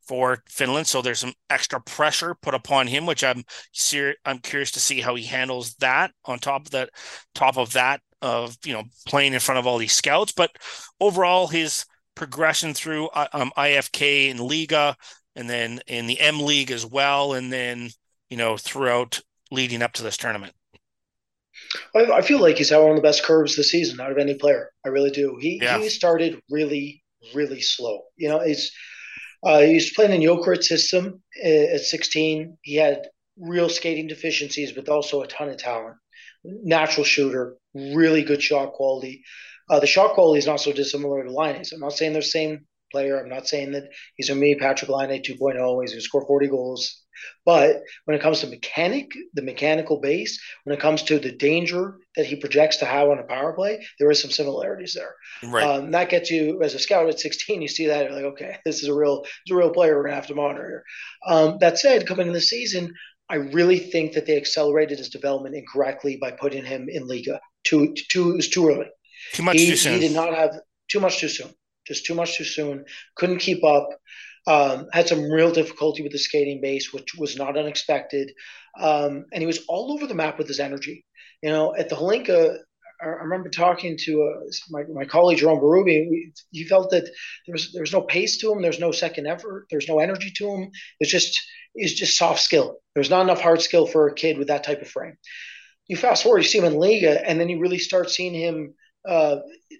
for 0.01 0.43
Finland, 0.47 0.87
so 0.87 1.01
there's 1.01 1.19
some 1.19 1.33
extra 1.49 1.81
pressure 1.81 2.35
put 2.41 2.53
upon 2.53 2.87
him, 2.87 3.05
which 3.05 3.23
I'm 3.23 3.43
ser- 3.71 4.15
I'm 4.25 4.39
curious 4.39 4.71
to 4.71 4.79
see 4.79 5.01
how 5.01 5.15
he 5.15 5.23
handles 5.23 5.75
that. 5.75 6.11
On 6.25 6.39
top 6.39 6.65
of 6.65 6.71
that, 6.71 6.89
top 7.35 7.57
of 7.57 7.73
that, 7.73 8.01
of 8.21 8.57
you 8.65 8.73
know 8.73 8.83
playing 9.07 9.33
in 9.33 9.39
front 9.39 9.59
of 9.59 9.67
all 9.67 9.77
these 9.77 9.93
scouts, 9.93 10.31
but 10.31 10.51
overall 10.99 11.47
his 11.47 11.85
progression 12.15 12.73
through 12.73 13.07
uh, 13.09 13.27
um, 13.33 13.51
IFK 13.57 14.29
and 14.31 14.39
Liiga, 14.39 14.95
and 15.35 15.49
then 15.49 15.81
in 15.87 16.07
the 16.07 16.19
M 16.19 16.39
League 16.39 16.71
as 16.71 16.85
well, 16.85 17.33
and 17.33 17.51
then 17.51 17.89
you 18.29 18.37
know 18.37 18.57
throughout 18.57 19.21
leading 19.49 19.81
up 19.81 19.93
to 19.93 20.03
this 20.03 20.17
tournament. 20.17 20.53
I, 21.95 22.22
feel 22.22 22.39
like 22.39 22.57
he's 22.57 22.69
had 22.69 22.80
one 22.80 22.91
of 22.91 22.95
the 22.95 23.01
best 23.01 23.24
curves 23.24 23.55
this 23.55 23.72
season 23.72 23.99
out 23.99 24.11
of 24.11 24.17
any 24.17 24.36
player. 24.36 24.72
I 24.86 24.89
really 24.89 25.11
do. 25.11 25.38
He 25.39 25.59
yeah. 25.61 25.78
he 25.78 25.89
started 25.89 26.41
really 26.49 27.03
really 27.34 27.61
slow. 27.61 28.03
You 28.17 28.30
know, 28.30 28.39
he's 28.39 28.72
uh, 29.43 29.61
he 29.61 29.76
was 29.76 29.91
playing 29.91 30.11
in 30.11 30.28
Jokerit 30.28 30.63
system 30.63 31.22
uh, 31.43 31.76
at 31.76 31.82
16. 31.82 32.57
He 32.61 32.76
had 32.76 33.07
real 33.38 33.69
skating 33.69 34.07
deficiencies, 34.07 34.72
but 34.72 34.89
also 34.89 35.22
a 35.22 35.28
ton 35.28 35.49
of 35.49 35.57
talent. 35.57 35.97
Natural 36.43 37.03
shooter, 37.03 37.57
really 37.74 38.24
good 38.24 38.41
shot 38.41 38.74
quality. 38.74 39.24
Uh, 39.69 39.80
the 39.80 39.88
shot 39.88 40.13
quality 40.13 40.39
is 40.39 40.47
not 40.47 40.59
so 40.59 40.74
dissimilar 40.74 41.24
to 41.24 41.32
Laine's. 41.32 41.72
I'm 41.72 41.80
not 41.80 41.93
saying 41.93 42.13
they're 42.13 42.22
the 42.22 42.28
same 42.28 42.65
player. 42.91 43.19
I'm 43.19 43.30
not 43.30 43.47
saying 43.47 43.72
that 43.72 43.89
he's 44.15 44.30
a 44.30 44.36
me 44.36 44.55
Patrik 44.55 44.89
Laine 44.89 45.22
2.0. 45.22 45.24
He's 45.24 45.38
going 45.38 45.88
to 45.88 46.01
score 46.01 46.26
40 46.26 46.47
goals. 46.47 47.01
But 47.45 47.82
when 48.05 48.15
it 48.15 48.22
comes 48.22 48.41
to 48.41 48.47
mechanic, 48.47 49.11
the 49.34 49.41
mechanical 49.41 49.99
base, 49.99 50.41
when 50.63 50.76
it 50.76 50.82
comes 50.82 51.03
to 51.03 51.19
the 51.19 51.32
danger 51.32 51.97
that 52.15 52.26
he 52.26 52.36
projects 52.36 52.78
to 52.78 52.86
have 52.86 53.09
on 53.09 53.19
a 53.19 53.24
power 53.24 53.53
play, 53.53 53.86
there 53.99 54.11
is 54.11 54.22
some 54.22 54.32
similarities 54.32 54.93
there. 54.93 55.15
Right. 55.43 55.63
Um, 55.63 55.91
that 55.91 56.09
gets 56.09 56.30
you 56.30 56.61
as 56.61 56.74
a 56.74 56.80
scout 56.80 57.09
at 57.09 57.19
16. 57.19 57.61
You 57.61 57.67
see 57.67 57.88
that 57.88 58.05
you're 58.05 58.13
like, 58.13 58.34
okay, 58.34 58.57
this 58.65 58.84
is 58.84 58.89
a 58.89 58.93
real, 58.93 59.22
this 59.22 59.32
is 59.47 59.51
a 59.51 59.57
real 59.57 59.72
player. 59.72 59.97
We're 59.97 60.03
gonna 60.03 60.15
have 60.15 60.28
to 60.28 60.36
monitor 60.36 60.67
here. 60.67 60.84
Um, 61.28 61.57
that 61.59 61.80
said, 61.80 62.07
coming 62.07 62.28
in 62.28 62.34
the 62.34 62.41
season, 62.41 62.93
I 63.30 63.36
really 63.36 63.80
think 63.80 64.13
that 64.13 64.26
they 64.26 64.36
accelerated 64.36 64.97
his 64.97 65.09
development 65.09 65.55
incorrectly 65.55 66.17
by 66.17 66.32
putting 66.32 66.65
him 66.65 66.89
in 66.89 67.07
Liiga. 67.07 67.39
Too, 67.63 67.93
too, 68.09 68.32
it 68.32 68.36
was 68.36 68.49
too 68.49 68.67
early. 68.67 68.88
Too 69.34 69.43
much 69.43 69.57
he, 69.57 69.67
too 69.67 69.76
soon. 69.78 69.93
He 69.93 69.99
did 69.99 70.13
not 70.13 70.36
have 70.36 70.59
too 70.89 70.99
much 70.99 71.19
too 71.19 71.30
soon. 71.30 71.49
Just 71.88 72.05
too 72.05 72.13
much 72.13 72.38
too 72.38 72.43
soon. 72.43 72.84
Couldn't 73.15 73.39
keep 73.39 73.63
up. 73.63 73.88
Um, 74.47 74.87
had 74.91 75.07
some 75.07 75.31
real 75.31 75.51
difficulty 75.51 76.01
with 76.01 76.11
the 76.11 76.17
skating 76.17 76.61
base, 76.61 76.91
which 76.91 77.13
was 77.15 77.37
not 77.37 77.57
unexpected. 77.57 78.31
Um, 78.79 79.25
and 79.31 79.41
he 79.41 79.45
was 79.45 79.63
all 79.67 79.91
over 79.91 80.07
the 80.07 80.15
map 80.15 80.37
with 80.37 80.47
his 80.47 80.59
energy. 80.59 81.05
You 81.43 81.51
know, 81.51 81.75
at 81.75 81.89
the 81.89 81.95
Hlinka, 81.95 82.57
I 83.01 83.05
remember 83.07 83.49
talking 83.49 83.97
to 84.01 84.23
uh, 84.23 84.45
my, 84.69 84.83
my 84.93 85.05
colleague 85.05 85.39
Jerome 85.39 85.59
Berube. 85.59 86.31
He 86.51 86.63
felt 86.65 86.91
that 86.91 87.03
there 87.03 87.53
was 87.53 87.71
there 87.73 87.81
was 87.81 87.93
no 87.93 88.01
pace 88.01 88.37
to 88.39 88.51
him. 88.51 88.61
There's 88.61 88.79
no 88.79 88.91
second 88.91 89.27
effort. 89.27 89.65
There's 89.71 89.87
no 89.87 89.99
energy 89.99 90.31
to 90.37 90.49
him. 90.51 90.71
It's 90.99 91.11
just 91.11 91.39
it's 91.73 91.93
just 91.93 92.17
soft 92.17 92.41
skill. 92.41 92.77
There's 92.93 93.09
not 93.09 93.21
enough 93.21 93.41
hard 93.41 93.61
skill 93.61 93.87
for 93.87 94.07
a 94.07 94.13
kid 94.13 94.37
with 94.37 94.49
that 94.49 94.63
type 94.63 94.81
of 94.81 94.87
frame. 94.87 95.17
You 95.87 95.97
fast 95.97 96.23
forward, 96.23 96.39
you 96.39 96.47
see 96.47 96.59
him 96.59 96.65
in 96.65 96.73
Liiga, 96.73 97.21
and 97.25 97.39
then 97.39 97.49
you 97.49 97.59
really 97.59 97.79
start 97.79 98.09
seeing 98.09 98.33
him 98.33 98.75
uh, 99.08 99.38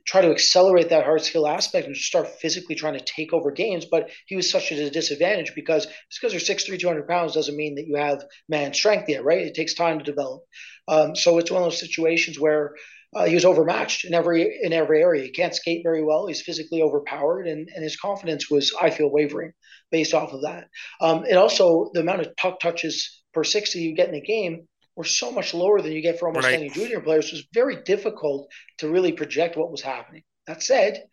try 0.08 0.22
to 0.22 0.32
accelerate 0.32 0.90
that 0.90 1.04
hard 1.04 1.22
skill 1.22 1.48
aspect 1.48 1.88
and 1.88 1.96
start 1.96 2.28
physically 2.28 2.76
trying 2.76 2.98
to 2.98 3.06
take 3.06 3.34
over 3.34 3.52
games. 3.52 3.86
But 3.86 4.10
he 4.26 4.36
was 4.36 4.50
such 4.50 4.72
a 4.72 4.90
disadvantage 4.90 5.54
because 5.56 5.86
just 5.86 6.22
because 6.22 6.34
you're 6.34 6.58
6'3", 6.58 6.80
200 6.80 7.08
pounds 7.08 7.34
doesn't 7.34 7.56
mean 7.56 7.76
that 7.76 7.88
you 7.88 7.96
have 7.96 8.24
man 8.50 8.74
strength 8.74 9.10
yet, 9.10 9.24
right? 9.24 9.46
It 9.46 9.54
takes 9.54 9.74
time 9.74 10.00
to 10.00 10.06
develop. 10.06 10.44
Um, 10.88 11.16
so 11.16 11.38
it's 11.38 11.52
one 11.52 11.62
of 11.62 11.66
those 11.66 11.80
situations 11.80 12.40
where 12.40 12.74
uh, 13.16 13.26
he 13.26 13.36
was 13.36 13.46
overmatched 13.46 14.06
in 14.06 14.14
every 14.14 14.60
in 14.62 14.74
every 14.74 15.02
area. 15.02 15.24
He 15.24 15.32
can't 15.32 15.56
skate 15.56 15.84
very 15.84 16.04
well. 16.04 16.28
He's 16.28 16.42
physically 16.42 16.82
overpowered, 16.82 17.46
and, 17.48 17.70
and 17.74 17.84
his 17.84 17.98
confidence 17.98 18.50
was, 18.50 18.74
I 18.82 18.90
feel, 18.90 19.12
wavering 19.12 19.52
based 19.92 20.14
off 20.14 20.32
of 20.32 20.44
that. 20.44 20.70
Um, 21.02 21.26
and 21.26 21.38
also 21.38 21.92
the 21.94 22.00
amount 22.00 22.22
of 22.22 22.36
puck 22.38 22.60
touches 22.60 23.22
per 23.34 23.44
60 23.44 23.80
you 23.80 23.96
get 23.96 24.10
in 24.10 24.16
a 24.16 24.22
game 24.22 24.68
were 25.02 25.06
so 25.06 25.32
much 25.32 25.56
lower 25.56 25.82
than 25.82 25.94
you 25.94 26.02
get 26.02 26.20
for 26.20 26.28
almost 26.28 26.46
right. 26.46 26.60
any 26.60 26.70
junior 26.70 27.02
players. 27.02 27.26
It 27.26 27.34
was 27.34 27.48
very 27.56 27.78
difficult 27.82 28.52
to 28.78 28.88
really 28.88 29.12
project 29.12 29.58
what 29.58 29.72
was 29.72 29.82
happening. 29.82 30.22
That 30.46 30.62
said, 30.62 31.06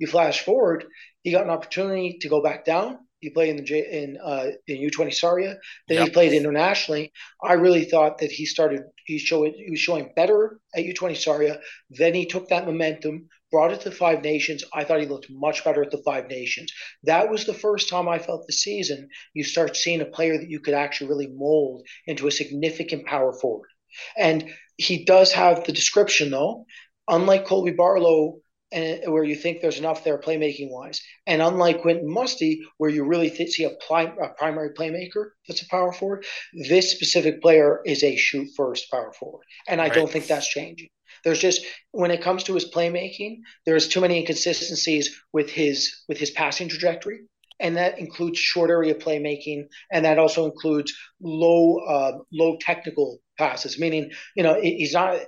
you 0.00 0.08
flash 0.08 0.40
forward, 0.40 0.84
he 1.22 1.30
got 1.30 1.44
an 1.44 1.50
opportunity 1.50 2.18
to 2.22 2.28
go 2.28 2.42
back 2.42 2.64
down. 2.64 2.98
He 3.20 3.30
played 3.30 3.50
in 3.50 3.56
the 3.56 3.62
J, 3.62 4.02
in 4.02 4.18
uh, 4.20 4.48
in 4.66 4.78
U20 4.78 5.10
Sarja. 5.14 5.58
Then 5.86 5.98
yep. 5.98 6.06
he 6.06 6.10
played 6.10 6.32
internationally. 6.32 7.12
I 7.40 7.52
really 7.52 7.84
thought 7.84 8.18
that 8.18 8.32
he 8.32 8.46
started. 8.46 8.82
He 9.04 9.18
showed 9.18 9.52
he 9.54 9.70
was 9.70 9.78
showing 9.78 10.12
better 10.16 10.58
at 10.74 10.84
U20 10.84 11.12
Sarja. 11.12 11.60
Then 11.90 12.14
he 12.14 12.26
took 12.26 12.48
that 12.48 12.66
momentum, 12.66 13.28
brought 13.50 13.72
it 13.72 13.80
to 13.80 13.90
the 13.90 13.94
Five 13.94 14.22
Nations. 14.22 14.64
I 14.72 14.84
thought 14.84 15.00
he 15.00 15.06
looked 15.06 15.30
much 15.30 15.64
better 15.64 15.82
at 15.82 15.90
the 15.90 16.02
Five 16.04 16.28
Nations. 16.28 16.72
That 17.04 17.30
was 17.30 17.44
the 17.44 17.54
first 17.54 17.88
time 17.88 18.08
I 18.08 18.18
felt 18.18 18.46
the 18.46 18.52
season 18.52 19.08
you 19.34 19.44
start 19.44 19.76
seeing 19.76 20.00
a 20.00 20.06
player 20.06 20.36
that 20.38 20.50
you 20.50 20.60
could 20.60 20.74
actually 20.74 21.08
really 21.08 21.28
mold 21.28 21.86
into 22.06 22.26
a 22.26 22.32
significant 22.32 23.06
power 23.06 23.32
forward. 23.32 23.68
And 24.16 24.50
he 24.76 25.04
does 25.04 25.32
have 25.32 25.64
the 25.64 25.72
description, 25.72 26.30
though. 26.30 26.66
Unlike 27.08 27.46
Colby 27.46 27.72
Barlow 27.72 28.40
and 28.72 29.12
where 29.12 29.22
you 29.22 29.36
think 29.36 29.60
there's 29.60 29.78
enough 29.78 30.02
there 30.02 30.18
playmaking 30.18 30.70
wise. 30.70 31.00
And 31.26 31.40
unlike 31.40 31.82
Quentin 31.82 32.12
Musty, 32.12 32.62
where 32.78 32.90
you 32.90 33.04
really 33.04 33.30
th- 33.30 33.50
see 33.50 33.64
a, 33.64 33.70
pli- 33.70 34.12
a, 34.20 34.28
primary 34.36 34.70
playmaker 34.70 35.30
that's 35.46 35.62
a 35.62 35.68
power 35.68 35.92
forward, 35.92 36.24
this 36.68 36.90
specific 36.90 37.40
player 37.40 37.80
is 37.86 38.02
a 38.02 38.16
shoot 38.16 38.48
first 38.56 38.90
power 38.90 39.12
forward. 39.12 39.44
And 39.68 39.80
I 39.80 39.84
right. 39.84 39.94
don't 39.94 40.10
think 40.10 40.26
that's 40.26 40.48
changing. 40.48 40.88
There's 41.26 41.40
just 41.40 41.66
when 41.90 42.12
it 42.12 42.22
comes 42.22 42.44
to 42.44 42.54
his 42.54 42.70
playmaking, 42.70 43.38
there's 43.66 43.88
too 43.88 44.00
many 44.00 44.20
inconsistencies 44.20 45.20
with 45.32 45.50
his 45.50 46.04
with 46.08 46.18
his 46.18 46.30
passing 46.30 46.68
trajectory. 46.68 47.22
And 47.58 47.76
that 47.76 47.98
includes 47.98 48.38
short 48.38 48.70
area 48.70 48.94
playmaking, 48.94 49.64
and 49.90 50.04
that 50.04 50.20
also 50.20 50.44
includes 50.44 50.96
low 51.20 51.78
uh, 51.78 52.18
low 52.32 52.58
technical 52.60 53.18
passes. 53.36 53.76
Meaning, 53.76 54.12
you 54.36 54.44
know, 54.44 54.60
he's 54.60 54.92
not 54.92 55.18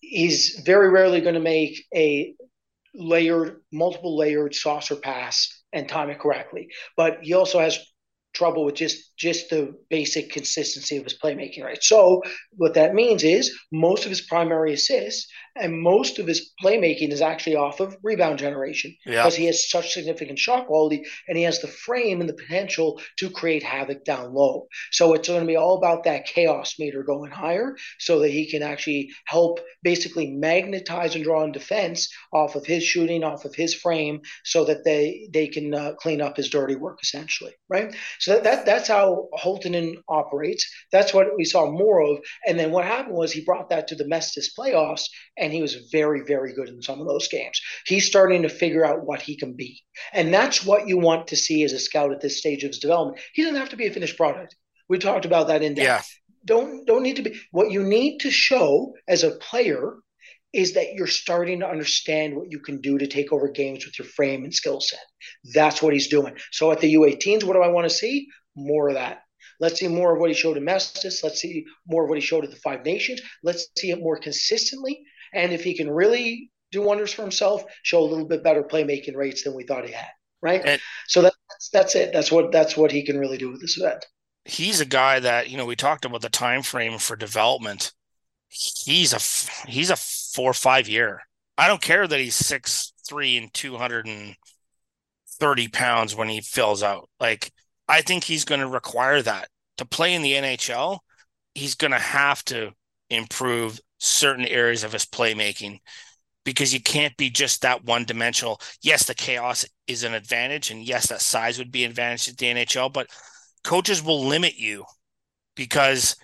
he's 0.00 0.62
very 0.64 0.88
rarely 0.88 1.20
going 1.20 1.34
to 1.34 1.40
make 1.40 1.84
a 1.94 2.34
layered, 2.94 3.60
multiple 3.70 4.16
layered 4.16 4.54
saucer 4.54 4.96
pass 4.96 5.62
and 5.74 5.90
time 5.90 6.08
it 6.08 6.20
correctly. 6.20 6.68
But 6.96 7.18
he 7.20 7.34
also 7.34 7.60
has 7.60 7.78
trouble 8.32 8.64
with 8.64 8.76
just 8.76 9.11
just 9.22 9.50
the 9.50 9.72
basic 9.88 10.32
consistency 10.32 10.96
of 10.96 11.04
his 11.04 11.16
playmaking, 11.16 11.62
right? 11.62 11.82
So 11.82 12.22
what 12.56 12.74
that 12.74 12.92
means 12.92 13.22
is 13.22 13.56
most 13.70 14.04
of 14.04 14.10
his 14.10 14.20
primary 14.20 14.72
assists 14.72 15.30
and 15.54 15.80
most 15.80 16.18
of 16.18 16.26
his 16.26 16.50
playmaking 16.62 17.12
is 17.12 17.20
actually 17.20 17.56
off 17.56 17.78
of 17.78 17.96
rebound 18.02 18.38
generation 18.38 18.96
yeah. 19.06 19.22
because 19.22 19.36
he 19.36 19.44
has 19.46 19.70
such 19.70 19.92
significant 19.92 20.38
shot 20.38 20.66
quality 20.66 21.04
and 21.28 21.38
he 21.38 21.44
has 21.44 21.60
the 21.60 21.68
frame 21.68 22.20
and 22.20 22.28
the 22.28 22.34
potential 22.34 23.00
to 23.18 23.30
create 23.30 23.62
havoc 23.62 24.04
down 24.04 24.34
low. 24.34 24.66
So 24.90 25.12
it's 25.12 25.28
going 25.28 25.40
to 25.40 25.46
be 25.46 25.56
all 25.56 25.76
about 25.76 26.04
that 26.04 26.26
chaos 26.26 26.74
meter 26.78 27.04
going 27.04 27.30
higher 27.30 27.76
so 28.00 28.20
that 28.20 28.30
he 28.30 28.50
can 28.50 28.62
actually 28.62 29.10
help 29.26 29.60
basically 29.84 30.32
magnetize 30.32 31.14
and 31.14 31.22
draw 31.22 31.44
in 31.44 31.52
defense 31.52 32.08
off 32.32 32.56
of 32.56 32.66
his 32.66 32.82
shooting, 32.82 33.22
off 33.22 33.44
of 33.44 33.54
his 33.54 33.74
frame, 33.74 34.20
so 34.44 34.64
that 34.64 34.84
they 34.84 35.28
they 35.32 35.46
can 35.46 35.72
uh, 35.74 35.92
clean 35.98 36.20
up 36.20 36.36
his 36.36 36.50
dirty 36.50 36.74
work 36.74 36.98
essentially, 37.02 37.52
right? 37.68 37.94
So 38.18 38.32
that, 38.32 38.44
that 38.44 38.66
that's 38.66 38.88
how 38.88 39.11
Halttunen 39.38 39.96
operates. 40.08 40.70
That's 40.90 41.14
what 41.14 41.28
we 41.36 41.44
saw 41.44 41.70
more 41.70 42.00
of. 42.02 42.18
And 42.46 42.58
then 42.58 42.70
what 42.70 42.84
happened 42.84 43.16
was 43.16 43.32
he 43.32 43.44
brought 43.44 43.70
that 43.70 43.88
to 43.88 43.94
the 43.94 44.04
Mestis 44.04 44.46
playoffs 44.58 45.04
and 45.36 45.52
he 45.52 45.62
was 45.62 45.88
very, 45.90 46.22
very 46.26 46.54
good 46.54 46.68
in 46.68 46.82
some 46.82 47.00
of 47.00 47.06
those 47.06 47.28
games. 47.28 47.60
He's 47.86 48.06
starting 48.06 48.42
to 48.42 48.48
figure 48.48 48.84
out 48.84 49.06
what 49.06 49.22
he 49.22 49.36
can 49.36 49.54
be. 49.54 49.82
And 50.12 50.32
that's 50.32 50.64
what 50.64 50.88
you 50.88 50.98
want 50.98 51.28
to 51.28 51.36
see 51.36 51.62
as 51.64 51.72
a 51.72 51.78
scout 51.78 52.12
at 52.12 52.20
this 52.20 52.38
stage 52.38 52.64
of 52.64 52.68
his 52.68 52.78
development. 52.78 53.20
He 53.34 53.42
doesn't 53.42 53.58
have 53.58 53.70
to 53.70 53.76
be 53.76 53.86
a 53.86 53.92
finished 53.92 54.16
product. 54.16 54.56
We 54.88 54.98
talked 54.98 55.24
about 55.24 55.48
that 55.48 55.62
in 55.62 55.74
depth. 55.74 55.86
Yeah. 55.86 56.02
Don't 56.44 56.84
don't 56.86 57.04
need 57.04 57.16
to 57.16 57.22
be 57.22 57.40
what 57.52 57.70
you 57.70 57.84
need 57.84 58.18
to 58.18 58.30
show 58.30 58.94
as 59.06 59.22
a 59.22 59.30
player 59.30 59.94
is 60.52 60.74
that 60.74 60.92
you're 60.94 61.06
starting 61.06 61.60
to 61.60 61.68
understand 61.68 62.36
what 62.36 62.50
you 62.50 62.58
can 62.58 62.80
do 62.80 62.98
to 62.98 63.06
take 63.06 63.32
over 63.32 63.48
games 63.48 63.86
with 63.86 63.98
your 63.98 64.06
frame 64.06 64.44
and 64.44 64.54
skill 64.54 64.80
set. 64.80 65.00
That's 65.54 65.80
what 65.80 65.94
he's 65.94 66.08
doing. 66.08 66.36
So 66.50 66.70
at 66.72 66.80
the 66.80 66.94
U18s, 66.94 67.44
what 67.44 67.54
do 67.54 67.62
I 67.62 67.68
want 67.68 67.88
to 67.88 67.94
see? 67.94 68.28
More 68.54 68.88
of 68.88 68.94
that. 68.94 69.22
Let's 69.60 69.78
see 69.78 69.88
more 69.88 70.14
of 70.14 70.20
what 70.20 70.30
he 70.30 70.34
showed 70.34 70.56
in 70.56 70.64
Mestis. 70.64 71.22
Let's 71.22 71.40
see 71.40 71.64
more 71.86 72.04
of 72.04 72.08
what 72.08 72.18
he 72.18 72.24
showed 72.24 72.44
at 72.44 72.50
the 72.50 72.56
Five 72.56 72.84
Nations. 72.84 73.20
Let's 73.42 73.68
see 73.76 73.90
it 73.90 74.00
more 74.00 74.18
consistently. 74.18 75.02
And 75.34 75.52
if 75.52 75.64
he 75.64 75.76
can 75.76 75.90
really 75.90 76.50
do 76.70 76.82
wonders 76.82 77.12
for 77.12 77.22
himself, 77.22 77.64
show 77.82 78.00
a 78.00 78.04
little 78.04 78.26
bit 78.26 78.42
better 78.42 78.62
playmaking 78.62 79.16
rates 79.16 79.44
than 79.44 79.54
we 79.54 79.64
thought 79.64 79.86
he 79.86 79.92
had. 79.92 80.08
Right. 80.40 80.62
And 80.64 80.80
so 81.06 81.22
that's 81.22 81.68
that's 81.72 81.94
it. 81.94 82.12
That's 82.12 82.32
what 82.32 82.50
that's 82.50 82.76
what 82.76 82.90
he 82.90 83.04
can 83.04 83.18
really 83.18 83.38
do 83.38 83.50
with 83.50 83.60
this 83.60 83.78
event. 83.78 84.04
He's 84.44 84.80
a 84.80 84.86
guy 84.86 85.20
that 85.20 85.48
you 85.48 85.56
know 85.56 85.66
we 85.66 85.76
talked 85.76 86.04
about 86.04 86.20
the 86.20 86.28
time 86.28 86.62
frame 86.62 86.98
for 86.98 87.14
development. 87.14 87.92
He's 88.48 89.12
a 89.12 89.70
he's 89.70 89.90
a 89.90 89.96
four 89.96 90.50
or 90.50 90.54
five 90.54 90.88
year. 90.88 91.22
I 91.56 91.68
don't 91.68 91.80
care 91.80 92.08
that 92.08 92.18
he's 92.18 92.34
six 92.34 92.92
three 93.08 93.36
and 93.36 93.54
two 93.54 93.76
hundred 93.76 94.06
and 94.06 94.34
thirty 95.38 95.68
pounds 95.68 96.16
when 96.16 96.28
he 96.28 96.40
fills 96.40 96.82
out. 96.82 97.08
Like 97.20 97.52
I 97.92 98.00
think 98.00 98.24
he's 98.24 98.46
going 98.46 98.62
to 98.62 98.66
require 98.66 99.20
that 99.20 99.48
to 99.76 99.84
play 99.84 100.14
in 100.14 100.22
the 100.22 100.32
NHL. 100.32 101.00
He's 101.54 101.74
going 101.74 101.90
to 101.90 101.98
have 101.98 102.42
to 102.46 102.72
improve 103.10 103.78
certain 103.98 104.46
areas 104.46 104.82
of 104.82 104.94
his 104.94 105.04
playmaking 105.04 105.80
because 106.42 106.72
you 106.72 106.80
can't 106.80 107.14
be 107.18 107.28
just 107.28 107.60
that 107.60 107.84
one 107.84 108.04
dimensional. 108.04 108.62
Yes, 108.80 109.04
the 109.04 109.14
chaos 109.14 109.66
is 109.86 110.04
an 110.04 110.14
advantage, 110.14 110.70
and 110.70 110.82
yes, 110.82 111.08
that 111.08 111.20
size 111.20 111.58
would 111.58 111.70
be 111.70 111.84
an 111.84 111.90
advantage 111.90 112.24
to 112.24 112.34
the 112.34 112.46
NHL, 112.46 112.90
but 112.90 113.08
coaches 113.62 114.02
will 114.02 114.24
limit 114.24 114.58
you 114.58 114.86
because 115.54 116.16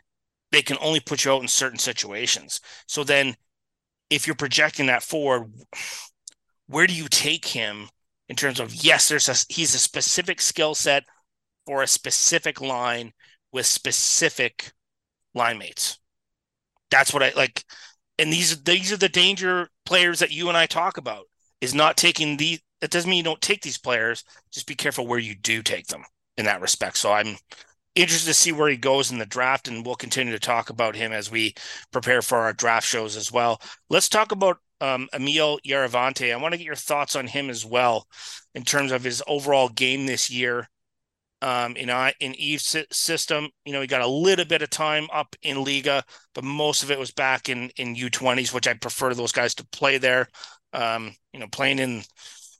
they 0.50 0.62
can 0.62 0.78
only 0.80 1.00
put 1.00 1.26
you 1.26 1.32
out 1.32 1.42
in 1.42 1.48
certain 1.48 1.78
situations. 1.78 2.62
So 2.86 3.04
then 3.04 3.36
if 4.08 4.26
you're 4.26 4.36
projecting 4.36 4.86
that 4.86 5.02
forward, 5.02 5.52
where 6.66 6.86
do 6.86 6.94
you 6.94 7.08
take 7.10 7.44
him 7.44 7.90
in 8.30 8.36
terms 8.36 8.58
of 8.58 8.74
yes, 8.74 9.10
there's 9.10 9.28
a 9.28 9.34
he's 9.52 9.74
a 9.74 9.78
specific 9.78 10.40
skill 10.40 10.74
set 10.74 11.04
for 11.68 11.82
a 11.82 11.86
specific 11.86 12.62
line 12.62 13.12
with 13.52 13.66
specific 13.66 14.72
line 15.34 15.58
mates. 15.58 15.98
That's 16.90 17.12
what 17.12 17.22
I 17.22 17.30
like. 17.36 17.62
And 18.18 18.32
these 18.32 18.62
these 18.62 18.90
are 18.90 18.96
the 18.96 19.10
danger 19.10 19.68
players 19.84 20.20
that 20.20 20.32
you 20.32 20.48
and 20.48 20.56
I 20.56 20.64
talk 20.64 20.96
about. 20.96 21.26
Is 21.60 21.74
not 21.74 21.98
taking 21.98 22.38
the 22.38 22.58
that 22.80 22.90
doesn't 22.90 23.10
mean 23.10 23.18
you 23.18 23.24
don't 23.24 23.42
take 23.42 23.60
these 23.60 23.76
players. 23.76 24.24
Just 24.50 24.66
be 24.66 24.74
careful 24.74 25.06
where 25.06 25.18
you 25.18 25.34
do 25.34 25.62
take 25.62 25.88
them 25.88 26.04
in 26.38 26.46
that 26.46 26.62
respect. 26.62 26.96
So 26.96 27.12
I'm 27.12 27.36
interested 27.94 28.28
to 28.28 28.34
see 28.34 28.52
where 28.52 28.70
he 28.70 28.76
goes 28.78 29.10
in 29.10 29.18
the 29.18 29.26
draft, 29.26 29.68
and 29.68 29.84
we'll 29.84 29.96
continue 29.96 30.32
to 30.32 30.38
talk 30.38 30.70
about 30.70 30.96
him 30.96 31.12
as 31.12 31.30
we 31.30 31.52
prepare 31.92 32.22
for 32.22 32.38
our 32.38 32.54
draft 32.54 32.86
shows 32.86 33.14
as 33.14 33.30
well. 33.30 33.60
Let's 33.90 34.08
talk 34.08 34.32
about 34.32 34.56
um, 34.80 35.08
Emil 35.12 35.58
Jarventie. 35.66 36.32
I 36.32 36.36
want 36.36 36.52
to 36.52 36.58
get 36.58 36.64
your 36.66 36.76
thoughts 36.76 37.14
on 37.14 37.26
him 37.26 37.50
as 37.50 37.66
well 37.66 38.06
in 38.54 38.62
terms 38.62 38.92
of 38.92 39.04
his 39.04 39.22
overall 39.26 39.68
game 39.68 40.06
this 40.06 40.30
year. 40.30 40.68
Um, 41.40 41.76
in 41.76 41.88
in 42.20 42.34
Eve's 42.34 42.76
system, 42.90 43.48
you 43.64 43.72
know, 43.72 43.80
he 43.80 43.86
got 43.86 44.00
a 44.00 44.06
little 44.06 44.44
bit 44.44 44.62
of 44.62 44.70
time 44.70 45.06
up 45.12 45.36
in 45.42 45.58
Liiga, 45.58 46.02
but 46.34 46.42
most 46.42 46.82
of 46.82 46.90
it 46.90 46.98
was 46.98 47.12
back 47.12 47.48
in 47.48 47.70
in 47.76 47.94
U20s, 47.94 48.52
which 48.52 48.66
I 48.66 48.74
prefer 48.74 49.14
those 49.14 49.32
guys 49.32 49.54
to 49.56 49.66
play 49.68 49.98
there. 49.98 50.28
Um, 50.72 51.14
you 51.32 51.38
know, 51.38 51.46
playing 51.46 51.78
in 51.78 52.02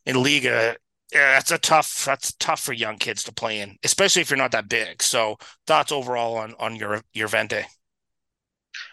in 0.07 0.17
Liiga, 0.17 0.77
yeah, 1.13 1.33
that's 1.33 1.51
a 1.51 1.59
tough. 1.59 2.05
That's 2.05 2.35
tough 2.35 2.61
for 2.61 2.73
young 2.73 2.99
kids 2.99 3.23
to 3.25 3.33
play 3.33 3.61
in, 3.61 3.77
especially 3.83 4.23
if 4.23 4.31
you're 4.31 4.37
not 4.37 4.53
that 4.53 4.69
big. 4.69 5.03
So, 5.03 5.39
thoughts 5.67 5.91
overall 5.91 6.37
on 6.37 6.55
on 6.59 6.77
your 6.77 7.03
Jarventie? 7.15 7.65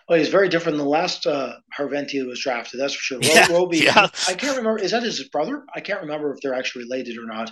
Well, 0.08 0.20
he's 0.20 0.30
very 0.30 0.48
different 0.48 0.78
than 0.78 0.86
the 0.86 0.92
last 0.92 1.28
uh, 1.28 1.54
Jarventie 1.78 2.20
that 2.20 2.28
was 2.28 2.42
drafted. 2.42 2.80
That's 2.80 2.94
for 2.94 3.02
sure. 3.02 3.20
Ro- 3.22 3.28
yeah, 3.34 3.48
Roby, 3.52 3.80
yeah. 3.80 4.08
I 4.28 4.34
can't 4.34 4.58
remember. 4.58 4.82
Is 4.82 4.92
that 4.92 5.04
his 5.04 5.28
brother? 5.30 5.64
I 5.76 5.82
can't 5.82 6.02
remember 6.02 6.34
if 6.34 6.40
they're 6.42 6.54
actually 6.54 6.86
related 6.86 7.18
or 7.18 7.26
not. 7.26 7.52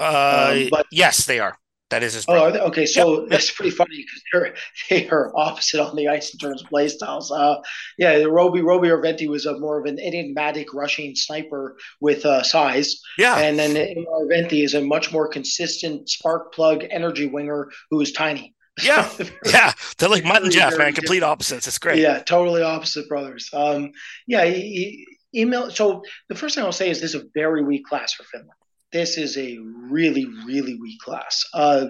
Uh, 0.00 0.54
um, 0.54 0.68
but 0.70 0.86
yes, 0.90 1.26
they 1.26 1.38
are. 1.38 1.56
That 1.90 2.04
is 2.04 2.14
his. 2.14 2.24
Brother. 2.24 2.60
Oh, 2.62 2.68
okay. 2.68 2.86
So 2.86 3.20
yep. 3.20 3.30
that's 3.30 3.50
pretty 3.50 3.72
funny 3.72 3.96
because 3.96 4.22
they're 4.32 4.54
they 4.90 5.08
are 5.08 5.32
opposite 5.36 5.80
on 5.80 5.96
the 5.96 6.08
ice 6.08 6.32
in 6.32 6.38
terms 6.38 6.62
of 6.62 6.68
play 6.68 6.88
styles. 6.88 7.30
Uh, 7.30 7.56
yeah, 7.98 8.16
Roby 8.22 8.62
Roby 8.62 8.88
Jarventie 8.88 9.28
was 9.28 9.44
a 9.46 9.58
more 9.58 9.78
of 9.80 9.86
an 9.86 9.98
enigmatic 9.98 10.72
rushing 10.72 11.14
sniper 11.16 11.76
with 12.00 12.24
uh, 12.24 12.42
size. 12.42 13.00
Yeah, 13.18 13.38
and 13.38 13.58
then 13.58 13.74
Jarventie 13.74 14.64
is 14.64 14.74
a 14.74 14.80
much 14.80 15.12
more 15.12 15.28
consistent 15.28 16.08
spark 16.08 16.54
plug 16.54 16.84
energy 16.90 17.26
winger 17.26 17.70
who 17.90 18.00
is 18.00 18.12
tiny. 18.12 18.54
Yeah, 18.82 19.10
yeah, 19.44 19.72
they're 19.98 20.08
like 20.08 20.24
Mutt 20.24 20.42
and 20.42 20.50
Jeff, 20.50 20.78
man. 20.78 20.94
Complete 20.94 21.22
opposites. 21.22 21.66
It's 21.66 21.76
great. 21.76 21.98
Yeah, 21.98 22.20
totally 22.20 22.62
opposite 22.62 23.08
brothers. 23.10 23.50
Um, 23.52 23.90
yeah, 24.26 24.46
he, 24.46 25.06
he, 25.32 25.42
Emil. 25.42 25.70
So 25.70 26.02
the 26.30 26.34
first 26.34 26.54
thing 26.54 26.64
I'll 26.64 26.72
say 26.72 26.88
is 26.88 26.98
this 26.98 27.14
is 27.14 27.22
a 27.22 27.26
very 27.34 27.62
weak 27.62 27.84
class 27.84 28.14
for 28.14 28.22
Finland 28.22 28.59
this 28.92 29.16
is 29.16 29.36
a 29.36 29.58
really, 29.90 30.26
really 30.46 30.76
weak 30.80 31.00
class. 31.00 31.44
Uh, 31.54 31.86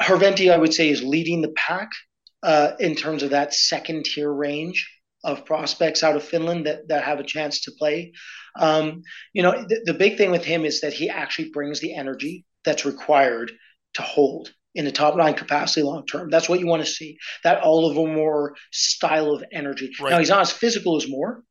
Jarventie, 0.00 0.52
I 0.52 0.58
would 0.58 0.74
say, 0.74 0.88
is 0.88 1.02
leading 1.02 1.42
the 1.42 1.52
pack 1.56 1.90
uh, 2.42 2.72
in 2.80 2.94
terms 2.94 3.22
of 3.22 3.30
that 3.30 3.54
second 3.54 4.04
tier 4.04 4.32
range 4.32 4.90
of 5.22 5.46
prospects 5.46 6.02
out 6.02 6.16
of 6.16 6.22
Finland 6.22 6.66
that, 6.66 6.88
that 6.88 7.04
have 7.04 7.18
a 7.18 7.24
chance 7.24 7.62
to 7.62 7.72
play. 7.78 8.12
Um, 8.58 9.02
you 9.32 9.42
know, 9.42 9.52
the, 9.52 9.80
the 9.86 9.94
big 9.94 10.18
thing 10.18 10.30
with 10.30 10.44
him 10.44 10.64
is 10.64 10.80
that 10.82 10.92
he 10.92 11.08
actually 11.08 11.50
brings 11.50 11.80
the 11.80 11.94
energy 11.94 12.44
that's 12.64 12.84
required 12.84 13.50
to 13.94 14.02
hold 14.02 14.52
in 14.74 14.84
the 14.84 14.92
top 14.92 15.16
nine 15.16 15.34
capacity 15.34 15.82
long 15.82 16.04
term. 16.06 16.28
That's 16.30 16.48
what 16.48 16.60
you 16.60 16.66
want 16.66 16.84
to 16.84 16.90
see. 16.90 17.16
That 17.42 17.62
Oliver 17.62 18.12
Moore 18.12 18.54
style 18.72 19.30
of 19.30 19.44
energy. 19.52 19.90
Right. 20.00 20.10
Now 20.10 20.18
he's 20.18 20.30
not 20.30 20.42
as 20.42 20.52
physical 20.52 20.96
as 20.96 21.08
Moore. 21.08 21.42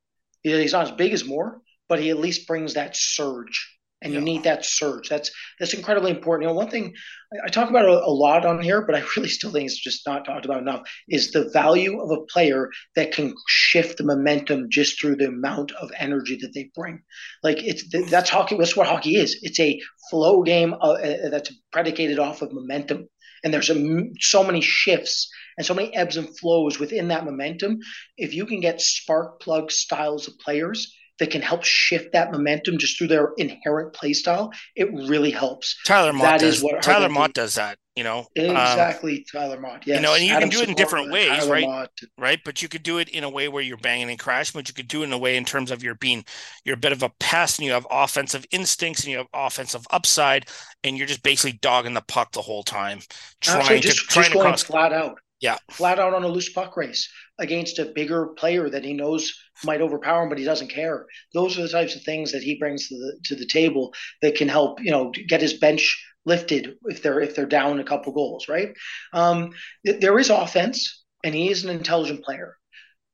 He's 0.44 0.74
not 0.74 0.88
as 0.88 0.92
big 0.92 1.14
as 1.14 1.26
Moore, 1.26 1.62
but 1.88 2.00
he 2.00 2.10
at 2.10 2.20
least 2.20 2.48
brings 2.48 2.74
that 2.74 2.98
surge 2.98 3.74
and 4.04 4.14
you 4.14 4.22
need 4.22 4.44
that 4.44 4.66
surge. 4.66 5.10
That's 5.10 5.32
that's 5.60 5.74
incredibly 5.74 6.12
important. 6.12 6.44
You 6.44 6.54
know, 6.54 6.58
one 6.58 6.70
thing 6.70 6.94
I, 7.34 7.48
I 7.48 7.50
talk 7.50 7.70
about 7.70 7.86
a, 7.86 8.06
a, 8.06 8.12
lot 8.12 8.46
on 8.46 8.62
here, 8.62 8.86
but 8.86 8.96
I 8.96 9.04
really 9.18 9.30
still 9.30 9.52
think 9.52 9.66
it's 9.66 9.80
just 9.80 10.06
not 10.06 10.26
talked 10.26 10.46
about 10.46 10.62
enough 10.62 10.82
is 11.08 11.32
the 11.32 11.50
value 11.50 12.00
of 12.02 12.12
a 12.12 12.26
player 12.26 12.70
that 12.96 13.14
can 13.14 13.34
shift 13.48 13.98
the 13.98 14.04
momentum 14.04 14.68
just 14.70 15.00
through 15.00 15.16
the 15.16 15.28
amount 15.28 15.72
of 15.72 15.92
energy 15.98 16.38
that 16.42 16.54
they 16.54 16.70
bring. 16.76 17.02
Like 17.42 17.64
it's 17.64 17.86
that's 18.12 18.30
hockey. 18.30 18.58
That's 18.58 18.76
what 18.76 18.88
hockey 18.88 19.16
is. 19.16 19.40
It's 19.42 19.60
a 19.60 19.82
flow 20.10 20.44
game 20.44 20.74
uh, 20.74 20.92
uh 20.92 21.30
that's 21.30 21.52
predicated 21.72 22.20
off 22.20 22.42
of 22.42 22.54
momentum, 22.54 23.08
and 23.44 23.54
there's 23.54 23.70
a, 23.70 24.04
so 24.20 24.44
many 24.44 24.62
shifts 24.62 25.30
and 25.58 25.66
so 25.66 25.74
many 25.74 25.96
ebbs 25.96 26.18
and 26.18 26.38
flows 26.38 26.80
within 26.80 27.08
that 27.10 27.26
momentum. 27.26 27.80
If 28.18 28.34
you 28.34 28.46
can 28.46 28.60
get 28.60 28.82
spark 28.82 29.40
plug 29.40 29.72
styles 29.72 30.28
of 30.28 30.38
players 30.40 30.94
that 31.20 31.32
can 31.32 31.42
help 31.42 31.64
shift 31.64 32.14
that 32.14 32.32
momentum 32.32 32.78
just 32.78 32.98
through 32.98 33.08
their 33.08 33.32
inherent 33.38 33.94
play 33.94 34.14
style, 34.14 34.52
it 34.76 34.92
really 34.92 35.32
helps. 35.32 35.78
Tyler 35.86 36.14
Motte 36.14 36.40
does. 36.40 36.62
what 36.62 36.82
Tyler 36.82 37.10
Motte 37.10 37.34
does 37.34 37.56
that. 37.56 37.78
You 37.96 38.04
know 38.04 38.20
um, 38.20 38.26
exactly. 38.46 39.18
Um, 39.18 39.24
Tyler 39.32 39.60
Motte. 39.60 39.84
Yes. 39.86 39.98
You 39.98 40.02
know, 40.02 40.16
and 40.16 40.24
you 40.24 40.32
Adam 40.34 40.50
can 40.50 40.58
do 40.58 40.64
it 40.64 40.70
in 40.70 40.74
different 40.74 41.12
ways, 41.12 41.30
Tyler 41.30 41.52
right? 41.52 41.68
Motte. 41.68 42.00
Right, 42.18 42.40
but 42.44 42.64
you 42.64 42.68
could 42.68 42.82
do 42.82 42.98
it 42.98 43.10
in 43.10 43.24
a 43.24 43.30
way 43.30 43.48
where 43.50 43.62
you're 43.62 43.78
banging 43.78 44.10
and 44.10 44.18
crashing, 44.18 44.58
but 44.58 44.68
you 44.68 44.74
could 44.74 44.88
do 44.88 45.04
it 45.04 45.06
in 45.06 45.14
a 45.14 45.18
way 45.18 45.38
in 45.38 45.46
terms 45.46 45.70
of 45.70 45.84
you're 45.84 45.94
being 45.94 46.26
you're 46.66 46.74
a 46.74 46.80
bit 46.80 46.92
of 46.92 47.04
a 47.04 47.12
pest 47.20 47.60
and 47.60 47.68
you 47.68 47.74
have 47.74 47.86
offensive 47.92 48.46
instincts 48.50 49.04
and 49.04 49.12
you 49.12 49.18
have 49.20 49.28
offensive 49.34 49.86
upside, 49.92 50.48
and 50.84 50.98
you're 50.98 51.06
just 51.06 51.22
basically 51.22 51.60
dogging 51.62 51.94
the 51.94 52.02
puck 52.02 52.32
the 52.32 52.42
whole 52.42 52.64
time, 52.64 53.00
trying 53.42 53.60
Absolutely. 53.60 53.82
just, 53.82 54.00
to 54.00 54.08
trying 54.08 54.24
just 54.24 54.34
going 54.34 54.46
cross. 54.48 54.64
flat 54.64 54.92
out. 54.92 55.20
Yeah. 55.44 55.58
Flat 55.72 56.00
out 56.00 56.14
on 56.14 56.24
a 56.24 56.30
loose 56.30 56.48
puck 56.54 56.78
race 56.78 57.12
against 57.38 57.78
a 57.78 57.84
bigger 57.84 58.28
player 58.28 58.70
that 58.70 58.86
he 58.86 58.94
knows 58.94 59.38
might 59.66 59.82
overpower 59.82 60.24
him, 60.24 60.30
but 60.30 60.38
he 60.38 60.46
doesn't 60.46 60.70
care. 60.70 61.06
Those 61.34 61.60
are 61.60 61.64
the 61.64 61.68
types 61.68 61.98
of 61.98 62.04
things 62.04 62.32
that 62.32 62.44
he 62.44 62.58
brings 62.58 62.88
to 62.88 62.96
the 62.96 63.20
to 63.26 63.36
the 63.36 63.46
table 63.46 63.94
that 64.22 64.36
can 64.36 64.48
help, 64.48 64.82
you 64.82 64.90
know, 64.90 65.12
get 65.28 65.42
his 65.42 65.56
bench 65.56 66.02
lifted 66.24 66.78
if 66.86 67.04
they're 67.04 67.20
if 67.20 67.36
they're 67.36 67.46
down 67.46 67.82
a 67.82 67.84
couple 67.84 68.14
goals, 68.14 68.48
right? 68.48 68.70
Um, 69.12 69.52
th- 69.86 70.00
there 70.00 70.18
is 70.18 70.30
offense, 70.30 71.04
and 71.26 71.36
he 71.36 71.52
is 71.52 71.66
an 71.66 71.72
intelligent 71.72 72.24
player. 72.24 72.56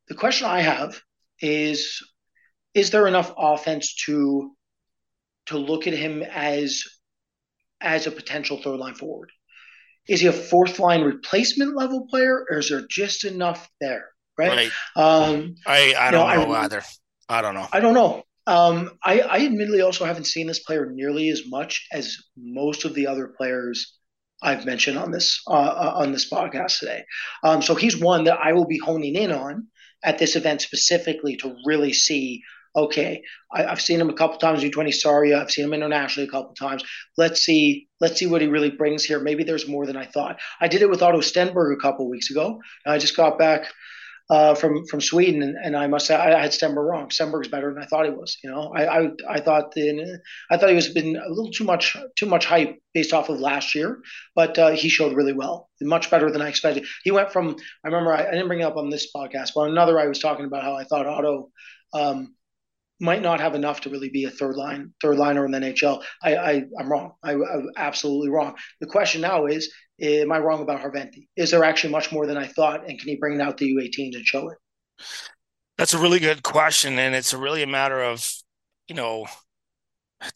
The 0.07 0.14
question 0.14 0.45
I 0.45 0.61
have 0.61 1.01
is: 1.41 1.99
Is 2.76 2.91
there 2.91 3.07
enough 3.07 3.34
offense 3.35 3.95
to 4.06 4.51
to 5.47 5.57
look 5.57 5.88
at 5.88 5.93
him 5.95 6.22
as 6.22 6.84
as 7.81 8.06
a 8.06 8.11
potential 8.11 8.61
third 8.61 8.77
line 8.77 8.93
forward? 8.93 9.31
Is 10.10 10.22
he 10.22 10.27
a 10.27 10.34
fourth 10.34 10.80
line 10.80 11.03
replacement 11.03 11.76
level 11.76 12.07
player, 12.07 12.45
or 12.49 12.57
is 12.57 12.69
there 12.69 12.86
just 12.90 13.23
enough 13.23 13.69
there? 13.80 14.10
Right. 14.38 14.49
right. 14.49 14.72
Um, 14.95 15.56
I 15.68 15.94
I 15.98 16.11
don't 16.11 16.27
know, 16.27 16.45
know 16.45 16.53
I, 16.53 16.64
either. 16.64 16.81
I 17.30 17.41
don't 17.41 17.53
know. 17.53 17.68
I 17.72 17.80
don't 17.80 17.94
know. 17.94 18.23
Um, 18.48 18.91
I, 19.03 19.19
I 19.19 19.45
admittedly 19.45 19.81
also 19.81 20.06
haven't 20.06 20.26
seen 20.26 20.48
this 20.48 20.60
player 20.60 20.90
nearly 20.91 21.30
as 21.30 21.44
much 21.48 21.86
as 21.91 22.18
most 22.36 22.84
of 22.84 22.95
the 22.95 23.06
other 23.06 23.27
players 23.27 23.99
I've 24.41 24.65
mentioned 24.65 24.98
on 24.98 25.11
this 25.11 25.40
uh, 25.48 25.52
uh 25.52 25.94
on 25.98 26.11
this 26.11 26.30
podcast 26.30 26.80
today. 26.80 27.03
Um, 27.44 27.61
so 27.61 27.76
he's 27.76 27.95
one 27.95 28.23
that 28.23 28.40
I 28.40 28.53
will 28.53 28.65
be 28.65 28.80
honing 28.80 29.15
in 29.15 29.31
on 29.31 29.68
at 30.03 30.18
this 30.18 30.36
event 30.36 30.61
specifically 30.61 31.36
to 31.38 31.56
really 31.65 31.94
see 31.94 32.41
okay, 32.75 33.23
I, 33.51 33.63
have 33.63 33.81
seen 33.81 33.99
him 33.99 34.09
a 34.09 34.13
couple 34.13 34.37
times 34.37 34.63
in 34.63 34.71
20 34.71 34.91
Sarja. 34.91 35.41
I've 35.41 35.51
seen 35.51 35.65
him 35.65 35.73
internationally 35.73 36.27
a 36.27 36.31
couple 36.31 36.53
times. 36.53 36.83
Let's 37.17 37.41
see, 37.41 37.87
let's 37.99 38.19
see 38.19 38.27
what 38.27 38.41
he 38.41 38.47
really 38.47 38.71
brings 38.71 39.03
here. 39.03 39.19
Maybe 39.19 39.43
there's 39.43 39.67
more 39.67 39.85
than 39.85 39.97
I 39.97 40.05
thought. 40.05 40.39
I 40.61 40.67
did 40.67 40.81
it 40.81 40.89
with 40.89 41.01
Otto 41.01 41.21
Stenberg 41.21 41.73
a 41.73 41.81
couple 41.81 42.09
weeks 42.09 42.29
ago. 42.29 42.59
I 42.85 42.97
just 42.97 43.17
got 43.17 43.37
back 43.37 43.71
uh, 44.29 44.53
from 44.53 44.85
from 44.85 45.01
Sweden, 45.01 45.41
and, 45.41 45.55
and, 45.57 45.75
I 45.75 45.87
must 45.87 46.05
say 46.05 46.15
I 46.15 46.39
had 46.39 46.51
Stenberg 46.51 46.87
wrong. 46.87 47.09
Stenberg's 47.09 47.47
better 47.47 47.73
than 47.73 47.81
I 47.81 47.87
thought 47.87 48.05
he 48.05 48.11
was. 48.11 48.37
You 48.43 48.51
know, 48.51 48.71
I 48.75 48.85
I, 48.85 49.09
I 49.27 49.39
thought 49.39 49.71
the, 49.71 50.19
I 50.51 50.57
thought 50.57 50.69
he 50.69 50.75
was 50.75 50.89
been 50.89 51.15
a 51.15 51.29
little 51.29 51.51
too 51.51 51.63
much 51.63 51.97
too 52.15 52.27
much 52.27 52.45
hype 52.45 52.77
based 52.93 53.11
off 53.11 53.29
of 53.29 53.39
last 53.39 53.73
year, 53.73 53.99
but 54.35 54.57
uh, 54.59 54.69
he 54.71 54.87
showed 54.87 55.15
really 55.15 55.33
well, 55.33 55.69
much 55.81 56.11
better 56.11 56.29
than 56.29 56.43
I 56.43 56.49
expected. 56.49 56.85
He 57.03 57.09
went 57.09 57.33
from 57.33 57.55
I 57.83 57.87
remember 57.87 58.13
I, 58.13 58.27
I, 58.27 58.31
didn't 58.31 58.47
bring 58.47 58.59
it 58.59 58.65
up 58.65 58.77
on 58.77 58.91
this 58.91 59.11
podcast, 59.15 59.51
but 59.55 59.69
another 59.69 59.99
I 59.99 60.07
was 60.07 60.19
talking 60.19 60.45
about 60.45 60.63
how 60.63 60.75
I 60.75 60.83
thought 60.83 61.07
Otto. 61.07 61.49
Um, 61.91 62.35
might 62.99 63.21
not 63.21 63.39
have 63.39 63.55
enough 63.55 63.81
to 63.81 63.89
really 63.89 64.09
be 64.09 64.26
a 64.26 64.30
third 64.30 64.55
line 64.55 64.93
third 65.01 65.17
liner 65.17 65.45
in 65.45 65.51
the 65.51 65.59
NHL. 65.59 66.03
I, 66.21 66.35
I 66.35 66.51
am 66.80 66.91
wrong. 66.91 67.13
I, 67.23 67.34
am 67.34 67.69
absolutely 67.77 68.30
wrong. 68.30 68.55
The 68.81 68.88
question 68.88 69.21
now 69.21 69.45
is, 69.45 69.73
am 70.01 70.31
I 70.31 70.39
wrong 70.39 70.61
about 70.61 70.81
Jarventie? 70.81 71.27
Is 71.35 71.51
there 71.51 71.63
actually 71.63 71.91
much 71.91 72.11
more 72.11 72.26
than 72.26 72.38
I 72.38 72.47
thought, 72.47 72.88
and 72.88 72.99
can 72.99 73.09
he 73.09 73.15
bring 73.15 73.39
it 73.39 73.41
out 73.41 73.57
the 73.57 73.73
U18s 73.73 74.15
and 74.15 74.26
show 74.26 74.49
it? 74.49 74.57
That's 75.77 75.93
a 75.93 75.99
really 75.99 76.19
good 76.19 76.43
question, 76.43 76.99
and 76.99 77.15
it's 77.15 77.34
really 77.34 77.63
a 77.63 77.67
matter 77.67 78.01
of, 78.01 78.30
you 78.88 78.95
know, 78.95 79.27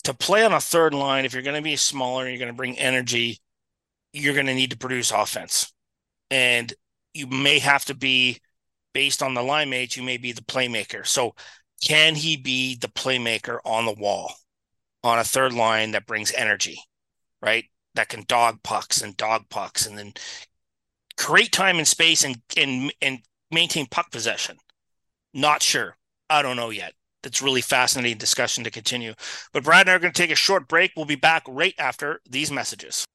to 0.05 0.13
play 0.13 0.45
on 0.45 0.53
a 0.53 0.61
third 0.61 0.93
line. 0.93 1.25
If 1.25 1.33
you're 1.33 1.43
going 1.43 1.57
to 1.57 1.61
be 1.61 1.75
smaller, 1.75 2.27
you're 2.27 2.39
going 2.39 2.47
to 2.51 2.57
bring 2.57 2.79
energy. 2.79 3.39
You're 4.13 4.35
going 4.35 4.45
to 4.45 4.53
need 4.53 4.71
to 4.71 4.77
produce 4.77 5.11
offense, 5.11 5.73
and 6.31 6.73
you 7.13 7.27
may 7.27 7.59
have 7.59 7.83
to 7.85 7.93
be 7.93 8.39
based 8.93 9.21
on 9.21 9.33
the 9.33 9.43
line 9.43 9.69
mates. 9.69 9.97
You 9.97 10.03
may 10.03 10.17
be 10.17 10.31
the 10.31 10.43
playmaker. 10.43 11.05
So 11.05 11.35
can 11.83 12.15
he 12.15 12.37
be 12.37 12.75
the 12.75 12.87
playmaker 12.87 13.59
on 13.65 13.85
the 13.85 13.91
wall 13.91 14.33
on 15.03 15.19
a 15.19 15.23
third 15.23 15.51
line 15.51 15.91
that 15.91 16.07
brings 16.07 16.31
energy, 16.31 16.79
right? 17.41 17.65
That 17.95 18.07
can 18.07 18.23
dog 18.25 18.63
pucks 18.63 19.01
and 19.01 19.17
dog 19.17 19.49
pucks 19.49 19.85
and 19.85 19.97
then 19.97 20.13
create 21.17 21.51
time 21.51 21.77
and 21.77 21.87
space 21.87 22.23
and 22.23 22.41
and 22.55 22.93
and 23.01 23.19
maintain 23.51 23.85
puck 23.85 24.11
possession. 24.11 24.57
Not 25.33 25.61
sure. 25.61 25.97
I 26.29 26.41
don't 26.41 26.55
know 26.55 26.69
yet. 26.69 26.93
That's 27.21 27.41
really 27.41 27.61
fascinating 27.61 28.17
discussion 28.17 28.63
to 28.63 28.71
continue. 28.71 29.13
But 29.51 29.63
Brad 29.63 29.81
and 29.81 29.89
I 29.89 29.93
are 29.93 29.99
going 29.99 30.13
to 30.13 30.21
take 30.21 30.31
a 30.31 30.35
short 30.35 30.67
break. 30.69 30.93
We'll 30.95 31.05
be 31.05 31.15
back 31.15 31.43
right 31.47 31.75
after 31.77 32.21
these 32.29 32.51
messages. 32.51 33.05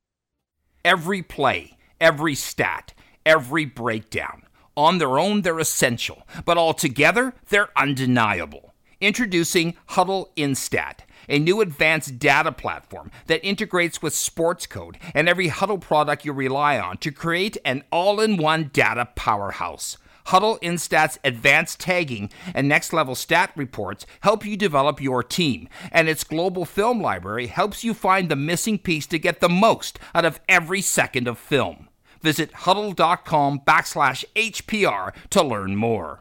Every 0.85 1.23
play, 1.23 1.77
every 2.01 2.35
stat, 2.35 2.93
every 3.25 3.65
breakdown 3.65 4.43
on 4.79 4.99
their 4.99 5.19
own, 5.19 5.43
they're 5.43 5.59
essential, 5.59 6.23
but 6.45 6.57
altogether, 6.57 7.35
they're 7.49 7.77
undeniable. 7.77 8.75
Introducing 9.01 9.75
Hudl 9.91 10.29
Instat, 10.37 11.01
a 11.29 11.41
new 11.41 11.61
advanced 11.61 12.21
data 12.21 12.53
platform 12.53 13.11
that 13.27 13.45
integrates 13.45 14.01
with 14.01 14.15
Sportscode 14.15 14.95
and 15.15 15.29
every 15.29 15.49
Hudl 15.49 15.81
product 15.81 16.25
you 16.25 16.33
rely 16.33 16.79
on 16.79 16.97
to 16.99 17.11
create 17.11 17.57
an 17.65 17.83
all 17.91 18.21
in 18.21 18.37
one 18.37 18.71
data 18.73 19.09
powerhouse. 19.17 19.99
Hudl 20.27 20.61
Instat's 20.61 21.19
advanced 21.25 21.81
tagging 21.81 22.31
and 22.55 22.69
next 22.69 22.93
level 22.93 23.17
stat 23.17 23.51
reports 23.57 24.07
help 24.21 24.47
you 24.47 24.57
develop 24.57 25.01
your 25.01 25.25
team, 25.25 25.69
and 25.91 26.09
its 26.09 26.23
global 26.23 26.65
film 26.65 27.01
library 27.03 27.49
helps 27.49 27.83
you 27.83 27.95
find 27.95 28.29
the 28.29 28.37
missing 28.37 28.79
piece 28.79 29.07
to 29.07 29.19
get 29.19 29.41
the 29.41 29.49
most 29.49 29.99
out 30.15 30.25
of 30.25 30.39
every 30.49 30.83
second 30.83 31.27
of 31.27 31.37
film. 31.37 31.88
Visit 32.23 32.53
hudl.com 32.53 33.61
backslash 33.67 34.25
HPR 34.35 35.13
to 35.31 35.43
learn 35.43 35.77
more. 35.77 36.21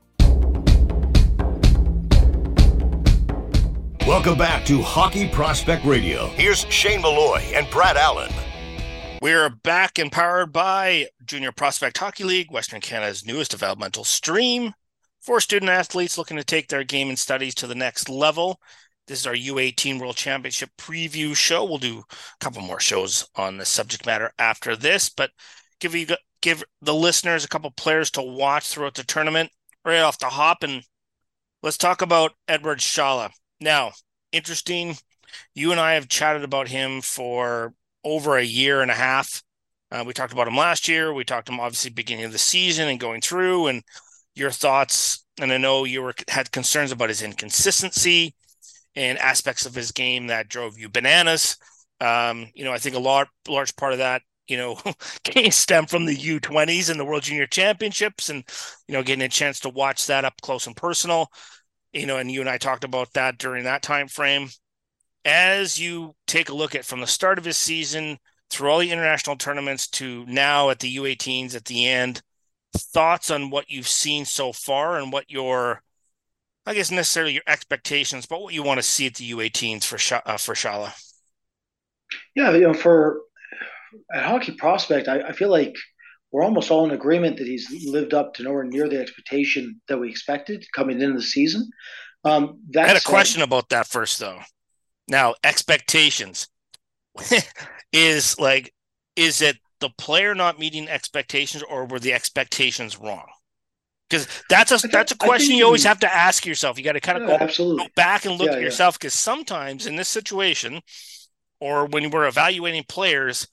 Welcome 4.07 4.35
back 4.35 4.65
to 4.65 4.81
Hockey 4.81 5.27
Prospect 5.29 5.85
Radio. 5.85 6.29
Here's 6.29 6.65
Shane 6.71 7.03
Malloy 7.03 7.39
and 7.53 7.69
Brad 7.69 7.97
Allen. 7.97 8.31
We're 9.21 9.49
back 9.49 9.99
and 9.99 10.11
powered 10.11 10.51
by 10.51 11.05
Junior 11.23 11.51
Prospect 11.51 11.99
Hockey 11.99 12.23
League, 12.23 12.51
Western 12.51 12.81
Canada's 12.81 13.27
newest 13.27 13.51
developmental 13.51 14.03
stream 14.03 14.73
for 15.21 15.39
student 15.39 15.69
athletes 15.69 16.17
looking 16.17 16.37
to 16.37 16.43
take 16.43 16.67
their 16.67 16.83
game 16.83 17.09
and 17.09 17.19
studies 17.19 17.53
to 17.55 17.67
the 17.67 17.75
next 17.75 18.09
level. 18.09 18.59
This 19.05 19.19
is 19.19 19.27
our 19.27 19.35
U18 19.35 19.99
World 19.99 20.15
Championship 20.15 20.71
preview 20.79 21.35
show. 21.35 21.63
We'll 21.63 21.77
do 21.77 21.99
a 21.99 22.15
couple 22.39 22.63
more 22.63 22.79
shows 22.79 23.29
on 23.35 23.57
the 23.57 23.65
subject 23.65 24.07
matter 24.07 24.33
after 24.39 24.75
this, 24.75 25.09
but 25.09 25.29
give 25.79 25.93
you 25.93 26.07
give 26.41 26.63
the 26.81 26.93
listeners 26.93 27.45
a 27.45 27.47
couple 27.47 27.69
players 27.69 28.09
to 28.11 28.23
watch 28.23 28.67
throughout 28.67 28.95
the 28.95 29.03
tournament 29.03 29.51
right 29.85 29.99
off 29.99 30.17
the 30.17 30.25
hop 30.25 30.63
and 30.63 30.81
let's 31.61 31.77
talk 31.77 32.01
about 32.01 32.33
Eduard 32.47 32.81
Sale. 32.81 33.29
Now, 33.61 33.93
interesting. 34.31 34.95
You 35.55 35.71
and 35.71 35.79
I 35.79 35.93
have 35.93 36.09
chatted 36.09 36.43
about 36.43 36.69
him 36.69 37.01
for 37.01 37.73
over 38.03 38.37
a 38.37 38.43
year 38.43 38.81
and 38.81 38.91
a 38.91 38.95
half. 38.95 39.43
Uh, 39.91 40.03
we 40.07 40.13
talked 40.13 40.33
about 40.33 40.47
him 40.47 40.57
last 40.57 40.87
year. 40.87 41.13
We 41.13 41.25
talked 41.25 41.47
to 41.47 41.53
him 41.53 41.59
obviously 41.59 41.91
beginning 41.91 42.25
of 42.25 42.31
the 42.31 42.37
season 42.39 42.87
and 42.89 42.99
going 42.99 43.21
through, 43.21 43.67
and 43.67 43.83
your 44.35 44.51
thoughts. 44.51 45.25
And 45.41 45.51
I 45.53 45.57
know 45.57 45.85
you 45.85 46.01
were 46.01 46.15
had 46.29 46.51
concerns 46.51 46.91
about 46.91 47.09
his 47.09 47.21
inconsistency 47.21 48.35
and 48.95 49.17
aspects 49.19 49.65
of 49.65 49.75
his 49.75 49.91
game 49.91 50.27
that 50.27 50.49
drove 50.49 50.77
you 50.79 50.89
bananas. 50.89 51.57
Um, 52.01 52.47
you 52.55 52.63
know, 52.65 52.73
I 52.73 52.79
think 52.79 52.95
a 52.95 52.99
lot, 52.99 53.27
large 53.47 53.75
part 53.75 53.93
of 53.93 53.99
that, 53.99 54.23
you 54.47 54.57
know, 54.57 54.79
can 55.23 55.51
stem 55.51 55.85
from 55.85 56.05
the 56.05 56.15
U20s 56.15 56.89
and 56.89 56.99
the 56.99 57.05
World 57.05 57.23
Junior 57.23 57.47
Championships, 57.47 58.29
and 58.29 58.43
you 58.87 58.93
know, 58.93 59.03
getting 59.03 59.23
a 59.25 59.29
chance 59.29 59.59
to 59.61 59.69
watch 59.69 60.07
that 60.07 60.25
up 60.25 60.41
close 60.41 60.67
and 60.67 60.75
personal. 60.75 61.31
You 61.93 62.05
know, 62.05 62.17
and 62.17 62.31
you 62.31 62.39
and 62.41 62.49
I 62.49 62.57
talked 62.57 62.83
about 62.83 63.13
that 63.13 63.37
during 63.37 63.63
that 63.65 63.81
time 63.81 64.07
frame. 64.07 64.49
As 65.23 65.79
you 65.79 66.15
take 66.25 66.49
a 66.49 66.55
look 66.55 66.73
at 66.73 66.85
from 66.85 67.01
the 67.01 67.07
start 67.07 67.37
of 67.37 67.45
his 67.45 67.57
season 67.57 68.17
through 68.49 68.69
all 68.69 68.79
the 68.79 68.91
international 68.91 69.35
tournaments 69.35 69.87
to 69.87 70.25
now 70.27 70.69
at 70.69 70.79
the 70.79 70.95
U18s 70.97 71.55
at 71.55 71.65
the 71.65 71.87
end, 71.87 72.21
thoughts 72.75 73.29
on 73.29 73.49
what 73.49 73.69
you've 73.69 73.87
seen 73.87 74.25
so 74.25 74.51
far 74.51 74.97
and 74.97 75.11
what 75.11 75.29
your 75.29 75.81
I 76.65 76.73
guess 76.75 76.91
necessarily 76.91 77.33
your 77.33 77.43
expectations, 77.47 78.25
but 78.25 78.41
what 78.41 78.53
you 78.53 78.61
want 78.61 78.77
to 78.77 78.83
see 78.83 79.07
at 79.07 79.15
the 79.15 79.31
U18s 79.31 79.83
for 79.83 79.97
Sh- 79.97 80.13
uh, 80.25 80.37
for 80.37 80.53
Sale. 80.53 80.89
Yeah, 82.35 82.51
you 82.51 82.61
know, 82.61 82.73
for 82.73 83.21
a 84.13 84.21
hockey 84.21 84.51
prospect, 84.53 85.07
I, 85.07 85.21
I, 85.21 85.31
feel 85.31 85.49
like 85.49 85.75
we're 86.31 86.43
almost 86.43 86.71
all 86.71 86.85
in 86.85 86.91
agreement 86.91 87.37
that 87.37 87.47
he's 87.47 87.67
lived 87.85 88.13
up 88.13 88.33
to 88.35 88.43
nowhere 88.43 88.63
near 88.63 88.87
the 88.87 88.99
expectation 88.99 89.81
that 89.87 89.99
we 89.99 90.09
expected 90.09 90.65
coming 90.73 91.01
into 91.01 91.17
the 91.17 91.21
season. 91.21 91.69
Um, 92.23 92.61
I 92.77 92.87
had 92.87 92.97
a 92.97 93.01
question 93.01 93.41
about 93.41 93.69
that 93.69 93.87
first, 93.87 94.19
though. 94.19 94.39
Now, 95.07 95.35
expectations 95.43 96.47
is 97.91 98.39
like, 98.39 98.73
is 99.15 99.41
it 99.41 99.57
the 99.79 99.89
player 99.97 100.35
not 100.35 100.59
meeting 100.59 100.87
expectations, 100.87 101.63
or 101.63 101.85
were 101.85 101.99
the 101.99 102.13
expectations 102.13 102.97
wrong? 102.97 103.27
because 104.11 104.27
that's 104.49 104.71
a 104.71 104.87
that's 104.89 105.13
a 105.13 105.17
question 105.17 105.55
you 105.55 105.63
always 105.63 105.85
have 105.85 105.99
to 105.99 106.13
ask 106.13 106.45
yourself. 106.45 106.77
You 106.77 106.83
got 106.83 106.93
to 106.93 106.99
kind 106.99 107.23
of 107.23 107.29
yeah, 107.29 107.37
go, 107.37 107.43
absolutely. 107.43 107.85
go 107.85 107.89
back 107.95 108.25
and 108.25 108.37
look 108.37 108.49
yeah, 108.49 108.57
at 108.57 108.61
yourself 108.61 108.99
because 108.99 109.13
sometimes 109.13 109.87
in 109.87 109.95
this 109.95 110.09
situation, 110.09 110.81
or 111.61 111.85
when 111.85 112.09
we're 112.09 112.27
evaluating 112.27 112.83
players, 112.89 113.47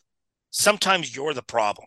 sometimes 0.50 1.14
you're 1.14 1.32
the 1.32 1.42
problem. 1.42 1.86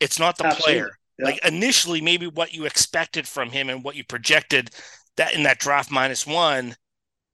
It's 0.00 0.18
not 0.18 0.38
the 0.38 0.46
absolutely. 0.46 0.72
player. 0.72 0.90
Like 1.18 1.44
initially, 1.46 2.00
maybe 2.00 2.26
what 2.26 2.52
you 2.52 2.66
expected 2.66 3.26
from 3.26 3.50
him 3.50 3.70
and 3.70 3.82
what 3.82 3.96
you 3.96 4.04
projected 4.04 4.70
that 5.16 5.34
in 5.34 5.44
that 5.44 5.58
draft 5.58 5.90
minus 5.90 6.26
one 6.26 6.76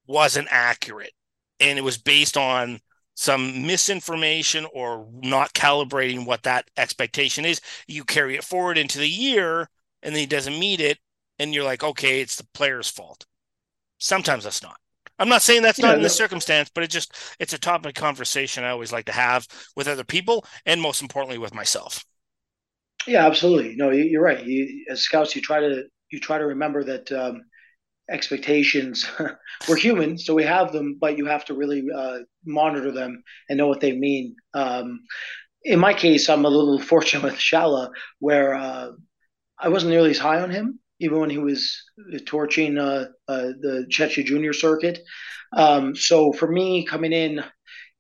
wasn't 0.07 0.49
accurate, 0.51 1.13
and 1.59 1.79
it 1.79 1.83
was 1.83 1.99
based 1.99 2.37
on 2.37 2.79
some 3.15 3.67
misinformation 3.67 4.67
or 4.73 5.09
not 5.13 5.53
calibrating 5.53 6.25
what 6.25 6.45
that 6.45 6.71
expectation 6.77 7.45
is. 7.45 7.61
You 7.89 8.05
carry 8.05 8.37
it 8.37 8.45
forward 8.45 8.79
into 8.79 8.99
the 8.99 9.09
year 9.09 9.69
and 10.03 10.15
then 10.15 10.21
he 10.21 10.27
doesn't 10.27 10.59
meet 10.59 10.81
it, 10.81 10.99
and 11.39 11.55
you're 11.55 11.65
like, 11.65 11.85
okay, 11.85 12.21
it's 12.21 12.37
the 12.37 12.47
player's 12.55 12.91
fault. 12.91 13.25
Sometimes 13.99 14.45
that's 14.45 14.63
not. 14.63 14.77
I'm 15.19 15.29
not 15.29 15.43
saying 15.43 15.63
that's 15.63 15.79
yeah, 15.79 15.87
not 15.87 15.97
in 15.97 16.03
the 16.03 16.09
circumstance, 16.09 16.71
but 16.75 16.83
it 16.83 16.91
just 16.91 17.15
it's 17.39 17.53
a 17.53 17.59
topic 17.59 17.97
of 17.97 18.03
conversation 18.03 18.65
I 18.65 18.71
always 18.71 18.93
like 18.93 19.05
to 19.07 19.13
have 19.13 19.47
with 19.77 19.87
other 19.87 20.05
people, 20.05 20.45
and 20.67 20.81
most 20.81 21.03
importantly 21.03 21.39
with 21.39 21.55
myself. 21.55 22.05
Yeah, 23.07 23.27
absolutely. 23.27 23.75
No, 23.77 23.91
you're 23.91 24.23
right. 24.23 24.45
You, 24.45 24.85
as 24.91 25.03
scouts, 25.03 25.35
you 25.35 25.43
try 25.43 25.61
to 25.61 25.85
you 26.11 26.21
try 26.21 26.39
to 26.39 26.47
remember 26.47 26.85
that 26.85 27.11
um, 27.13 27.43
expectations 28.11 29.11
we're 29.69 29.77
human, 29.77 30.19
so 30.19 30.35
we 30.35 30.45
have 30.45 30.73
them, 30.73 30.99
but 31.01 31.17
you 31.19 31.27
have 31.27 31.45
to 31.47 31.55
really 31.55 31.85
uh, 31.95 32.19
monitor 32.45 32.93
them 32.93 33.23
and 33.49 33.59
know 33.59 33.67
what 33.67 33.81
they 33.81 33.93
mean. 33.93 34.37
Um, 34.55 35.01
in 35.65 35.79
my 35.79 35.95
case, 35.95 36.29
I'm 36.29 36.45
a 36.45 36.49
little 36.49 36.79
fortunate 36.93 37.25
with 37.25 37.41
Sale, 37.41 37.93
where 38.19 38.55
uh, 38.55 38.91
I 39.59 39.69
wasn't 39.69 39.93
nearly 39.93 40.11
as 40.11 40.19
high 40.19 40.41
on 40.41 40.51
him, 40.51 40.79
even 41.01 41.19
when 41.21 41.31
he 41.31 41.39
was 41.39 41.83
torching 42.27 42.79
uh, 42.79 43.07
uh, 43.29 43.49
the 43.61 43.87
Czechia 43.91 44.25
Junior 44.25 44.53
circuit. 44.53 45.01
Um, 45.55 45.95
so 45.95 46.33
for 46.33 46.51
me, 46.51 46.85
coming 46.85 47.13
in, 47.13 47.45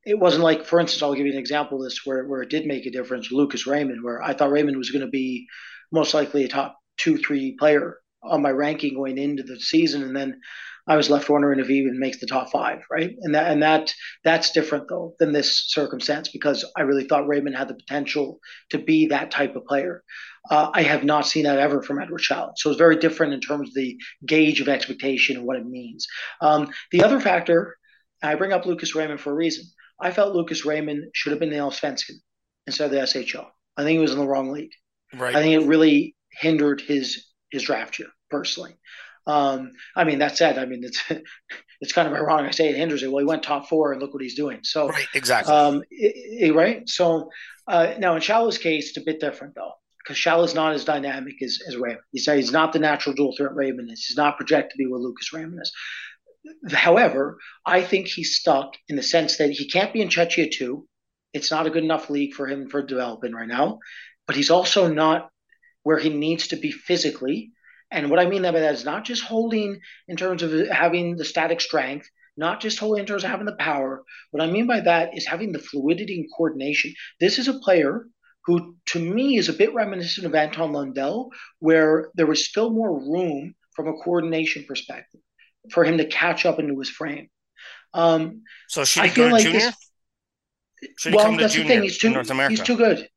it 0.04 0.18
wasn't 0.18 0.44
like, 0.44 0.64
for 0.64 0.80
instance, 0.80 1.02
I'll 1.02 1.14
give 1.14 1.26
you 1.26 1.32
an 1.32 1.38
example 1.38 1.78
of 1.78 1.84
this 1.84 2.04
where, 2.04 2.26
where 2.26 2.42
it 2.42 2.50
did 2.50 2.66
make 2.66 2.86
a 2.86 2.90
difference. 2.90 3.30
Lucas 3.30 3.66
Raymond, 3.66 4.02
where 4.02 4.22
I 4.22 4.34
thought 4.34 4.50
Raymond 4.50 4.76
was 4.76 4.90
going 4.90 5.04
to 5.04 5.10
be 5.10 5.46
most 5.92 6.14
likely 6.14 6.44
a 6.44 6.48
top 6.48 6.76
two, 6.96 7.16
three 7.16 7.56
player 7.58 7.98
on 8.22 8.42
my 8.42 8.50
ranking 8.50 8.94
going 8.94 9.18
into 9.18 9.42
the 9.42 9.58
season, 9.60 10.02
and 10.02 10.14
then 10.14 10.40
I 10.86 10.96
was 10.96 11.10
left 11.10 11.28
wondering 11.28 11.60
if 11.60 11.68
he 11.68 11.74
even 11.74 11.98
makes 11.98 12.18
the 12.18 12.26
top 12.26 12.50
five, 12.50 12.80
right? 12.90 13.14
And 13.20 13.34
that 13.34 13.50
and 13.52 13.62
that 13.62 13.92
that's 14.24 14.50
different 14.50 14.88
though 14.88 15.14
than 15.20 15.32
this 15.32 15.64
circumstance 15.68 16.28
because 16.28 16.64
I 16.76 16.82
really 16.82 17.04
thought 17.04 17.28
Raymond 17.28 17.56
had 17.56 17.68
the 17.68 17.74
potential 17.74 18.40
to 18.70 18.78
be 18.78 19.06
that 19.06 19.30
type 19.30 19.54
of 19.54 19.64
player. 19.64 20.02
Uh, 20.50 20.70
I 20.74 20.82
have 20.82 21.04
not 21.04 21.26
seen 21.26 21.44
that 21.44 21.60
ever 21.60 21.82
from 21.82 22.00
Eduard 22.00 22.22
Sale. 22.22 22.52
So 22.56 22.70
it's 22.70 22.78
very 22.78 22.96
different 22.96 23.32
in 23.32 23.40
terms 23.40 23.68
of 23.68 23.74
the 23.74 23.96
gauge 24.26 24.60
of 24.60 24.68
expectation 24.68 25.36
and 25.36 25.46
what 25.46 25.56
it 25.56 25.66
means. 25.66 26.08
Um, 26.40 26.72
the 26.90 27.04
other 27.04 27.20
factor, 27.20 27.76
I 28.20 28.34
bring 28.34 28.52
up 28.52 28.66
Lucas 28.66 28.96
Raymond 28.96 29.20
for 29.20 29.30
a 29.30 29.36
reason. 29.36 29.64
I 30.02 30.10
felt 30.10 30.34
Lucas 30.34 30.64
Raymond 30.64 31.10
should 31.14 31.32
have 31.32 31.40
been 31.40 31.50
the 31.50 31.56
Allsvenskan 31.56 32.16
instead 32.66 32.86
of 32.86 32.90
the 32.90 32.98
SHL. 32.98 33.46
I 33.76 33.84
think 33.84 33.96
he 33.96 33.98
was 33.98 34.12
in 34.12 34.18
the 34.18 34.26
wrong 34.26 34.50
league. 34.50 34.72
Right. 35.14 35.34
I 35.34 35.42
think 35.42 35.62
it 35.62 35.66
really 35.66 36.16
hindered 36.32 36.80
his 36.80 37.26
his 37.50 37.62
draft 37.62 37.98
year 37.98 38.08
personally. 38.30 38.76
Um, 39.26 39.72
I 39.94 40.04
mean, 40.04 40.18
that 40.18 40.36
said, 40.36 40.58
I 40.58 40.66
mean 40.66 40.84
it's 40.84 41.02
it's 41.80 41.92
kind 41.92 42.08
of 42.08 42.14
ironic. 42.14 42.48
I 42.48 42.52
say 42.52 42.68
it 42.68 42.76
hinders 42.76 43.02
it. 43.02 43.10
Well, 43.10 43.20
he 43.20 43.26
went 43.26 43.42
top 43.42 43.68
four, 43.68 43.92
and 43.92 44.00
look 44.00 44.12
what 44.12 44.22
he's 44.22 44.34
doing. 44.34 44.60
So 44.62 44.88
right, 44.88 45.06
exactly. 45.14 45.54
Um, 45.54 45.82
it, 45.90 46.48
it, 46.48 46.54
right. 46.54 46.88
So 46.88 47.30
uh, 47.66 47.94
now 47.98 48.16
in 48.16 48.22
Sale's 48.22 48.58
case, 48.58 48.90
it's 48.90 48.98
a 48.98 49.04
bit 49.04 49.20
different 49.20 49.54
though 49.54 49.72
because 50.06 50.48
is 50.48 50.54
not 50.54 50.74
as 50.74 50.84
dynamic 50.84 51.40
as, 51.42 51.60
as 51.66 51.76
Raymond. 51.76 52.02
He's, 52.10 52.26
he's 52.26 52.52
not 52.52 52.72
the 52.72 52.78
natural 52.78 53.14
dual 53.14 53.34
threat 53.36 53.54
Raymond 53.54 53.90
is. 53.90 54.04
He's 54.04 54.16
not 54.16 54.36
projected 54.36 54.72
to 54.72 54.78
be 54.78 54.86
what 54.86 55.00
Lucas 55.00 55.32
Raymond 55.32 55.60
is. 55.62 55.72
However, 56.70 57.38
I 57.64 57.82
think 57.82 58.08
he's 58.08 58.36
stuck 58.36 58.74
in 58.88 58.96
the 58.96 59.02
sense 59.02 59.36
that 59.38 59.50
he 59.50 59.68
can't 59.68 59.92
be 59.92 60.00
in 60.00 60.08
Czechia 60.08 60.50
2. 60.50 60.86
It's 61.32 61.50
not 61.50 61.66
a 61.66 61.70
good 61.70 61.84
enough 61.84 62.10
league 62.10 62.34
for 62.34 62.46
him 62.46 62.68
for 62.68 62.82
developing 62.82 63.32
right 63.32 63.48
now. 63.48 63.78
But 64.26 64.36
he's 64.36 64.50
also 64.50 64.92
not 64.92 65.30
where 65.82 65.98
he 65.98 66.08
needs 66.08 66.48
to 66.48 66.56
be 66.56 66.72
physically. 66.72 67.52
And 67.90 68.10
what 68.10 68.18
I 68.18 68.26
mean 68.26 68.42
by 68.42 68.52
that 68.52 68.74
is 68.74 68.84
not 68.84 69.04
just 69.04 69.22
holding 69.22 69.80
in 70.08 70.16
terms 70.16 70.42
of 70.42 70.68
having 70.68 71.16
the 71.16 71.24
static 71.24 71.60
strength, 71.60 72.08
not 72.36 72.60
just 72.60 72.78
holding 72.78 73.00
in 73.00 73.06
terms 73.06 73.24
of 73.24 73.30
having 73.30 73.46
the 73.46 73.56
power. 73.56 74.02
What 74.30 74.42
I 74.42 74.50
mean 74.50 74.66
by 74.66 74.80
that 74.80 75.16
is 75.16 75.26
having 75.26 75.52
the 75.52 75.58
fluidity 75.58 76.20
and 76.20 76.28
coordination. 76.36 76.94
This 77.20 77.38
is 77.38 77.48
a 77.48 77.58
player 77.58 78.06
who 78.46 78.76
to 78.86 78.98
me 78.98 79.36
is 79.36 79.48
a 79.48 79.52
bit 79.52 79.74
reminiscent 79.74 80.26
of 80.26 80.34
Anton 80.34 80.72
Lundell, 80.72 81.30
where 81.60 82.10
there 82.14 82.26
was 82.26 82.48
still 82.48 82.70
more 82.70 82.98
room 82.98 83.54
from 83.74 83.88
a 83.88 83.92
coordination 83.92 84.64
perspective 84.64 85.20
for 85.70 85.84
him 85.84 85.98
to 85.98 86.06
catch 86.06 86.44
up 86.46 86.58
into 86.58 86.78
his 86.78 86.90
frame. 86.90 87.28
Um, 87.94 88.42
so 88.68 88.84
should 88.84 89.04
he 89.04 89.10
I 89.10 89.12
feel 89.12 89.30
like 89.30 89.42
junior? 89.42 89.60
This, 89.60 89.76
should 90.98 91.14
well, 91.14 91.36
that's 91.36 91.54
the 91.54 91.64
thing. 91.64 91.82
He's 91.82 91.98
too, 91.98 92.10
North 92.10 92.30
America? 92.30 92.50
He's 92.50 92.62
too 92.62 92.76
good. 92.76 93.08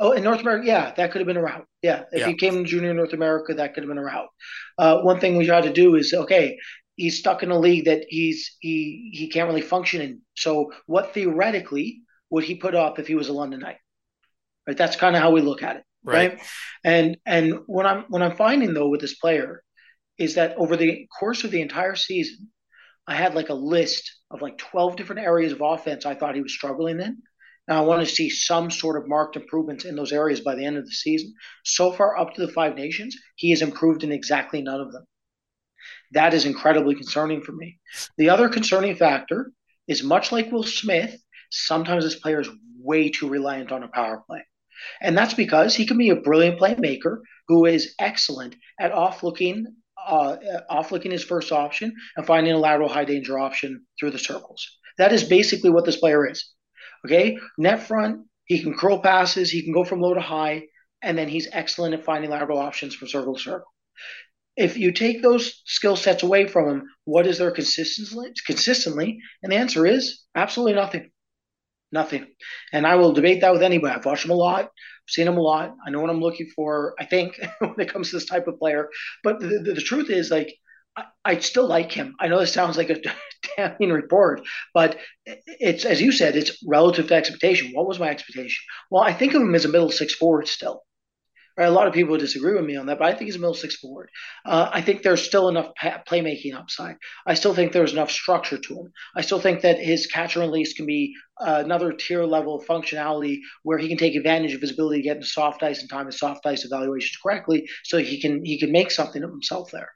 Oh, 0.00 0.12
in 0.12 0.24
North 0.24 0.40
America, 0.40 0.66
yeah, 0.66 0.92
that 0.96 1.12
could 1.12 1.20
have 1.20 1.26
been 1.26 1.36
a 1.36 1.42
route. 1.42 1.66
Yeah, 1.80 2.02
if 2.10 2.20
yeah. 2.20 2.26
he 2.26 2.34
came 2.34 2.56
in 2.56 2.64
junior 2.64 2.92
North 2.92 3.12
America, 3.12 3.54
that 3.54 3.74
could 3.74 3.84
have 3.84 3.88
been 3.88 3.98
a 3.98 4.02
route. 4.02 4.28
Uh, 4.76 5.00
one 5.00 5.20
thing 5.20 5.36
we 5.36 5.46
try 5.46 5.60
to 5.60 5.72
do 5.72 5.94
is 5.94 6.12
okay, 6.12 6.58
he's 6.96 7.18
stuck 7.18 7.42
in 7.42 7.50
a 7.50 7.58
league 7.58 7.84
that 7.86 8.04
he's 8.08 8.56
he 8.60 9.10
he 9.14 9.28
can't 9.28 9.48
really 9.48 9.62
function 9.62 10.00
in. 10.00 10.20
So, 10.34 10.72
what 10.86 11.14
theoretically 11.14 12.02
would 12.30 12.44
he 12.44 12.56
put 12.56 12.74
up 12.74 12.98
if 12.98 13.06
he 13.06 13.14
was 13.14 13.28
a 13.28 13.32
London 13.32 13.60
Knight? 13.60 13.78
Right. 14.66 14.76
That's 14.76 14.96
kind 14.96 15.14
of 15.14 15.22
how 15.22 15.30
we 15.30 15.40
look 15.40 15.62
at 15.62 15.76
it. 15.76 15.84
Right. 16.02 16.34
right. 16.34 16.42
And 16.82 17.16
and 17.24 17.60
what 17.66 17.86
I'm 17.86 18.04
what 18.08 18.22
I'm 18.22 18.36
finding 18.36 18.74
though 18.74 18.88
with 18.88 19.00
this 19.00 19.14
player 19.14 19.62
is 20.18 20.34
that 20.34 20.56
over 20.56 20.76
the 20.76 21.06
course 21.18 21.44
of 21.44 21.50
the 21.50 21.62
entire 21.62 21.96
season, 21.96 22.50
I 23.06 23.14
had 23.14 23.34
like 23.34 23.48
a 23.48 23.54
list 23.54 24.10
of 24.30 24.42
like 24.42 24.58
12 24.58 24.96
different 24.96 25.22
areas 25.22 25.52
of 25.52 25.60
offense 25.60 26.06
I 26.06 26.14
thought 26.14 26.34
he 26.34 26.42
was 26.42 26.54
struggling 26.54 27.00
in. 27.00 27.18
Now 27.68 27.82
I 27.82 27.86
want 27.86 28.06
to 28.06 28.14
see 28.14 28.30
some 28.30 28.70
sort 28.70 28.96
of 28.96 29.08
marked 29.08 29.36
improvements 29.36 29.84
in 29.84 29.96
those 29.96 30.12
areas 30.12 30.40
by 30.40 30.54
the 30.54 30.64
end 30.64 30.76
of 30.76 30.84
the 30.84 30.92
season. 30.92 31.32
So 31.64 31.92
far 31.92 32.18
up 32.18 32.34
to 32.34 32.46
the 32.46 32.52
five 32.52 32.76
nations, 32.76 33.16
he 33.36 33.50
has 33.50 33.62
improved 33.62 34.04
in 34.04 34.12
exactly 34.12 34.62
none 34.62 34.80
of 34.80 34.92
them. 34.92 35.04
That 36.12 36.34
is 36.34 36.44
incredibly 36.44 36.94
concerning 36.94 37.42
for 37.42 37.52
me. 37.52 37.78
The 38.18 38.30
other 38.30 38.48
concerning 38.48 38.96
factor 38.96 39.52
is 39.86 40.02
much 40.02 40.32
like 40.32 40.50
Will 40.50 40.62
Smith, 40.62 41.16
sometimes 41.50 42.04
this 42.04 42.18
player 42.18 42.40
is 42.40 42.48
way 42.78 43.10
too 43.10 43.28
reliant 43.28 43.72
on 43.72 43.82
a 43.82 43.88
power 43.88 44.22
play. 44.26 44.44
And 45.00 45.16
that's 45.16 45.34
because 45.34 45.74
he 45.74 45.86
can 45.86 45.98
be 45.98 46.10
a 46.10 46.16
brilliant 46.16 46.60
playmaker 46.60 47.20
who 47.48 47.64
is 47.64 47.94
excellent 47.98 48.56
at 48.78 48.92
off 48.92 49.22
looking, 49.22 49.66
uh, 50.06 50.36
off 50.68 50.92
looking 50.92 51.10
his 51.10 51.24
first 51.24 51.52
option 51.52 51.94
and 52.16 52.26
finding 52.26 52.52
a 52.52 52.58
lateral 52.58 52.88
high 52.88 53.04
danger 53.04 53.38
option 53.38 53.84
through 53.98 54.10
the 54.10 54.18
circles. 54.18 54.66
That 54.98 55.12
is 55.12 55.24
basically 55.24 55.70
what 55.70 55.84
this 55.84 55.96
player 55.96 56.28
is. 56.28 56.50
Okay, 57.06 57.38
net 57.58 57.82
front, 57.82 58.26
he 58.46 58.62
can 58.62 58.74
curl 58.74 59.00
passes, 59.00 59.50
he 59.50 59.62
can 59.62 59.72
go 59.72 59.84
from 59.84 60.00
low 60.00 60.14
to 60.14 60.20
high, 60.20 60.62
and 61.02 61.18
then 61.18 61.28
he's 61.28 61.48
excellent 61.52 61.94
at 61.94 62.04
finding 62.04 62.30
lateral 62.30 62.58
options 62.58 62.94
from 62.94 63.08
circle 63.08 63.34
to 63.34 63.40
circle. 63.40 63.72
If 64.56 64.78
you 64.78 64.92
take 64.92 65.20
those 65.20 65.62
skill 65.66 65.96
sets 65.96 66.22
away 66.22 66.46
from 66.46 66.68
him, 66.68 66.82
what 67.04 67.26
is 67.26 67.38
there 67.38 67.50
consistently? 67.50 68.32
Consistently, 68.46 69.18
and 69.42 69.50
the 69.52 69.56
answer 69.56 69.84
is 69.84 70.20
absolutely 70.34 70.74
nothing. 70.74 71.10
Nothing. 71.94 72.26
And 72.72 72.88
I 72.88 72.96
will 72.96 73.12
debate 73.12 73.40
that 73.42 73.52
with 73.52 73.62
anybody. 73.62 73.94
I've 73.94 74.04
watched 74.04 74.24
him 74.24 74.32
a 74.32 74.34
lot. 74.34 74.64
I've 74.64 74.70
seen 75.06 75.28
him 75.28 75.36
a 75.36 75.40
lot. 75.40 75.76
I 75.86 75.90
know 75.90 76.00
what 76.00 76.10
I'm 76.10 76.20
looking 76.20 76.50
for, 76.56 76.96
I 76.98 77.04
think, 77.04 77.40
when 77.60 77.78
it 77.78 77.92
comes 77.92 78.10
to 78.10 78.16
this 78.16 78.26
type 78.26 78.48
of 78.48 78.58
player. 78.58 78.90
But 79.22 79.38
the, 79.38 79.46
the, 79.46 79.74
the 79.74 79.80
truth 79.80 80.10
is, 80.10 80.28
like, 80.28 80.52
I, 80.96 81.04
I, 81.24 81.38
still 81.38 81.68
like 81.68 81.92
him. 81.92 82.16
I 82.18 82.26
know 82.26 82.40
this 82.40 82.52
sounds 82.52 82.76
like 82.76 82.90
a 82.90 83.00
damning 83.56 83.92
report, 83.92 84.42
but 84.74 84.98
it's, 85.24 85.84
as 85.84 86.02
you 86.02 86.10
said, 86.10 86.34
it's 86.34 86.60
relative 86.66 87.06
to 87.08 87.14
expectation. 87.14 87.70
What 87.72 87.86
was 87.86 88.00
my 88.00 88.08
expectation? 88.08 88.64
Well, 88.90 89.04
I 89.04 89.12
think 89.12 89.34
of 89.34 89.42
him 89.42 89.54
as 89.54 89.64
a 89.64 89.68
middle 89.68 89.92
six 89.92 90.14
forward 90.14 90.48
still. 90.48 90.82
Right? 91.56 91.68
A 91.68 91.70
lot 91.70 91.86
of 91.86 91.94
people 91.94 92.16
disagree 92.18 92.54
with 92.54 92.64
me 92.64 92.74
on 92.74 92.86
that, 92.86 92.98
but 92.98 93.06
I 93.06 93.12
think 93.12 93.26
he's 93.26 93.36
a 93.36 93.38
middle 93.38 93.54
six 93.54 93.76
forward. 93.76 94.10
Uh, 94.44 94.68
I 94.72 94.80
think 94.80 95.02
there's 95.02 95.22
still 95.22 95.48
enough 95.48 95.72
pa- 95.76 96.02
playmaking 96.08 96.54
upside. 96.54 96.96
I 97.26 97.34
still 97.34 97.54
think 97.54 97.70
there's 97.70 97.92
enough 97.92 98.10
structure 98.10 98.58
to 98.58 98.74
him. 98.74 98.92
I 99.14 99.20
still 99.20 99.38
think 99.38 99.60
that 99.60 99.78
his 99.78 100.08
catch 100.08 100.34
and 100.34 100.44
release 100.44 100.72
can 100.72 100.84
be 100.84 101.14
uh, 101.40 101.62
another 101.64 101.92
tier 101.92 102.24
level 102.24 102.56
of 102.56 102.66
functionality 102.66 103.38
where 103.62 103.78
he 103.78 103.88
can 103.88 103.98
take 103.98 104.16
advantage 104.16 104.54
of 104.54 104.60
his 104.60 104.72
ability 104.72 105.02
to 105.02 105.08
get 105.08 105.16
into 105.16 105.28
soft 105.28 105.62
ice 105.62 105.80
and 105.80 105.88
time 105.88 106.06
his 106.06 106.18
soft 106.18 106.44
ice 106.44 106.64
evaluations 106.64 107.16
correctly, 107.22 107.68
so 107.84 107.98
he 107.98 108.20
can 108.20 108.44
he 108.44 108.58
can 108.58 108.72
make 108.72 108.90
something 108.90 109.22
of 109.22 109.30
himself 109.30 109.70
there. 109.70 109.92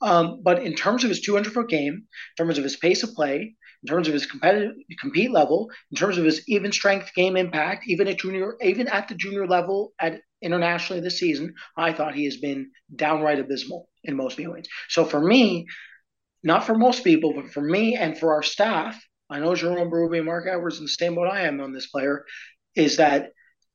Um, 0.00 0.40
but 0.42 0.62
in 0.62 0.74
terms 0.74 1.04
of 1.04 1.10
his 1.10 1.20
200 1.20 1.52
foot 1.52 1.68
game, 1.68 1.94
in 1.94 2.36
terms 2.36 2.56
of 2.56 2.64
his 2.64 2.76
pace 2.76 3.02
of 3.02 3.12
play, 3.12 3.54
in 3.82 3.88
terms 3.88 4.06
of 4.06 4.14
his 4.14 4.26
competitive 4.26 4.72
compete 5.00 5.32
level, 5.32 5.70
in 5.90 5.96
terms 5.96 6.18
of 6.18 6.24
his 6.24 6.42
even 6.48 6.70
strength 6.72 7.12
game 7.14 7.36
impact, 7.36 7.84
even 7.88 8.06
at 8.08 8.18
junior, 8.18 8.56
even 8.62 8.86
at 8.88 9.08
the 9.08 9.14
junior 9.14 9.46
level 9.46 9.92
at 9.98 10.20
internationally 10.40 11.02
this 11.02 11.18
season, 11.18 11.54
I 11.76 11.92
thought 11.92 12.14
he 12.14 12.24
has 12.26 12.36
been 12.36 12.70
downright 12.94 13.40
abysmal 13.40 13.88
in 14.04 14.16
most 14.16 14.38
viewings. 14.38 14.66
So 14.88 15.04
for 15.04 15.20
me, 15.20 15.66
not 16.42 16.64
for 16.64 16.76
most 16.76 17.04
people, 17.04 17.32
but 17.34 17.50
for 17.50 17.60
me 17.60 17.96
and 17.96 18.16
for 18.18 18.34
our 18.34 18.42
staff, 18.42 19.00
I 19.30 19.40
know 19.40 19.54
Jerome 19.54 19.90
Berube 19.90 20.16
and 20.16 20.26
Mark 20.26 20.46
Edwards 20.48 20.78
in 20.78 20.84
the 20.84 20.88
same 20.88 21.14
boat 21.14 21.28
I 21.28 21.42
am 21.42 21.60
on 21.60 21.72
this 21.72 21.86
player, 21.88 22.24
is 22.74 22.96
that 22.98 23.30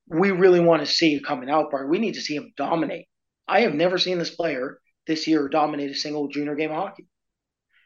we 0.07 0.31
really 0.31 0.59
want 0.59 0.81
to 0.81 0.91
see 0.91 1.15
him 1.15 1.23
coming 1.23 1.49
out 1.49 1.71
part. 1.71 1.89
We 1.89 1.99
need 1.99 2.13
to 2.13 2.21
see 2.21 2.35
him 2.35 2.53
dominate. 2.55 3.07
I 3.47 3.61
have 3.61 3.73
never 3.73 3.97
seen 3.97 4.19
this 4.19 4.35
player 4.35 4.79
this 5.05 5.27
year 5.27 5.47
dominate 5.49 5.91
a 5.91 5.95
single 5.95 6.27
junior 6.27 6.55
game 6.55 6.71
of 6.71 6.77
hockey. 6.77 7.07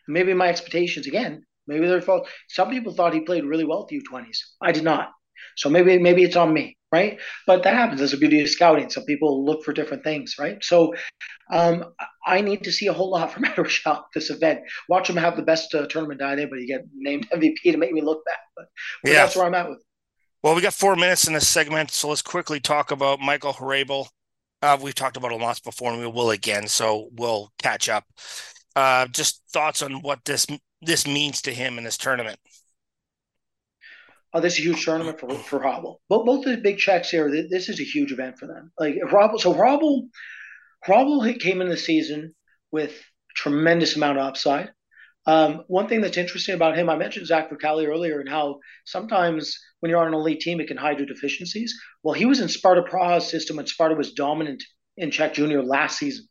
Maybe 0.08 0.34
my 0.34 0.50
expectations 0.50 1.08
again 1.08 1.46
Maybe 1.72 1.88
they're 1.88 2.02
fault. 2.02 2.28
Some 2.50 2.70
people 2.70 2.94
thought 2.94 3.14
he 3.14 3.22
played 3.22 3.46
really 3.46 3.66
well 3.66 3.84
at 3.84 3.88
the 3.88 4.02
U20s. 4.02 4.38
I 4.62 4.72
did 4.72 4.84
not. 4.84 5.10
So 5.56 5.70
maybe 5.70 5.98
maybe 5.98 6.24
it's 6.24 6.36
on 6.36 6.54
me, 6.54 6.78
right? 6.92 7.20
But 7.48 7.64
that 7.64 7.74
happens. 7.74 8.00
That's 8.00 8.12
the 8.12 8.18
beauty 8.18 8.42
of 8.42 8.50
scouting. 8.50 8.90
Some 8.90 9.06
people 9.06 9.46
look 9.46 9.64
for 9.64 9.74
different 9.74 10.04
things, 10.04 10.36
right? 10.40 10.64
So 10.64 10.94
um, 11.52 11.86
I 12.26 12.42
need 12.42 12.64
to 12.64 12.72
see 12.72 12.88
a 12.88 12.94
whole 12.94 13.12
lot 13.12 13.32
from 13.32 13.46
Rochelle 13.58 14.08
this 14.14 14.30
event. 14.30 14.62
Watch 14.90 15.10
him 15.10 15.18
have 15.18 15.36
the 15.36 15.44
best 15.44 15.74
uh, 15.74 15.88
tournament 15.88 16.20
But 16.22 16.60
he 16.60 16.68
get 16.68 16.82
named 16.96 17.30
MVP 17.34 17.72
to 17.72 17.78
make 17.78 17.92
me 17.92 18.02
look 18.02 18.24
bad. 18.26 18.38
But, 18.56 18.66
but 19.04 19.12
yeah. 19.12 19.24
that's 19.24 19.36
where 19.36 19.46
I'm 19.46 19.56
at 19.56 19.70
with. 19.70 19.84
Well, 20.44 20.56
we 20.56 20.62
got 20.62 20.74
four 20.74 20.96
minutes 20.96 21.28
in 21.28 21.34
this 21.34 21.48
segment, 21.48 21.92
so 21.92 22.10
let's 22.10 22.24
quickly 22.24 22.60
talk 22.60 22.90
about 22.90 23.20
Michael 23.20 23.54
Hrabal. 23.54 24.08
Uh, 24.64 24.78
we've 24.82 24.96
talked 24.96 25.18
about 25.18 25.32
him 25.32 25.42
lots 25.42 25.60
before, 25.60 25.92
and 25.92 26.02
we 26.02 26.08
will 26.08 26.32
again, 26.32 26.68
so 26.68 27.10
we'll 27.14 27.52
catch 27.62 27.90
up. 27.90 28.06
Uh, 28.76 29.06
just 29.08 29.44
thoughts 29.52 29.84
on 29.84 30.02
what 30.02 30.26
this 30.26 30.48
this 30.82 31.08
means 31.08 31.42
to 31.44 31.54
him 31.54 31.78
in 31.78 31.84
this 31.84 31.98
tournament. 31.98 32.40
Oh, 34.34 34.40
this 34.40 34.54
is 34.54 34.60
a 34.60 34.64
huge 34.64 34.86
tournament 34.86 35.20
for 35.20 35.30
for 35.30 35.60
Hrabal. 35.60 35.98
Both 36.08 36.26
both 36.26 36.46
the 36.46 36.58
big 36.58 36.78
checks 36.78 37.10
here. 37.10 37.30
This 37.50 37.70
is 37.70 37.80
a 37.80 37.84
huge 37.84 38.12
event 38.12 38.40
for 38.40 38.48
them. 38.48 38.72
Like 38.80 38.96
Hrabal, 38.96 39.40
so 39.40 39.54
Hrabal, 39.54 40.08
Hrabal 40.88 41.40
came 41.40 41.62
in 41.62 41.70
the 41.70 41.78
season 41.78 42.34
with 42.72 42.98
tremendous 43.36 43.96
amount 43.96 44.18
of 44.18 44.26
upside. 44.26 44.72
Um, 45.28 45.64
one 45.68 45.88
thing 45.88 46.02
that's 46.02 46.18
interesting 46.18 46.56
about 46.56 46.76
him, 46.78 46.90
I 46.90 46.96
mentioned 46.96 47.28
Zach 47.28 47.52
Vocali 47.52 47.88
earlier, 47.88 48.20
and 48.20 48.30
how 48.30 48.60
sometimes 48.86 49.60
when 49.80 49.90
you're 49.90 50.00
on 50.00 50.08
an 50.08 50.14
elite 50.14 50.40
team, 50.40 50.60
it 50.60 50.68
can 50.68 50.78
hide 50.78 50.98
your 50.98 51.06
deficiencies. 51.06 51.80
Well, 52.02 52.16
he 52.16 52.26
was 52.26 52.40
in 52.40 52.48
Sparta 52.48 52.82
Praha's 52.82 53.28
system, 53.28 53.60
and 53.60 53.70
Sparta 53.70 53.96
was 53.96 54.14
dominant 54.14 54.64
in 54.98 55.12
Czech 55.12 55.34
Junior 55.34 55.62
last 55.62 56.00
season. 56.00 56.28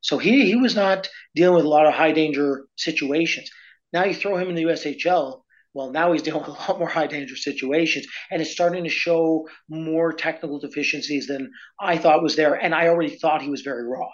So 0.00 0.18
he 0.18 0.46
he 0.46 0.56
was 0.56 0.74
not 0.74 1.08
dealing 1.34 1.54
with 1.54 1.64
a 1.64 1.68
lot 1.68 1.86
of 1.86 1.94
high 1.94 2.12
danger 2.12 2.66
situations. 2.76 3.48
Now 3.92 4.04
you 4.04 4.14
throw 4.14 4.36
him 4.36 4.48
in 4.48 4.54
the 4.54 4.64
USHL. 4.64 5.42
Well, 5.74 5.90
now 5.90 6.12
he's 6.12 6.22
dealing 6.26 6.42
with 6.42 6.50
a 6.50 6.52
lot 6.52 6.78
more 6.78 6.88
high 6.88 7.06
danger 7.06 7.36
situations, 7.36 8.06
and 8.30 8.42
it's 8.42 8.52
starting 8.52 8.84
to 8.84 8.90
show 8.90 9.48
more 9.68 10.12
technical 10.12 10.58
deficiencies 10.58 11.26
than 11.26 11.50
I 11.80 11.98
thought 11.98 12.22
was 12.22 12.36
there. 12.36 12.54
And 12.54 12.74
I 12.74 12.88
already 12.88 13.16
thought 13.16 13.42
he 13.42 13.50
was 13.50 13.62
very 13.62 13.86
raw. 13.86 14.08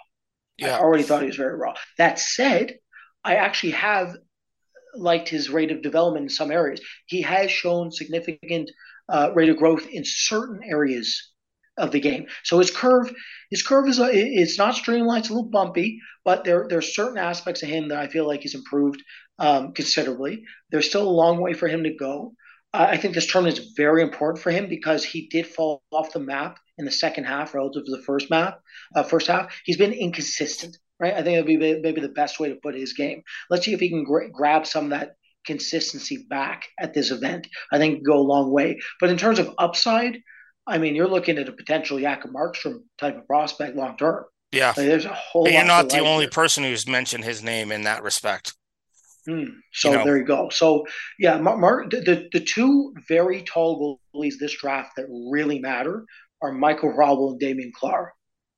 Yeah. 0.57 0.77
I 0.77 0.79
already 0.79 1.03
thought 1.03 1.21
he 1.21 1.27
was 1.27 1.37
very 1.37 1.57
raw. 1.57 1.73
That 1.97 2.19
said, 2.19 2.77
I 3.23 3.35
actually 3.35 3.71
have 3.71 4.15
liked 4.95 5.29
his 5.29 5.49
rate 5.49 5.71
of 5.71 5.81
development 5.81 6.23
in 6.23 6.29
some 6.29 6.51
areas. 6.51 6.81
He 7.05 7.21
has 7.21 7.51
shown 7.51 7.91
significant 7.91 8.69
uh, 9.07 9.31
rate 9.33 9.49
of 9.49 9.57
growth 9.57 9.87
in 9.87 10.03
certain 10.05 10.61
areas 10.63 11.31
of 11.77 11.91
the 11.91 11.99
game. 11.99 12.27
So 12.43 12.59
his 12.59 12.71
curve, 12.71 13.13
his 13.49 13.63
curve 13.63 13.87
is 13.87 13.99
a, 13.99 14.09
it's 14.11 14.57
not 14.57 14.75
streamlined, 14.75 15.21
it's 15.21 15.29
a 15.29 15.33
little 15.33 15.49
bumpy, 15.49 15.99
but 16.25 16.43
there 16.43 16.67
there 16.67 16.77
are 16.77 16.83
certain 16.83 17.17
aspects 17.17 17.63
of 17.63 17.69
him 17.69 17.87
that 17.87 17.99
I 17.99 18.07
feel 18.07 18.27
like 18.27 18.41
he's 18.41 18.55
improved 18.55 19.01
um, 19.39 19.73
considerably. 19.73 20.43
There's 20.69 20.87
still 20.87 21.07
a 21.07 21.09
long 21.09 21.41
way 21.41 21.53
for 21.53 21.67
him 21.67 21.83
to 21.83 21.93
go. 21.93 22.33
Uh, 22.73 22.87
I 22.89 22.97
think 22.97 23.15
this 23.15 23.25
tournament 23.25 23.57
is 23.57 23.73
very 23.75 24.03
important 24.03 24.43
for 24.43 24.51
him 24.51 24.67
because 24.69 25.03
he 25.03 25.27
did 25.27 25.47
fall 25.47 25.81
off 25.91 26.13
the 26.13 26.19
map 26.19 26.59
in 26.77 26.85
the 26.85 26.91
second 26.91 27.23
half 27.23 27.53
relative 27.53 27.85
to 27.85 27.91
the 27.91 28.03
first 28.03 28.29
map, 28.29 28.59
uh, 28.95 29.03
first 29.03 29.27
half. 29.27 29.59
He's 29.65 29.77
been 29.77 29.93
inconsistent, 29.93 30.77
right? 30.99 31.13
I 31.13 31.23
think 31.23 31.33
it'd 31.33 31.45
be 31.47 31.57
maybe 31.57 32.01
the 32.01 32.09
best 32.09 32.39
way 32.39 32.49
to 32.49 32.59
put 32.61 32.75
his 32.75 32.93
game. 32.93 33.23
Let's 33.49 33.65
see 33.65 33.73
if 33.73 33.79
he 33.79 33.89
can 33.89 34.03
gra- 34.03 34.29
grab 34.29 34.67
some 34.67 34.85
of 34.85 34.89
that 34.91 35.15
consistency 35.45 36.27
back 36.29 36.67
at 36.79 36.93
this 36.93 37.11
event. 37.11 37.47
I 37.71 37.79
think 37.79 38.05
go 38.05 38.17
a 38.17 38.19
long 38.19 38.51
way. 38.51 38.79
But 38.99 39.09
in 39.09 39.17
terms 39.17 39.39
of 39.39 39.53
upside, 39.57 40.19
I 40.67 40.77
mean, 40.77 40.95
you're 40.95 41.07
looking 41.07 41.39
at 41.39 41.49
a 41.49 41.53
potential 41.53 41.99
Jacob 41.99 42.31
Markstrom 42.31 42.83
type 42.99 43.17
of 43.17 43.25
prospect 43.25 43.75
long 43.75 43.97
term. 43.97 44.25
Yeah, 44.51 44.67
like, 44.69 44.77
there's 44.77 45.05
a 45.05 45.13
whole. 45.13 45.45
And 45.45 45.55
you're 45.55 45.65
not 45.65 45.89
the 45.89 45.99
only 45.99 46.27
person 46.27 46.63
who's 46.63 46.87
mentioned 46.87 47.23
his 47.23 47.43
name 47.43 47.71
in 47.71 47.83
that 47.83 48.03
respect. 48.03 48.55
Hmm. 49.27 49.43
So 49.73 49.91
you 49.91 49.97
know, 49.97 50.03
there 50.03 50.17
you 50.17 50.25
go. 50.25 50.49
So 50.49 50.85
yeah, 51.17 51.37
Mark, 51.37 51.91
the, 51.91 52.29
the 52.31 52.39
two 52.39 52.93
very 53.07 53.41
tall 53.43 53.99
goalies 54.15 54.35
this 54.39 54.57
draft 54.57 54.91
that 54.97 55.05
really 55.31 55.59
matter 55.59 56.05
are 56.41 56.51
Michael 56.51 56.93
Hrabal 56.93 57.31
and 57.31 57.39
Damian 57.39 57.71
Clara. 57.75 58.11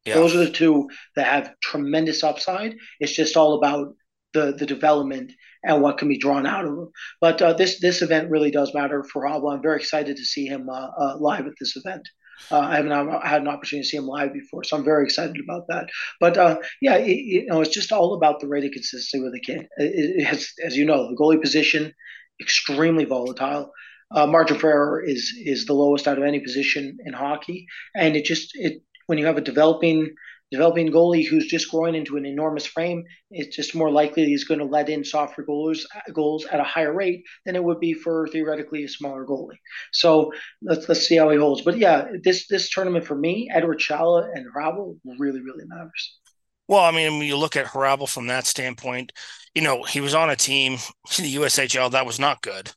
Yeah. 0.05 0.15
Those 0.15 0.35
are 0.35 0.39
the 0.39 0.49
two 0.49 0.89
that 1.15 1.27
have 1.27 1.53
tremendous 1.61 2.23
upside. 2.23 2.75
It's 2.99 3.15
just 3.15 3.37
all 3.37 3.55
about 3.57 3.95
the 4.33 4.53
the 4.57 4.65
development 4.65 5.31
and 5.63 5.81
what 5.81 5.97
can 5.97 6.07
be 6.07 6.17
drawn 6.17 6.45
out 6.45 6.65
of 6.65 6.75
them. 6.75 6.91
But 7.19 7.41
uh, 7.41 7.53
this 7.53 7.79
this 7.79 8.01
event 8.01 8.29
really 8.29 8.51
does 8.51 8.73
matter 8.73 9.03
for 9.03 9.23
Hrabal. 9.23 9.53
I'm 9.53 9.61
very 9.61 9.77
excited 9.77 10.17
to 10.17 10.25
see 10.25 10.45
him 10.45 10.69
uh, 10.69 10.87
uh, 10.97 11.17
live 11.19 11.45
at 11.45 11.53
this 11.59 11.75
event. 11.75 12.07
Uh, 12.49 12.59
I 12.59 12.75
haven't 12.77 13.21
had 13.23 13.41
an 13.41 13.47
opportunity 13.47 13.83
to 13.83 13.89
see 13.89 13.97
him 13.97 14.07
live 14.07 14.33
before, 14.33 14.63
so 14.63 14.77
I'm 14.77 14.83
very 14.83 15.05
excited 15.05 15.37
about 15.43 15.67
that. 15.67 15.89
But 16.19 16.37
uh, 16.37 16.59
yeah, 16.81 16.95
it, 16.95 17.17
you 17.17 17.45
know, 17.45 17.61
it's 17.61 17.73
just 17.73 17.91
all 17.91 18.13
about 18.13 18.39
the 18.39 18.47
rate 18.47 18.65
of 18.65 18.71
consistency 18.71 19.21
with 19.21 19.33
the 19.33 19.39
kid. 19.39 19.67
It, 19.77 20.21
it 20.21 20.23
has, 20.25 20.51
as 20.63 20.75
you 20.75 20.85
know, 20.85 21.09
the 21.09 21.15
goalie 21.15 21.41
position 21.41 21.93
extremely 22.41 23.05
volatile. 23.05 23.71
Uh, 24.13 24.27
margin 24.27 24.57
for 24.57 24.69
error 24.69 25.01
is 25.01 25.33
is 25.41 25.65
the 25.65 25.73
lowest 25.73 26.07
out 26.07 26.17
of 26.17 26.23
any 26.23 26.39
position 26.39 26.97
in 27.05 27.13
hockey, 27.13 27.67
and 27.95 28.15
it 28.15 28.25
just 28.25 28.51
it 28.55 28.81
when 29.07 29.17
you 29.17 29.25
have 29.25 29.37
a 29.37 29.41
developing 29.41 30.13
developing 30.51 30.91
goalie 30.91 31.25
who's 31.25 31.47
just 31.47 31.71
growing 31.71 31.95
into 31.95 32.17
an 32.17 32.25
enormous 32.25 32.65
frame, 32.65 33.03
it's 33.31 33.55
just 33.55 33.73
more 33.73 33.89
likely 33.89 34.25
he's 34.25 34.43
going 34.43 34.59
to 34.59 34.65
let 34.65 34.89
in 34.89 35.03
softer 35.03 35.43
goals 35.43 35.87
goals 36.13 36.45
at 36.45 36.59
a 36.59 36.63
higher 36.63 36.93
rate 36.93 37.23
than 37.45 37.55
it 37.55 37.63
would 37.63 37.79
be 37.79 37.93
for 37.93 38.27
theoretically 38.27 38.83
a 38.83 38.89
smaller 38.89 39.25
goalie. 39.25 39.57
So 39.93 40.31
let's 40.61 40.87
let's 40.89 41.07
see 41.07 41.15
how 41.15 41.29
he 41.29 41.37
holds. 41.37 41.61
But 41.61 41.77
yeah, 41.77 42.07
this 42.23 42.47
this 42.47 42.69
tournament 42.69 43.05
for 43.05 43.15
me, 43.15 43.49
Eduard 43.53 43.81
Sale 43.81 44.29
and 44.33 44.45
Hrabal 44.53 44.97
really 45.17 45.41
really 45.41 45.63
matters. 45.65 46.19
Well, 46.67 46.83
I 46.83 46.91
mean, 46.91 47.17
when 47.17 47.27
you 47.27 47.37
look 47.37 47.57
at 47.57 47.65
Hrabal 47.65 48.07
from 48.07 48.27
that 48.27 48.45
standpoint, 48.45 49.11
you 49.53 49.61
know, 49.61 49.83
he 49.83 49.99
was 49.99 50.13
on 50.13 50.29
a 50.29 50.35
team 50.35 50.73
in 50.73 50.79
the 51.23 51.35
USHL 51.35 51.91
that 51.91 52.05
was 52.05 52.19
not 52.19 52.41
good 52.41 52.71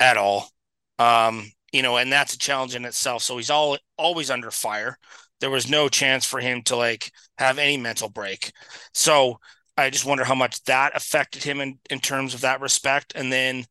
at 0.00 0.16
all. 0.16 0.50
Um, 0.98 1.50
you 1.72 1.82
know, 1.82 1.96
and 1.96 2.12
that's 2.12 2.34
a 2.34 2.38
challenge 2.38 2.74
in 2.74 2.84
itself. 2.84 3.22
So 3.22 3.36
he's 3.36 3.50
all 3.50 3.76
always 3.98 4.30
under 4.30 4.50
fire 4.50 4.98
there 5.40 5.50
was 5.50 5.68
no 5.68 5.88
chance 5.88 6.24
for 6.24 6.40
him 6.40 6.62
to 6.62 6.76
like 6.76 7.10
have 7.38 7.58
any 7.58 7.76
mental 7.76 8.08
break. 8.08 8.52
So 8.92 9.38
I 9.76 9.90
just 9.90 10.04
wonder 10.04 10.24
how 10.24 10.34
much 10.34 10.62
that 10.64 10.96
affected 10.96 11.42
him 11.42 11.60
in, 11.60 11.78
in 11.90 12.00
terms 12.00 12.34
of 12.34 12.42
that 12.42 12.60
respect. 12.60 13.12
And 13.14 13.32
then 13.32 13.64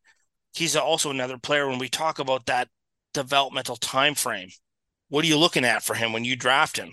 he's 0.54 0.76
also 0.76 1.10
another 1.10 1.38
player 1.38 1.68
when 1.68 1.78
we 1.78 1.88
talk 1.88 2.18
about 2.18 2.46
that 2.46 2.68
developmental 3.12 3.76
time 3.76 4.14
frame. 4.14 4.50
What 5.08 5.24
are 5.24 5.28
you 5.28 5.38
looking 5.38 5.64
at 5.64 5.82
for 5.82 5.94
him 5.94 6.12
when 6.12 6.24
you 6.24 6.36
draft 6.36 6.76
him? 6.76 6.92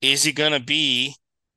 Is 0.00 0.22
he 0.22 0.32
going 0.32 0.52
to 0.52 0.60
be 0.60 1.14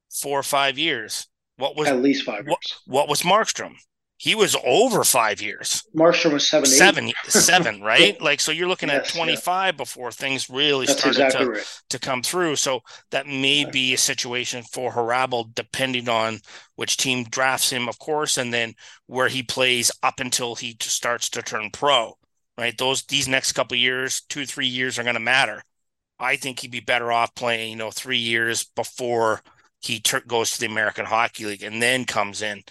four 0.09 0.39
or 0.39 0.43
five 0.43 0.77
years? 0.77 1.27
What 1.57 1.75
was 1.75 1.87
at 1.87 2.01
least 2.01 2.23
five 2.23 2.45
years? 2.45 2.57
What, 2.85 2.93
what 2.95 3.09
was 3.09 3.21
Markstrom? 3.21 3.73
He 4.19 4.35
was 4.35 4.53
over 4.65 5.05
five 5.05 5.41
years. 5.41 5.81
Marshall 5.93 6.33
was 6.33 6.49
seven, 6.49 6.65
seven, 6.65 7.13
seven, 7.29 7.81
right? 7.81 8.21
like 8.21 8.41
so, 8.41 8.51
you're 8.51 8.67
looking 8.67 8.89
yes, 8.89 9.07
at 9.07 9.15
25 9.15 9.45
yeah. 9.45 9.71
before 9.71 10.11
things 10.11 10.49
really 10.49 10.87
That's 10.87 10.99
started 10.99 11.21
exactly 11.21 11.45
to 11.45 11.51
right. 11.53 11.81
to 11.89 11.99
come 11.99 12.21
through. 12.21 12.57
So 12.57 12.81
that 13.11 13.27
may 13.27 13.63
right. 13.63 13.71
be 13.71 13.93
a 13.93 13.97
situation 13.97 14.63
for 14.63 14.91
Hrabal, 14.91 15.55
depending 15.55 16.09
on 16.09 16.41
which 16.75 16.97
team 16.97 17.23
drafts 17.23 17.69
him, 17.69 17.87
of 17.87 17.97
course, 17.97 18.37
and 18.37 18.53
then 18.53 18.73
where 19.07 19.29
he 19.29 19.41
plays 19.41 19.89
up 20.03 20.19
until 20.19 20.55
he 20.55 20.75
starts 20.81 21.29
to 21.29 21.41
turn 21.41 21.69
pro, 21.71 22.17
right? 22.57 22.77
Those 22.77 23.03
these 23.03 23.29
next 23.29 23.53
couple 23.53 23.77
years, 23.77 24.23
two 24.27 24.45
three 24.45 24.67
years, 24.67 24.99
are 24.99 25.03
going 25.03 25.13
to 25.13 25.21
matter. 25.21 25.63
I 26.19 26.35
think 26.35 26.59
he'd 26.59 26.71
be 26.71 26.81
better 26.81 27.09
off 27.09 27.33
playing, 27.35 27.69
you 27.69 27.77
know, 27.77 27.89
three 27.89 28.17
years 28.17 28.65
before 28.75 29.41
he 29.79 30.01
ter- 30.01 30.19
goes 30.19 30.51
to 30.51 30.59
the 30.59 30.65
American 30.65 31.05
Hockey 31.05 31.45
League 31.45 31.63
and 31.63 31.81
then 31.81 32.03
comes 32.03 32.41
in. 32.41 32.63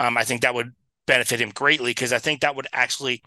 Um, 0.00 0.16
I 0.16 0.24
think 0.24 0.40
that 0.40 0.54
would 0.54 0.72
benefit 1.06 1.40
him 1.40 1.50
greatly 1.50 1.90
because 1.90 2.12
I 2.12 2.18
think 2.18 2.40
that 2.40 2.56
would 2.56 2.66
actually 2.72 3.22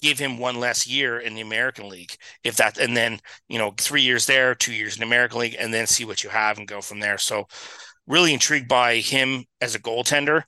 give 0.00 0.18
him 0.18 0.38
one 0.38 0.58
less 0.60 0.86
year 0.86 1.18
in 1.18 1.34
the 1.34 1.40
American 1.40 1.88
League. 1.88 2.16
If 2.44 2.56
that, 2.56 2.78
and 2.78 2.96
then, 2.96 3.20
you 3.48 3.58
know, 3.58 3.72
three 3.78 4.02
years 4.02 4.26
there, 4.26 4.54
two 4.54 4.72
years 4.72 4.94
in 4.94 5.00
the 5.00 5.06
American 5.06 5.40
League, 5.40 5.56
and 5.58 5.72
then 5.72 5.86
see 5.86 6.04
what 6.04 6.22
you 6.22 6.30
have 6.30 6.58
and 6.58 6.68
go 6.68 6.80
from 6.80 7.00
there. 7.00 7.18
So, 7.18 7.46
really 8.06 8.32
intrigued 8.32 8.68
by 8.68 8.96
him 8.96 9.44
as 9.60 9.74
a 9.74 9.80
goaltender, 9.80 10.42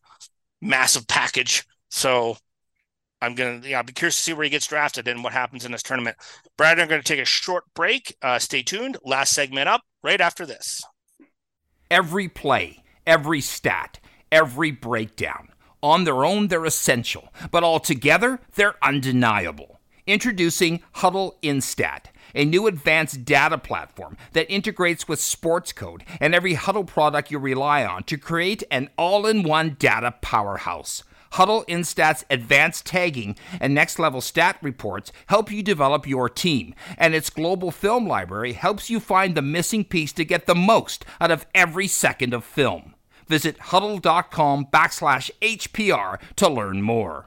massive 0.61 1.07
package. 1.07 1.65
So, 1.91 2.37
I'm 3.21 3.35
gonna, 3.35 3.61
yeah, 3.65 3.79
I'll 3.79 3.85
be 3.85 3.93
curious 3.93 4.17
to 4.17 4.23
see 4.23 4.33
where 4.35 4.45
he 4.45 4.51
gets 4.51 4.67
drafted 4.67 5.09
and 5.09 5.25
what 5.25 5.33
happens 5.33 5.65
in 5.65 5.73
this 5.73 5.83
tournament. 5.83 6.17
Brad, 6.59 6.79
I'm 6.79 6.89
to 6.89 7.03
take 7.03 7.21
a 7.21 7.25
short 7.25 7.65
break. 7.75 8.15
Uh, 8.21 8.39
stay 8.39 8.63
tuned. 8.63 8.99
Last 9.03 9.33
segment 9.33 9.69
up 9.69 9.83
right 10.03 10.21
after 10.21 10.45
this. 10.45 10.83
Every 11.91 12.29
play, 12.29 12.83
every 13.07 13.41
stat, 13.41 13.99
every 14.31 14.73
breakdown. 14.73 15.49
On 15.85 16.05
their 16.05 16.25
own, 16.25 16.49
they're 16.49 16.65
essential, 16.65 17.31
but 17.51 17.63
altogether, 17.63 18.41
they're 18.55 18.83
undeniable. 18.83 19.81
Introducing 20.07 20.81
Hudl 20.97 21.35
Instat, 21.43 22.07
a 22.35 22.47
new 22.47 22.67
advanced 22.67 23.27
data 23.27 23.59
platform 23.59 24.17
that 24.33 24.51
integrates 24.51 25.07
with 25.07 25.19
Sportscode 25.19 26.01
and 26.23 26.35
every 26.35 26.55
Hudl 26.55 26.87
product 26.87 27.31
you 27.31 27.39
rely 27.39 27.85
on 27.85 28.03
to 28.05 28.17
create 28.17 28.63
an 28.71 28.89
all 28.97 29.27
in 29.27 29.43
one 29.43 29.77
data 29.79 30.15
powerhouse. 30.23 31.05
Hudl 31.33 31.67
Instat's 31.69 32.25
advanced 32.31 32.87
tagging 32.87 33.37
and 33.61 33.75
next 33.75 33.99
level 33.99 34.23
stat 34.23 34.57
reports 34.63 35.13
help 35.27 35.53
you 35.53 35.63
develop 35.63 36.07
your 36.07 36.31
team, 36.31 36.75
and 36.97 37.15
its 37.15 37.29
global 37.29 37.71
film 37.71 38.09
library 38.09 38.55
helps 38.55 38.89
you 38.89 39.01
find 39.01 39.35
the 39.35 39.43
missing 39.43 39.85
piece 39.85 40.15
to 40.15 40.25
get 40.25 40.47
the 40.47 40.55
most 40.55 41.05
out 41.21 41.31
of 41.31 41.45
every 41.55 41.89
second 41.89 42.33
of 42.33 42.43
film. 42.43 42.94
Visit 43.27 43.59
hudl.com 43.59 44.67
backslash 44.73 45.31
HPR 45.41 46.19
to 46.37 46.49
learn 46.49 46.83
more. 46.83 47.27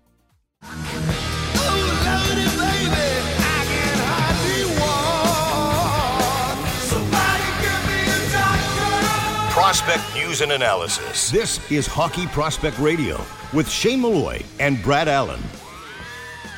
Prospect 9.51 10.03
news 10.15 10.41
and 10.41 10.51
analysis. 10.51 11.31
This 11.31 11.71
is 11.71 11.87
Hockey 11.87 12.27
Prospect 12.27 12.77
Radio 12.77 13.23
with 13.53 13.69
Shane 13.69 14.01
Malloy 14.01 14.43
and 14.59 14.81
Brad 14.83 15.07
Allen. 15.07 15.41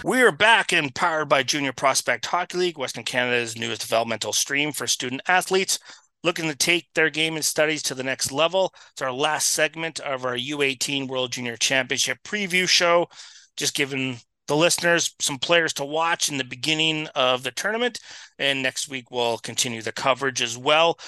We 0.03 0.21
are 0.21 0.31
back 0.31 0.73
and 0.73 0.93
powered 0.93 1.29
by 1.29 1.43
Junior 1.43 1.71
Prospect 1.71 2.25
Hockey 2.25 2.57
League, 2.57 2.77
Western 2.77 3.03
Canada's 3.03 3.57
newest 3.57 3.81
developmental 3.81 4.33
stream 4.33 4.71
for 4.73 4.85
student 4.87 5.21
athletes 5.27 5.79
looking 6.23 6.47
to 6.49 6.55
take 6.55 6.87
their 6.93 7.09
game 7.09 7.35
and 7.35 7.43
studies 7.43 7.83
to 7.83 7.95
the 7.95 8.03
next 8.03 8.31
level. 8.31 8.73
It's 8.91 9.01
our 9.01 9.11
last 9.11 9.49
segment 9.49 9.99
of 9.99 10.25
our 10.25 10.37
U18 10.37 11.07
World 11.07 11.31
Junior 11.33 11.57
Championship 11.57 12.19
preview 12.23 12.67
show. 12.67 13.07
Just 13.57 13.75
giving 13.75 14.17
the 14.47 14.55
listeners 14.55 15.13
some 15.19 15.37
players 15.39 15.73
to 15.73 15.85
watch 15.85 16.29
in 16.29 16.37
the 16.37 16.43
beginning 16.43 17.07
of 17.15 17.43
the 17.43 17.51
tournament. 17.51 17.99
And 18.37 18.61
next 18.61 18.89
week, 18.89 19.11
we'll 19.11 19.37
continue 19.37 19.81
the 19.81 19.91
coverage 19.91 20.41
as 20.41 20.57
well. 20.57 20.99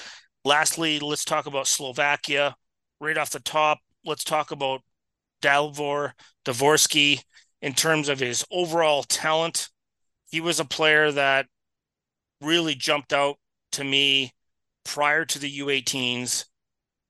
Lastly, 0.44 0.98
let's 1.00 1.24
talk 1.24 1.46
about 1.46 1.66
Slovakia. 1.66 2.56
Right 3.00 3.18
off 3.18 3.30
the 3.30 3.40
top, 3.40 3.78
let's 4.04 4.24
talk 4.24 4.52
about 4.52 4.80
Dalibor 5.42 6.12
Dvorsky 6.44 7.22
in 7.60 7.74
terms 7.74 8.08
of 8.08 8.20
his 8.20 8.44
overall 8.50 9.02
talent. 9.02 9.68
He 10.30 10.40
was 10.40 10.60
a 10.60 10.64
player 10.64 11.12
that 11.12 11.46
really 12.40 12.74
jumped 12.74 13.12
out 13.12 13.36
to 13.72 13.84
me 13.84 14.32
prior 14.84 15.24
to 15.24 15.38
the 15.38 15.58
U18s 15.58 16.46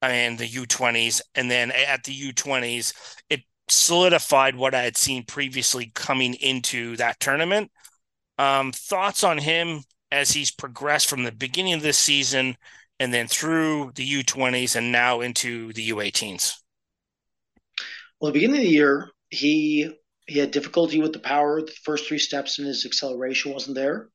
and 0.02 0.38
the 0.38 0.48
U20s. 0.48 1.20
And 1.34 1.50
then 1.50 1.70
at 1.70 2.04
the 2.04 2.32
U20s, 2.32 2.92
it 3.30 3.40
solidified 3.68 4.56
what 4.56 4.74
I 4.74 4.82
had 4.82 4.96
seen 4.96 5.24
previously 5.24 5.90
coming 5.94 6.34
into 6.34 6.96
that 6.96 7.20
tournament. 7.20 7.70
Um, 8.38 8.72
thoughts 8.72 9.24
on 9.24 9.38
him 9.38 9.82
as 10.12 10.30
he's 10.30 10.50
progressed 10.50 11.08
from 11.08 11.24
the 11.24 11.32
beginning 11.32 11.74
of 11.74 11.82
this 11.82 11.98
season 11.98 12.56
and 13.00 13.12
then 13.12 13.26
through 13.26 13.92
the 13.94 14.22
U20s 14.22 14.76
and 14.76 14.92
now 14.92 15.20
into 15.20 15.72
the 15.72 15.90
U18s? 15.90 16.52
Well, 18.20 18.32
the 18.32 18.38
beginning 18.38 18.60
of 18.60 18.62
the 18.62 18.72
year, 18.72 19.10
he 19.30 19.90
he 20.26 20.38
had 20.38 20.50
difficulty 20.50 21.00
with 21.00 21.12
the 21.12 21.18
power. 21.18 21.62
The 21.62 21.72
first 21.84 22.08
three 22.08 22.18
steps 22.18 22.58
in 22.58 22.64
his 22.64 22.84
acceleration 22.84 23.52
wasn't 23.52 23.76
there. 23.76 24.08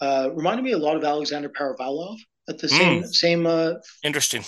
Uh, 0.00 0.30
reminded 0.32 0.62
me 0.62 0.72
a 0.72 0.78
lot 0.78 0.96
of 0.96 1.04
Alexander 1.04 1.48
Perevalov 1.48 2.18
at 2.48 2.58
the 2.58 2.68
same 2.68 3.02
mm. 3.02 3.06
same 3.08 3.46
uh, 3.46 3.74
interesting 4.02 4.44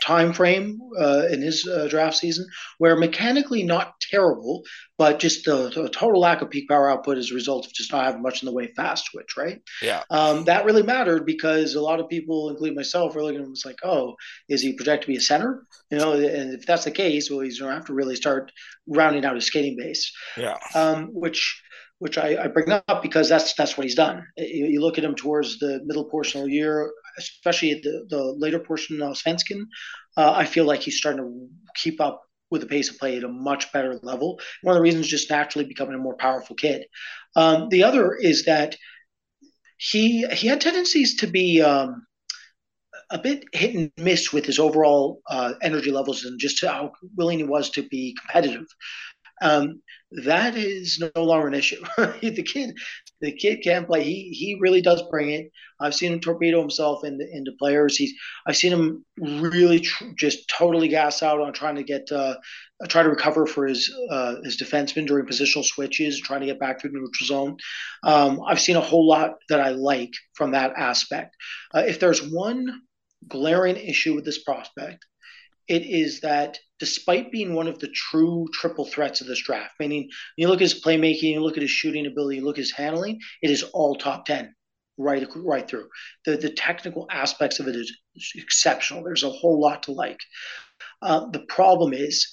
time 0.00 0.32
frame 0.32 0.78
uh, 0.98 1.26
in 1.30 1.42
his 1.42 1.66
uh, 1.66 1.88
draft 1.88 2.16
season, 2.16 2.46
where 2.78 2.96
mechanically 2.96 3.62
not 3.62 3.94
terrible, 4.00 4.62
but 4.96 5.18
just 5.18 5.44
the, 5.44 5.70
the, 5.70 5.88
total 5.88 6.20
lack 6.20 6.40
of 6.40 6.50
peak 6.50 6.68
power 6.68 6.90
output 6.90 7.18
as 7.18 7.30
a 7.30 7.34
result 7.34 7.66
of 7.66 7.72
just 7.72 7.92
not 7.92 8.04
having 8.04 8.22
much 8.22 8.42
in 8.42 8.46
the 8.46 8.52
way 8.52 8.64
of 8.64 8.74
fast 8.74 9.10
twitch, 9.10 9.36
right? 9.36 9.60
Yeah. 9.82 10.02
Um, 10.10 10.44
that 10.44 10.64
really 10.64 10.82
mattered 10.82 11.26
because 11.26 11.74
a 11.74 11.80
lot 11.80 12.00
of 12.00 12.08
people, 12.08 12.50
including 12.50 12.76
myself, 12.76 13.14
were 13.14 13.22
looking 13.22 13.40
at 13.40 13.46
him 13.46 13.52
as 13.52 13.64
like, 13.64 13.78
oh, 13.82 14.14
is 14.48 14.62
he 14.62 14.74
projected 14.74 15.06
to 15.06 15.12
be 15.12 15.16
a 15.16 15.20
center? 15.20 15.66
You 15.90 15.98
know, 15.98 16.12
and 16.12 16.54
if 16.54 16.66
that's 16.66 16.84
the 16.84 16.90
case, 16.90 17.30
well, 17.30 17.40
he's 17.40 17.58
going 17.58 17.70
to 17.70 17.76
have 17.76 17.86
to 17.86 17.94
really 17.94 18.16
start 18.16 18.52
rounding 18.86 19.24
out 19.24 19.34
his 19.34 19.46
skating 19.46 19.76
base. 19.76 20.12
Yeah. 20.36 20.58
Um, 20.74 21.08
which 21.12 21.62
which 21.98 22.16
I, 22.16 22.44
I, 22.44 22.46
bring 22.46 22.70
up 22.70 23.02
because 23.02 23.28
that's 23.28 23.54
that's 23.54 23.76
what 23.76 23.84
he's 23.84 23.96
done. 23.96 24.24
You, 24.36 24.66
you, 24.66 24.80
look 24.80 24.98
at 24.98 25.04
him 25.04 25.16
towards 25.16 25.58
the 25.58 25.80
middle 25.84 26.04
portion 26.04 26.40
of 26.40 26.46
the 26.46 26.52
year, 26.52 26.92
especially 27.18 27.74
the, 27.74 28.06
the 28.08 28.22
later 28.38 28.58
portion 28.58 29.02
of 29.02 29.16
Svenskin, 29.16 29.62
uh, 30.16 30.32
I 30.32 30.44
feel 30.44 30.64
like 30.64 30.80
he's 30.80 30.98
starting 30.98 31.22
to 31.22 31.48
keep 31.74 32.00
up 32.00 32.22
with 32.50 32.62
the 32.62 32.66
pace 32.66 32.90
of 32.90 32.98
play 32.98 33.16
at 33.16 33.24
a 33.24 33.28
much 33.28 33.72
better 33.72 33.98
level. 34.02 34.40
One 34.62 34.74
of 34.74 34.78
the 34.78 34.82
reasons 34.82 35.06
just 35.06 35.30
naturally 35.30 35.66
becoming 35.66 35.94
a 35.94 35.98
more 35.98 36.16
powerful 36.16 36.56
kid. 36.56 36.84
Um, 37.36 37.68
the 37.68 37.82
other 37.82 38.14
is 38.14 38.44
that 38.46 38.76
he 39.76 40.26
he 40.28 40.48
had 40.48 40.60
tendencies 40.60 41.16
to 41.16 41.26
be 41.26 41.62
um, 41.62 42.06
a 43.10 43.18
bit 43.18 43.44
hit 43.52 43.74
and 43.74 43.92
miss 43.96 44.32
with 44.32 44.44
his 44.44 44.58
overall 44.58 45.20
uh, 45.28 45.54
energy 45.62 45.90
levels 45.90 46.24
and 46.24 46.38
just 46.38 46.64
how 46.64 46.92
willing 47.16 47.38
he 47.38 47.44
was 47.44 47.70
to 47.70 47.82
be 47.88 48.16
competitive. 48.20 48.66
Um, 49.40 49.82
that 50.24 50.56
is 50.56 51.02
no 51.14 51.22
longer 51.22 51.48
an 51.48 51.54
issue. 51.54 51.82
the 51.98 52.42
kid, 52.42 52.74
the 53.20 53.32
kid 53.32 53.60
can 53.62 53.84
play. 53.84 54.04
He 54.04 54.30
he 54.30 54.58
really 54.60 54.80
does 54.80 55.02
bring 55.10 55.30
it. 55.30 55.50
I've 55.80 55.94
seen 55.94 56.12
him 56.12 56.20
torpedo 56.20 56.60
himself 56.60 57.04
into 57.04 57.26
into 57.30 57.52
players. 57.58 57.96
He's 57.96 58.14
I've 58.46 58.56
seen 58.56 58.72
him 58.72 59.04
really 59.18 59.80
tr- 59.80 60.04
just 60.16 60.48
totally 60.48 60.88
gas 60.88 61.22
out 61.22 61.40
on 61.40 61.52
trying 61.52 61.76
to 61.76 61.82
get 61.82 62.10
uh, 62.10 62.36
try 62.88 63.02
to 63.02 63.10
recover 63.10 63.46
for 63.46 63.66
his 63.66 63.94
uh, 64.10 64.36
his 64.44 64.60
defenseman 64.60 65.06
during 65.06 65.26
positional 65.26 65.64
switches, 65.64 66.20
trying 66.20 66.40
to 66.40 66.46
get 66.46 66.60
back 66.60 66.80
through 66.80 66.90
the 66.90 66.98
neutral 66.98 67.26
zone. 67.26 67.56
Um, 68.02 68.40
I've 68.46 68.60
seen 68.60 68.76
a 68.76 68.80
whole 68.80 69.06
lot 69.06 69.34
that 69.50 69.60
I 69.60 69.70
like 69.70 70.12
from 70.34 70.52
that 70.52 70.72
aspect. 70.76 71.36
Uh, 71.74 71.84
if 71.86 72.00
there's 72.00 72.22
one 72.22 72.66
glaring 73.26 73.76
issue 73.76 74.14
with 74.14 74.24
this 74.24 74.42
prospect. 74.42 75.04
It 75.68 75.82
is 75.82 76.20
that 76.20 76.58
despite 76.78 77.30
being 77.30 77.54
one 77.54 77.68
of 77.68 77.78
the 77.78 77.88
true 77.88 78.46
triple 78.52 78.86
threats 78.86 79.20
of 79.20 79.26
this 79.26 79.42
draft, 79.42 79.74
meaning 79.78 80.08
you 80.36 80.48
look 80.48 80.58
at 80.58 80.70
his 80.70 80.82
playmaking, 80.82 81.32
you 81.34 81.40
look 81.40 81.56
at 81.56 81.62
his 81.62 81.70
shooting 81.70 82.06
ability, 82.06 82.36
you 82.36 82.44
look 82.44 82.56
at 82.56 82.62
his 82.62 82.72
handling, 82.72 83.20
it 83.42 83.50
is 83.50 83.62
all 83.62 83.96
top 83.96 84.24
10 84.24 84.54
right 84.98 85.26
right 85.36 85.68
through. 85.68 85.88
The 86.24 86.36
the 86.36 86.50
technical 86.50 87.06
aspects 87.10 87.60
of 87.60 87.68
it 87.68 87.76
is 87.76 87.92
exceptional. 88.34 89.04
There's 89.04 89.22
a 89.22 89.30
whole 89.30 89.60
lot 89.60 89.84
to 89.84 89.92
like. 89.92 90.20
Uh, 91.00 91.30
the 91.30 91.44
problem 91.48 91.92
is 91.92 92.26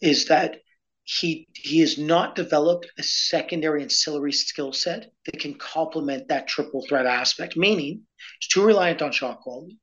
is 0.00 0.26
that 0.26 0.58
he 1.04 1.48
he 1.54 1.80
has 1.80 1.98
not 1.98 2.36
developed 2.36 2.86
a 2.98 3.02
secondary 3.02 3.82
ancillary 3.82 4.32
skill 4.32 4.72
set 4.72 5.10
that 5.26 5.40
can 5.40 5.54
complement 5.54 6.28
that 6.28 6.46
triple 6.46 6.84
threat 6.86 7.06
aspect. 7.06 7.56
Meaning, 7.56 8.02
he's 8.40 8.48
too 8.48 8.64
reliant 8.64 9.02
on 9.02 9.10
shot 9.10 9.40
quality. 9.40 9.78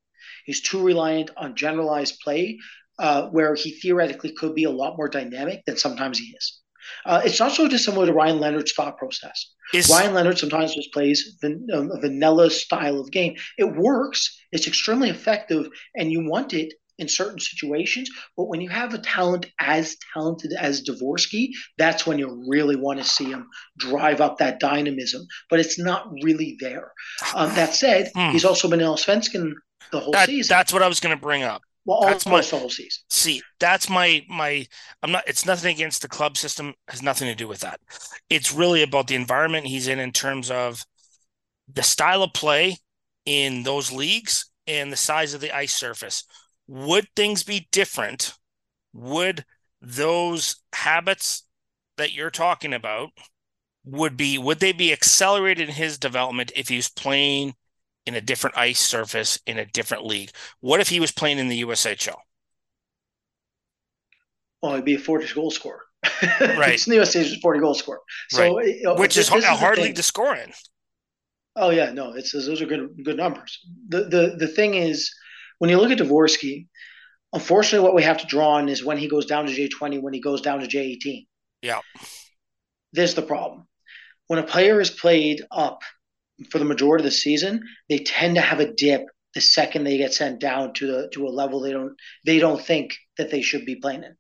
He's 0.45 0.61
too 0.61 0.81
reliant 0.81 1.31
on 1.35 1.55
generalized 1.55 2.19
play, 2.21 2.59
uh, 2.99 3.27
where 3.30 3.55
he 3.55 3.71
theoretically 3.71 4.31
could 4.31 4.53
be 4.53 4.65
a 4.65 4.71
lot 4.71 4.97
more 4.97 5.09
dynamic 5.09 5.63
than 5.65 5.77
sometimes 5.77 6.19
he 6.19 6.35
is. 6.38 6.59
Uh, 7.05 7.21
it's 7.23 7.39
not 7.39 7.51
so 7.51 7.67
dissimilar 7.67 8.05
to 8.05 8.13
Ryan 8.13 8.39
Leonard's 8.39 8.73
thought 8.73 8.97
process. 8.97 9.53
Is, 9.73 9.89
Ryan 9.89 10.13
Leonard 10.13 10.38
sometimes 10.38 10.73
just 10.73 10.91
plays 10.91 11.38
van, 11.41 11.67
um, 11.73 11.91
a 11.91 11.99
vanilla 11.99 12.49
style 12.49 12.99
of 12.99 13.11
game. 13.11 13.35
It 13.57 13.76
works. 13.76 14.38
It's 14.51 14.67
extremely 14.67 15.09
effective, 15.09 15.69
and 15.95 16.11
you 16.11 16.27
want 16.27 16.53
it 16.53 16.73
in 16.97 17.07
certain 17.07 17.39
situations. 17.39 18.09
But 18.35 18.49
when 18.49 18.61
you 18.61 18.69
have 18.69 18.93
a 18.93 18.97
talent 18.97 19.45
as 19.59 19.95
talented 20.13 20.53
as 20.59 20.84
Dvorsky, 20.84 21.49
that's 21.77 22.05
when 22.05 22.19
you 22.19 22.43
really 22.47 22.76
want 22.76 22.99
to 22.99 23.05
see 23.05 23.26
him 23.26 23.47
drive 23.77 24.21
up 24.21 24.39
that 24.39 24.59
dynamism. 24.59 25.26
But 25.49 25.59
it's 25.59 25.80
not 25.80 26.11
really 26.23 26.57
there. 26.59 26.91
Um, 27.35 27.53
that 27.55 27.73
said, 27.73 28.11
hmm. 28.15 28.31
he's 28.31 28.45
also 28.45 28.67
been 28.67 28.81
in 28.81 28.88
Allsvenskan 28.88 29.53
the 29.91 29.99
whole 29.99 30.11
that, 30.11 30.27
season. 30.27 30.53
That's 30.53 30.73
what 30.73 30.84
I 30.84 30.88
was 30.88 30.99
going 30.99 31.15
to 31.15 31.21
bring 31.21 31.43
up. 31.43 31.61
Well, 31.90 32.02
that's 32.02 32.28
my 32.28 32.44
whole 32.44 32.70
season. 32.70 33.02
See, 33.10 33.41
that's 33.60 33.90
my 33.90 34.24
my. 34.30 34.68
I'm 35.02 35.11
not. 35.11 35.24
It's 35.28 35.44
nothing 35.44 35.74
against 35.74 36.03
the 36.03 36.07
club 36.07 36.38
system. 36.38 36.76
Has 36.88 37.02
nothing 37.02 37.28
to 37.28 37.34
do 37.34 37.48
with 37.48 37.61
that. 37.61 37.80
It's 38.30 38.53
really 38.53 38.84
about 38.84 39.07
the 39.07 39.16
environment 39.16 39.66
he's 39.66 39.88
in 39.88 39.98
in 39.98 40.11
terms 40.11 40.52
of 40.52 40.84
the 41.74 41.82
style 41.82 42.22
of 42.22 42.34
play 42.34 42.78
in 43.26 43.64
those 43.64 43.91
leagues 43.91 44.52
and 44.68 44.91
the 44.91 44.98
size 44.98 45.34
of 45.34 45.41
the 45.41 45.52
ice 45.52 45.74
surface. 45.74 46.26
Would 46.68 47.07
things 47.16 47.41
be 47.41 47.68
different? 47.72 48.36
Would 48.94 49.44
those 49.82 50.57
habits 50.74 51.48
that 51.98 52.14
you're 52.14 52.30
talking 52.30 52.74
about 52.74 53.10
would 53.84 54.16
be 54.16 54.38
would 54.38 54.60
they 54.60 54.74
be 54.74 54.94
accelerated 54.94 55.70
in 55.70 55.74
his 55.74 55.98
development 55.98 56.52
if 56.56 56.68
he's 56.68 56.88
playing 56.88 57.56
in 58.10 58.15
a 58.15 58.22
different 58.22 58.57
ice 58.57 58.80
surface 58.80 59.40
in 59.45 59.60
a 59.60 59.65
different 59.65 60.03
league. 60.03 60.31
What 60.60 60.80
if 60.80 60.90
he 60.90 60.99
was 60.99 61.11
playing 61.11 61.38
in 61.38 61.48
the 61.48 61.61
USHL? 61.61 62.18
Well, 64.61 64.76
he'd 64.76 64.84
be 64.84 64.95
a 64.95 64.99
40 64.99 65.34
goal 65.34 65.52
scorer. 65.52 65.84
Right. 66.41 66.73
it's 66.73 66.88
in 66.88 66.98
the 66.98 67.03
USHL, 67.03 67.40
40 67.40 67.60
goal 67.60 67.76
scorer. 67.76 67.99
So, 68.30 68.57
right. 68.57 68.68
you 68.68 68.84
know, 68.84 68.95
which 68.95 69.15
is 69.15 69.30
a 69.30 69.56
hard 69.56 69.77
league 69.77 69.95
to 69.95 70.03
score 70.03 70.36
in. 70.36 70.52
Oh 71.56 71.69
yeah, 71.69 71.91
no, 71.91 72.14
it's 72.14 72.31
those 72.31 72.61
are 72.61 72.65
good 72.65 72.90
good 73.03 73.18
numbers. 73.18 73.60
The 73.90 74.03
the 74.06 74.36
the 74.38 74.48
thing 74.48 74.76
is, 74.76 75.14
when 75.57 75.69
you 75.69 75.77
look 75.77 75.91
at 75.91 75.98
Dvorsky, 75.98 76.68
unfortunately, 77.34 77.86
what 77.86 77.95
we 77.95 78.03
have 78.03 78.19
to 78.19 78.27
draw 78.27 78.52
on 78.56 78.69
is 78.69 78.84
when 78.84 78.98
he 78.98 79.10
goes 79.10 79.26
down 79.26 79.45
to 79.45 79.53
J 79.53 79.68
twenty, 79.68 79.98
when 79.98 80.14
he 80.14 80.22
goes 80.22 80.41
down 80.41 80.60
to 80.61 80.68
J 80.68 80.80
eighteen. 80.80 81.26
Yeah. 81.61 81.80
There's 82.94 83.14
the 83.14 83.22
problem. 83.22 83.68
When 84.27 84.40
a 84.40 84.44
player 84.44 84.80
is 84.80 84.90
played 84.90 85.44
up 85.52 85.81
for 86.49 86.60
the 86.60 86.66
majority 86.66 87.03
of 87.03 87.06
the 87.06 87.11
season, 87.11 87.64
they 87.90 87.99
tend 87.99 88.36
to 88.36 88.41
have 88.41 88.60
a 88.60 88.74
dip 88.74 89.06
the 89.36 89.41
second 89.41 89.84
they 89.84 89.98
get 89.98 90.14
sent 90.14 90.40
down 90.40 90.74
to 90.74 90.88
the 90.88 91.10
to 91.14 91.28
a 91.28 91.30
level 91.30 91.60
they 91.60 91.72
don't 91.72 91.95
they 92.26 92.40
don't 92.40 92.61
think 92.61 92.95
that 93.18 93.30
they 93.30 93.41
should 93.41 93.66
be 93.66 93.76
playing 93.76 94.03
in. 94.03 94.16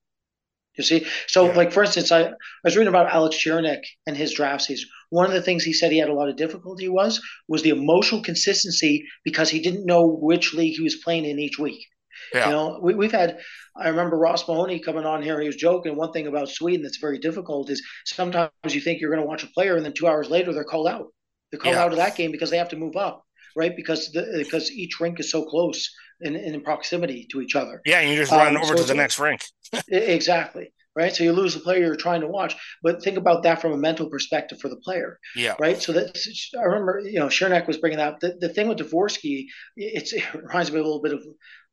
You 0.77 0.83
see, 0.83 1.05
so 1.27 1.47
yeah. 1.47 1.57
like 1.57 1.73
for 1.73 1.83
instance, 1.83 2.11
I, 2.11 2.21
I 2.27 2.33
was 2.63 2.77
reading 2.77 2.87
about 2.87 3.11
Alex 3.11 3.35
Chirnik 3.35 3.81
and 4.07 4.15
his 4.15 4.33
draft 4.33 4.63
season. 4.63 4.87
One 5.09 5.25
of 5.25 5.33
the 5.33 5.41
things 5.41 5.63
he 5.63 5.73
said 5.73 5.91
he 5.91 5.97
had 5.97 6.09
a 6.09 6.13
lot 6.13 6.29
of 6.29 6.37
difficulty 6.37 6.87
was 6.87 7.21
was 7.47 7.63
the 7.63 7.71
emotional 7.71 8.21
consistency 8.21 9.05
because 9.25 9.49
he 9.49 9.59
didn't 9.59 9.85
know 9.85 10.05
which 10.05 10.53
league 10.53 10.77
he 10.77 10.83
was 10.83 11.01
playing 11.03 11.25
in 11.25 11.39
each 11.39 11.59
week. 11.59 11.85
Yeah. 12.33 12.45
You 12.45 12.51
know, 12.51 12.79
we, 12.81 12.93
we've 12.93 13.11
had. 13.11 13.39
I 13.75 13.89
remember 13.89 14.17
Ross 14.17 14.47
Mahoney 14.47 14.79
coming 14.79 15.05
on 15.05 15.21
here. 15.21 15.39
He 15.39 15.47
was 15.47 15.55
joking. 15.55 15.95
One 15.95 16.11
thing 16.11 16.27
about 16.27 16.49
Sweden 16.49 16.83
that's 16.83 16.97
very 16.97 17.17
difficult 17.17 17.69
is 17.69 17.81
sometimes 18.05 18.51
you 18.69 18.81
think 18.81 19.01
you're 19.01 19.11
going 19.11 19.21
to 19.21 19.27
watch 19.27 19.43
a 19.43 19.47
player, 19.47 19.75
and 19.75 19.85
then 19.85 19.93
two 19.93 20.07
hours 20.07 20.29
later 20.29 20.53
they're 20.53 20.63
called 20.63 20.87
out. 20.87 21.07
They're 21.51 21.73
yeah. 21.73 21.81
out 21.81 21.91
of 21.91 21.97
that 21.97 22.15
game 22.15 22.31
because 22.31 22.49
they 22.49 22.57
have 22.57 22.69
to 22.69 22.75
move 22.75 22.95
up, 22.95 23.23
right? 23.55 23.75
Because 23.75 24.11
the, 24.11 24.35
because 24.37 24.71
each 24.71 24.99
rink 24.99 25.19
is 25.19 25.31
so 25.31 25.45
close 25.45 25.89
in, 26.21 26.35
in 26.35 26.61
proximity 26.61 27.27
to 27.31 27.41
each 27.41 27.55
other. 27.55 27.81
Yeah, 27.85 28.01
you 28.01 28.15
just 28.15 28.31
run 28.31 28.55
um, 28.55 28.63
over 28.63 28.77
so 28.77 28.83
to 28.83 28.87
the 28.87 28.93
next 28.95 29.19
rink. 29.19 29.41
exactly. 29.87 30.73
Right. 30.95 31.15
So 31.15 31.23
you 31.23 31.31
lose 31.31 31.53
the 31.53 31.61
player 31.61 31.85
you're 31.85 31.95
trying 31.95 32.21
to 32.21 32.27
watch. 32.27 32.55
But 32.83 33.01
think 33.01 33.15
about 33.15 33.43
that 33.43 33.61
from 33.61 33.71
a 33.71 33.77
mental 33.77 34.09
perspective 34.09 34.59
for 34.59 34.67
the 34.67 34.75
player. 34.77 35.19
Yeah. 35.35 35.55
Right. 35.59 35.81
So 35.81 35.93
that 35.93 36.17
I 36.59 36.63
remember, 36.63 36.99
you 36.99 37.19
know, 37.19 37.27
Chernak 37.27 37.67
was 37.67 37.77
bringing 37.77 37.99
up 37.99 38.19
the, 38.19 38.35
the 38.41 38.49
thing 38.49 38.67
with 38.67 38.79
Dvorsky, 38.79 39.45
it's, 39.77 40.11
it 40.11 40.23
reminds 40.33 40.71
me 40.71 40.79
a 40.79 40.83
little 40.83 41.01
bit 41.01 41.13
of 41.13 41.23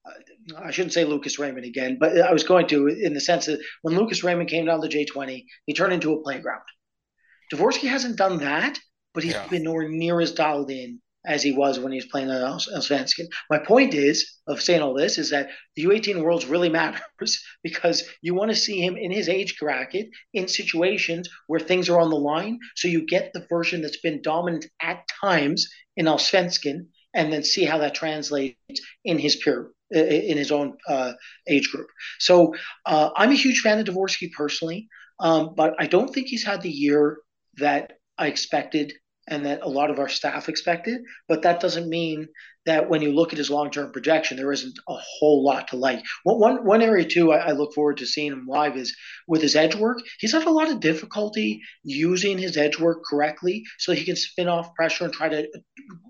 uh, 0.06 0.12
I 0.58 0.70
shouldn't 0.70 0.92
say 0.92 1.04
Lucas 1.04 1.38
Raymond 1.38 1.66
again, 1.66 1.96
but 1.98 2.20
I 2.20 2.32
was 2.32 2.44
going 2.44 2.68
to 2.68 2.86
in 2.86 3.14
the 3.14 3.20
sense 3.20 3.46
that 3.46 3.60
when 3.82 3.96
Lucas 3.96 4.22
Raymond 4.22 4.48
came 4.48 4.66
down 4.66 4.80
to 4.80 4.88
J20, 4.88 5.44
he 5.64 5.74
turned 5.74 5.92
into 5.92 6.12
a 6.12 6.22
playground. 6.22 6.62
Dvorsky 7.52 7.88
hasn't 7.88 8.16
done 8.16 8.38
that, 8.38 8.78
but 9.16 9.24
he's 9.24 9.32
yeah. 9.32 9.48
been 9.48 9.62
nowhere 9.62 9.88
near 9.88 10.20
as 10.20 10.32
dialed 10.32 10.70
in 10.70 11.00
as 11.26 11.42
he 11.42 11.50
was 11.50 11.80
when 11.80 11.90
he 11.90 11.96
was 11.96 12.06
playing 12.06 12.30
on 12.30 12.36
Allsvenskan. 12.36 13.26
My 13.48 13.58
point 13.58 13.94
is 13.94 14.30
of 14.46 14.60
saying 14.60 14.82
all 14.82 14.92
this 14.92 15.16
is 15.16 15.30
that 15.30 15.48
the 15.74 15.84
U18 15.84 16.22
worlds 16.22 16.44
really 16.44 16.68
matters 16.80 17.42
because 17.64 18.04
you 18.20 18.34
want 18.34 18.50
to 18.50 18.56
see 18.56 18.78
him 18.78 18.94
in 18.98 19.10
his 19.10 19.30
age 19.30 19.58
bracket 19.58 20.10
in 20.34 20.46
situations 20.46 21.30
where 21.46 21.58
things 21.58 21.88
are 21.88 21.98
on 21.98 22.10
the 22.10 22.16
line, 22.16 22.58
so 22.76 22.88
you 22.88 23.06
get 23.06 23.32
the 23.32 23.46
version 23.48 23.80
that's 23.80 24.02
been 24.02 24.20
dominant 24.20 24.66
at 24.82 25.08
times 25.08 25.66
in 25.96 26.04
Allsvenskan, 26.04 26.86
and 27.14 27.32
then 27.32 27.42
see 27.42 27.64
how 27.64 27.78
that 27.78 27.94
translates 27.94 28.58
in 29.06 29.18
his 29.18 29.36
peer 29.36 29.70
in 29.90 30.36
his 30.36 30.52
own 30.52 30.76
uh, 30.88 31.12
age 31.46 31.70
group. 31.70 31.86
So 32.18 32.54
uh, 32.84 33.10
I'm 33.16 33.30
a 33.30 33.34
huge 33.34 33.60
fan 33.60 33.78
of 33.78 33.86
Dvorsky 33.86 34.30
personally, 34.32 34.88
um, 35.20 35.54
but 35.56 35.74
I 35.78 35.86
don't 35.86 36.12
think 36.12 36.26
he's 36.26 36.44
had 36.44 36.60
the 36.60 36.70
year 36.70 37.18
that 37.58 37.94
I 38.18 38.26
expected 38.26 38.92
and 39.28 39.46
that 39.46 39.62
a 39.62 39.68
lot 39.68 39.90
of 39.90 39.98
our 39.98 40.08
staff 40.08 40.48
expected. 40.48 41.02
But 41.28 41.42
that 41.42 41.60
doesn't 41.60 41.88
mean 41.88 42.28
that 42.66 42.88
when 42.90 43.00
you 43.00 43.12
look 43.12 43.32
at 43.32 43.38
his 43.38 43.50
long 43.50 43.70
term 43.70 43.92
projection, 43.92 44.36
there 44.36 44.52
isn't 44.52 44.78
a 44.88 44.94
whole 44.94 45.44
lot 45.44 45.68
to 45.68 45.76
like. 45.76 46.04
One, 46.24 46.64
one 46.64 46.82
area, 46.82 47.04
too, 47.04 47.32
I, 47.32 47.48
I, 47.48 47.52
look 47.52 47.72
forward 47.74 47.98
to 47.98 48.06
seeing 48.06 48.32
him 48.32 48.46
live 48.48 48.76
is 48.76 48.94
with 49.28 49.40
his 49.40 49.56
edge 49.56 49.74
work. 49.76 49.98
He's 50.18 50.32
had 50.32 50.44
a 50.44 50.50
lot 50.50 50.70
of 50.70 50.80
difficulty 50.80 51.60
using 51.84 52.38
his 52.38 52.56
edge 52.56 52.78
work 52.78 53.02
correctly 53.08 53.62
so 53.78 53.92
he 53.92 54.04
can 54.04 54.16
spin 54.16 54.48
off 54.48 54.74
pressure 54.74 55.04
and 55.04 55.12
try 55.12 55.28
to 55.28 55.48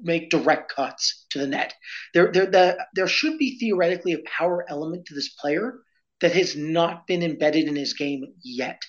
make 0.03 0.31
direct 0.31 0.75
cuts 0.75 1.27
to 1.31 1.39
the 1.39 1.47
net. 1.47 1.75
There, 2.15 2.33
there, 2.33 2.47
the, 2.47 2.87
there 2.95 3.09
should 3.09 3.39
be 3.39 3.59
theoretically 3.59 4.15
a 4.15 4.25
power 4.27 4.65
element 4.69 5.07
to 5.07 5.15
this 5.15 5.29
player 5.29 5.79
that 6.21 6.33
has 6.33 6.57
not 6.57 7.07
been 7.07 7.23
embedded 7.23 7.69
in 7.69 7.77
his 7.77 7.93
game 7.93 8.25
yet. 8.43 8.81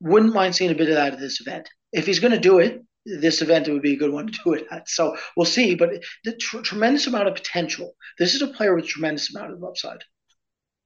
Wouldn't 0.00 0.34
mind 0.34 0.56
seeing 0.56 0.70
a 0.70 0.74
bit 0.74 0.88
of 0.88 0.96
that 0.96 1.12
at 1.12 1.20
this 1.20 1.40
event. 1.40 1.68
If 1.92 2.06
he's 2.06 2.20
going 2.20 2.32
to 2.32 2.38
do 2.38 2.58
it, 2.58 2.80
this 3.04 3.42
event 3.42 3.68
it 3.68 3.72
would 3.72 3.82
be 3.82 3.94
a 3.94 3.98
good 3.98 4.12
one 4.12 4.26
to 4.26 4.38
do 4.44 4.52
it 4.52 4.66
at. 4.70 4.88
So 4.88 5.16
we'll 5.36 5.46
see, 5.46 5.74
but 5.74 5.90
the 6.24 6.36
tr- 6.36 6.60
tremendous 6.60 7.06
amount 7.06 7.28
of 7.28 7.34
potential. 7.34 7.94
This 8.18 8.34
is 8.34 8.42
a 8.42 8.46
player 8.48 8.74
with 8.74 8.86
tremendous 8.86 9.34
amount 9.34 9.52
of 9.52 9.64
upside. 9.64 10.04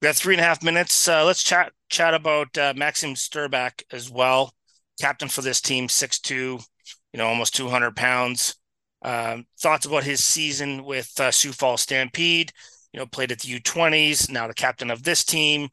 We 0.00 0.06
got 0.06 0.16
three 0.16 0.34
and 0.34 0.40
a 0.40 0.44
half 0.44 0.62
minutes. 0.62 1.08
Uh, 1.08 1.24
let's 1.24 1.42
chat 1.42 1.72
chat 1.88 2.14
about 2.14 2.56
uh, 2.58 2.74
Maxim 2.76 3.14
Strbak 3.14 3.82
as 3.92 4.10
well, 4.10 4.52
captain 5.00 5.28
for 5.28 5.42
this 5.42 5.60
team, 5.60 5.88
six 5.88 6.18
two, 6.18 6.58
you 7.12 7.18
know, 7.18 7.26
almost 7.26 7.54
two 7.54 7.68
hundred 7.68 7.96
pounds. 7.96 8.56
Um, 9.02 9.46
thoughts 9.60 9.86
about 9.86 10.04
his 10.04 10.24
season 10.24 10.84
with 10.84 11.12
uh, 11.20 11.30
Sioux 11.30 11.52
Falls 11.52 11.82
Stampede? 11.82 12.52
You 12.92 13.00
know, 13.00 13.06
played 13.06 13.32
at 13.32 13.40
the 13.40 13.48
U 13.48 13.60
twenties. 13.60 14.30
Now 14.30 14.46
the 14.46 14.54
captain 14.54 14.90
of 14.90 15.02
this 15.02 15.24
team. 15.24 15.68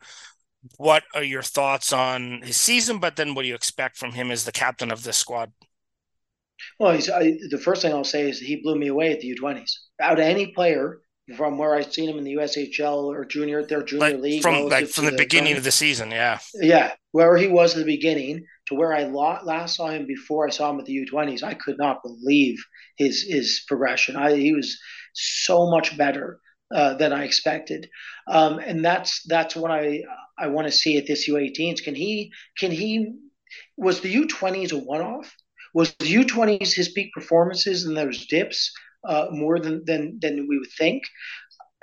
What 0.78 1.04
are 1.14 1.24
your 1.24 1.42
thoughts 1.42 1.92
on 1.92 2.42
his 2.44 2.56
season? 2.56 3.00
But 3.00 3.18
then, 3.18 3.34
what 3.34 3.42
do 3.42 3.50
you 3.50 3.56
expect 3.56 3.98
from 3.98 4.14
him 4.14 4.32
as 4.32 4.46
the 4.46 4.52
captain 4.52 4.92
of 4.92 5.04
this 5.04 5.18
squad? 5.18 5.52
Well, 6.80 6.94
he's, 6.94 7.10
I, 7.10 7.38
the 7.50 7.58
first 7.58 7.82
thing 7.82 7.94
I'll 7.94 8.04
say 8.04 8.30
is 8.30 8.40
he 8.40 8.62
blew 8.62 8.76
me 8.76 8.88
away 8.88 9.12
at 9.12 9.20
the 9.20 9.36
U20s. 9.36 9.72
Out 10.02 10.20
of 10.20 10.26
any 10.26 10.48
player 10.48 11.00
from 11.38 11.58
where 11.58 11.76
I've 11.76 11.94
seen 11.94 12.10
him 12.10 12.18
in 12.18 12.24
the 12.24 12.36
USHL 12.36 13.06
or 13.06 13.26
junior, 13.26 13.64
their 13.64 13.84
junior 13.84 14.12
like 14.12 14.20
league, 14.20 14.42
from 14.42 14.68
like 14.68 14.88
from 14.88 15.06
the, 15.06 15.12
the 15.12 15.18
beginning 15.18 15.56
of 15.56 15.64
the 15.64 15.72
season, 15.72 16.12
yeah, 16.12 16.40
yeah, 16.56 16.94
where 17.12 17.38
he 17.38 17.48
was 17.48 17.74
at 17.74 17.80
the 17.80 17.86
beginning 17.86 18.46
to 18.68 18.76
where 18.76 18.94
I 18.94 19.04
last 19.04 19.78
saw 19.78 19.90
him 19.90 20.06
before 20.06 20.46
I 20.46 20.50
saw 20.50 20.70
him 20.70 20.80
at 20.80 20.86
the 20.86 21.08
U20s, 21.10 21.44
I 21.44 21.54
could 21.54 21.78
not 21.78 22.04
believe 22.04 22.58
his 22.98 23.24
his 23.24 23.64
progression. 23.68 24.16
I, 24.18 24.36
he 24.36 24.54
was 24.54 24.78
so 25.14 25.70
much 25.70 25.98
better 25.98 26.40
uh, 26.74 26.96
than 26.96 27.14
I 27.14 27.24
expected, 27.24 27.90
um, 28.28 28.60
and 28.60 28.84
that's 28.84 29.24
that's 29.24 29.56
what 29.56 29.72
I 29.72 30.04
I 30.38 30.48
want 30.48 30.68
to 30.68 30.74
see 30.74 30.98
at 30.98 31.08
this 31.08 31.30
U18s. 31.30 31.84
Can 31.84 31.96
he 31.96 32.34
can 32.58 32.72
he 32.72 33.14
was 33.78 34.02
the 34.02 34.14
U20s 34.14 34.74
a 34.74 34.78
one 34.78 35.02
off? 35.02 35.34
Was 35.74 35.94
U20s 35.96 36.74
his 36.74 36.90
peak 36.90 37.12
performances 37.14 37.86
and 37.86 37.98
those 37.98 38.26
dips 38.28 38.72
uh, 39.08 39.28
more 39.32 39.60
than, 39.60 39.84
than 39.86 40.20
than 40.22 40.48
we 40.48 40.58
would 40.58 40.72
think? 40.78 41.04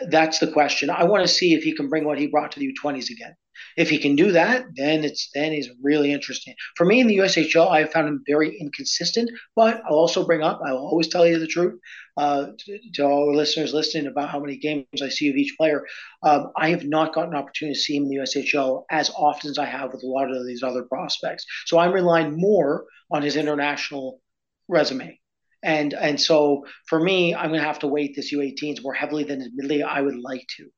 That's 0.09 0.39
the 0.39 0.51
question. 0.51 0.91
I 0.91 1.05
want 1.05 1.23
to 1.23 1.29
see 1.29 1.55
if 1.55 1.63
he 1.63 1.75
can 1.75 1.89
bring 1.89 2.05
what 2.05 2.19
he 2.19 2.27
brought 2.27 2.53
to 2.53 2.61
the 2.61 2.73
U20s 2.73 3.11
again. 3.11 3.35
If 3.77 3.91
he 3.91 3.99
can 3.99 4.17
do 4.17 4.33
that, 4.33 4.65
then 4.75 5.05
it's 5.05 5.29
then 5.35 5.53
he's 5.53 5.69
really 5.83 6.13
interesting. 6.13 6.55
For 6.77 6.87
me 6.87 7.01
in 7.01 7.07
the 7.07 7.19
USHL, 7.19 7.71
I 7.71 7.85
found 7.85 8.09
him 8.09 8.23
very 8.27 8.59
inconsistent. 8.59 9.31
But 9.55 9.83
I'll 9.87 9.97
also 9.97 10.25
bring 10.25 10.43
up, 10.43 10.61
I 10.67 10.73
will 10.73 10.87
always 10.87 11.09
tell 11.09 11.27
you 11.27 11.39
the 11.39 11.47
truth 11.47 11.79
uh, 12.17 12.47
to, 12.59 12.79
to, 12.95 13.05
all 13.05 13.29
our 13.29 13.35
listeners 13.35 13.75
listening 13.75 14.07
about 14.07 14.31
how 14.31 14.41
many 14.41 14.57
games 14.57 14.87
I 15.03 15.09
see 15.09 15.29
of 15.29 15.37
each 15.37 15.57
player. 15.57 15.87
Um, 16.23 16.53
I 16.57 16.71
have 16.71 16.85
not 16.85 17.13
gotten 17.13 17.35
an 17.35 17.39
opportunity 17.39 17.75
to 17.75 17.81
see 17.81 17.97
him 17.97 18.05
in 18.05 18.09
the 18.09 18.17
USHL 18.17 18.85
as 18.91 19.11
often 19.11 19.51
as 19.51 19.59
I 19.59 19.67
have 19.67 19.93
with 19.93 20.03
a 20.03 20.07
lot 20.07 20.31
of 20.31 20.47
these 20.47 20.63
other 20.63 20.85
prospects. 20.85 21.45
So 21.67 21.79
I'm 21.79 21.93
relying 21.93 22.41
more 22.41 22.87
on 23.11 23.23
his 23.23 23.37
international 23.37 24.21
resume. 24.69 25.20
And 25.63 25.93
and 25.95 26.21
so 26.21 26.65
for 26.87 26.99
me, 27.01 27.35
I'm 27.35 27.49
going 27.51 27.61
to 27.61 27.67
have 27.67 27.81
to 27.81 27.89
weight 27.89 28.15
this 28.17 28.33
U18s 28.33 28.83
more 28.83 28.95
heavily 28.95 29.25
than 29.25 29.43
admittedly 29.43 29.83
I 29.83 30.01
would 30.01 30.19
like 30.19 30.47
to. 30.57 30.71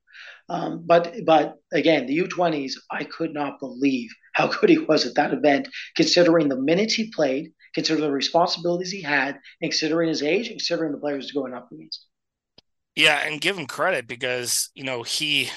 Um, 0.49 0.85
but 0.87 1.15
but 1.25 1.55
again, 1.73 2.07
the 2.07 2.19
U20s, 2.19 2.73
I 2.91 3.05
could 3.05 3.33
not 3.33 3.61
believe 3.61 4.11
how 4.35 4.49
good 4.49 4.71
he 4.71 4.79
was 4.79 5.07
at 5.07 5.15
that 5.15 5.33
event, 5.33 5.69
considering 5.97 6.49
the 6.49 6.61
minutes 6.61 6.95
he 6.95 7.11
played, 7.11 7.53
considering 7.75 8.05
the 8.07 8.13
responsibilities 8.13 8.91
he 8.91 9.03
had, 9.03 9.39
considering 9.63 10.09
his 10.09 10.23
age, 10.23 10.49
considering 10.49 10.93
the 10.93 10.99
players 10.99 11.33
going 11.33 11.55
up 11.55 11.71
against. 11.73 12.07
Yeah, 12.95 13.19
and 13.27 13.41
give 13.41 13.59
him 13.59 13.67
credit 13.67 14.07
because 14.07 14.71
you 14.75 14.85
know 14.85 15.03
he. 15.03 15.51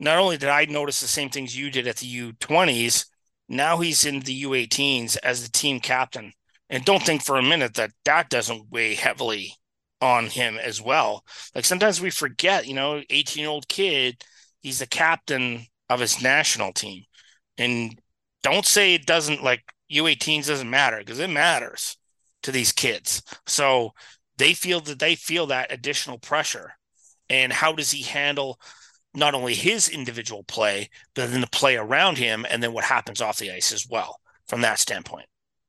Not 0.00 0.18
only 0.18 0.36
did 0.36 0.48
I 0.48 0.64
notice 0.66 1.00
the 1.00 1.06
same 1.08 1.30
things 1.30 1.56
you 1.56 1.70
did 1.70 1.86
at 1.86 1.98
the 1.98 2.06
U20s, 2.32 3.06
now 3.48 3.78
he's 3.78 4.04
in 4.04 4.20
the 4.20 4.42
U18s 4.44 5.16
as 5.22 5.44
the 5.44 5.50
team 5.50 5.80
captain. 5.80 6.32
And 6.72 6.86
don't 6.86 7.02
think 7.02 7.22
for 7.22 7.36
a 7.36 7.42
minute 7.42 7.74
that 7.74 7.92
that 8.06 8.30
doesn't 8.30 8.70
weigh 8.70 8.94
heavily 8.94 9.56
on 10.00 10.26
him 10.26 10.56
as 10.56 10.80
well. 10.80 11.22
Like 11.54 11.66
sometimes 11.66 12.00
we 12.00 12.08
forget, 12.08 12.66
you 12.66 12.72
know, 12.72 13.02
18 13.10 13.42
year 13.42 13.50
old 13.50 13.68
kid, 13.68 14.24
he's 14.62 14.78
the 14.78 14.86
captain 14.86 15.66
of 15.90 16.00
his 16.00 16.22
national 16.22 16.72
team. 16.72 17.04
And 17.58 18.00
don't 18.42 18.64
say 18.64 18.94
it 18.94 19.04
doesn't 19.04 19.44
like 19.44 19.62
U18s 19.92 20.46
doesn't 20.46 20.70
matter 20.70 20.96
because 20.96 21.18
it 21.18 21.28
matters 21.28 21.98
to 22.42 22.50
these 22.50 22.72
kids. 22.72 23.22
So 23.46 23.90
they 24.38 24.54
feel 24.54 24.80
that 24.80 24.98
they 24.98 25.14
feel 25.14 25.46
that 25.48 25.70
additional 25.70 26.18
pressure. 26.18 26.72
And 27.28 27.52
how 27.52 27.74
does 27.74 27.90
he 27.90 28.02
handle 28.02 28.58
not 29.12 29.34
only 29.34 29.52
his 29.52 29.90
individual 29.90 30.42
play, 30.44 30.88
but 31.14 31.30
then 31.30 31.42
the 31.42 31.46
play 31.48 31.76
around 31.76 32.16
him 32.16 32.46
and 32.48 32.62
then 32.62 32.72
what 32.72 32.84
happens 32.84 33.20
off 33.20 33.38
the 33.38 33.52
ice 33.52 33.72
as 33.72 33.86
well 33.86 34.20
from 34.48 34.62
that 34.62 34.78
standpoint? 34.78 35.26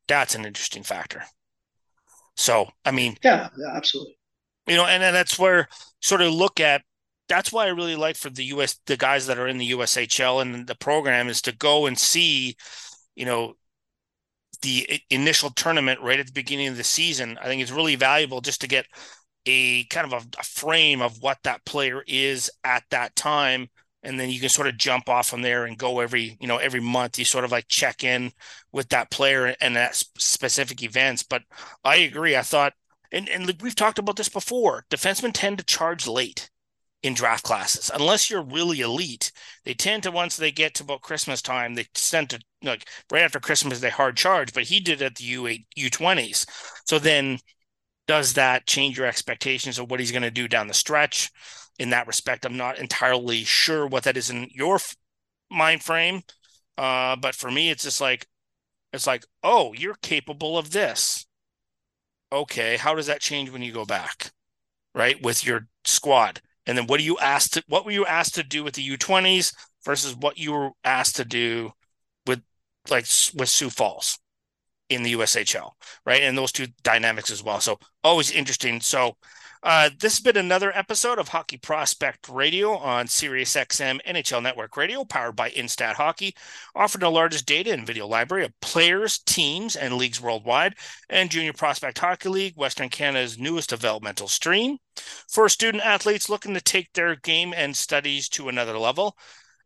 That's 0.07 0.35
an 0.35 0.45
interesting 0.45 0.83
factor. 0.83 1.23
So, 2.35 2.69
I 2.83 2.91
mean, 2.91 3.17
yeah, 3.23 3.49
absolutely 3.73 4.17
you 4.67 4.75
know, 4.75 4.85
and, 4.85 5.03
then 5.03 5.13
that's 5.13 5.37
where 5.37 5.67
sort 6.01 6.21
of 6.21 6.33
look 6.33 6.59
at 6.59 6.81
that's 7.29 7.51
why 7.51 7.65
I 7.65 7.69
really 7.69 7.95
like 7.95 8.17
for 8.17 8.29
the 8.29 8.43
US 8.45 8.79
the 8.85 8.97
guys 8.97 9.27
that 9.27 9.39
are 9.39 9.47
in 9.47 9.57
the 9.57 9.71
USHL 9.71 10.41
and 10.41 10.67
the 10.67 10.75
program 10.75 11.29
is 11.29 11.41
to 11.43 11.55
go 11.55 11.85
and 11.85 11.97
see, 11.97 12.55
you 13.15 13.25
know, 13.25 13.55
the 14.61 15.01
initial 15.09 15.49
tournament 15.49 15.99
right 16.01 16.19
at 16.19 16.27
the 16.27 16.33
beginning 16.33 16.67
of 16.67 16.77
the 16.77 16.83
season. 16.83 17.37
I 17.41 17.45
think 17.45 17.61
it's 17.61 17.71
really 17.71 17.95
valuable 17.95 18.41
just 18.41 18.61
to 18.61 18.67
get 18.67 18.85
a 19.45 19.85
kind 19.85 20.11
of 20.11 20.13
a, 20.13 20.39
a 20.39 20.43
frame 20.43 21.01
of 21.01 21.21
what 21.21 21.37
that 21.43 21.65
player 21.65 22.03
is 22.07 22.49
at 22.63 22.83
that 22.91 23.15
time 23.15 23.69
and 24.03 24.19
then 24.19 24.29
you 24.29 24.39
can 24.39 24.49
sort 24.49 24.67
of 24.67 24.77
jump 24.77 25.09
off 25.09 25.29
from 25.29 25.41
there 25.41 25.65
and 25.65 25.77
go 25.77 25.99
every 25.99 26.37
you 26.39 26.47
know 26.47 26.57
every 26.57 26.81
month 26.81 27.17
you 27.17 27.25
sort 27.25 27.45
of 27.45 27.51
like 27.51 27.67
check 27.67 28.03
in 28.03 28.31
with 28.71 28.89
that 28.89 29.11
player 29.11 29.55
and 29.61 29.75
that 29.75 29.95
specific 29.95 30.83
events 30.83 31.23
but 31.23 31.41
i 31.83 31.95
agree 31.95 32.35
i 32.35 32.41
thought 32.41 32.73
and 33.13 33.29
and 33.29 33.61
we've 33.61 33.75
talked 33.75 33.99
about 33.99 34.17
this 34.17 34.27
before. 34.27 34.85
Defensemen 34.89 35.31
tend 35.33 35.59
to 35.59 35.63
charge 35.63 36.07
late 36.07 36.49
in 37.03 37.13
draft 37.13 37.43
classes 37.43 37.91
unless 37.93 38.29
you're 38.29 38.41
really 38.41 38.81
elite. 38.81 39.31
They 39.65 39.73
tend 39.73 40.03
to 40.03 40.11
once 40.11 40.35
they 40.35 40.51
get 40.51 40.73
to 40.75 40.83
about 40.83 41.01
Christmas 41.01 41.41
time, 41.41 41.75
they 41.75 41.85
tend 41.93 42.31
to 42.31 42.39
like 42.63 42.87
right 43.11 43.23
after 43.23 43.39
Christmas 43.39 43.79
they 43.79 43.89
hard 43.89 44.17
charge. 44.17 44.53
But 44.53 44.63
he 44.63 44.79
did 44.79 45.01
at 45.01 45.15
the 45.15 45.25
U 45.25 45.47
eight 45.47 45.67
U 45.75 45.89
twenties. 45.89 46.45
So 46.85 46.99
then, 46.99 47.37
does 48.07 48.33
that 48.33 48.67
change 48.67 48.97
your 48.97 49.07
expectations 49.07 49.79
of 49.79 49.91
what 49.91 49.99
he's 49.99 50.11
going 50.11 50.23
to 50.23 50.31
do 50.31 50.47
down 50.47 50.67
the 50.67 50.73
stretch? 50.73 51.31
In 51.79 51.89
that 51.89 52.07
respect, 52.07 52.45
I'm 52.45 52.57
not 52.57 52.77
entirely 52.77 53.43
sure 53.43 53.87
what 53.87 54.03
that 54.03 54.17
is 54.17 54.29
in 54.29 54.47
your 54.53 54.79
mind 55.49 55.83
frame. 55.83 56.21
Uh, 56.77 57.15
but 57.15 57.35
for 57.35 57.49
me, 57.51 57.69
it's 57.69 57.83
just 57.83 58.01
like 58.01 58.27
it's 58.91 59.07
like, 59.07 59.25
oh, 59.43 59.73
you're 59.73 59.95
capable 59.95 60.57
of 60.57 60.71
this 60.71 61.25
okay, 62.33 62.77
how 62.77 62.95
does 62.95 63.05
that 63.05 63.21
change 63.21 63.51
when 63.51 63.61
you 63.61 63.71
go 63.71 63.85
back, 63.85 64.31
right, 64.95 65.21
with 65.21 65.45
your 65.45 65.67
squad? 65.85 66.41
And 66.65 66.77
then 66.77 66.87
what 66.87 66.97
do 66.97 67.03
you 67.03 67.17
asked 67.19 67.61
what 67.67 67.85
were 67.85 67.91
you 67.91 68.05
asked 68.05 68.35
to 68.35 68.43
do 68.43 68.63
with 68.63 68.73
the 68.73 68.97
U20s 68.97 69.53
versus 69.85 70.15
what 70.15 70.37
you 70.37 70.53
were 70.53 70.71
asked 70.83 71.17
to 71.17 71.25
do 71.25 71.71
with 72.25 72.41
like 72.89 73.05
with 73.35 73.49
Sioux 73.49 73.69
Falls 73.69 74.17
in 74.89 75.03
the 75.03 75.13
USHL, 75.13 75.71
right? 76.05 76.21
And 76.21 76.37
those 76.37 76.51
two 76.51 76.67
dynamics 76.81 77.31
as 77.31 77.43
well. 77.43 77.59
So 77.59 77.79
always 78.03 78.31
interesting. 78.31 78.79
So 78.81 79.17
uh, 79.63 79.89
this 79.97 80.17
has 80.17 80.19
been 80.19 80.35
another 80.35 80.75
episode 80.75 81.17
of 81.17 81.29
Hockey 81.29 81.55
Prospect 81.55 82.27
Radio 82.27 82.75
on 82.75 83.05
SiriusXM 83.05 84.01
NHL 84.05 84.43
Network 84.43 84.75
Radio, 84.75 85.05
powered 85.05 85.37
by 85.37 85.51
Instat 85.51 85.93
Hockey, 85.93 86.35
offering 86.75 86.99
the 86.99 87.09
largest 87.09 87.45
data 87.45 87.71
and 87.71 87.87
video 87.87 88.05
library 88.05 88.43
of 88.43 88.59
players, 88.59 89.19
teams, 89.19 89.77
and 89.77 89.95
leagues 89.95 90.19
worldwide, 90.19 90.75
and 91.09 91.31
Junior 91.31 91.53
Prospect 91.53 91.97
Hockey 91.97 92.27
League, 92.27 92.57
Western 92.57 92.89
Canada's 92.89 93.39
newest 93.39 93.69
developmental 93.69 94.27
stream. 94.27 94.77
For 95.29 95.47
student 95.47 95.85
athletes 95.85 96.29
looking 96.29 96.53
to 96.55 96.61
take 96.61 96.91
their 96.91 97.15
game 97.15 97.53
and 97.55 97.73
studies 97.73 98.27
to 98.29 98.49
another 98.49 98.77
level, 98.77 99.15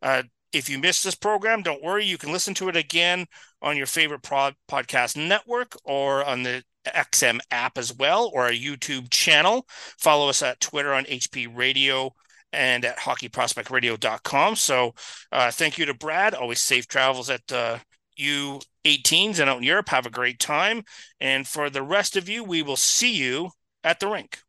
uh, 0.00 0.22
if 0.52 0.70
you 0.70 0.78
missed 0.78 1.02
this 1.02 1.16
program, 1.16 1.62
don't 1.62 1.82
worry. 1.82 2.04
You 2.04 2.18
can 2.18 2.32
listen 2.32 2.54
to 2.54 2.68
it 2.68 2.76
again 2.76 3.26
on 3.60 3.76
your 3.76 3.86
favorite 3.86 4.22
pro- 4.22 4.52
podcast 4.70 5.16
network 5.16 5.76
or 5.84 6.24
on 6.24 6.44
the 6.44 6.62
XM 6.94 7.40
app 7.50 7.78
as 7.78 7.94
well, 7.94 8.30
or 8.32 8.44
our 8.44 8.52
YouTube 8.52 9.10
channel. 9.10 9.66
Follow 9.98 10.28
us 10.28 10.42
at 10.42 10.60
Twitter 10.60 10.92
on 10.92 11.04
HP 11.04 11.48
Radio 11.54 12.12
and 12.52 12.84
at 12.84 12.98
hockeyprospectradio.com. 12.98 14.56
So 14.56 14.94
uh, 15.32 15.50
thank 15.50 15.78
you 15.78 15.86
to 15.86 15.94
Brad. 15.94 16.34
Always 16.34 16.60
safe 16.60 16.88
travels 16.88 17.30
at 17.30 17.52
uh, 17.52 17.78
U18s 18.18 19.38
and 19.38 19.50
out 19.50 19.58
in 19.58 19.62
Europe. 19.62 19.88
Have 19.90 20.06
a 20.06 20.10
great 20.10 20.38
time. 20.38 20.82
And 21.20 21.46
for 21.46 21.70
the 21.70 21.82
rest 21.82 22.16
of 22.16 22.28
you, 22.28 22.44
we 22.44 22.62
will 22.62 22.76
see 22.76 23.14
you 23.14 23.50
at 23.84 24.00
the 24.00 24.08
rink. 24.08 24.40